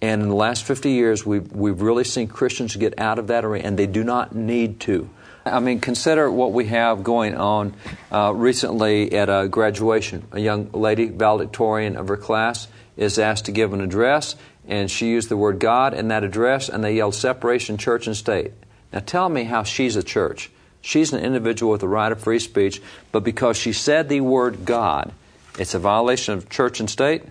And 0.00 0.22
in 0.22 0.28
the 0.28 0.34
last 0.34 0.64
50 0.64 0.90
years, 0.92 1.26
we've, 1.26 1.50
we've 1.52 1.80
really 1.80 2.04
seen 2.04 2.28
Christians 2.28 2.76
get 2.76 2.98
out 2.98 3.18
of 3.18 3.26
that 3.28 3.44
arena, 3.44 3.66
and 3.66 3.78
they 3.78 3.86
do 3.86 4.04
not 4.04 4.34
need 4.34 4.80
to. 4.80 5.10
I 5.44 5.60
mean, 5.60 5.80
consider 5.80 6.30
what 6.30 6.52
we 6.52 6.66
have 6.66 7.02
going 7.02 7.34
on 7.34 7.74
uh, 8.12 8.32
recently 8.34 9.12
at 9.12 9.28
a 9.28 9.48
graduation. 9.48 10.26
A 10.32 10.40
young 10.40 10.70
lady, 10.72 11.06
valedictorian 11.06 11.96
of 11.96 12.08
her 12.08 12.16
class, 12.16 12.68
is 12.96 13.18
asked 13.18 13.46
to 13.46 13.52
give 13.52 13.72
an 13.72 13.80
address, 13.80 14.36
and 14.66 14.90
she 14.90 15.08
used 15.08 15.28
the 15.28 15.36
word 15.36 15.58
God 15.58 15.94
in 15.94 16.08
that 16.08 16.24
address, 16.24 16.68
and 16.68 16.84
they 16.84 16.96
yelled 16.96 17.14
separation 17.14 17.76
church 17.76 18.06
and 18.06 18.16
state. 18.16 18.52
Now 18.92 19.00
tell 19.00 19.28
me 19.28 19.44
how 19.44 19.62
she's 19.62 19.96
a 19.96 20.02
church. 20.02 20.50
She's 20.80 21.12
an 21.12 21.20
individual 21.20 21.72
with 21.72 21.80
the 21.80 21.88
right 21.88 22.12
of 22.12 22.20
free 22.20 22.38
speech, 22.38 22.80
but 23.10 23.24
because 23.24 23.56
she 23.56 23.72
said 23.72 24.08
the 24.08 24.20
word 24.20 24.64
God, 24.64 25.12
it's 25.58 25.74
a 25.74 25.78
violation 25.78 26.34
of 26.34 26.48
church 26.48 26.80
and 26.80 26.88
state. 26.88 27.22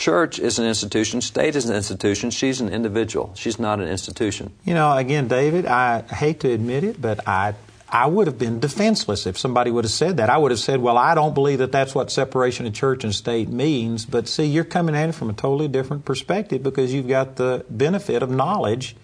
Church 0.00 0.38
is 0.38 0.58
an 0.58 0.64
institution, 0.64 1.20
state 1.20 1.54
is 1.54 1.68
an 1.68 1.76
institution, 1.76 2.30
she's 2.30 2.62
an 2.62 2.70
individual. 2.70 3.34
She's 3.34 3.58
not 3.58 3.80
an 3.80 3.88
institution. 3.88 4.50
You 4.64 4.72
know, 4.72 4.96
again, 4.96 5.28
David, 5.28 5.66
I 5.66 6.00
hate 6.00 6.40
to 6.40 6.50
admit 6.50 6.84
it, 6.84 6.98
but 6.98 7.28
I 7.28 7.54
I 7.86 8.06
would 8.06 8.26
have 8.26 8.38
been 8.38 8.60
defenseless 8.60 9.26
if 9.26 9.36
somebody 9.36 9.70
would 9.70 9.84
have 9.84 9.92
said 9.92 10.16
that. 10.16 10.30
I 10.30 10.38
would 10.38 10.52
have 10.52 10.60
said, 10.60 10.80
"Well, 10.80 10.96
I 10.96 11.14
don't 11.14 11.34
believe 11.34 11.58
that 11.58 11.70
that's 11.70 11.94
what 11.94 12.10
separation 12.10 12.64
of 12.64 12.72
church 12.72 13.04
and 13.04 13.14
state 13.14 13.50
means." 13.50 14.06
But 14.06 14.26
see, 14.26 14.46
you're 14.46 14.64
coming 14.64 14.96
at 14.96 15.10
it 15.10 15.12
from 15.12 15.28
a 15.28 15.34
totally 15.34 15.68
different 15.68 16.06
perspective 16.06 16.62
because 16.62 16.94
you've 16.94 17.08
got 17.08 17.36
the 17.36 17.66
benefit 17.68 18.22
of 18.22 18.30
knowledge 18.30 18.96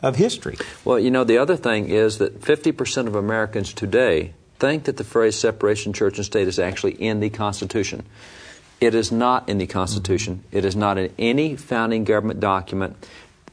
of 0.00 0.14
history. 0.14 0.58
Well, 0.84 1.00
you 1.00 1.10
know, 1.10 1.24
the 1.24 1.38
other 1.38 1.56
thing 1.56 1.88
is 1.88 2.18
that 2.18 2.40
50% 2.40 3.08
of 3.08 3.16
Americans 3.16 3.72
today 3.72 4.34
think 4.60 4.84
that 4.84 4.96
the 4.96 5.04
phrase 5.04 5.34
separation 5.34 5.92
church 5.92 6.18
and 6.18 6.24
state 6.24 6.46
is 6.46 6.60
actually 6.60 6.92
in 6.92 7.18
the 7.18 7.30
Constitution. 7.30 8.04
It 8.80 8.94
is 8.94 9.10
not 9.10 9.48
in 9.48 9.58
the 9.58 9.66
Constitution. 9.66 10.44
It 10.52 10.64
is 10.64 10.76
not 10.76 10.98
in 10.98 11.12
any 11.18 11.56
founding 11.56 12.04
government 12.04 12.40
document. 12.40 12.96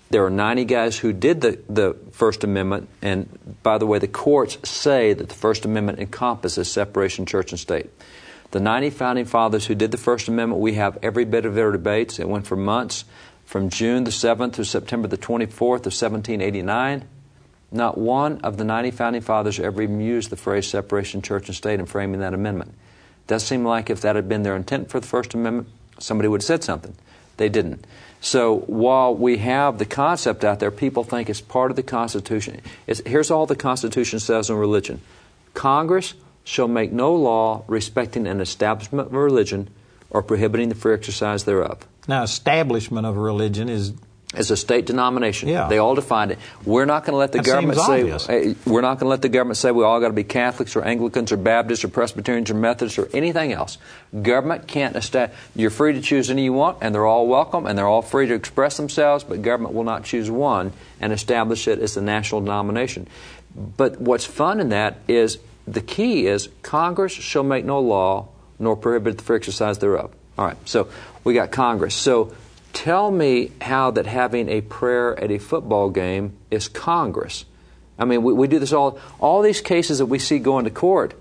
There 0.10 0.26
are 0.26 0.30
90 0.30 0.66
guys 0.66 0.98
who 1.00 1.14
did 1.14 1.42
the, 1.42 1.60
the 1.70 1.96
First 2.12 2.44
Amendment, 2.44 2.90
and 3.02 3.30
by 3.64 3.78
the 3.78 3.88
way, 3.88 4.00
the 4.00 4.08
courts 4.08 4.58
say 4.70 5.14
that 5.14 5.30
the 5.30 5.36
First 5.36 5.66
Amendment 5.66 6.00
encompasses 6.00 6.70
separation 6.70 7.26
church 7.26 7.52
and 7.52 7.60
state. 7.60 7.90
The 8.52 8.60
90 8.60 8.92
founding 8.92 9.26
fathers 9.26 9.66
who 9.66 9.74
did 9.74 9.90
the 9.92 9.98
First 9.98 10.28
Amendment, 10.28 10.62
we 10.62 10.76
have 10.76 11.00
every 11.02 11.26
bit 11.26 11.46
of 11.46 11.56
their 11.56 11.72
debates. 11.72 12.20
It 12.20 12.30
went 12.30 12.46
for 12.46 12.56
months, 12.56 13.06
from 13.46 13.70
June 13.70 14.04
the 14.04 14.12
7th 14.12 14.54
to 14.54 14.66
September 14.66 15.08
the 15.08 15.18
24th 15.18 15.88
of 15.88 15.94
1789. 15.94 17.06
Not 17.72 17.98
one 17.98 18.40
of 18.42 18.58
the 18.58 18.64
90 18.64 18.92
founding 18.92 19.22
fathers 19.22 19.60
ever 19.60 19.82
even 19.82 20.00
used 20.00 20.30
the 20.30 20.36
phrase 20.36 20.68
separation 20.68 21.24
church 21.24 21.48
and 21.48 21.56
state 21.56 21.80
in 21.80 21.88
framing 21.88 22.20
that 22.20 22.36
amendment. 22.36 22.76
Does 23.28 23.44
seem 23.44 23.66
like 23.66 23.90
if 23.90 24.02
that 24.02 24.16
had 24.16 24.28
been 24.28 24.44
their 24.44 24.56
intent 24.56 24.90
for 24.90 25.00
the 25.00 25.08
First 25.08 25.34
Amendment, 25.34 25.68
somebody 26.00 26.28
would 26.28 26.42
have 26.42 26.46
said 26.46 26.64
something. 26.64 26.96
They 27.38 27.50
didn't. 27.50 27.86
So 28.22 28.60
while 28.68 29.14
we 29.14 29.38
have 29.38 29.80
the 29.80 29.86
concept 29.86 30.46
out 30.46 30.60
there, 30.60 30.72
people 30.72 31.04
think 31.04 31.30
it's 31.30 31.42
part 31.42 31.72
of 31.72 31.76
the 31.76 31.84
Constitution. 31.84 32.62
It's, 32.88 33.02
here's 33.06 33.30
all 33.30 33.46
the 33.46 33.56
Constitution 33.56 34.20
says 34.20 34.50
on 34.50 34.58
religion 34.58 35.02
Congress 35.54 36.14
shall 36.44 36.68
make 36.68 36.92
no 36.92 37.14
law 37.14 37.64
respecting 37.68 38.28
an 38.28 38.42
establishment 38.42 39.08
of 39.08 39.14
religion 39.14 39.70
or 40.10 40.22
prohibiting 40.22 40.70
the 40.70 40.76
free 40.76 40.94
exercise 40.94 41.44
thereof. 41.46 41.86
Now, 42.08 42.24
establishment 42.24 43.06
of 43.06 43.18
religion 43.18 43.70
is 43.70 43.94
As 44.36 44.50
a 44.50 44.58
state 44.58 44.88
denomination, 44.88 45.48
Yeah. 45.50 45.68
they 45.68 45.78
all 45.78 45.94
defined 45.94 46.32
it. 46.32 46.40
We're 46.66 46.86
not 46.86 47.06
going 47.06 47.14
to 47.14 47.18
let 47.18 47.32
the 47.34 47.38
That 47.38 47.46
government 47.46 47.80
say 47.80 48.02
obvious. 48.02 48.28
we're 48.66 48.82
not 48.82 49.00
going 49.00 49.06
to 49.06 49.10
let 49.10 49.22
the 49.22 49.30
government 49.30 49.58
say 49.58 49.70
we 49.72 49.84
all 49.84 50.00
got 50.00 50.08
to 50.08 50.14
be 50.14 50.24
Catholics 50.24 50.76
or 50.76 50.84
Anglicans 50.84 51.32
or 51.32 51.38
Baptists 51.38 51.84
or 51.84 51.90
Presbyterians 51.90 52.50
or 52.50 52.56
Methodists 52.56 52.98
or 52.98 53.08
anything 53.14 53.52
else. 53.54 53.78
Government 54.22 54.68
can't 54.68 54.96
establish. 54.96 55.38
You're 55.56 55.70
free 55.70 55.94
to 55.94 56.02
choose 56.02 56.32
any 56.32 56.46
you 56.46 56.54
want, 56.54 56.80
and 56.82 56.96
they're 56.96 57.06
all 57.06 57.28
welcome, 57.28 57.68
and 57.68 57.78
they're 57.78 57.88
all 57.88 58.02
free 58.02 58.26
to 58.28 58.34
express 58.34 58.78
themselves. 58.78 59.24
But 59.24 59.44
government 59.44 59.76
will 59.76 59.84
not 59.84 60.04
choose 60.04 60.32
one 60.32 60.74
and 61.00 61.14
establish 61.14 61.68
it 61.68 61.78
as 61.80 61.94
the 61.94 62.02
national 62.02 62.42
denomination. 62.42 63.08
But 63.56 64.02
what's 64.02 64.26
fun 64.26 64.60
in 64.60 64.70
that 64.70 64.98
is 65.08 65.38
the 65.68 65.82
key 65.82 66.26
is 66.26 66.50
Congress 66.64 67.12
shall 67.12 67.44
make 67.44 67.66
no 67.66 67.80
law 67.80 68.30
nor 68.58 68.76
prohibit 68.76 69.18
the 69.20 69.24
free 69.24 69.38
exercise 69.38 69.78
thereof. 69.78 70.12
All 70.38 70.46
right, 70.46 70.58
so 70.66 70.88
we 71.24 71.36
got 71.36 71.52
Congress. 71.52 71.94
So 71.94 72.34
tell 72.74 73.12
me 73.12 73.52
how 73.62 73.92
that 73.92 74.06
having 74.06 74.50
a 74.50 74.62
prayer 74.62 75.18
at 75.20 75.32
a 75.32 75.38
football 75.38 75.90
game 75.90 76.36
is 76.52 76.68
Congress. 76.68 77.46
I 77.98 78.06
mean, 78.06 78.24
we, 78.24 78.34
we 78.34 78.48
do 78.48 78.60
this 78.60 78.74
all, 78.74 79.00
all 79.20 79.42
these 79.42 79.62
cases 79.62 80.00
that 80.00 80.08
we 80.08 80.20
see 80.20 80.40
going 80.40 80.66
to 80.66 80.72
court, 80.72 81.14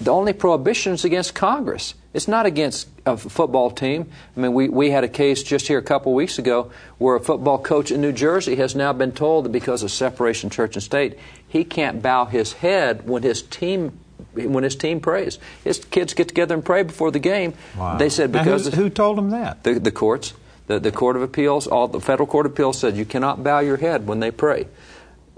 the 0.00 0.10
only 0.10 0.32
prohibition 0.32 0.92
is 0.94 1.04
against 1.04 1.34
Congress. 1.34 1.94
It's 2.14 2.28
not 2.28 2.46
against 2.46 2.88
a 3.06 3.16
football 3.16 3.70
team. 3.70 4.10
I 4.36 4.40
mean, 4.40 4.54
we, 4.54 4.68
we 4.68 4.90
had 4.90 5.04
a 5.04 5.08
case 5.08 5.42
just 5.42 5.68
here 5.68 5.78
a 5.78 5.82
couple 5.82 6.12
of 6.12 6.16
weeks 6.16 6.38
ago 6.38 6.72
where 6.98 7.16
a 7.16 7.20
football 7.20 7.58
coach 7.58 7.90
in 7.90 8.00
New 8.00 8.12
Jersey 8.12 8.56
has 8.56 8.74
now 8.74 8.92
been 8.92 9.12
told 9.12 9.44
that 9.44 9.52
because 9.52 9.82
of 9.82 9.90
separation 9.90 10.50
church 10.50 10.76
and 10.76 10.82
state, 10.82 11.18
he 11.46 11.64
can't 11.64 12.02
bow 12.02 12.24
his 12.24 12.54
head 12.54 13.08
when 13.08 13.22
his 13.22 13.42
team 13.42 13.98
when 14.32 14.64
his 14.64 14.76
team 14.76 15.00
prays. 15.00 15.38
His 15.62 15.84
kids 15.84 16.14
get 16.14 16.28
together 16.28 16.54
and 16.54 16.64
pray 16.64 16.82
before 16.82 17.10
the 17.10 17.18
game. 17.18 17.54
Wow. 17.76 17.98
They 17.98 18.08
said 18.08 18.32
because 18.32 18.66
who, 18.66 18.82
who 18.82 18.90
told 18.90 19.18
him 19.18 19.30
that? 19.30 19.62
the, 19.62 19.78
the 19.78 19.92
courts, 19.92 20.34
the, 20.66 20.80
the 20.80 20.92
Court 20.92 21.16
of 21.16 21.22
Appeals, 21.22 21.66
all 21.66 21.88
the 21.88 22.00
federal 22.00 22.26
court 22.26 22.46
of 22.46 22.52
appeals 22.52 22.78
said 22.78 22.96
you 22.96 23.04
cannot 23.04 23.42
bow 23.42 23.60
your 23.60 23.76
head 23.76 24.06
when 24.06 24.20
they 24.20 24.30
pray. 24.30 24.66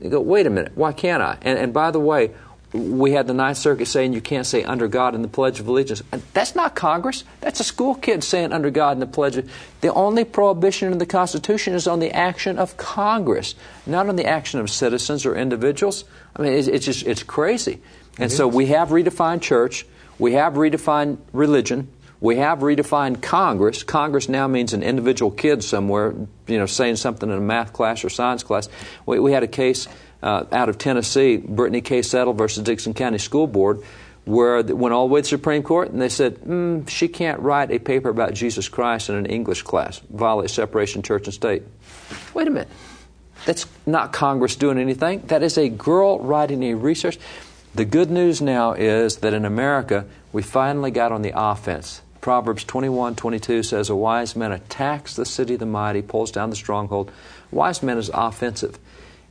You 0.01 0.11
go, 0.11 0.21
wait 0.21 0.47
a 0.47 0.51
minute, 0.51 0.73
why 0.77 0.93
can't 0.93 1.23
I? 1.23 1.39
And, 1.43 1.59
and 1.59 1.73
by 1.73 1.91
the 1.91 2.01
way, 2.01 2.33
we 2.73 3.13
had 3.13 3.27
the 3.27 3.35
Ninth 3.35 3.59
Circuit 3.59 3.87
saying 3.87 4.13
you 4.13 4.21
can't 4.21 4.47
say 4.47 4.63
under 4.63 4.89
God 4.89 5.15
in 5.15 5.23
the 5.23 5.29
Pledge 5.29 5.61
of 5.61 5.69
Allegiance. 5.69 6.03
That's 6.33 6.55
not 6.55 6.75
Congress. 6.75 7.25
That's 7.41 7.61
a 7.61 7.65
school 7.65 7.95
kid 7.95 8.23
saying 8.23 8.53
under 8.53 8.71
God 8.71 8.93
in 8.93 9.01
the 9.01 9.07
Pledge. 9.07 9.37
Of, 9.37 9.51
the 9.81 9.93
only 9.95 10.25
prohibition 10.25 10.93
in 10.93 10.99
the 10.99 11.07
Constitution 11.07 11.75
is 11.75 11.87
on 11.87 12.01
the 12.01 12.13
action 12.13 12.59
of 12.59 12.77
Congress, 12.77 13.55
not 13.87 14.09
on 14.09 14.17
the 14.17 14.27
action 14.27 14.61
of 14.61 14.69
citizens 14.69 15.25
or 15.25 15.35
individuals. 15.37 16.05
I 16.35 16.43
mean, 16.43 16.53
it's, 16.53 16.69
it's 16.69 16.85
just 16.85 17.07
it's 17.07 17.23
crazy. 17.23 17.81
And 18.19 18.33
so 18.33 18.49
we 18.49 18.67
have 18.67 18.89
redefined 18.89 19.43
church. 19.43 19.87
We 20.19 20.33
have 20.33 20.55
redefined 20.55 21.19
religion. 21.33 21.89
We 22.21 22.37
have 22.37 22.61
redefined 22.61 23.23
Congress. 23.23 23.83
Congress 23.83 24.29
now 24.29 24.49
means 24.49 24.73
an 24.73 24.83
individual 24.83 25.31
kid 25.31 25.63
somewhere, 25.63 26.15
you 26.47 26.59
know, 26.59 26.67
saying 26.67 26.97
something 26.97 27.31
in 27.31 27.37
a 27.37 27.41
math 27.41 27.73
class 27.73 28.05
or 28.05 28.09
science 28.09 28.43
class. 28.43 28.69
We, 29.05 29.21
we 29.21 29.33
had 29.33 29.43
a 29.43 29.49
case 29.49 29.87
uh, 30.23 30.45
out 30.51 30.69
of 30.69 30.79
Tennessee, 30.79 31.37
Brittany 31.37 31.83
K. 31.83 32.03
Settle 32.03 32.33
versus 32.33 32.63
Dickson 32.65 32.95
County 32.95 33.19
School 33.19 33.47
Board, 33.47 33.83
where 34.25 34.59
it 34.59 34.77
went 34.77 34.95
all 34.95 35.07
the 35.07 35.15
way 35.15 35.21
to 35.21 35.25
the 35.25 35.29
Supreme 35.29 35.63
Court, 35.63 35.91
and 35.91 36.01
they 36.01 36.09
said, 36.09 36.37
mm, 36.37 36.89
she 36.89 37.07
can't 37.07 37.39
write 37.41 37.71
a 37.71 37.79
paper 37.79 38.09
about 38.09 38.35
Jesus 38.35 38.69
Christ 38.69 39.09
in 39.09 39.15
an 39.15 39.27
English 39.27 39.63
class, 39.63 40.01
violate 40.11 40.51
separation 40.51 41.03
church 41.03 41.27
and 41.27 41.35
state. 41.35 41.63
Wait 42.35 42.49
a 42.49 42.51
minute. 42.51 42.69
That's 43.45 43.67
not 43.85 44.13
Congress 44.13 44.57
doing 44.57 44.79
anything. 44.79 45.21
That 45.27 45.43
is 45.43 45.59
a 45.59 45.69
girl 45.69 46.19
writing 46.19 46.63
a 46.65 46.75
research. 46.75 47.19
The 47.75 47.85
good 47.85 48.11
news 48.11 48.41
now 48.41 48.73
is 48.73 49.19
that 49.19 49.35
in 49.35 49.45
America, 49.45 50.07
we 50.33 50.43
finally 50.43 50.91
got 50.91 51.13
on 51.13 51.23
the 51.23 51.33
offense. 51.35 52.01
Proverbs 52.27 52.65
21 52.65 53.15
22 53.15 53.63
says, 53.63 53.89
A 53.89 53.95
wise 53.95 54.35
man 54.35 54.51
attacks 54.51 55.15
the 55.15 55.25
city 55.25 55.55
of 55.55 55.61
the 55.61 55.67
mighty, 55.67 56.03
pulls 56.03 56.33
down 56.33 56.51
the 56.51 56.57
stronghold. 56.57 57.13
Wise 57.53 57.85
man 57.85 57.99
is 57.99 58.11
offensive. 58.13 58.81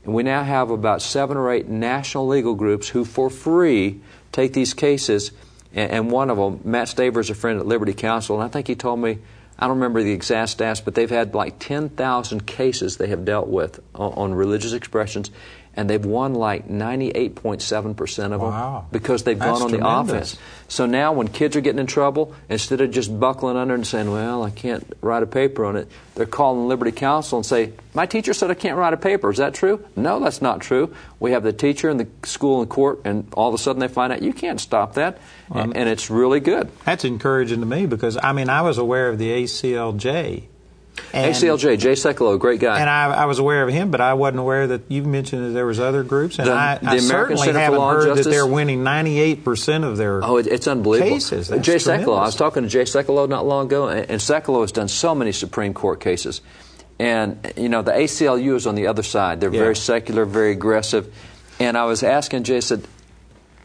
And 0.05 0.13
we 0.13 0.23
now 0.23 0.43
have 0.43 0.69
about 0.69 1.01
seven 1.01 1.35
or 1.35 1.51
eight 1.51 1.67
national 1.67 2.25
legal 2.25 2.55
groups 2.55 2.87
who, 2.87 3.03
for 3.03 3.29
free, 3.29 3.99
take 4.31 4.53
these 4.53 4.73
cases. 4.73 5.33
And, 5.73 6.09
one 6.09 6.29
of 6.29 6.37
them, 6.37 6.61
Matt 6.63 6.87
Staver, 6.87 7.19
is 7.19 7.29
a 7.29 7.35
friend 7.35 7.59
at 7.59 7.65
Liberty 7.65 7.93
Counsel, 7.93 8.37
and 8.37 8.45
I 8.45 8.47
think 8.47 8.65
he 8.65 8.75
told 8.75 9.01
me, 9.01 9.17
I 9.59 9.67
don't 9.67 9.75
remember 9.75 10.01
the 10.01 10.13
exact 10.13 10.57
stats, 10.57 10.81
but 10.81 10.95
they've 10.95 11.09
had 11.09 11.35
like 11.35 11.59
10,000 11.59 12.47
cases 12.47 12.95
they 12.95 13.07
have 13.07 13.25
dealt 13.25 13.49
with 13.49 13.81
on 13.93 14.33
religious 14.33 14.71
expressions, 14.71 15.31
and 15.77 15.89
they've 15.89 16.03
won 16.05 16.33
like 16.33 16.67
98.7% 16.69 18.33
of 18.33 18.41
Wow. 18.41 18.79
them 18.79 18.89
because 18.91 19.23
they've 19.23 19.37
That's 19.37 19.59
gone 19.59 19.73
on 19.73 19.79
the 19.79 19.87
offense. 19.87 20.37
So 20.67 20.85
now 20.85 21.13
when 21.13 21.27
kids 21.27 21.55
are 21.55 21.61
getting 21.61 21.79
in 21.79 21.87
trouble, 21.87 22.33
instead 22.49 22.81
of 22.81 22.91
just 22.91 23.17
buckling 23.19 23.57
under 23.57 23.73
and 23.75 23.85
saying, 23.85 24.09
well, 24.11 24.43
I 24.43 24.49
can't 24.49 24.85
write 25.01 25.21
a 25.23 25.27
paper 25.27 25.65
on 25.65 25.75
it, 25.75 25.89
they're 26.15 26.25
calling 26.25 26.67
Liberty 26.67 26.91
Counsel 26.91 27.37
and 27.37 27.45
say, 27.45 27.73
my 27.93 28.05
teacher 28.05 28.33
said 28.33 28.49
I 28.49 28.55
can't 28.55 28.77
write 28.77 28.93
a 28.93 28.97
paper. 28.97 29.29
Is 29.29 29.37
that 29.37 29.53
true? 29.53 29.85
No, 29.95 30.19
that's 30.19 30.41
not 30.41 30.61
true. 30.61 30.93
We 31.19 31.31
have 31.31 31.43
the 31.43 31.53
teacher 31.53 31.89
and 31.89 31.99
the 31.99 32.07
school 32.27 32.61
and 32.61 32.69
court, 32.69 33.01
and 33.05 33.27
all 33.33 33.49
of 33.49 33.53
a 33.55 33.57
sudden 33.57 33.79
they 33.79 33.87
find 33.87 34.11
out 34.11 34.21
you 34.21 34.33
can't 34.33 34.59
stop 34.59 34.95
that, 34.95 35.19
and, 35.53 35.75
and 35.75 35.87
it's 35.89 36.09
really 36.09 36.39
good. 36.39 36.69
That's 36.85 37.05
encouraging 37.05 37.59
to 37.59 37.65
me 37.65 37.85
because 37.85 38.17
I 38.21 38.33
mean 38.33 38.49
I 38.49 38.61
was 38.63 38.77
aware 38.77 39.09
of 39.09 39.17
the 39.17 39.29
ACLJ 39.43 40.43
And, 41.13 41.33
ACLJ, 41.33 41.79
Jay 41.79 41.93
Sekulow, 41.93 42.37
great 42.39 42.59
guy. 42.59 42.79
And 42.79 42.89
I, 42.89 43.13
I, 43.13 43.25
was 43.25 43.39
aware 43.39 43.63
of 43.63 43.73
him, 43.73 43.91
but 43.91 44.01
I 44.01 44.13
wasn't 44.13 44.39
aware 44.39 44.67
that 44.67 44.81
you 44.89 45.03
mentioned 45.03 45.45
that 45.45 45.49
there 45.49 45.65
was 45.65 45.79
other 45.79 46.03
groups. 46.03 46.39
And 46.39 46.47
the, 46.47 46.53
I, 46.53 46.77
the 46.77 46.87
I 46.87 46.97
certainly 46.99 47.45
Center 47.45 47.59
haven't 47.59 47.81
heard 47.81 48.05
Justice, 48.07 48.25
that 48.25 48.31
they're 48.31 48.47
winning 48.47 48.83
98% 48.83 49.83
of 49.83 49.97
their 49.97 50.23
oh, 50.23 50.37
it, 50.37 50.47
it's 50.47 50.67
unbelievable. 50.67 51.11
cases. 51.11 51.47
That's 51.47 51.65
Jay 51.65 51.79
tremendous. 51.79 52.07
Sekulow, 52.07 52.19
I 52.19 52.25
was 52.25 52.35
talking 52.35 52.63
to 52.63 52.69
Jay 52.69 52.83
Sekulow 52.83 53.27
not 53.27 53.45
long 53.45 53.67
ago, 53.67 53.87
and, 53.87 54.09
and 54.09 54.21
Sekulow 54.21 54.61
has 54.61 54.71
done 54.71 54.87
so 54.87 55.15
many 55.15 55.31
Supreme 55.31 55.73
Court 55.73 55.99
cases. 55.99 56.41
And, 56.99 57.53
you 57.57 57.69
know, 57.69 57.81
the 57.81 57.91
ACLU 57.91 58.55
is 58.55 58.67
on 58.67 58.75
the 58.75 58.87
other 58.87 59.03
side. 59.03 59.41
They're 59.41 59.53
Yeah. 59.53 59.59
very 59.59 59.75
secular, 59.75 60.25
very 60.25 60.51
aggressive. 60.51 61.13
And 61.59 61.77
I 61.77 61.85
was 61.85 62.03
asking 62.03 62.43
Jay, 62.43 62.57
I 62.57 62.61
said, 62.61 62.85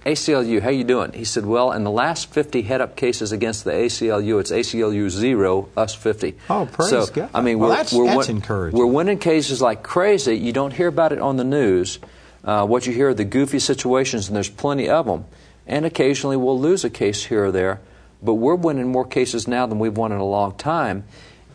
ACLU, 0.07 0.63
how 0.63 0.71
you 0.71 0.85
doing? 0.85 1.13
He 1.13 1.25
said, 1.25 1.45
well, 1.45 1.73
in 1.73 1.85
the 1.85 1.91
last 1.91 2.31
50 2.33 2.63
head-up 2.63 2.97
cases 2.97 3.33
against 3.33 3.65
the 3.65 3.73
ACLU, 3.73 4.41
it's 4.41 4.51
ACLU 4.51 5.11
0, 5.11 5.69
us 5.77 5.95
50. 5.95 6.37
Oh, 6.49 6.67
praise 6.73 6.89
so, 6.89 7.07
God. 7.07 7.31
I 7.35 7.43
mean, 7.43 7.59
Well, 7.59 7.69
we're, 7.69 7.77
that's- 7.77 7.93
we're, 7.93 8.07
that's 8.07 8.29
win- 8.29 8.73
we're 8.73 8.87
winning 8.87 9.19
cases 9.19 9.61
like 9.61 9.83
crazy. 9.83 10.37
You 10.39 10.53
don't 10.53 10.73
hear 10.73 10.89
about 10.89 11.13
it 11.13 11.19
on 11.19 11.37
the 11.37 11.45
news. 11.45 11.99
Uh, 12.43 12.67
what 12.67 12.87
you 12.87 12.95
hear 12.95 13.11
are 13.11 13.15
the 13.15 13.27
goofy 13.27 13.59
situations, 13.59 14.29
and 14.29 14.37
there's 14.37 14.49
plenty 14.49 14.89
of 14.89 15.05
them. 15.05 15.27
And 15.67 15.85
occasionally 15.85 16.39
we'll 16.39 16.59
lose 16.59 16.83
a 16.85 16.91
case 16.91 17.23
here 17.25 17.45
or 17.47 17.53
there, 17.53 17.81
but 18.23 18.35
we're 18.35 18.55
winning 18.55 18.89
more 18.89 19.05
cases 19.05 19.47
now 19.47 19.67
than 19.67 19.79
we've 19.79 19.97
won 19.97 20.13
in 20.13 20.19
a 20.19 20.25
long 20.25 20.55
time. 20.57 21.05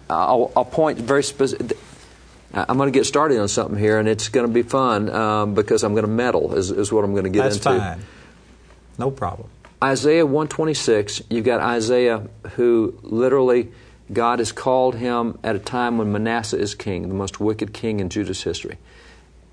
I'll, 0.07 0.51
I'll 0.55 0.65
point 0.65 0.99
very 0.99 1.23
specific. 1.23 1.75
I'm 2.53 2.77
going 2.77 2.93
to 2.93 2.97
get 2.97 3.05
started 3.05 3.39
on 3.39 3.47
something 3.47 3.77
here, 3.77 3.97
and 3.97 4.07
it's 4.07 4.29
going 4.29 4.47
to 4.47 4.53
be 4.53 4.61
fun 4.61 5.09
um, 5.09 5.55
because 5.55 5.83
I'm 5.83 5.93
going 5.93 6.05
to 6.05 6.11
meddle, 6.11 6.53
is, 6.55 6.69
is 6.71 6.91
what 6.91 7.03
I'm 7.03 7.11
going 7.11 7.23
to 7.25 7.29
get 7.31 7.43
That's 7.43 7.55
into. 7.57 7.79
fine. 7.79 8.01
No 8.97 9.11
problem. 9.11 9.49
Isaiah 9.83 10.25
126, 10.25 11.23
you've 11.29 11.45
got 11.45 11.59
Isaiah 11.59 12.27
who 12.55 12.97
literally, 13.03 13.71
God 14.11 14.39
has 14.39 14.51
called 14.51 14.95
him 14.95 15.37
at 15.43 15.55
a 15.55 15.59
time 15.59 15.97
when 15.97 16.11
Manasseh 16.11 16.57
is 16.57 16.75
king, 16.75 17.07
the 17.07 17.13
most 17.13 17.39
wicked 17.39 17.73
king 17.73 17.99
in 17.99 18.09
Judah's 18.09 18.41
history. 18.41 18.77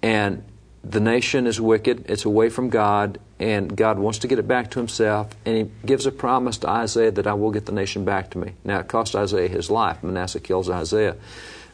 And 0.00 0.44
the 0.84 1.00
nation 1.00 1.46
is 1.46 1.60
wicked, 1.60 2.06
it's 2.08 2.24
away 2.24 2.48
from 2.48 2.70
God, 2.70 3.18
and 3.38 3.76
God 3.76 3.98
wants 3.98 4.20
to 4.20 4.28
get 4.28 4.38
it 4.38 4.48
back 4.48 4.70
to 4.72 4.78
himself, 4.78 5.28
and 5.44 5.56
he 5.56 5.70
gives 5.86 6.06
a 6.06 6.12
promise 6.12 6.58
to 6.58 6.68
Isaiah 6.68 7.10
that 7.10 7.26
I 7.26 7.34
will 7.34 7.50
get 7.50 7.66
the 7.66 7.72
nation 7.72 8.04
back 8.04 8.30
to 8.30 8.38
me. 8.38 8.54
Now, 8.64 8.80
it 8.80 8.88
cost 8.88 9.14
Isaiah 9.14 9.48
his 9.48 9.70
life. 9.70 10.02
Manasseh 10.02 10.40
kills 10.40 10.70
Isaiah. 10.70 11.16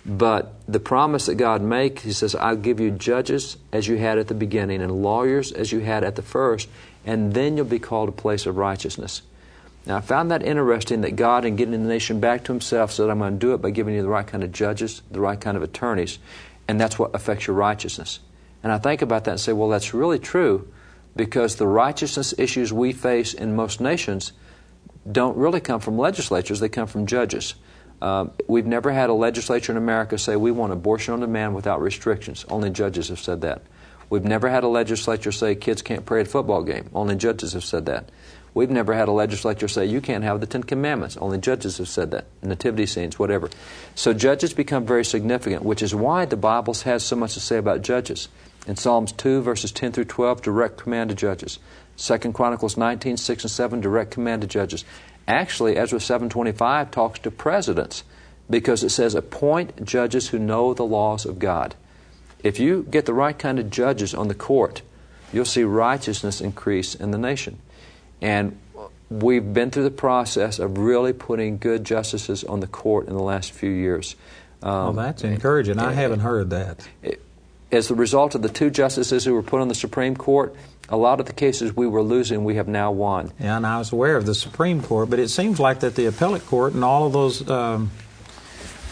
But 0.05 0.55
the 0.67 0.81
promise 0.81 1.27
that 1.27 1.35
God 1.35 1.61
makes, 1.61 2.03
He 2.03 2.13
says, 2.13 2.35
I'll 2.35 2.57
give 2.57 2.81
you 2.81 2.91
judges 2.91 3.59
as 3.73 3.87
you 3.87 3.97
had 3.97 4.19
at 4.19 4.29
the 4.29 4.35
beginning 4.35 4.81
and 4.81 5.03
lawyers 5.03 5.53
as 5.53 5.71
you 5.71 5.81
had 5.81 6.03
at 6.03 6.17
the 6.17 6.23
first, 6.23 6.69
and 7.05 7.35
then 7.35 7.57
you'll 7.57 7.67
be 7.67 7.79
called 7.79 8.09
a 8.09 8.13
place 8.13 8.47
of 8.47 8.57
righteousness. 8.57 9.23
Now, 9.87 9.97
I 9.97 10.01
found 10.01 10.31
that 10.31 10.43
interesting 10.43 11.01
that 11.01 11.17
God, 11.17 11.45
in 11.45 11.57
getting 11.57 11.73
the 11.73 11.79
nation 11.79 12.21
back 12.21 12.45
to 12.45 12.53
Himself, 12.53 12.93
said, 12.93 13.09
I'm 13.09 13.19
going 13.19 13.35
to 13.35 13.39
do 13.39 13.55
it 13.55 13.63
by 13.63 13.71
giving 13.71 13.95
you 13.95 14.03
the 14.03 14.09
right 14.09 14.27
kind 14.27 14.45
of 14.45 14.53
judges, 14.53 15.03
the 15.11 15.21
right 15.21 15.41
kind 15.41 15.57
of 15.57 15.63
attorneys, 15.63 16.19
and 16.67 16.79
that's 16.81 16.99
what 16.99 17.15
affects 17.15 17.47
your 17.47 17.57
righteousness. 17.57 18.21
And 18.63 18.73
I 18.73 18.79
think 18.79 19.03
about 19.03 19.25
that 19.25 19.33
and 19.33 19.41
say, 19.41 19.53
well, 19.53 19.69
that's 19.69 19.95
really 19.95 20.19
true 20.19 20.71
because 21.17 21.57
the 21.57 21.67
righteousness 21.67 22.35
issues 22.39 22.73
we 22.73 22.93
face 22.93 23.35
in 23.35 23.57
most 23.57 23.81
nations 23.81 24.33
don't 25.11 25.37
really 25.37 25.61
come 25.61 25.81
from 25.81 25.99
legislatures, 25.99 26.61
they 26.61 26.69
come 26.69 26.87
from 26.87 27.07
judges. 27.07 27.55
Um, 28.01 28.33
we've 28.47 28.67
never 28.67 28.93
had 28.93 29.11
a 29.11 29.15
legislature 29.15 29.73
in 29.73 29.79
America 29.79 30.19
say 30.19 30.37
we 30.37 30.51
want 30.51 30.73
abortion 30.73 31.15
on 31.15 31.21
demand 31.21 31.55
without 31.55 31.81
restrictions. 31.81 32.45
Only 32.49 32.71
judges 32.71 33.09
have 33.09 33.19
said 33.19 33.41
that. 33.41 33.63
We've 34.11 34.25
never 34.25 34.49
had 34.49 34.65
a 34.65 34.69
legislature 34.69 35.33
say 35.33 35.55
kids 35.55 35.83
can't 35.83 36.07
pray 36.07 36.21
at 36.21 36.27
a 36.27 36.31
football 36.31 36.63
game. 36.63 36.89
Only 36.95 37.17
judges 37.17 37.53
have 37.53 37.65
said 37.65 37.87
that. 37.87 38.11
We've 38.55 38.71
never 38.71 38.95
had 38.95 39.09
a 39.09 39.13
legislature 39.13 39.69
say 39.69 39.87
you 39.87 40.01
can't 40.01 40.25
have 40.25 40.41
the 40.41 40.47
Ten 40.47 40.63
Commandments. 40.63 41.17
Only 41.17 41.39
judges 41.39 41.79
have 41.79 41.89
said 41.89 42.11
that. 42.11 42.25
Nativity 42.43 42.87
scenes, 42.87 43.19
whatever. 43.19 43.51
So 43.95 44.13
judges 44.13 44.55
become 44.55 44.87
very 44.87 45.05
significant, 45.05 45.63
which 45.63 45.83
is 45.83 45.95
why 45.95 46.25
the 46.25 46.37
Bible 46.37 46.75
has 46.75 47.05
so 47.05 47.17
much 47.17 47.35
to 47.35 47.41
say 47.41 47.59
about 47.59 47.83
judges. 47.83 48.29
In 48.67 48.77
Psalms 48.77 49.13
2, 49.13 49.43
verses 49.43 49.71
10 49.73 49.93
through 49.93 50.07
12, 50.07 50.43
direct 50.43 50.79
command 50.79 51.11
to 51.11 51.17
judges. 51.17 51.59
Second 51.97 52.33
Chronicles 52.33 52.77
19, 52.77 53.17
6 53.17 53.45
and 53.45 53.51
7, 53.51 53.81
direct 53.81 54.11
command 54.11 54.43
to 54.43 54.49
judges. 54.49 54.85
Actually, 55.27 55.77
Ezra 55.77 55.99
7.25 55.99 56.91
talks 56.91 57.19
to 57.21 57.31
presidents 57.31 58.03
because 58.49 58.83
it 58.83 58.91
says, 58.91 59.15
appoint 59.15 59.85
judges 59.85 60.29
who 60.29 60.39
know 60.39 60.73
the 60.73 60.85
laws 60.85 61.27
of 61.27 61.39
God. 61.39 61.75
If 62.43 62.59
you 62.61 62.87
get 62.91 63.07
the 63.07 63.15
right 63.15 63.39
kind 63.39 63.59
of 63.59 63.71
judges 63.71 64.15
on 64.15 64.29
the 64.29 64.35
court, 64.35 64.83
you'll 65.33 65.45
see 65.45 65.65
righteousness 65.65 66.41
increase 66.41 66.95
in 66.95 67.11
the 67.11 67.19
nation. 67.19 67.59
And 68.21 68.59
we've 69.11 69.53
been 69.55 69.71
through 69.71 69.85
the 69.85 69.91
process 69.91 70.59
of 70.59 70.79
really 70.79 71.13
putting 71.13 71.59
good 71.59 71.85
justices 71.85 72.45
on 72.45 72.61
the 72.61 72.67
court 72.67 73.09
in 73.09 73.15
the 73.15 73.23
last 73.23 73.53
few 73.53 73.71
years. 73.71 74.15
Well, 74.63 74.89
Um, 74.89 74.97
that's 74.97 75.25
encouraging. 75.25 75.79
I 75.79 75.93
haven't 75.93 76.21
heard 76.21 76.51
that. 76.51 76.87
as 77.71 77.89
the 77.89 77.95
result 77.95 78.35
of 78.35 78.41
the 78.43 78.49
two 78.49 78.71
justices 78.71 79.25
who 79.25 79.35
were 79.35 79.43
put 79.43 79.61
on 79.61 79.69
the 79.69 79.75
Supreme 79.75 80.17
Court, 80.17 80.55
a 80.89 80.97
lot 80.97 81.21
of 81.21 81.27
the 81.27 81.35
cases 81.35 81.77
we 81.77 81.87
were 81.87 82.03
losing, 82.03 82.43
we 82.45 82.55
have 82.57 82.67
now 82.67 82.91
won. 82.91 83.31
Yeah, 83.39 83.59
and 83.59 83.67
I 83.67 83.79
was 83.79 83.93
aware 83.93 84.17
of 84.17 84.25
the 84.25 84.35
Supreme 84.35 84.81
Court, 84.83 85.11
but 85.11 85.19
it 85.19 85.29
seems 85.29 85.61
like 85.61 85.81
that 85.81 85.95
the 85.95 86.07
appellate 86.07 86.47
court 86.47 86.73
and 86.73 86.83
all 86.83 87.07
of 87.07 87.13
those, 87.13 87.47
um, 87.51 87.91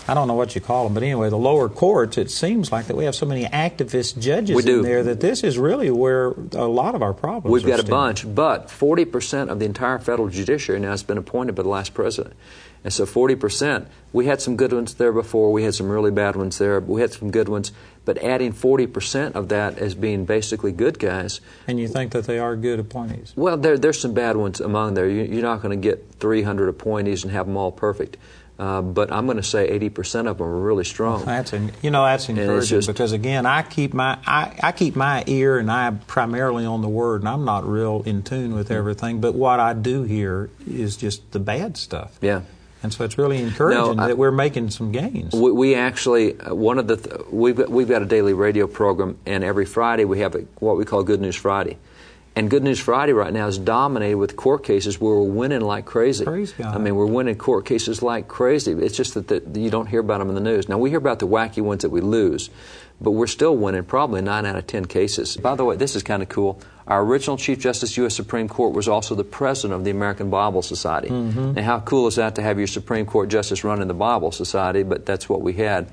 I 0.08 0.14
don't 0.14 0.28
know 0.28 0.34
what 0.34 0.54
you 0.54 0.60
call 0.60 0.84
them, 0.84 0.94
but 0.94 1.02
anyway, 1.02 1.30
the 1.30 1.38
lower 1.38 1.68
courts, 1.68 2.16
it 2.16 2.30
seems 2.30 2.70
like 2.70 2.86
that 2.86 2.96
we 2.96 3.04
have 3.04 3.14
so 3.14 3.26
many 3.26 3.44
activist 3.44 4.20
judges 4.20 4.64
in 4.64 4.82
there 4.82 5.02
that 5.02 5.20
this 5.20 5.42
is 5.42 5.58
really 5.58 5.90
where 5.90 6.28
a 6.52 6.66
lot 6.66 6.94
of 6.94 7.02
our 7.02 7.12
problems 7.12 7.52
We've 7.52 7.64
are 7.64 7.76
got 7.76 7.80
a 7.80 7.90
bunch, 7.90 8.34
but 8.34 8.68
40% 8.68 9.48
of 9.48 9.58
the 9.58 9.64
entire 9.64 9.98
federal 9.98 10.28
judiciary 10.28 10.80
now 10.80 10.90
has 10.90 11.02
been 11.02 11.18
appointed 11.18 11.54
by 11.54 11.62
the 11.62 11.68
last 11.68 11.92
president. 11.92 12.34
And 12.84 12.92
so 12.92 13.04
40%, 13.04 13.86
we 14.12 14.26
had 14.26 14.40
some 14.40 14.54
good 14.54 14.72
ones 14.72 14.94
there 14.94 15.10
before, 15.10 15.52
we 15.52 15.64
had 15.64 15.74
some 15.74 15.88
really 15.88 16.12
bad 16.12 16.36
ones 16.36 16.58
there, 16.58 16.78
we 16.78 17.00
had 17.00 17.12
some 17.12 17.32
good 17.32 17.48
ones, 17.48 17.72
but 18.04 18.16
adding 18.18 18.52
40% 18.52 19.32
of 19.34 19.48
that 19.48 19.76
as 19.78 19.96
being 19.96 20.24
basically 20.24 20.70
good 20.70 21.00
guys, 21.00 21.40
And 21.66 21.80
you 21.80 21.88
think 21.88 22.12
that 22.12 22.26
they 22.26 22.38
are 22.38 22.54
good 22.54 22.78
appointees? 22.78 23.32
well, 23.34 23.56
there, 23.56 23.76
there's 23.76 24.00
some 24.00 24.14
bad 24.14 24.36
ones 24.36 24.60
among 24.60 24.94
there. 24.94 25.08
You, 25.08 25.24
you're 25.24 25.42
not 25.42 25.62
going 25.62 25.76
to 25.76 25.82
get 25.82 26.06
300 26.20 26.68
appointees 26.68 27.24
and 27.24 27.32
have 27.32 27.46
them 27.46 27.56
all 27.56 27.72
perfect. 27.72 28.18
Uh, 28.58 28.80
but 28.80 29.12
I'm 29.12 29.26
going 29.26 29.36
to 29.36 29.42
say 29.42 29.78
80% 29.78 30.26
of 30.28 30.38
them 30.38 30.46
are 30.46 30.56
really 30.60 30.84
strong. 30.84 31.26
That's 31.26 31.52
you 31.82 31.90
know 31.90 32.04
that's 32.06 32.28
encouraging 32.30 32.78
just- 32.78 32.88
because 32.88 33.12
again 33.12 33.44
I 33.44 33.60
keep 33.62 33.92
my 33.92 34.18
I, 34.26 34.58
I 34.62 34.72
keep 34.72 34.96
my 34.96 35.24
ear 35.26 35.58
and 35.58 35.70
eye 35.70 35.92
primarily 36.06 36.64
on 36.64 36.80
the 36.80 36.88
word 36.88 37.20
and 37.20 37.28
I'm 37.28 37.44
not 37.44 37.68
real 37.68 38.02
in 38.06 38.22
tune 38.22 38.54
with 38.54 38.68
Mm-hmm. 38.68 38.74
everything 38.78 39.20
but 39.20 39.34
what 39.34 39.60
I 39.60 39.74
do 39.74 40.04
hear 40.04 40.48
is 40.66 40.96
just 40.96 41.30
the 41.32 41.38
bad 41.38 41.76
stuff 41.76 42.16
Yeah. 42.22 42.40
and 42.82 42.92
so 42.94 43.04
it's 43.04 43.18
really 43.18 43.42
encouraging 43.42 43.96
No, 43.96 44.02
I- 44.04 44.08
that 44.08 44.16
we're 44.18 44.30
making 44.30 44.70
some 44.70 44.90
gains. 44.90 45.34
We, 45.34 45.52
we 45.52 45.74
actually 45.74 46.40
uh, 46.40 46.54
one 46.54 46.78
of 46.78 46.86
the 46.86 46.96
th- 46.96 47.26
we've 47.30 47.56
got, 47.56 47.68
we've 47.68 47.88
got 47.88 48.00
a 48.00 48.06
daily 48.06 48.32
radio 48.32 48.66
program, 48.66 49.18
and 49.26 49.44
every 49.44 49.66
Friday 49.66 50.06
we 50.06 50.20
have 50.20 50.34
a, 50.34 50.40
what 50.60 50.78
we 50.78 50.84
call 50.86 51.02
Good 51.02 51.20
News 51.20 51.36
Friday. 51.36 51.76
And 52.36 52.50
Good 52.50 52.62
News 52.62 52.78
Friday 52.78 53.14
right 53.14 53.32
now 53.32 53.46
is 53.46 53.56
dominated 53.56 54.16
with 54.18 54.36
court 54.36 54.62
cases 54.62 55.00
where 55.00 55.14
we're 55.14 55.22
winning 55.22 55.62
like 55.62 55.86
crazy. 55.86 56.26
Praise 56.26 56.52
God. 56.52 56.74
I 56.74 56.78
mean, 56.78 56.94
we're 56.94 57.06
winning 57.06 57.36
court 57.36 57.64
cases 57.64 58.02
like 58.02 58.28
crazy. 58.28 58.72
It's 58.72 58.94
just 58.94 59.14
that 59.14 59.28
the, 59.28 59.58
you 59.58 59.70
don't 59.70 59.86
hear 59.86 60.00
about 60.00 60.18
them 60.18 60.28
in 60.28 60.34
the 60.34 60.42
news. 60.42 60.68
Now 60.68 60.76
we 60.76 60.90
hear 60.90 60.98
about 60.98 61.18
the 61.18 61.26
wacky 61.26 61.62
ones 61.62 61.80
that 61.80 61.88
we 61.88 62.02
lose, 62.02 62.50
but 63.00 63.12
we're 63.12 63.26
still 63.26 63.56
winning 63.56 63.84
probably 63.84 64.20
nine 64.20 64.44
out 64.44 64.54
of 64.54 64.66
ten 64.66 64.84
cases. 64.84 65.38
By 65.38 65.54
the 65.54 65.64
way, 65.64 65.76
this 65.76 65.96
is 65.96 66.02
kind 66.02 66.22
of 66.22 66.28
cool. 66.28 66.60
Our 66.86 67.02
original 67.02 67.38
Chief 67.38 67.58
Justice, 67.58 67.96
U.S. 67.96 68.14
Supreme 68.14 68.48
Court, 68.48 68.74
was 68.74 68.86
also 68.86 69.14
the 69.14 69.24
president 69.24 69.72
of 69.80 69.84
the 69.84 69.90
American 69.90 70.28
Bible 70.28 70.60
Society. 70.60 71.08
Mm-hmm. 71.08 71.56
And 71.56 71.60
how 71.60 71.80
cool 71.80 72.06
is 72.06 72.16
that 72.16 72.34
to 72.34 72.42
have 72.42 72.58
your 72.58 72.68
Supreme 72.68 73.06
Court 73.06 73.30
justice 73.30 73.64
running 73.64 73.88
the 73.88 73.94
Bible 73.94 74.30
Society? 74.30 74.82
But 74.82 75.06
that's 75.06 75.26
what 75.26 75.40
we 75.40 75.54
had. 75.54 75.88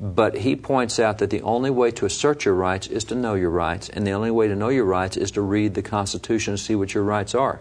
But 0.00 0.36
he 0.38 0.54
points 0.54 1.00
out 1.00 1.18
that 1.18 1.30
the 1.30 1.42
only 1.42 1.70
way 1.70 1.90
to 1.92 2.06
assert 2.06 2.44
your 2.44 2.54
rights 2.54 2.86
is 2.86 3.02
to 3.04 3.16
know 3.16 3.34
your 3.34 3.50
rights, 3.50 3.88
and 3.88 4.06
the 4.06 4.12
only 4.12 4.30
way 4.30 4.46
to 4.46 4.54
know 4.54 4.68
your 4.68 4.84
rights 4.84 5.16
is 5.16 5.32
to 5.32 5.40
read 5.40 5.74
the 5.74 5.82
Constitution 5.82 6.52
and 6.52 6.60
see 6.60 6.76
what 6.76 6.94
your 6.94 7.02
rights 7.02 7.34
are. 7.34 7.58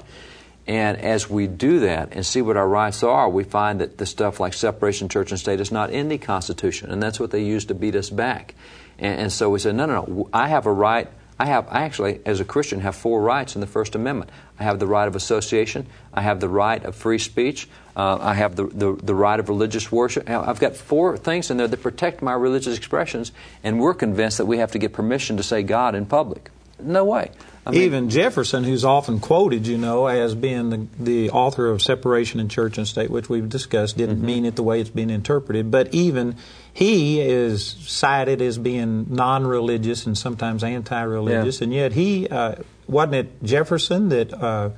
And 0.68 0.98
as 1.00 1.30
we 1.30 1.48
do 1.48 1.80
that 1.80 2.10
and 2.12 2.26
see 2.26 2.42
what 2.42 2.58
our 2.58 2.68
rights 2.68 3.02
are, 3.02 3.30
we 3.30 3.44
find 3.44 3.82
that 3.82 3.98
the 3.98 4.06
stuff 4.06 4.40
like 4.40 4.54
separation 4.54 5.10
church 5.10 5.32
and 5.32 5.40
state 5.40 5.60
is 5.60 5.72
not 5.72 5.90
in 5.90 6.10
the 6.10 6.18
Constitution, 6.18 6.92
and 6.92 7.02
that's 7.02 7.20
what 7.20 7.32
they 7.32 7.44
use 7.44 7.66
to 7.66 7.74
beat 7.74 7.96
us 7.96 8.10
back. 8.10 8.54
And, 9.00 9.22
and 9.22 9.32
so 9.32 9.50
we 9.50 9.60
said, 9.60 9.76
no, 9.76 9.86
no, 9.86 10.04
no, 10.04 10.30
I 10.32 10.50
have 10.50 10.68
a 10.68 10.72
right. 10.72 11.08
I 11.40 11.46
have, 11.46 11.68
I 11.70 11.84
actually, 11.84 12.20
as 12.26 12.40
a 12.40 12.46
Christian, 12.46 12.82
have 12.82 12.96
four 12.96 13.22
rights 13.22 13.56
in 13.56 13.62
the 13.62 13.68
First 13.68 13.96
Amendment. 13.96 14.30
I 14.60 14.64
have 14.64 14.80
the 14.80 14.88
right 14.88 15.08
of 15.08 15.16
association. 15.16 15.88
I 16.14 16.22
have 16.22 16.40
the 16.40 16.50
right 16.50 16.84
of 16.84 16.96
free 16.96 17.20
speech. 17.20 17.70
Uh, 17.98 18.16
I 18.22 18.36
have 18.36 18.56
the, 18.56 18.66
the, 18.68 18.94
the 18.94 19.16
right 19.16 19.40
of 19.40 19.50
religious 19.50 19.92
worship. 19.92 20.30
I've 20.30 20.60
got 20.60 20.76
four 20.76 21.18
things 21.18 21.50
in 21.50 21.58
there 21.58 21.68
that 21.68 21.82
protect 21.82 22.22
my 22.22 22.34
religious 22.34 22.78
expressions, 22.78 23.32
and 23.64 23.80
we're 23.80 23.96
convinced 23.96 24.38
that 24.38 24.46
we 24.46 24.60
have 24.60 24.74
to 24.74 24.78
get 24.80 24.94
permission 24.94 25.38
to 25.38 25.44
say 25.44 25.64
God 25.64 25.96
in 25.96 26.06
public. 26.06 26.52
No 26.80 27.06
way. 27.06 27.32
I 27.66 27.72
mean, 27.72 27.82
Even 27.82 28.10
Jefferson, 28.12 28.64
who's 28.64 28.86
often 28.86 29.20
quoted, 29.20 29.66
you 29.66 29.80
know, 29.80 30.06
as 30.06 30.36
being 30.36 30.70
the, 30.70 30.88
the 31.04 31.32
author 31.32 31.66
of 31.72 31.82
Separation 31.82 32.40
in 32.40 32.50
Church 32.50 32.78
and 32.78 32.88
State, 32.88 33.10
which 33.10 33.30
we've 33.30 33.50
discussed, 33.50 33.98
didn't 33.98 34.18
Mm-hmm. 34.18 34.26
mean 34.26 34.46
it 34.46 34.56
the 34.56 34.64
way 34.64 34.80
it's 34.80 34.92
being 34.92 35.10
interpreted. 35.10 35.72
But 35.72 35.92
even 35.94 36.36
he 36.72 37.20
is 37.20 37.66
cited 37.66 38.44
as 38.44 38.60
being 38.60 39.08
non-religious 39.10 40.06
and 40.06 40.16
sometimes 40.16 40.64
anti-religious, 40.64 41.60
Yeah. 41.60 41.64
and 41.66 41.74
yet 41.74 41.92
he 41.94 42.28
uh, 42.30 42.56
wasn't 42.88 43.16
it 43.16 43.44
Jefferson 43.44 44.10
that, 44.10 44.32
uh, 44.34 44.70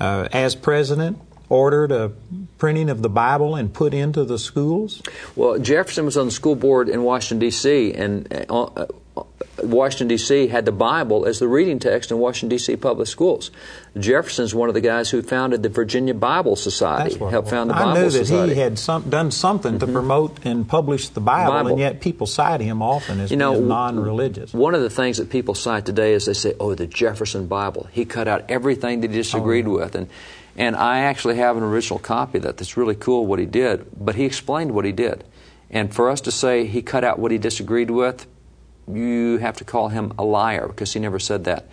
uh, 0.00 0.28
as 0.32 0.54
president, 0.54 1.18
ordered 1.48 1.92
a 1.92 2.12
printing 2.58 2.90
of 2.90 3.02
the 3.02 3.08
Bible 3.08 3.54
and 3.54 3.72
put 3.72 3.94
into 3.94 4.24
the 4.24 4.38
schools? 4.38 5.02
Well, 5.36 5.58
Jefferson 5.58 6.04
was 6.04 6.16
on 6.16 6.26
the 6.26 6.32
school 6.32 6.54
board 6.54 6.88
in 6.88 7.02
Washington, 7.02 7.38
D.C., 7.38 7.94
and 7.94 8.46
uh, 8.50 8.62
uh 8.64 8.86
Washington, 9.62 10.08
D.C. 10.08 10.48
had 10.48 10.64
the 10.64 10.72
Bible 10.72 11.26
as 11.26 11.38
the 11.38 11.48
reading 11.48 11.78
text 11.78 12.10
in 12.10 12.18
Washington, 12.18 12.50
D.C. 12.50 12.76
public 12.76 13.08
schools. 13.08 13.50
Jefferson's 13.98 14.54
one 14.54 14.68
of 14.68 14.74
the 14.74 14.80
guys 14.80 15.10
who 15.10 15.22
founded 15.22 15.62
the 15.62 15.68
Virginia 15.68 16.14
Bible 16.14 16.54
Society, 16.54 17.18
helped 17.18 17.50
found 17.50 17.70
the 17.70 17.74
Bible 17.74 18.10
Society. 18.10 18.34
I 18.34 18.40
knew 18.40 18.46
that 18.46 18.54
he 18.54 18.60
had 18.60 18.78
some, 18.78 19.10
done 19.10 19.30
something 19.30 19.74
mm-hmm. 19.74 19.86
to 19.86 19.92
promote 19.92 20.44
and 20.44 20.68
publish 20.68 21.08
the 21.08 21.20
Bible, 21.20 21.52
Bible, 21.52 21.70
and 21.70 21.80
yet 21.80 22.00
people 22.00 22.26
cite 22.26 22.60
him 22.60 22.82
often 22.82 23.20
as 23.20 23.30
you 23.30 23.36
know, 23.36 23.58
non-religious. 23.58 24.52
One 24.52 24.74
of 24.74 24.82
the 24.82 24.90
things 24.90 25.18
that 25.18 25.30
people 25.30 25.54
cite 25.54 25.86
today 25.86 26.12
is 26.12 26.26
they 26.26 26.34
say, 26.34 26.54
oh, 26.60 26.74
the 26.74 26.86
Jefferson 26.86 27.46
Bible. 27.46 27.88
He 27.90 28.04
cut 28.04 28.28
out 28.28 28.44
everything 28.48 29.00
that 29.00 29.10
he 29.10 29.16
disagreed 29.16 29.66
oh, 29.66 29.78
yeah. 29.78 29.84
with. 29.84 29.94
And, 29.94 30.08
and 30.58 30.74
I 30.74 30.98
actually 30.98 31.36
have 31.36 31.56
an 31.56 31.62
original 31.62 32.00
copy 32.00 32.38
of 32.38 32.44
that 32.44 32.56
that's 32.56 32.76
really 32.76 32.96
cool 32.96 33.24
what 33.24 33.38
he 33.38 33.46
did, 33.46 33.86
but 33.96 34.16
he 34.16 34.24
explained 34.24 34.72
what 34.72 34.84
he 34.84 34.90
did. 34.90 35.22
And 35.70 35.94
for 35.94 36.10
us 36.10 36.20
to 36.22 36.32
say 36.32 36.66
he 36.66 36.82
cut 36.82 37.04
out 37.04 37.20
what 37.20 37.30
he 37.30 37.38
disagreed 37.38 37.90
with, 37.90 38.26
you 38.92 39.38
have 39.38 39.56
to 39.58 39.64
call 39.64 39.88
him 39.88 40.12
a 40.18 40.24
liar 40.24 40.66
because 40.66 40.92
he 40.92 40.98
never 40.98 41.20
said 41.20 41.44
that. 41.44 41.68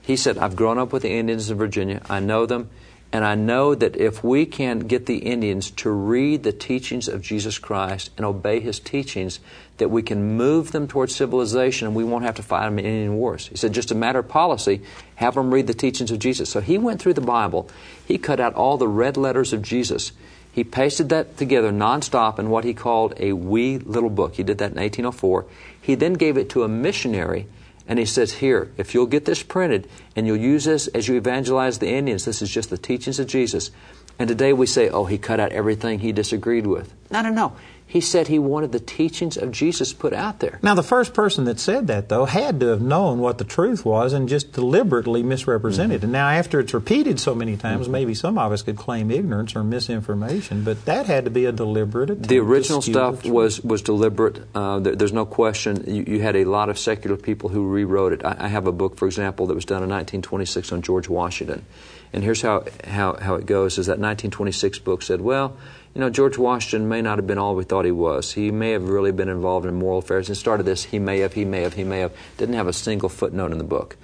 He 0.00 0.16
said, 0.16 0.38
I've 0.38 0.56
grown 0.56 0.78
up 0.78 0.90
with 0.90 1.02
the 1.02 1.10
Indians 1.10 1.50
in 1.50 1.58
Virginia. 1.58 2.00
I 2.08 2.20
know 2.20 2.46
them. 2.46 2.70
And 3.12 3.24
I 3.24 3.34
know 3.34 3.74
that 3.74 3.96
if 3.96 4.22
we 4.22 4.46
can 4.46 4.80
get 4.80 5.06
the 5.06 5.18
Indians 5.18 5.72
to 5.72 5.90
read 5.90 6.44
the 6.44 6.52
teachings 6.52 7.08
of 7.08 7.22
Jesus 7.22 7.58
Christ 7.58 8.10
and 8.16 8.24
obey 8.24 8.60
his 8.60 8.78
teachings, 8.78 9.40
that 9.78 9.88
we 9.88 10.02
can 10.02 10.36
move 10.36 10.70
them 10.70 10.86
towards 10.86 11.16
civilization 11.16 11.88
and 11.88 11.96
we 11.96 12.04
won't 12.04 12.24
have 12.24 12.36
to 12.36 12.42
fight 12.42 12.66
them 12.66 12.78
in 12.78 12.84
Indian 12.84 13.16
wars. 13.16 13.48
He 13.48 13.56
said, 13.56 13.72
just 13.72 13.90
a 13.90 13.96
matter 13.96 14.20
of 14.20 14.28
policy, 14.28 14.82
have 15.16 15.34
them 15.34 15.52
read 15.52 15.66
the 15.66 15.74
teachings 15.74 16.12
of 16.12 16.20
Jesus. 16.20 16.50
So 16.50 16.60
he 16.60 16.78
went 16.78 17.00
through 17.02 17.14
the 17.14 17.20
Bible. 17.20 17.68
He 18.06 18.16
cut 18.16 18.38
out 18.38 18.54
all 18.54 18.76
the 18.76 18.86
red 18.86 19.16
letters 19.16 19.52
of 19.52 19.62
Jesus. 19.62 20.12
He 20.52 20.62
pasted 20.62 21.08
that 21.08 21.36
together 21.36 21.72
nonstop 21.72 22.38
in 22.38 22.50
what 22.50 22.64
he 22.64 22.74
called 22.74 23.14
a 23.16 23.32
wee 23.32 23.78
little 23.78 24.10
book. 24.10 24.34
He 24.34 24.42
did 24.42 24.58
that 24.58 24.72
in 24.72 24.78
1804. 24.78 25.46
He 25.80 25.94
then 25.96 26.12
gave 26.12 26.36
it 26.36 26.50
to 26.50 26.62
a 26.62 26.68
missionary, 26.68 27.46
and 27.90 27.98
he 27.98 28.04
says, 28.04 28.34
Here, 28.34 28.70
if 28.76 28.94
you'll 28.94 29.06
get 29.06 29.24
this 29.24 29.42
printed 29.42 29.88
and 30.14 30.24
you'll 30.24 30.36
use 30.36 30.64
this 30.64 30.86
as 30.86 31.08
you 31.08 31.16
evangelize 31.16 31.80
the 31.80 31.88
Indians, 31.88 32.24
this 32.24 32.40
is 32.40 32.48
just 32.48 32.70
the 32.70 32.78
teachings 32.78 33.18
of 33.18 33.26
Jesus. 33.26 33.72
And 34.16 34.28
today 34.28 34.52
we 34.52 34.66
say, 34.66 34.88
Oh, 34.88 35.06
he 35.06 35.18
cut 35.18 35.40
out 35.40 35.50
everything 35.50 35.98
he 35.98 36.12
disagreed 36.12 36.68
with. 36.68 36.94
No, 37.10 37.20
no, 37.20 37.30
no. 37.30 37.56
He 37.90 38.00
said 38.00 38.28
he 38.28 38.38
wanted 38.38 38.70
the 38.70 38.78
teachings 38.78 39.36
of 39.36 39.50
Jesus 39.50 39.92
put 39.92 40.12
out 40.12 40.38
there. 40.38 40.60
Now, 40.62 40.76
the 40.76 40.82
first 40.84 41.12
person 41.12 41.44
that 41.46 41.58
said 41.58 41.88
that, 41.88 42.08
though, 42.08 42.24
had 42.24 42.60
to 42.60 42.66
have 42.68 42.80
known 42.80 43.18
what 43.18 43.38
the 43.38 43.44
truth 43.44 43.84
was 43.84 44.12
and 44.12 44.28
just 44.28 44.52
deliberately 44.52 45.24
misrepresented 45.24 45.96
mm-hmm. 45.96 46.04
And 46.04 46.12
now, 46.12 46.28
after 46.28 46.60
it's 46.60 46.72
repeated 46.72 47.18
so 47.18 47.34
many 47.34 47.56
times, 47.56 47.86
mm-hmm. 47.86 47.92
maybe 47.92 48.14
some 48.14 48.38
of 48.38 48.52
us 48.52 48.62
could 48.62 48.76
claim 48.76 49.10
ignorance 49.10 49.56
or 49.56 49.64
misinformation, 49.64 50.62
but 50.62 50.84
that 50.84 51.06
had 51.06 51.24
to 51.24 51.32
be 51.32 51.46
a 51.46 51.52
deliberate 51.52 52.10
attempt. 52.10 52.28
The 52.28 52.38
original 52.38 52.80
stuff 52.80 53.24
was, 53.24 53.60
was 53.64 53.82
deliberate. 53.82 54.40
Uh, 54.54 54.78
there's 54.78 55.12
no 55.12 55.26
question. 55.26 55.82
You, 55.92 56.04
you, 56.06 56.20
had 56.22 56.36
a 56.36 56.44
lot 56.44 56.68
of 56.68 56.78
secular 56.78 57.16
people 57.16 57.48
who 57.48 57.66
rewrote 57.66 58.12
it. 58.12 58.24
I, 58.24 58.36
I 58.38 58.48
have 58.48 58.68
a 58.68 58.72
book, 58.72 58.98
for 58.98 59.06
example, 59.06 59.48
that 59.48 59.54
was 59.54 59.64
done 59.64 59.82
in 59.82 59.90
1926 59.90 60.70
on 60.70 60.82
George 60.82 61.08
Washington. 61.08 61.66
And 62.12 62.22
here's 62.22 62.42
how, 62.42 62.64
how, 62.86 63.14
how 63.14 63.34
it 63.34 63.46
goes 63.46 63.78
is 63.78 63.86
that 63.86 63.98
1926 63.98 64.78
book 64.78 65.02
said, 65.02 65.20
well, 65.20 65.56
you 65.94 66.00
know, 66.00 66.10
George 66.10 66.38
Washington 66.38 66.88
may 66.88 67.02
not 67.02 67.18
have 67.18 67.26
been 67.26 67.38
all 67.38 67.56
we 67.56 67.64
thought 67.64 67.84
he 67.84 67.90
was. 67.90 68.32
He 68.32 68.50
may 68.50 68.70
have 68.70 68.88
really 68.88 69.10
been 69.10 69.28
involved 69.28 69.66
in 69.66 69.74
moral 69.74 69.98
affairs. 69.98 70.28
And 70.28 70.36
started 70.36 70.64
this, 70.64 70.84
he 70.84 70.98
may 70.98 71.18
have, 71.18 71.32
he 71.32 71.44
may 71.44 71.62
have, 71.62 71.74
he 71.74 71.84
may 71.84 71.98
have. 72.00 72.12
Didn't 72.36 72.54
have 72.54 72.68
a 72.68 72.72
single 72.72 73.08
footnote 73.08 73.50
in 73.50 73.58
the 73.58 73.64
book. 73.64 73.96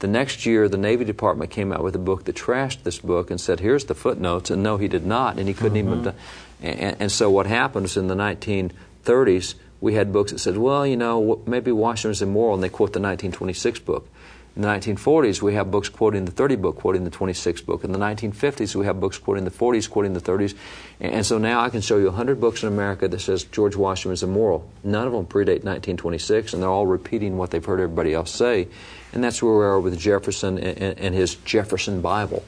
The 0.00 0.06
next 0.06 0.44
year, 0.44 0.68
the 0.68 0.78
Navy 0.78 1.04
Department 1.04 1.50
came 1.50 1.72
out 1.72 1.82
with 1.82 1.94
a 1.94 1.98
book 1.98 2.24
that 2.24 2.36
trashed 2.36 2.82
this 2.82 2.98
book 2.98 3.30
and 3.30 3.40
said, 3.40 3.60
here's 3.60 3.86
the 3.86 3.94
footnotes. 3.94 4.50
And 4.50 4.62
no, 4.62 4.76
he 4.76 4.88
did 4.88 5.06
not. 5.06 5.38
And 5.38 5.48
he 5.48 5.54
couldn't 5.54 5.78
mm-hmm. 5.78 6.00
even. 6.00 6.14
And, 6.62 6.96
and 7.00 7.12
so 7.12 7.30
what 7.30 7.46
happens 7.46 7.96
in 7.96 8.08
the 8.08 8.14
1930s, 8.14 9.54
we 9.80 9.94
had 9.94 10.12
books 10.12 10.32
that 10.32 10.40
said, 10.40 10.58
well, 10.58 10.86
you 10.86 10.96
know, 10.96 11.42
maybe 11.46 11.72
Washington 11.72 12.10
was 12.10 12.22
immoral, 12.22 12.54
and 12.54 12.62
they 12.62 12.68
quote 12.68 12.92
the 12.92 13.00
1926 13.00 13.78
book. 13.80 14.08
In 14.56 14.62
the 14.62 14.68
1940s, 14.68 15.40
we 15.40 15.54
have 15.54 15.70
books 15.70 15.88
quoting 15.88 16.24
the 16.24 16.32
30 16.32 16.56
book, 16.56 16.76
quoting 16.76 17.04
the 17.04 17.10
26 17.10 17.60
book. 17.60 17.84
In 17.84 17.92
the 17.92 17.98
1950s, 17.98 18.74
we 18.74 18.84
have 18.84 18.98
books 18.98 19.16
quoting 19.16 19.44
the 19.44 19.50
40s, 19.50 19.88
quoting 19.88 20.12
the 20.12 20.20
30s. 20.20 20.56
And 20.98 21.24
so 21.24 21.38
now 21.38 21.60
I 21.60 21.70
can 21.70 21.80
show 21.80 21.98
you 21.98 22.06
100 22.06 22.40
books 22.40 22.62
in 22.62 22.68
America 22.68 23.06
that 23.06 23.20
says 23.20 23.44
George 23.44 23.76
Washington 23.76 24.10
was 24.10 24.24
immoral. 24.24 24.68
None 24.82 25.06
of 25.06 25.12
them 25.12 25.26
predate 25.26 25.62
1926, 25.62 26.52
and 26.52 26.62
they're 26.62 26.68
all 26.68 26.86
repeating 26.86 27.36
what 27.38 27.52
they've 27.52 27.64
heard 27.64 27.78
everybody 27.78 28.12
else 28.12 28.32
say. 28.32 28.66
And 29.12 29.22
that's 29.22 29.40
where 29.40 29.56
we 29.56 29.64
are 29.64 29.78
with 29.78 29.98
Jefferson 29.98 30.58
and, 30.58 30.98
and 30.98 31.14
his 31.14 31.36
Jefferson 31.36 32.00
Bible. 32.00 32.44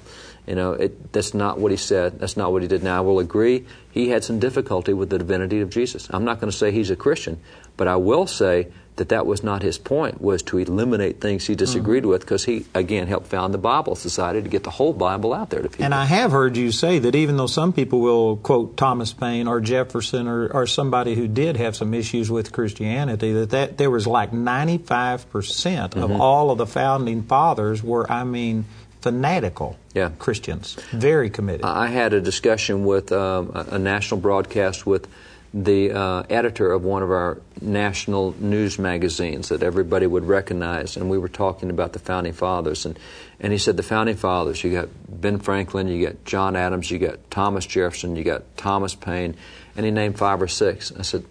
You 0.46 0.56
know, 0.56 0.72
it, 0.72 1.12
that's 1.12 1.34
not 1.34 1.60
what 1.60 1.70
he 1.70 1.76
said. 1.76 2.18
That's 2.18 2.36
not 2.36 2.50
what 2.50 2.62
he 2.62 2.68
did. 2.68 2.82
Now, 2.82 2.98
I 2.98 3.00
will 3.00 3.20
agree, 3.20 3.64
he 3.92 4.08
had 4.08 4.24
some 4.24 4.40
difficulty 4.40 4.92
with 4.92 5.08
the 5.08 5.18
divinity 5.18 5.60
of 5.60 5.70
Jesus. 5.70 6.08
I'm 6.10 6.24
not 6.24 6.40
going 6.40 6.50
to 6.50 6.56
say 6.56 6.72
he's 6.72 6.90
a 6.90 6.96
Christian, 6.96 7.40
but 7.76 7.86
I 7.86 7.94
will 7.94 8.26
say 8.26 8.68
that 8.96 9.08
that 9.08 9.26
was 9.26 9.42
not 9.42 9.62
his 9.62 9.78
point 9.78 10.20
was 10.20 10.42
to 10.42 10.58
eliminate 10.58 11.20
things 11.20 11.46
he 11.46 11.54
disagreed 11.54 12.02
mm. 12.02 12.08
with 12.08 12.20
because 12.20 12.44
he 12.44 12.66
again 12.74 13.06
helped 13.06 13.26
found 13.26 13.54
the 13.54 13.58
bible 13.58 13.94
society 13.94 14.42
to 14.42 14.48
get 14.48 14.64
the 14.64 14.70
whole 14.70 14.92
bible 14.92 15.32
out 15.32 15.50
there 15.50 15.62
to 15.62 15.68
people 15.68 15.84
and 15.84 15.94
i 15.94 16.04
have 16.04 16.30
heard 16.30 16.56
you 16.56 16.70
say 16.70 16.98
that 16.98 17.14
even 17.14 17.36
though 17.36 17.46
some 17.46 17.72
people 17.72 18.00
will 18.00 18.36
quote 18.36 18.76
thomas 18.76 19.12
paine 19.12 19.48
or 19.48 19.60
jefferson 19.60 20.28
or, 20.28 20.48
or 20.48 20.66
somebody 20.66 21.14
who 21.14 21.26
did 21.26 21.56
have 21.56 21.74
some 21.74 21.94
issues 21.94 22.30
with 22.30 22.52
christianity 22.52 23.32
that, 23.32 23.50
that 23.50 23.78
there 23.78 23.90
was 23.90 24.06
like 24.06 24.30
95% 24.30 25.96
of 25.96 26.10
mm-hmm. 26.10 26.20
all 26.20 26.50
of 26.50 26.58
the 26.58 26.66
founding 26.66 27.22
fathers 27.22 27.82
were 27.82 28.10
i 28.10 28.24
mean 28.24 28.64
fanatical 29.00 29.76
yeah. 29.94 30.10
Christians, 30.18 30.74
very 30.92 31.28
committed. 31.28 31.64
I 31.64 31.88
had 31.88 32.14
a 32.14 32.20
discussion 32.20 32.84
with 32.84 33.10
um, 33.12 33.50
a 33.52 33.78
national 33.78 34.20
broadcast 34.20 34.86
with 34.86 35.08
the 35.54 35.92
uh, 35.92 36.22
editor 36.30 36.72
of 36.72 36.84
one 36.84 37.02
of 37.02 37.10
our 37.10 37.40
national 37.60 38.34
news 38.38 38.78
magazines 38.78 39.50
that 39.50 39.62
everybody 39.62 40.06
would 40.06 40.24
recognize, 40.24 40.96
and 40.96 41.10
we 41.10 41.18
were 41.18 41.28
talking 41.28 41.68
about 41.68 41.92
the 41.92 41.98
founding 41.98 42.32
fathers, 42.32 42.86
and 42.86 42.98
and 43.38 43.52
he 43.52 43.58
said 43.58 43.76
the 43.76 43.82
founding 43.82 44.16
fathers. 44.16 44.64
You 44.64 44.70
got 44.72 44.88
Ben 45.08 45.38
Franklin, 45.38 45.88
you 45.88 46.06
got 46.06 46.24
John 46.24 46.56
Adams, 46.56 46.90
you 46.90 46.98
got 46.98 47.30
Thomas 47.30 47.66
Jefferson, 47.66 48.16
you 48.16 48.24
got 48.24 48.56
Thomas 48.56 48.94
Paine, 48.94 49.34
and 49.76 49.84
he 49.84 49.92
named 49.92 50.16
five 50.16 50.40
or 50.40 50.48
six. 50.48 50.90
I 50.98 51.02
said, 51.02 51.24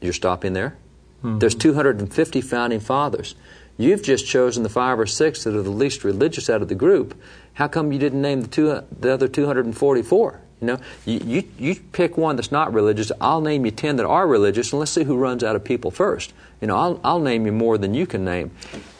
"You're 0.00 0.14
stopping 0.14 0.54
there? 0.54 0.76
Mm-hmm. 1.22 1.38
There's 1.38 1.54
250 1.54 2.40
founding 2.40 2.80
fathers. 2.80 3.34
You've 3.76 4.02
just 4.02 4.26
chosen 4.26 4.62
the 4.62 4.70
five 4.70 4.98
or 4.98 5.06
six 5.06 5.44
that 5.44 5.54
are 5.54 5.62
the 5.62 5.70
least 5.70 6.02
religious 6.02 6.48
out 6.48 6.62
of 6.62 6.68
the 6.68 6.74
group. 6.74 7.20
How 7.54 7.68
come 7.68 7.92
you 7.92 7.98
didn't 7.98 8.22
name 8.22 8.40
the 8.40 8.48
two 8.48 8.82
the 8.98 9.12
other 9.12 9.28
244?" 9.28 10.40
You 10.60 10.66
know, 10.66 10.78
you, 11.06 11.20
you, 11.24 11.48
you, 11.58 11.74
pick 11.92 12.18
one 12.18 12.36
that's 12.36 12.52
not 12.52 12.74
religious. 12.74 13.10
I'll 13.18 13.40
name 13.40 13.64
you 13.64 13.70
10 13.70 13.96
that 13.96 14.06
are 14.06 14.26
religious, 14.26 14.72
and 14.72 14.80
let's 14.80 14.90
see 14.90 15.04
who 15.04 15.16
runs 15.16 15.42
out 15.42 15.56
of 15.56 15.64
people 15.64 15.90
first. 15.90 16.34
You 16.60 16.66
know, 16.66 16.76
I'll, 16.76 17.00
I'll 17.02 17.20
name 17.20 17.46
you 17.46 17.52
more 17.52 17.78
than 17.78 17.94
you 17.94 18.06
can 18.06 18.26
name. 18.26 18.50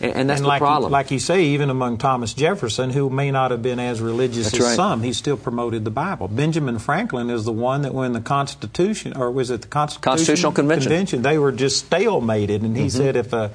And, 0.01 0.15
and 0.15 0.31
that's 0.31 0.41
and 0.41 0.47
the 0.47 0.49
like 0.49 0.61
problem. 0.61 0.91
You, 0.91 0.93
like 0.93 1.11
you 1.11 1.19
say, 1.19 1.45
even 1.45 1.69
among 1.69 1.99
Thomas 1.99 2.33
Jefferson, 2.33 2.89
who 2.89 3.11
may 3.11 3.31
not 3.31 3.51
have 3.51 3.63
been 3.63 3.79
as 3.79 4.01
religious 4.01 4.45
that's 4.45 4.61
as 4.61 4.67
right. 4.69 4.77
some, 4.77 5.03
he 5.03 5.13
still 5.13 5.37
promoted 5.37 5.85
the 5.85 5.91
Bible. 5.91 6.29
Benjamin 6.29 6.79
Franklin 6.79 7.29
is 7.29 7.45
the 7.45 7.53
one 7.53 7.83
that 7.83 7.93
when 7.93 8.15
the 8.15 8.23
Constitution, 8.23 9.15
or 9.15 9.31
was 9.31 9.51
it 9.51 9.61
the 9.61 9.69
Constitution, 9.69 10.03
Constitutional 10.03 10.53
Convention? 10.53 10.89
Convention 10.89 11.23
they 11.23 11.37
were 11.37 11.53
just 11.53 11.91
stalemated, 11.91 12.65
and 12.65 12.75
he 12.75 12.85
mm-hmm. 12.85 12.89
said 12.89 13.17
if 13.17 13.35
a 13.35 13.51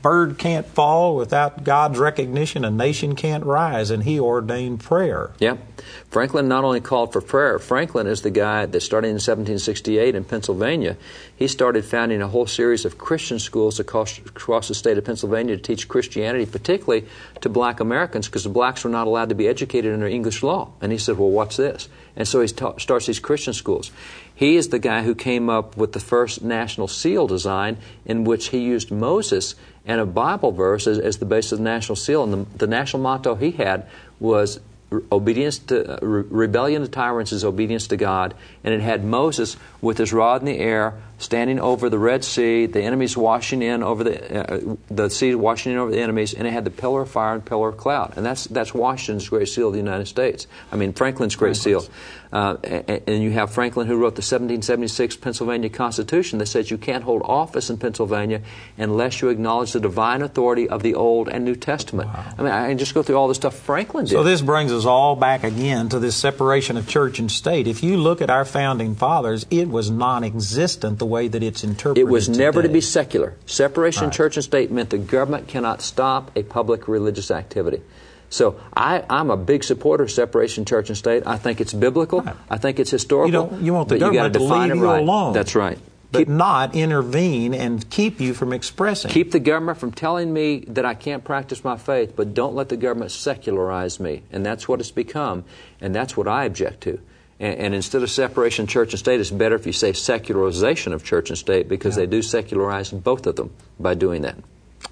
bird 0.00 0.36
can't 0.36 0.66
fall 0.66 1.16
without 1.16 1.64
God's 1.64 1.98
recognition, 1.98 2.64
a 2.64 2.70
nation 2.70 3.14
can't 3.14 3.44
rise, 3.44 3.90
and 3.90 4.02
he 4.02 4.18
ordained 4.18 4.80
prayer. 4.80 5.30
Yeah. 5.38 5.56
Franklin 6.10 6.48
not 6.48 6.64
only 6.64 6.80
called 6.80 7.12
for 7.12 7.20
prayer, 7.20 7.58
Franklin 7.58 8.06
is 8.06 8.22
the 8.22 8.30
guy 8.30 8.66
that 8.66 8.80
started 8.80 9.08
in 9.08 9.14
1768 9.14 10.14
in 10.14 10.24
Pennsylvania. 10.24 10.96
He 11.34 11.48
started 11.48 11.84
founding 11.84 12.22
a 12.22 12.28
whole 12.28 12.46
series 12.46 12.84
of 12.84 12.98
Christian 12.98 13.38
schools 13.38 13.80
across, 13.80 14.18
across 14.18 14.68
the 14.68 14.74
state 14.74 14.98
of 14.98 15.04
Pennsylvania 15.04 15.56
to 15.56 15.62
teach 15.62 15.88
Christianity, 15.88 16.46
particularly 16.46 17.06
to 17.40 17.48
black 17.48 17.80
Americans, 17.80 18.28
because 18.28 18.44
the 18.44 18.50
blacks 18.50 18.84
were 18.84 18.90
not 18.90 19.06
allowed 19.06 19.30
to 19.30 19.34
be 19.34 19.48
educated 19.48 19.92
under 19.92 20.06
English 20.06 20.42
law. 20.42 20.72
And 20.80 20.92
he 20.92 20.98
said, 20.98 21.18
Well, 21.18 21.30
what's 21.30 21.56
this? 21.56 21.88
And 22.14 22.28
so 22.28 22.40
he 22.40 22.48
ta- 22.48 22.76
starts 22.78 23.06
these 23.06 23.18
Christian 23.18 23.54
schools. 23.54 23.90
He 24.34 24.56
is 24.56 24.68
the 24.68 24.78
guy 24.78 25.02
who 25.02 25.14
came 25.14 25.48
up 25.48 25.76
with 25.76 25.92
the 25.92 26.00
first 26.00 26.42
national 26.42 26.88
seal 26.88 27.26
design, 27.26 27.78
in 28.04 28.24
which 28.24 28.48
he 28.48 28.58
used 28.58 28.90
Moses 28.90 29.54
and 29.84 30.00
a 30.00 30.06
Bible 30.06 30.52
verse 30.52 30.86
as, 30.86 30.98
as 30.98 31.18
the 31.18 31.24
basis 31.24 31.52
of 31.52 31.58
the 31.58 31.64
national 31.64 31.96
seal. 31.96 32.22
And 32.24 32.32
the, 32.32 32.58
the 32.58 32.66
national 32.66 33.02
motto 33.02 33.34
he 33.34 33.52
had 33.52 33.86
was 34.20 34.60
obedience 35.10 35.58
to 35.58 35.98
re- 36.02 36.24
rebellion 36.28 36.82
to 36.82 36.88
tyrants 36.88 37.32
is 37.32 37.44
obedience 37.44 37.86
to 37.88 37.96
God, 37.96 38.34
and 38.64 38.74
it 38.74 38.80
had 38.80 39.04
Moses 39.04 39.56
with 39.80 39.98
his 39.98 40.12
rod 40.12 40.42
in 40.42 40.46
the 40.46 40.58
air 40.58 40.94
standing 41.22 41.60
over 41.60 41.88
the 41.88 41.98
Red 41.98 42.24
Sea, 42.24 42.66
the 42.66 42.82
enemies 42.82 43.16
washing 43.16 43.62
in 43.62 43.82
over 43.82 44.04
the 44.04 44.52
uh, 44.52 44.76
the 44.90 45.08
sea 45.08 45.34
washing 45.34 45.72
in 45.72 45.78
over 45.78 45.90
the 45.90 46.00
enemies, 46.00 46.34
and 46.34 46.46
it 46.46 46.50
had 46.50 46.64
the 46.64 46.70
pillar 46.70 47.02
of 47.02 47.10
fire 47.10 47.34
and 47.34 47.44
pillar 47.44 47.68
of 47.68 47.76
cloud, 47.76 48.14
and 48.16 48.26
that's 48.26 48.44
that's 48.46 48.74
Washington's 48.74 49.28
Great 49.28 49.48
Seal 49.48 49.68
of 49.68 49.72
the 49.72 49.78
United 49.78 50.06
States. 50.06 50.46
I 50.70 50.76
mean 50.76 50.92
Franklin's 50.92 51.36
Great 51.36 51.56
Franklin's. 51.56 51.86
Seal. 51.86 51.94
Uh, 52.32 52.56
and, 52.64 53.02
and, 53.06 53.22
you 53.22 53.30
have 53.30 53.52
Franklin, 53.52 53.86
who 53.86 53.94
wrote 53.94 54.14
the 54.14 54.22
1776 54.22 55.16
Pennsylvania 55.16 55.68
Constitution, 55.68 56.38
that 56.38 56.46
says 56.46 56.70
you 56.70 56.78
can't 56.78 57.04
hold 57.04 57.20
office 57.26 57.68
in 57.68 57.76
Pennsylvania 57.76 58.40
unless 58.78 59.20
you 59.20 59.28
acknowledge 59.28 59.72
the 59.72 59.80
divine 59.80 60.22
authority 60.22 60.66
of 60.66 60.82
the 60.82 60.94
Old 60.94 61.28
and 61.28 61.44
New 61.44 61.54
Testament. 61.54 62.08
Wow. 62.08 62.34
I 62.38 62.42
mean, 62.42 62.50
I 62.50 62.68
can 62.68 62.78
just 62.78 62.94
go 62.94 63.02
through 63.02 63.16
all 63.16 63.28
the 63.28 63.34
stuff 63.34 63.54
Franklin 63.54 64.06
did. 64.06 64.12
So 64.12 64.22
this 64.22 64.40
brings 64.40 64.72
us 64.72 64.86
all 64.86 65.14
back 65.14 65.44
again 65.44 65.90
to 65.90 65.98
this 65.98 66.16
separation 66.16 66.78
of 66.78 66.88
church 66.88 67.18
and 67.18 67.30
state. 67.30 67.66
If 67.66 67.82
you 67.82 67.98
look 67.98 68.22
at 68.22 68.30
our 68.30 68.46
founding 68.46 68.94
fathers, 68.94 69.44
it 69.50 69.68
was 69.68 69.90
non-existent 69.90 70.98
the 70.98 71.06
way 71.12 71.28
that 71.28 71.42
it's 71.42 71.62
interpreted. 71.62 72.08
It 72.08 72.10
was 72.10 72.26
today. 72.26 72.38
never 72.38 72.62
to 72.62 72.68
be 72.68 72.80
secular. 72.80 73.36
Separation 73.46 74.04
right. 74.04 74.12
church 74.12 74.36
and 74.36 74.42
state 74.42 74.72
meant 74.72 74.90
the 74.90 74.98
government 74.98 75.46
cannot 75.46 75.82
stop 75.82 76.36
a 76.36 76.42
public 76.42 76.88
religious 76.88 77.30
activity. 77.30 77.82
So 78.30 78.58
I, 78.74 79.04
am 79.10 79.30
a 79.30 79.36
big 79.36 79.62
supporter 79.62 80.04
of 80.04 80.10
separation 80.10 80.64
church 80.64 80.88
and 80.88 80.96
state. 80.96 81.22
I 81.26 81.36
think 81.36 81.60
it's 81.60 81.74
biblical. 81.74 82.22
Right. 82.22 82.34
I 82.48 82.56
think 82.56 82.80
it's 82.80 82.90
historical. 82.90 83.28
You, 83.28 83.32
don't, 83.32 83.62
you 83.62 83.74
want 83.74 83.90
the 83.90 83.98
government 83.98 84.32
to 84.34 84.42
leave 84.42 84.74
you 84.74 84.84
right. 84.86 85.02
alone. 85.02 85.34
That's 85.34 85.54
right. 85.54 85.78
But 86.10 86.20
keep, 86.20 86.28
not 86.28 86.74
intervene 86.74 87.54
and 87.54 87.88
keep 87.88 88.20
you 88.20 88.34
from 88.34 88.52
expressing. 88.52 89.10
Keep 89.10 89.32
the 89.32 89.40
government 89.40 89.78
from 89.78 89.92
telling 89.92 90.32
me 90.32 90.60
that 90.68 90.84
I 90.84 90.94
can't 90.94 91.24
practice 91.24 91.62
my 91.62 91.76
faith, 91.76 92.14
but 92.16 92.34
don't 92.34 92.54
let 92.54 92.68
the 92.68 92.76
government 92.76 93.10
secularize 93.12 94.00
me. 94.00 94.22
And 94.30 94.44
that's 94.44 94.68
what 94.68 94.80
it's 94.80 94.90
become, 94.90 95.44
and 95.80 95.94
that's 95.94 96.16
what 96.16 96.28
I 96.28 96.44
object 96.44 96.82
to. 96.82 97.00
And, 97.42 97.58
and 97.58 97.74
instead 97.74 98.02
of 98.02 98.10
separation 98.10 98.66
church 98.66 98.92
and 98.92 98.98
state, 98.98 99.20
it's 99.20 99.30
better 99.30 99.56
if 99.56 99.66
you 99.66 99.72
say 99.72 99.92
secularization 99.92 100.94
of 100.94 101.04
church 101.04 101.28
and 101.28 101.36
state 101.36 101.68
because 101.68 101.96
yeah. 101.96 102.04
they 102.04 102.06
do 102.06 102.22
secularize 102.22 102.90
both 102.90 103.26
of 103.26 103.36
them 103.36 103.50
by 103.78 103.94
doing 103.94 104.22
that. 104.22 104.36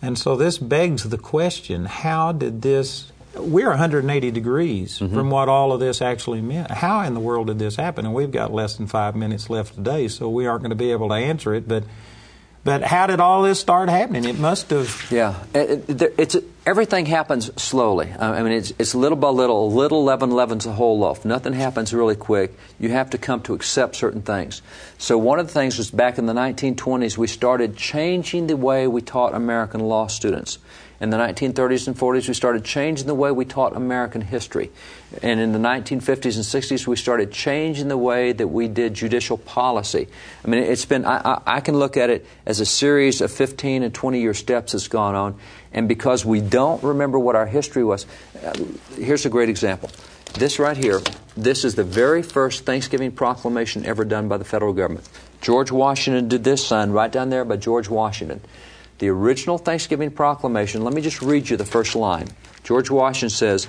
And 0.03 0.19
so 0.19 0.37
this 0.37 0.59
begs 0.59 1.05
the 1.09 1.19
question 1.19 1.85
how 1.87 2.33
did 2.33 2.63
this 2.63 3.13
we're 3.37 3.69
180 3.69 4.33
degrees 4.33 4.99
mm-hmm. 4.99 5.15
from 5.15 5.31
what 5.31 5.49
all 5.49 5.73
of 5.73 5.79
this 5.79 6.03
actually 6.03 6.41
meant. 6.41 6.69
How 6.69 7.03
in 7.03 7.15
the 7.15 7.21
world 7.21 7.47
did 7.47 7.61
this 7.61 7.77
happen? 7.77 8.05
And 8.05 8.13
we've 8.13 8.33
got 8.33 8.53
less 8.53 8.77
than 8.77 8.89
five 8.89 9.15
minutes 9.15 9.49
left 9.49 9.77
today, 9.77 10.09
so 10.09 10.29
we 10.29 10.47
aren't 10.47 10.63
going 10.63 10.71
to 10.71 10.77
be 10.77 10.91
able 10.91 11.09
to 11.11 11.15
answer 11.15 11.55
it. 11.55 11.69
But 11.69 11.85
but 12.63 12.83
how 12.83 13.07
did 13.07 13.21
all 13.21 13.43
this 13.43 13.59
start 13.59 13.89
happening? 13.89 14.25
It 14.25 14.39
must 14.39 14.71
have. 14.71 15.07
Yeah, 15.11 15.43
it, 15.55 15.89
it, 15.89 16.15
it's 16.19 16.37
everything 16.67 17.07
happens 17.07 17.51
slowly. 17.61 18.13
I 18.13 18.43
mean, 18.43 18.53
it's, 18.53 18.73
it's 18.79 18.95
little 18.95 19.17
by 19.17 19.29
little. 19.29 19.73
Little 19.73 20.05
leaven 20.05 20.31
leavens 20.31 20.65
the 20.65 20.73
whole 20.73 20.99
loaf. 20.99 21.25
Nothing 21.25 21.55
happens 21.55 21.95
really 21.95 22.17
quick. 22.17 22.55
You 22.79 22.91
have 22.91 23.11
to 23.11 23.19
come 23.19 23.41
to 23.43 23.55
accept 23.55 23.97
certain 23.97 24.23
things. 24.23 24.61
So 24.99 25.17
one 25.17 25.39
of 25.39 25.47
the 25.47 25.53
things 25.53 25.79
was 25.79 25.91
back 25.91 26.19
in 26.19 26.27
the 26.27 26.35
1920s, 26.35 27.17
we 27.17 27.27
started 27.27 27.77
changing 27.77 28.47
the 28.47 28.57
way 28.57 28.87
we 28.87 29.01
taught 29.01 29.35
American 29.35 29.81
law 29.81 30.07
students. 30.07 30.59
In 31.01 31.09
the 31.09 31.17
1930s 31.17 31.87
and 31.87 31.97
40s, 31.97 32.29
we 32.29 32.35
started 32.35 32.63
changing 32.63 33.07
the 33.07 33.15
way 33.15 33.31
we 33.31 33.47
taught 33.47 33.75
American 33.75 34.21
history. 34.21 34.71
And 35.23 35.41
in 35.41 35.53
the 35.53 35.59
1950s 35.59 36.37
and 36.37 36.45
60s, 36.45 36.87
we 36.87 36.95
started 36.95 37.33
changing 37.33 37.89
the 37.89 37.97
way 37.97 38.33
that 38.33 38.49
we 38.49 38.69
did 38.69 38.93
judicial 38.93 39.39
policy. 39.39 40.09
I 40.45 40.49
mean, 40.49 40.63
it's 40.63 40.85
been, 40.85 41.07
I, 41.07 41.41
I, 41.47 41.61
can 41.61 41.79
look 41.79 41.97
at 41.97 42.11
it 42.11 42.27
as 42.45 42.61
a 42.61 42.67
series 42.67 43.23
of 43.23 43.33
15 43.33 43.83
and 43.83 43.95
20 43.95 44.21
year 44.21 44.35
steps 44.35 44.73
that's 44.73 44.89
gone 44.89 45.15
on. 45.15 45.37
And 45.73 45.89
because 45.89 46.27
we 46.27 46.43
don't 46.43 46.83
remember 46.83 47.19
what 47.19 47.35
our 47.35 47.47
history 47.47 47.83
was, 47.83 48.05
uh, 48.45 48.53
here's 48.97 49.25
a 49.25 49.31
great 49.31 49.49
example. 49.49 49.91
This 50.35 50.59
right 50.59 50.77
here, 50.77 51.01
this 51.35 51.65
is 51.65 51.77
the 51.77 51.85
very 51.85 52.23
first 52.23 52.67
Thanksgiving 52.67 53.13
proclamation 53.13 53.87
ever 53.87 54.05
done 54.05 54.29
by 54.29 54.37
the 54.37 54.45
federal 54.45 54.75
government. 54.75 55.09
George 55.41 55.73
Washington 55.73 56.29
did 56.29 56.45
this 56.45 56.67
sign 56.67 56.91
right 56.91 57.11
down 57.11 57.31
there 57.31 57.47
by 57.47 57.57
George 57.57 57.89
Washington 57.89 58.43
the 59.01 59.09
original 59.09 59.59
Thanksgiving 59.59 60.11
Proclamation, 60.11 60.85
let 60.85 60.95
me 60.95 61.01
just 61.01 61.21
read 61.23 61.49
you 61.49 61.57
the 61.57 61.65
first 61.65 61.97
line. 61.97 62.29
George 62.63 62.91
Washington 62.91 63.31
says, 63.31 63.67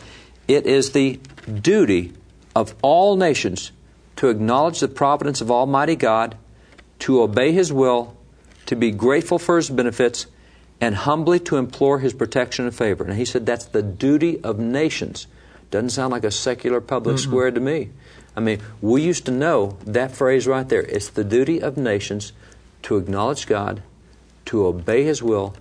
It 0.47 0.67
is 0.67 0.91
the 0.91 1.19
duty 1.61 2.13
of 2.53 2.75
all 2.81 3.15
nations 3.15 3.71
to 4.17 4.27
acknowledge 4.27 4.81
the 4.81 4.89
providence 4.89 5.39
of 5.41 5.49
Almighty 5.49 5.95
God, 5.95 6.37
to 6.99 7.21
obey 7.21 7.53
His 7.53 7.71
will, 7.71 8.15
to 8.65 8.75
be 8.75 8.91
grateful 8.91 9.39
for 9.39 9.55
His 9.55 9.69
benefits, 9.69 10.27
and 10.81 10.95
humbly 10.95 11.39
to 11.39 11.55
implore 11.55 11.99
His 11.99 12.13
protection 12.13 12.65
and 12.65 12.75
favor. 12.75 13.05
And 13.05 13.13
he 13.13 13.25
said 13.25 13.45
that's 13.45 13.65
the 13.65 13.81
duty 13.81 14.43
of 14.43 14.59
nations. 14.59 15.27
Doesn't 15.71 15.91
sound 15.91 16.11
like 16.11 16.25
a 16.25 16.31
secular 16.31 16.81
public 16.81 17.15
mm-hmm. 17.15 17.29
square 17.29 17.51
to 17.51 17.59
me. 17.59 17.91
I 18.35 18.41
mean, 18.41 18.59
we 18.81 19.01
used 19.01 19.25
to 19.25 19.31
know 19.31 19.77
that 19.85 20.11
phrase 20.11 20.45
right 20.45 20.67
there. 20.67 20.81
It's 20.81 21.09
the 21.09 21.23
duty 21.23 21.61
of 21.61 21.77
nations 21.77 22.33
to 22.83 22.97
acknowledge 22.97 23.47
God, 23.47 23.81
to 24.51 24.65
obey 24.65 25.05
His 25.05 25.23
will, 25.23 25.55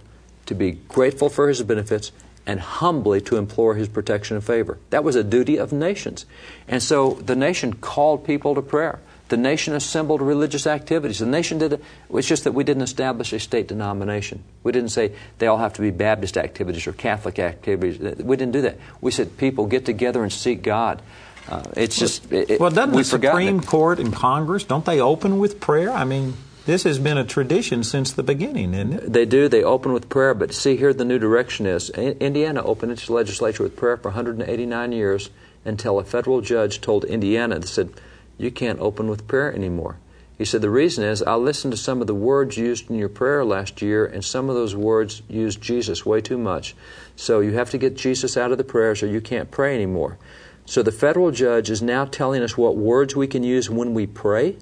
to 0.46 0.54
be 0.54 0.72
grateful 0.72 1.28
for 1.28 1.48
His 1.48 1.62
benefits, 1.62 2.10
and 2.44 2.58
humbly 2.58 3.20
to 3.20 3.36
implore 3.36 3.76
His 3.76 3.88
protection 3.88 4.36
and 4.36 4.44
favor. 4.44 4.78
That 4.90 5.04
was 5.04 5.14
a 5.14 5.22
duty 5.22 5.58
of 5.58 5.72
nations. 5.72 6.26
And 6.66 6.82
so 6.82 7.12
the 7.14 7.36
nation 7.36 7.74
called 7.74 8.24
people 8.24 8.56
to 8.56 8.62
prayer. 8.62 8.98
The 9.28 9.36
nation 9.36 9.74
assembled 9.74 10.20
religious 10.20 10.66
activities. 10.66 11.20
The 11.20 11.26
nation 11.26 11.58
did 11.58 11.74
it. 11.74 11.84
It's 12.12 12.26
just 12.26 12.42
that 12.42 12.52
we 12.52 12.64
didn't 12.64 12.82
establish 12.82 13.32
a 13.32 13.38
state 13.38 13.68
denomination. 13.68 14.42
We 14.64 14.72
didn't 14.72 14.90
say 14.90 15.12
they 15.38 15.46
all 15.46 15.58
have 15.58 15.74
to 15.74 15.82
be 15.82 15.92
Baptist 15.92 16.36
activities 16.36 16.88
or 16.88 16.92
Catholic 16.92 17.38
activities. 17.38 18.00
We 18.18 18.36
didn't 18.36 18.52
do 18.52 18.62
that. 18.62 18.78
We 19.00 19.12
said 19.12 19.38
people 19.38 19.66
get 19.66 19.86
together 19.86 20.24
and 20.24 20.32
seek 20.32 20.62
God. 20.62 21.00
Uh, 21.48 21.62
it's 21.76 21.96
just 21.96 22.32
it, 22.32 22.58
well, 22.58 22.70
doesn't 22.70 22.96
the 22.96 23.04
Supreme 23.04 23.60
Court 23.60 24.00
and 24.00 24.12
Congress 24.12 24.64
don't 24.64 24.84
they 24.84 25.00
open 25.00 25.38
with 25.38 25.60
prayer? 25.60 25.90
I 25.90 26.02
mean, 26.02 26.34
this 26.66 26.84
has 26.84 26.98
been 26.98 27.18
a 27.18 27.24
tradition 27.24 27.82
since 27.82 28.12
the 28.12 28.22
beginning, 28.22 28.74
isn't 28.74 28.92
it? 28.92 29.12
They 29.12 29.24
do. 29.24 29.48
They 29.48 29.62
open 29.62 29.92
with 29.92 30.08
prayer, 30.08 30.34
but 30.34 30.54
see 30.54 30.76
here 30.76 30.92
the 30.92 31.04
new 31.04 31.18
direction 31.18 31.66
is 31.66 31.90
Indiana 31.90 32.62
opened 32.62 32.92
its 32.92 33.10
legislature 33.10 33.62
with 33.62 33.76
prayer 33.76 33.96
for 33.96 34.08
189 34.08 34.92
years 34.92 35.30
until 35.64 35.98
a 35.98 36.04
federal 36.04 36.40
judge 36.40 36.80
told 36.80 37.04
Indiana 37.04 37.58
that 37.58 37.68
said, 37.68 37.90
You 38.38 38.50
can't 38.50 38.80
open 38.80 39.08
with 39.08 39.26
prayer 39.26 39.52
anymore. 39.52 39.96
He 40.38 40.44
said, 40.44 40.62
The 40.62 40.70
reason 40.70 41.04
is 41.04 41.22
I 41.22 41.34
listened 41.34 41.72
to 41.72 41.76
some 41.76 42.00
of 42.00 42.06
the 42.06 42.14
words 42.14 42.56
used 42.56 42.88
in 42.88 42.96
your 42.96 43.10
prayer 43.10 43.44
last 43.44 43.82
year, 43.82 44.06
and 44.06 44.24
some 44.24 44.48
of 44.48 44.54
those 44.54 44.74
words 44.74 45.22
used 45.28 45.60
Jesus 45.60 46.06
way 46.06 46.20
too 46.20 46.38
much. 46.38 46.74
So 47.14 47.40
you 47.40 47.52
have 47.52 47.70
to 47.70 47.78
get 47.78 47.96
Jesus 47.96 48.36
out 48.36 48.52
of 48.52 48.58
the 48.58 48.64
prayers 48.64 49.02
or 49.02 49.06
you 49.06 49.20
can't 49.20 49.50
pray 49.50 49.74
anymore. 49.74 50.18
So 50.64 50.82
the 50.82 50.92
federal 50.92 51.30
judge 51.30 51.68
is 51.68 51.82
now 51.82 52.04
telling 52.04 52.42
us 52.42 52.56
what 52.56 52.76
words 52.76 53.16
we 53.16 53.26
can 53.26 53.42
use 53.42 53.68
when 53.68 53.92
we 53.92 54.06
pray. 54.06 54.56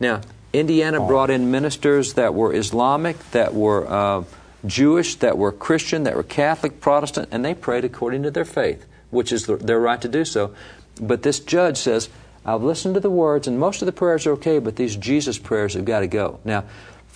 Now, 0.00 0.22
Indiana 0.52 0.98
brought 0.98 1.30
in 1.30 1.50
ministers 1.50 2.14
that 2.14 2.34
were 2.34 2.54
Islamic, 2.54 3.18
that 3.30 3.54
were 3.54 3.88
uh, 3.88 4.24
Jewish, 4.66 5.16
that 5.16 5.38
were 5.38 5.52
Christian, 5.52 6.04
that 6.04 6.14
were 6.14 6.22
Catholic, 6.22 6.80
Protestant, 6.80 7.28
and 7.32 7.44
they 7.44 7.54
prayed 7.54 7.84
according 7.84 8.22
to 8.24 8.30
their 8.30 8.44
faith, 8.44 8.86
which 9.10 9.32
is 9.32 9.46
their 9.46 9.80
right 9.80 10.00
to 10.00 10.08
do 10.08 10.24
so. 10.24 10.54
But 11.00 11.22
this 11.22 11.40
judge 11.40 11.78
says, 11.78 12.08
I've 12.44 12.62
listened 12.62 12.94
to 12.94 13.00
the 13.00 13.10
words, 13.10 13.46
and 13.46 13.58
most 13.58 13.82
of 13.82 13.86
the 13.86 13.92
prayers 13.92 14.26
are 14.26 14.32
okay, 14.32 14.58
but 14.58 14.76
these 14.76 14.96
Jesus 14.96 15.38
prayers 15.38 15.74
have 15.74 15.84
got 15.84 16.00
to 16.00 16.06
go. 16.06 16.40
Now, 16.44 16.64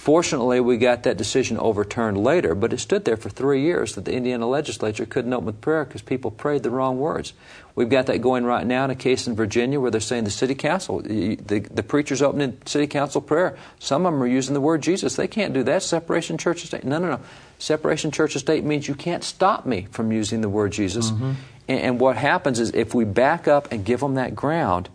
Fortunately, 0.06 0.60
we 0.60 0.76
got 0.76 1.02
that 1.02 1.16
decision 1.16 1.58
overturned 1.58 2.16
later, 2.16 2.54
but 2.54 2.72
it 2.72 2.78
stood 2.78 3.04
there 3.04 3.16
for 3.16 3.28
three 3.28 3.62
years 3.62 3.96
that 3.96 4.04
the 4.04 4.12
Indiana 4.12 4.46
legislature 4.46 5.04
couldn't 5.04 5.32
open 5.32 5.46
with 5.46 5.60
prayer 5.60 5.84
because 5.84 6.00
people 6.00 6.30
prayed 6.30 6.62
the 6.62 6.70
wrong 6.70 7.00
words. 7.00 7.32
We've 7.74 7.88
got 7.88 8.06
that 8.06 8.18
going 8.18 8.44
right 8.44 8.64
now 8.64 8.84
in 8.84 8.92
a 8.92 8.94
case 8.94 9.26
in 9.26 9.34
Virginia 9.34 9.80
where 9.80 9.90
they're 9.90 10.00
saying 10.00 10.22
the 10.22 10.30
city 10.30 10.54
council, 10.54 11.00
the, 11.00 11.34
the 11.34 11.82
preachers 11.82 12.22
opening 12.22 12.56
city 12.66 12.86
council 12.86 13.20
prayer, 13.20 13.58
some 13.80 14.06
of 14.06 14.12
them 14.12 14.22
are 14.22 14.28
using 14.28 14.54
the 14.54 14.60
word 14.60 14.80
Jesus. 14.80 15.16
They 15.16 15.26
can't 15.26 15.52
do 15.52 15.64
that. 15.64 15.82
Separation 15.82 16.38
church 16.38 16.60
and 16.60 16.68
state. 16.68 16.84
No, 16.84 16.98
no, 16.98 17.08
no. 17.08 17.20
Separation 17.58 18.12
church 18.12 18.36
and 18.36 18.40
state 18.40 18.62
means 18.62 18.86
you 18.86 18.94
can't 18.94 19.24
stop 19.24 19.66
me 19.66 19.88
from 19.90 20.12
using 20.12 20.40
the 20.40 20.48
word 20.48 20.70
Jesus. 20.70 21.10
Mm-hmm. 21.10 21.32
And, 21.66 21.80
and 21.80 22.00
what 22.00 22.16
happens 22.16 22.60
is 22.60 22.70
if 22.74 22.94
we 22.94 23.04
back 23.04 23.48
up 23.48 23.72
and 23.72 23.84
give 23.84 23.98
them 23.98 24.14
that 24.14 24.36
ground, 24.36 24.88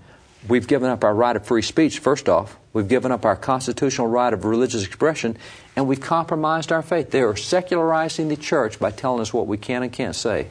we've 0.47 0.67
given 0.67 0.89
up 0.89 1.03
our 1.03 1.13
right 1.13 1.35
of 1.35 1.45
free 1.45 1.61
speech, 1.61 1.99
first 1.99 2.29
off. 2.29 2.57
We've 2.73 2.87
given 2.87 3.11
up 3.11 3.25
our 3.25 3.35
constitutional 3.35 4.07
right 4.07 4.33
of 4.33 4.45
religious 4.45 4.85
expression, 4.85 5.37
and 5.75 5.87
we've 5.87 5.99
compromised 5.99 6.71
our 6.71 6.81
faith. 6.81 7.11
They 7.11 7.21
are 7.21 7.35
secularizing 7.35 8.29
the 8.29 8.37
church 8.37 8.79
by 8.79 8.91
telling 8.91 9.21
us 9.21 9.33
what 9.33 9.47
we 9.47 9.57
can 9.57 9.83
and 9.83 9.91
can't 9.91 10.15
say. 10.15 10.47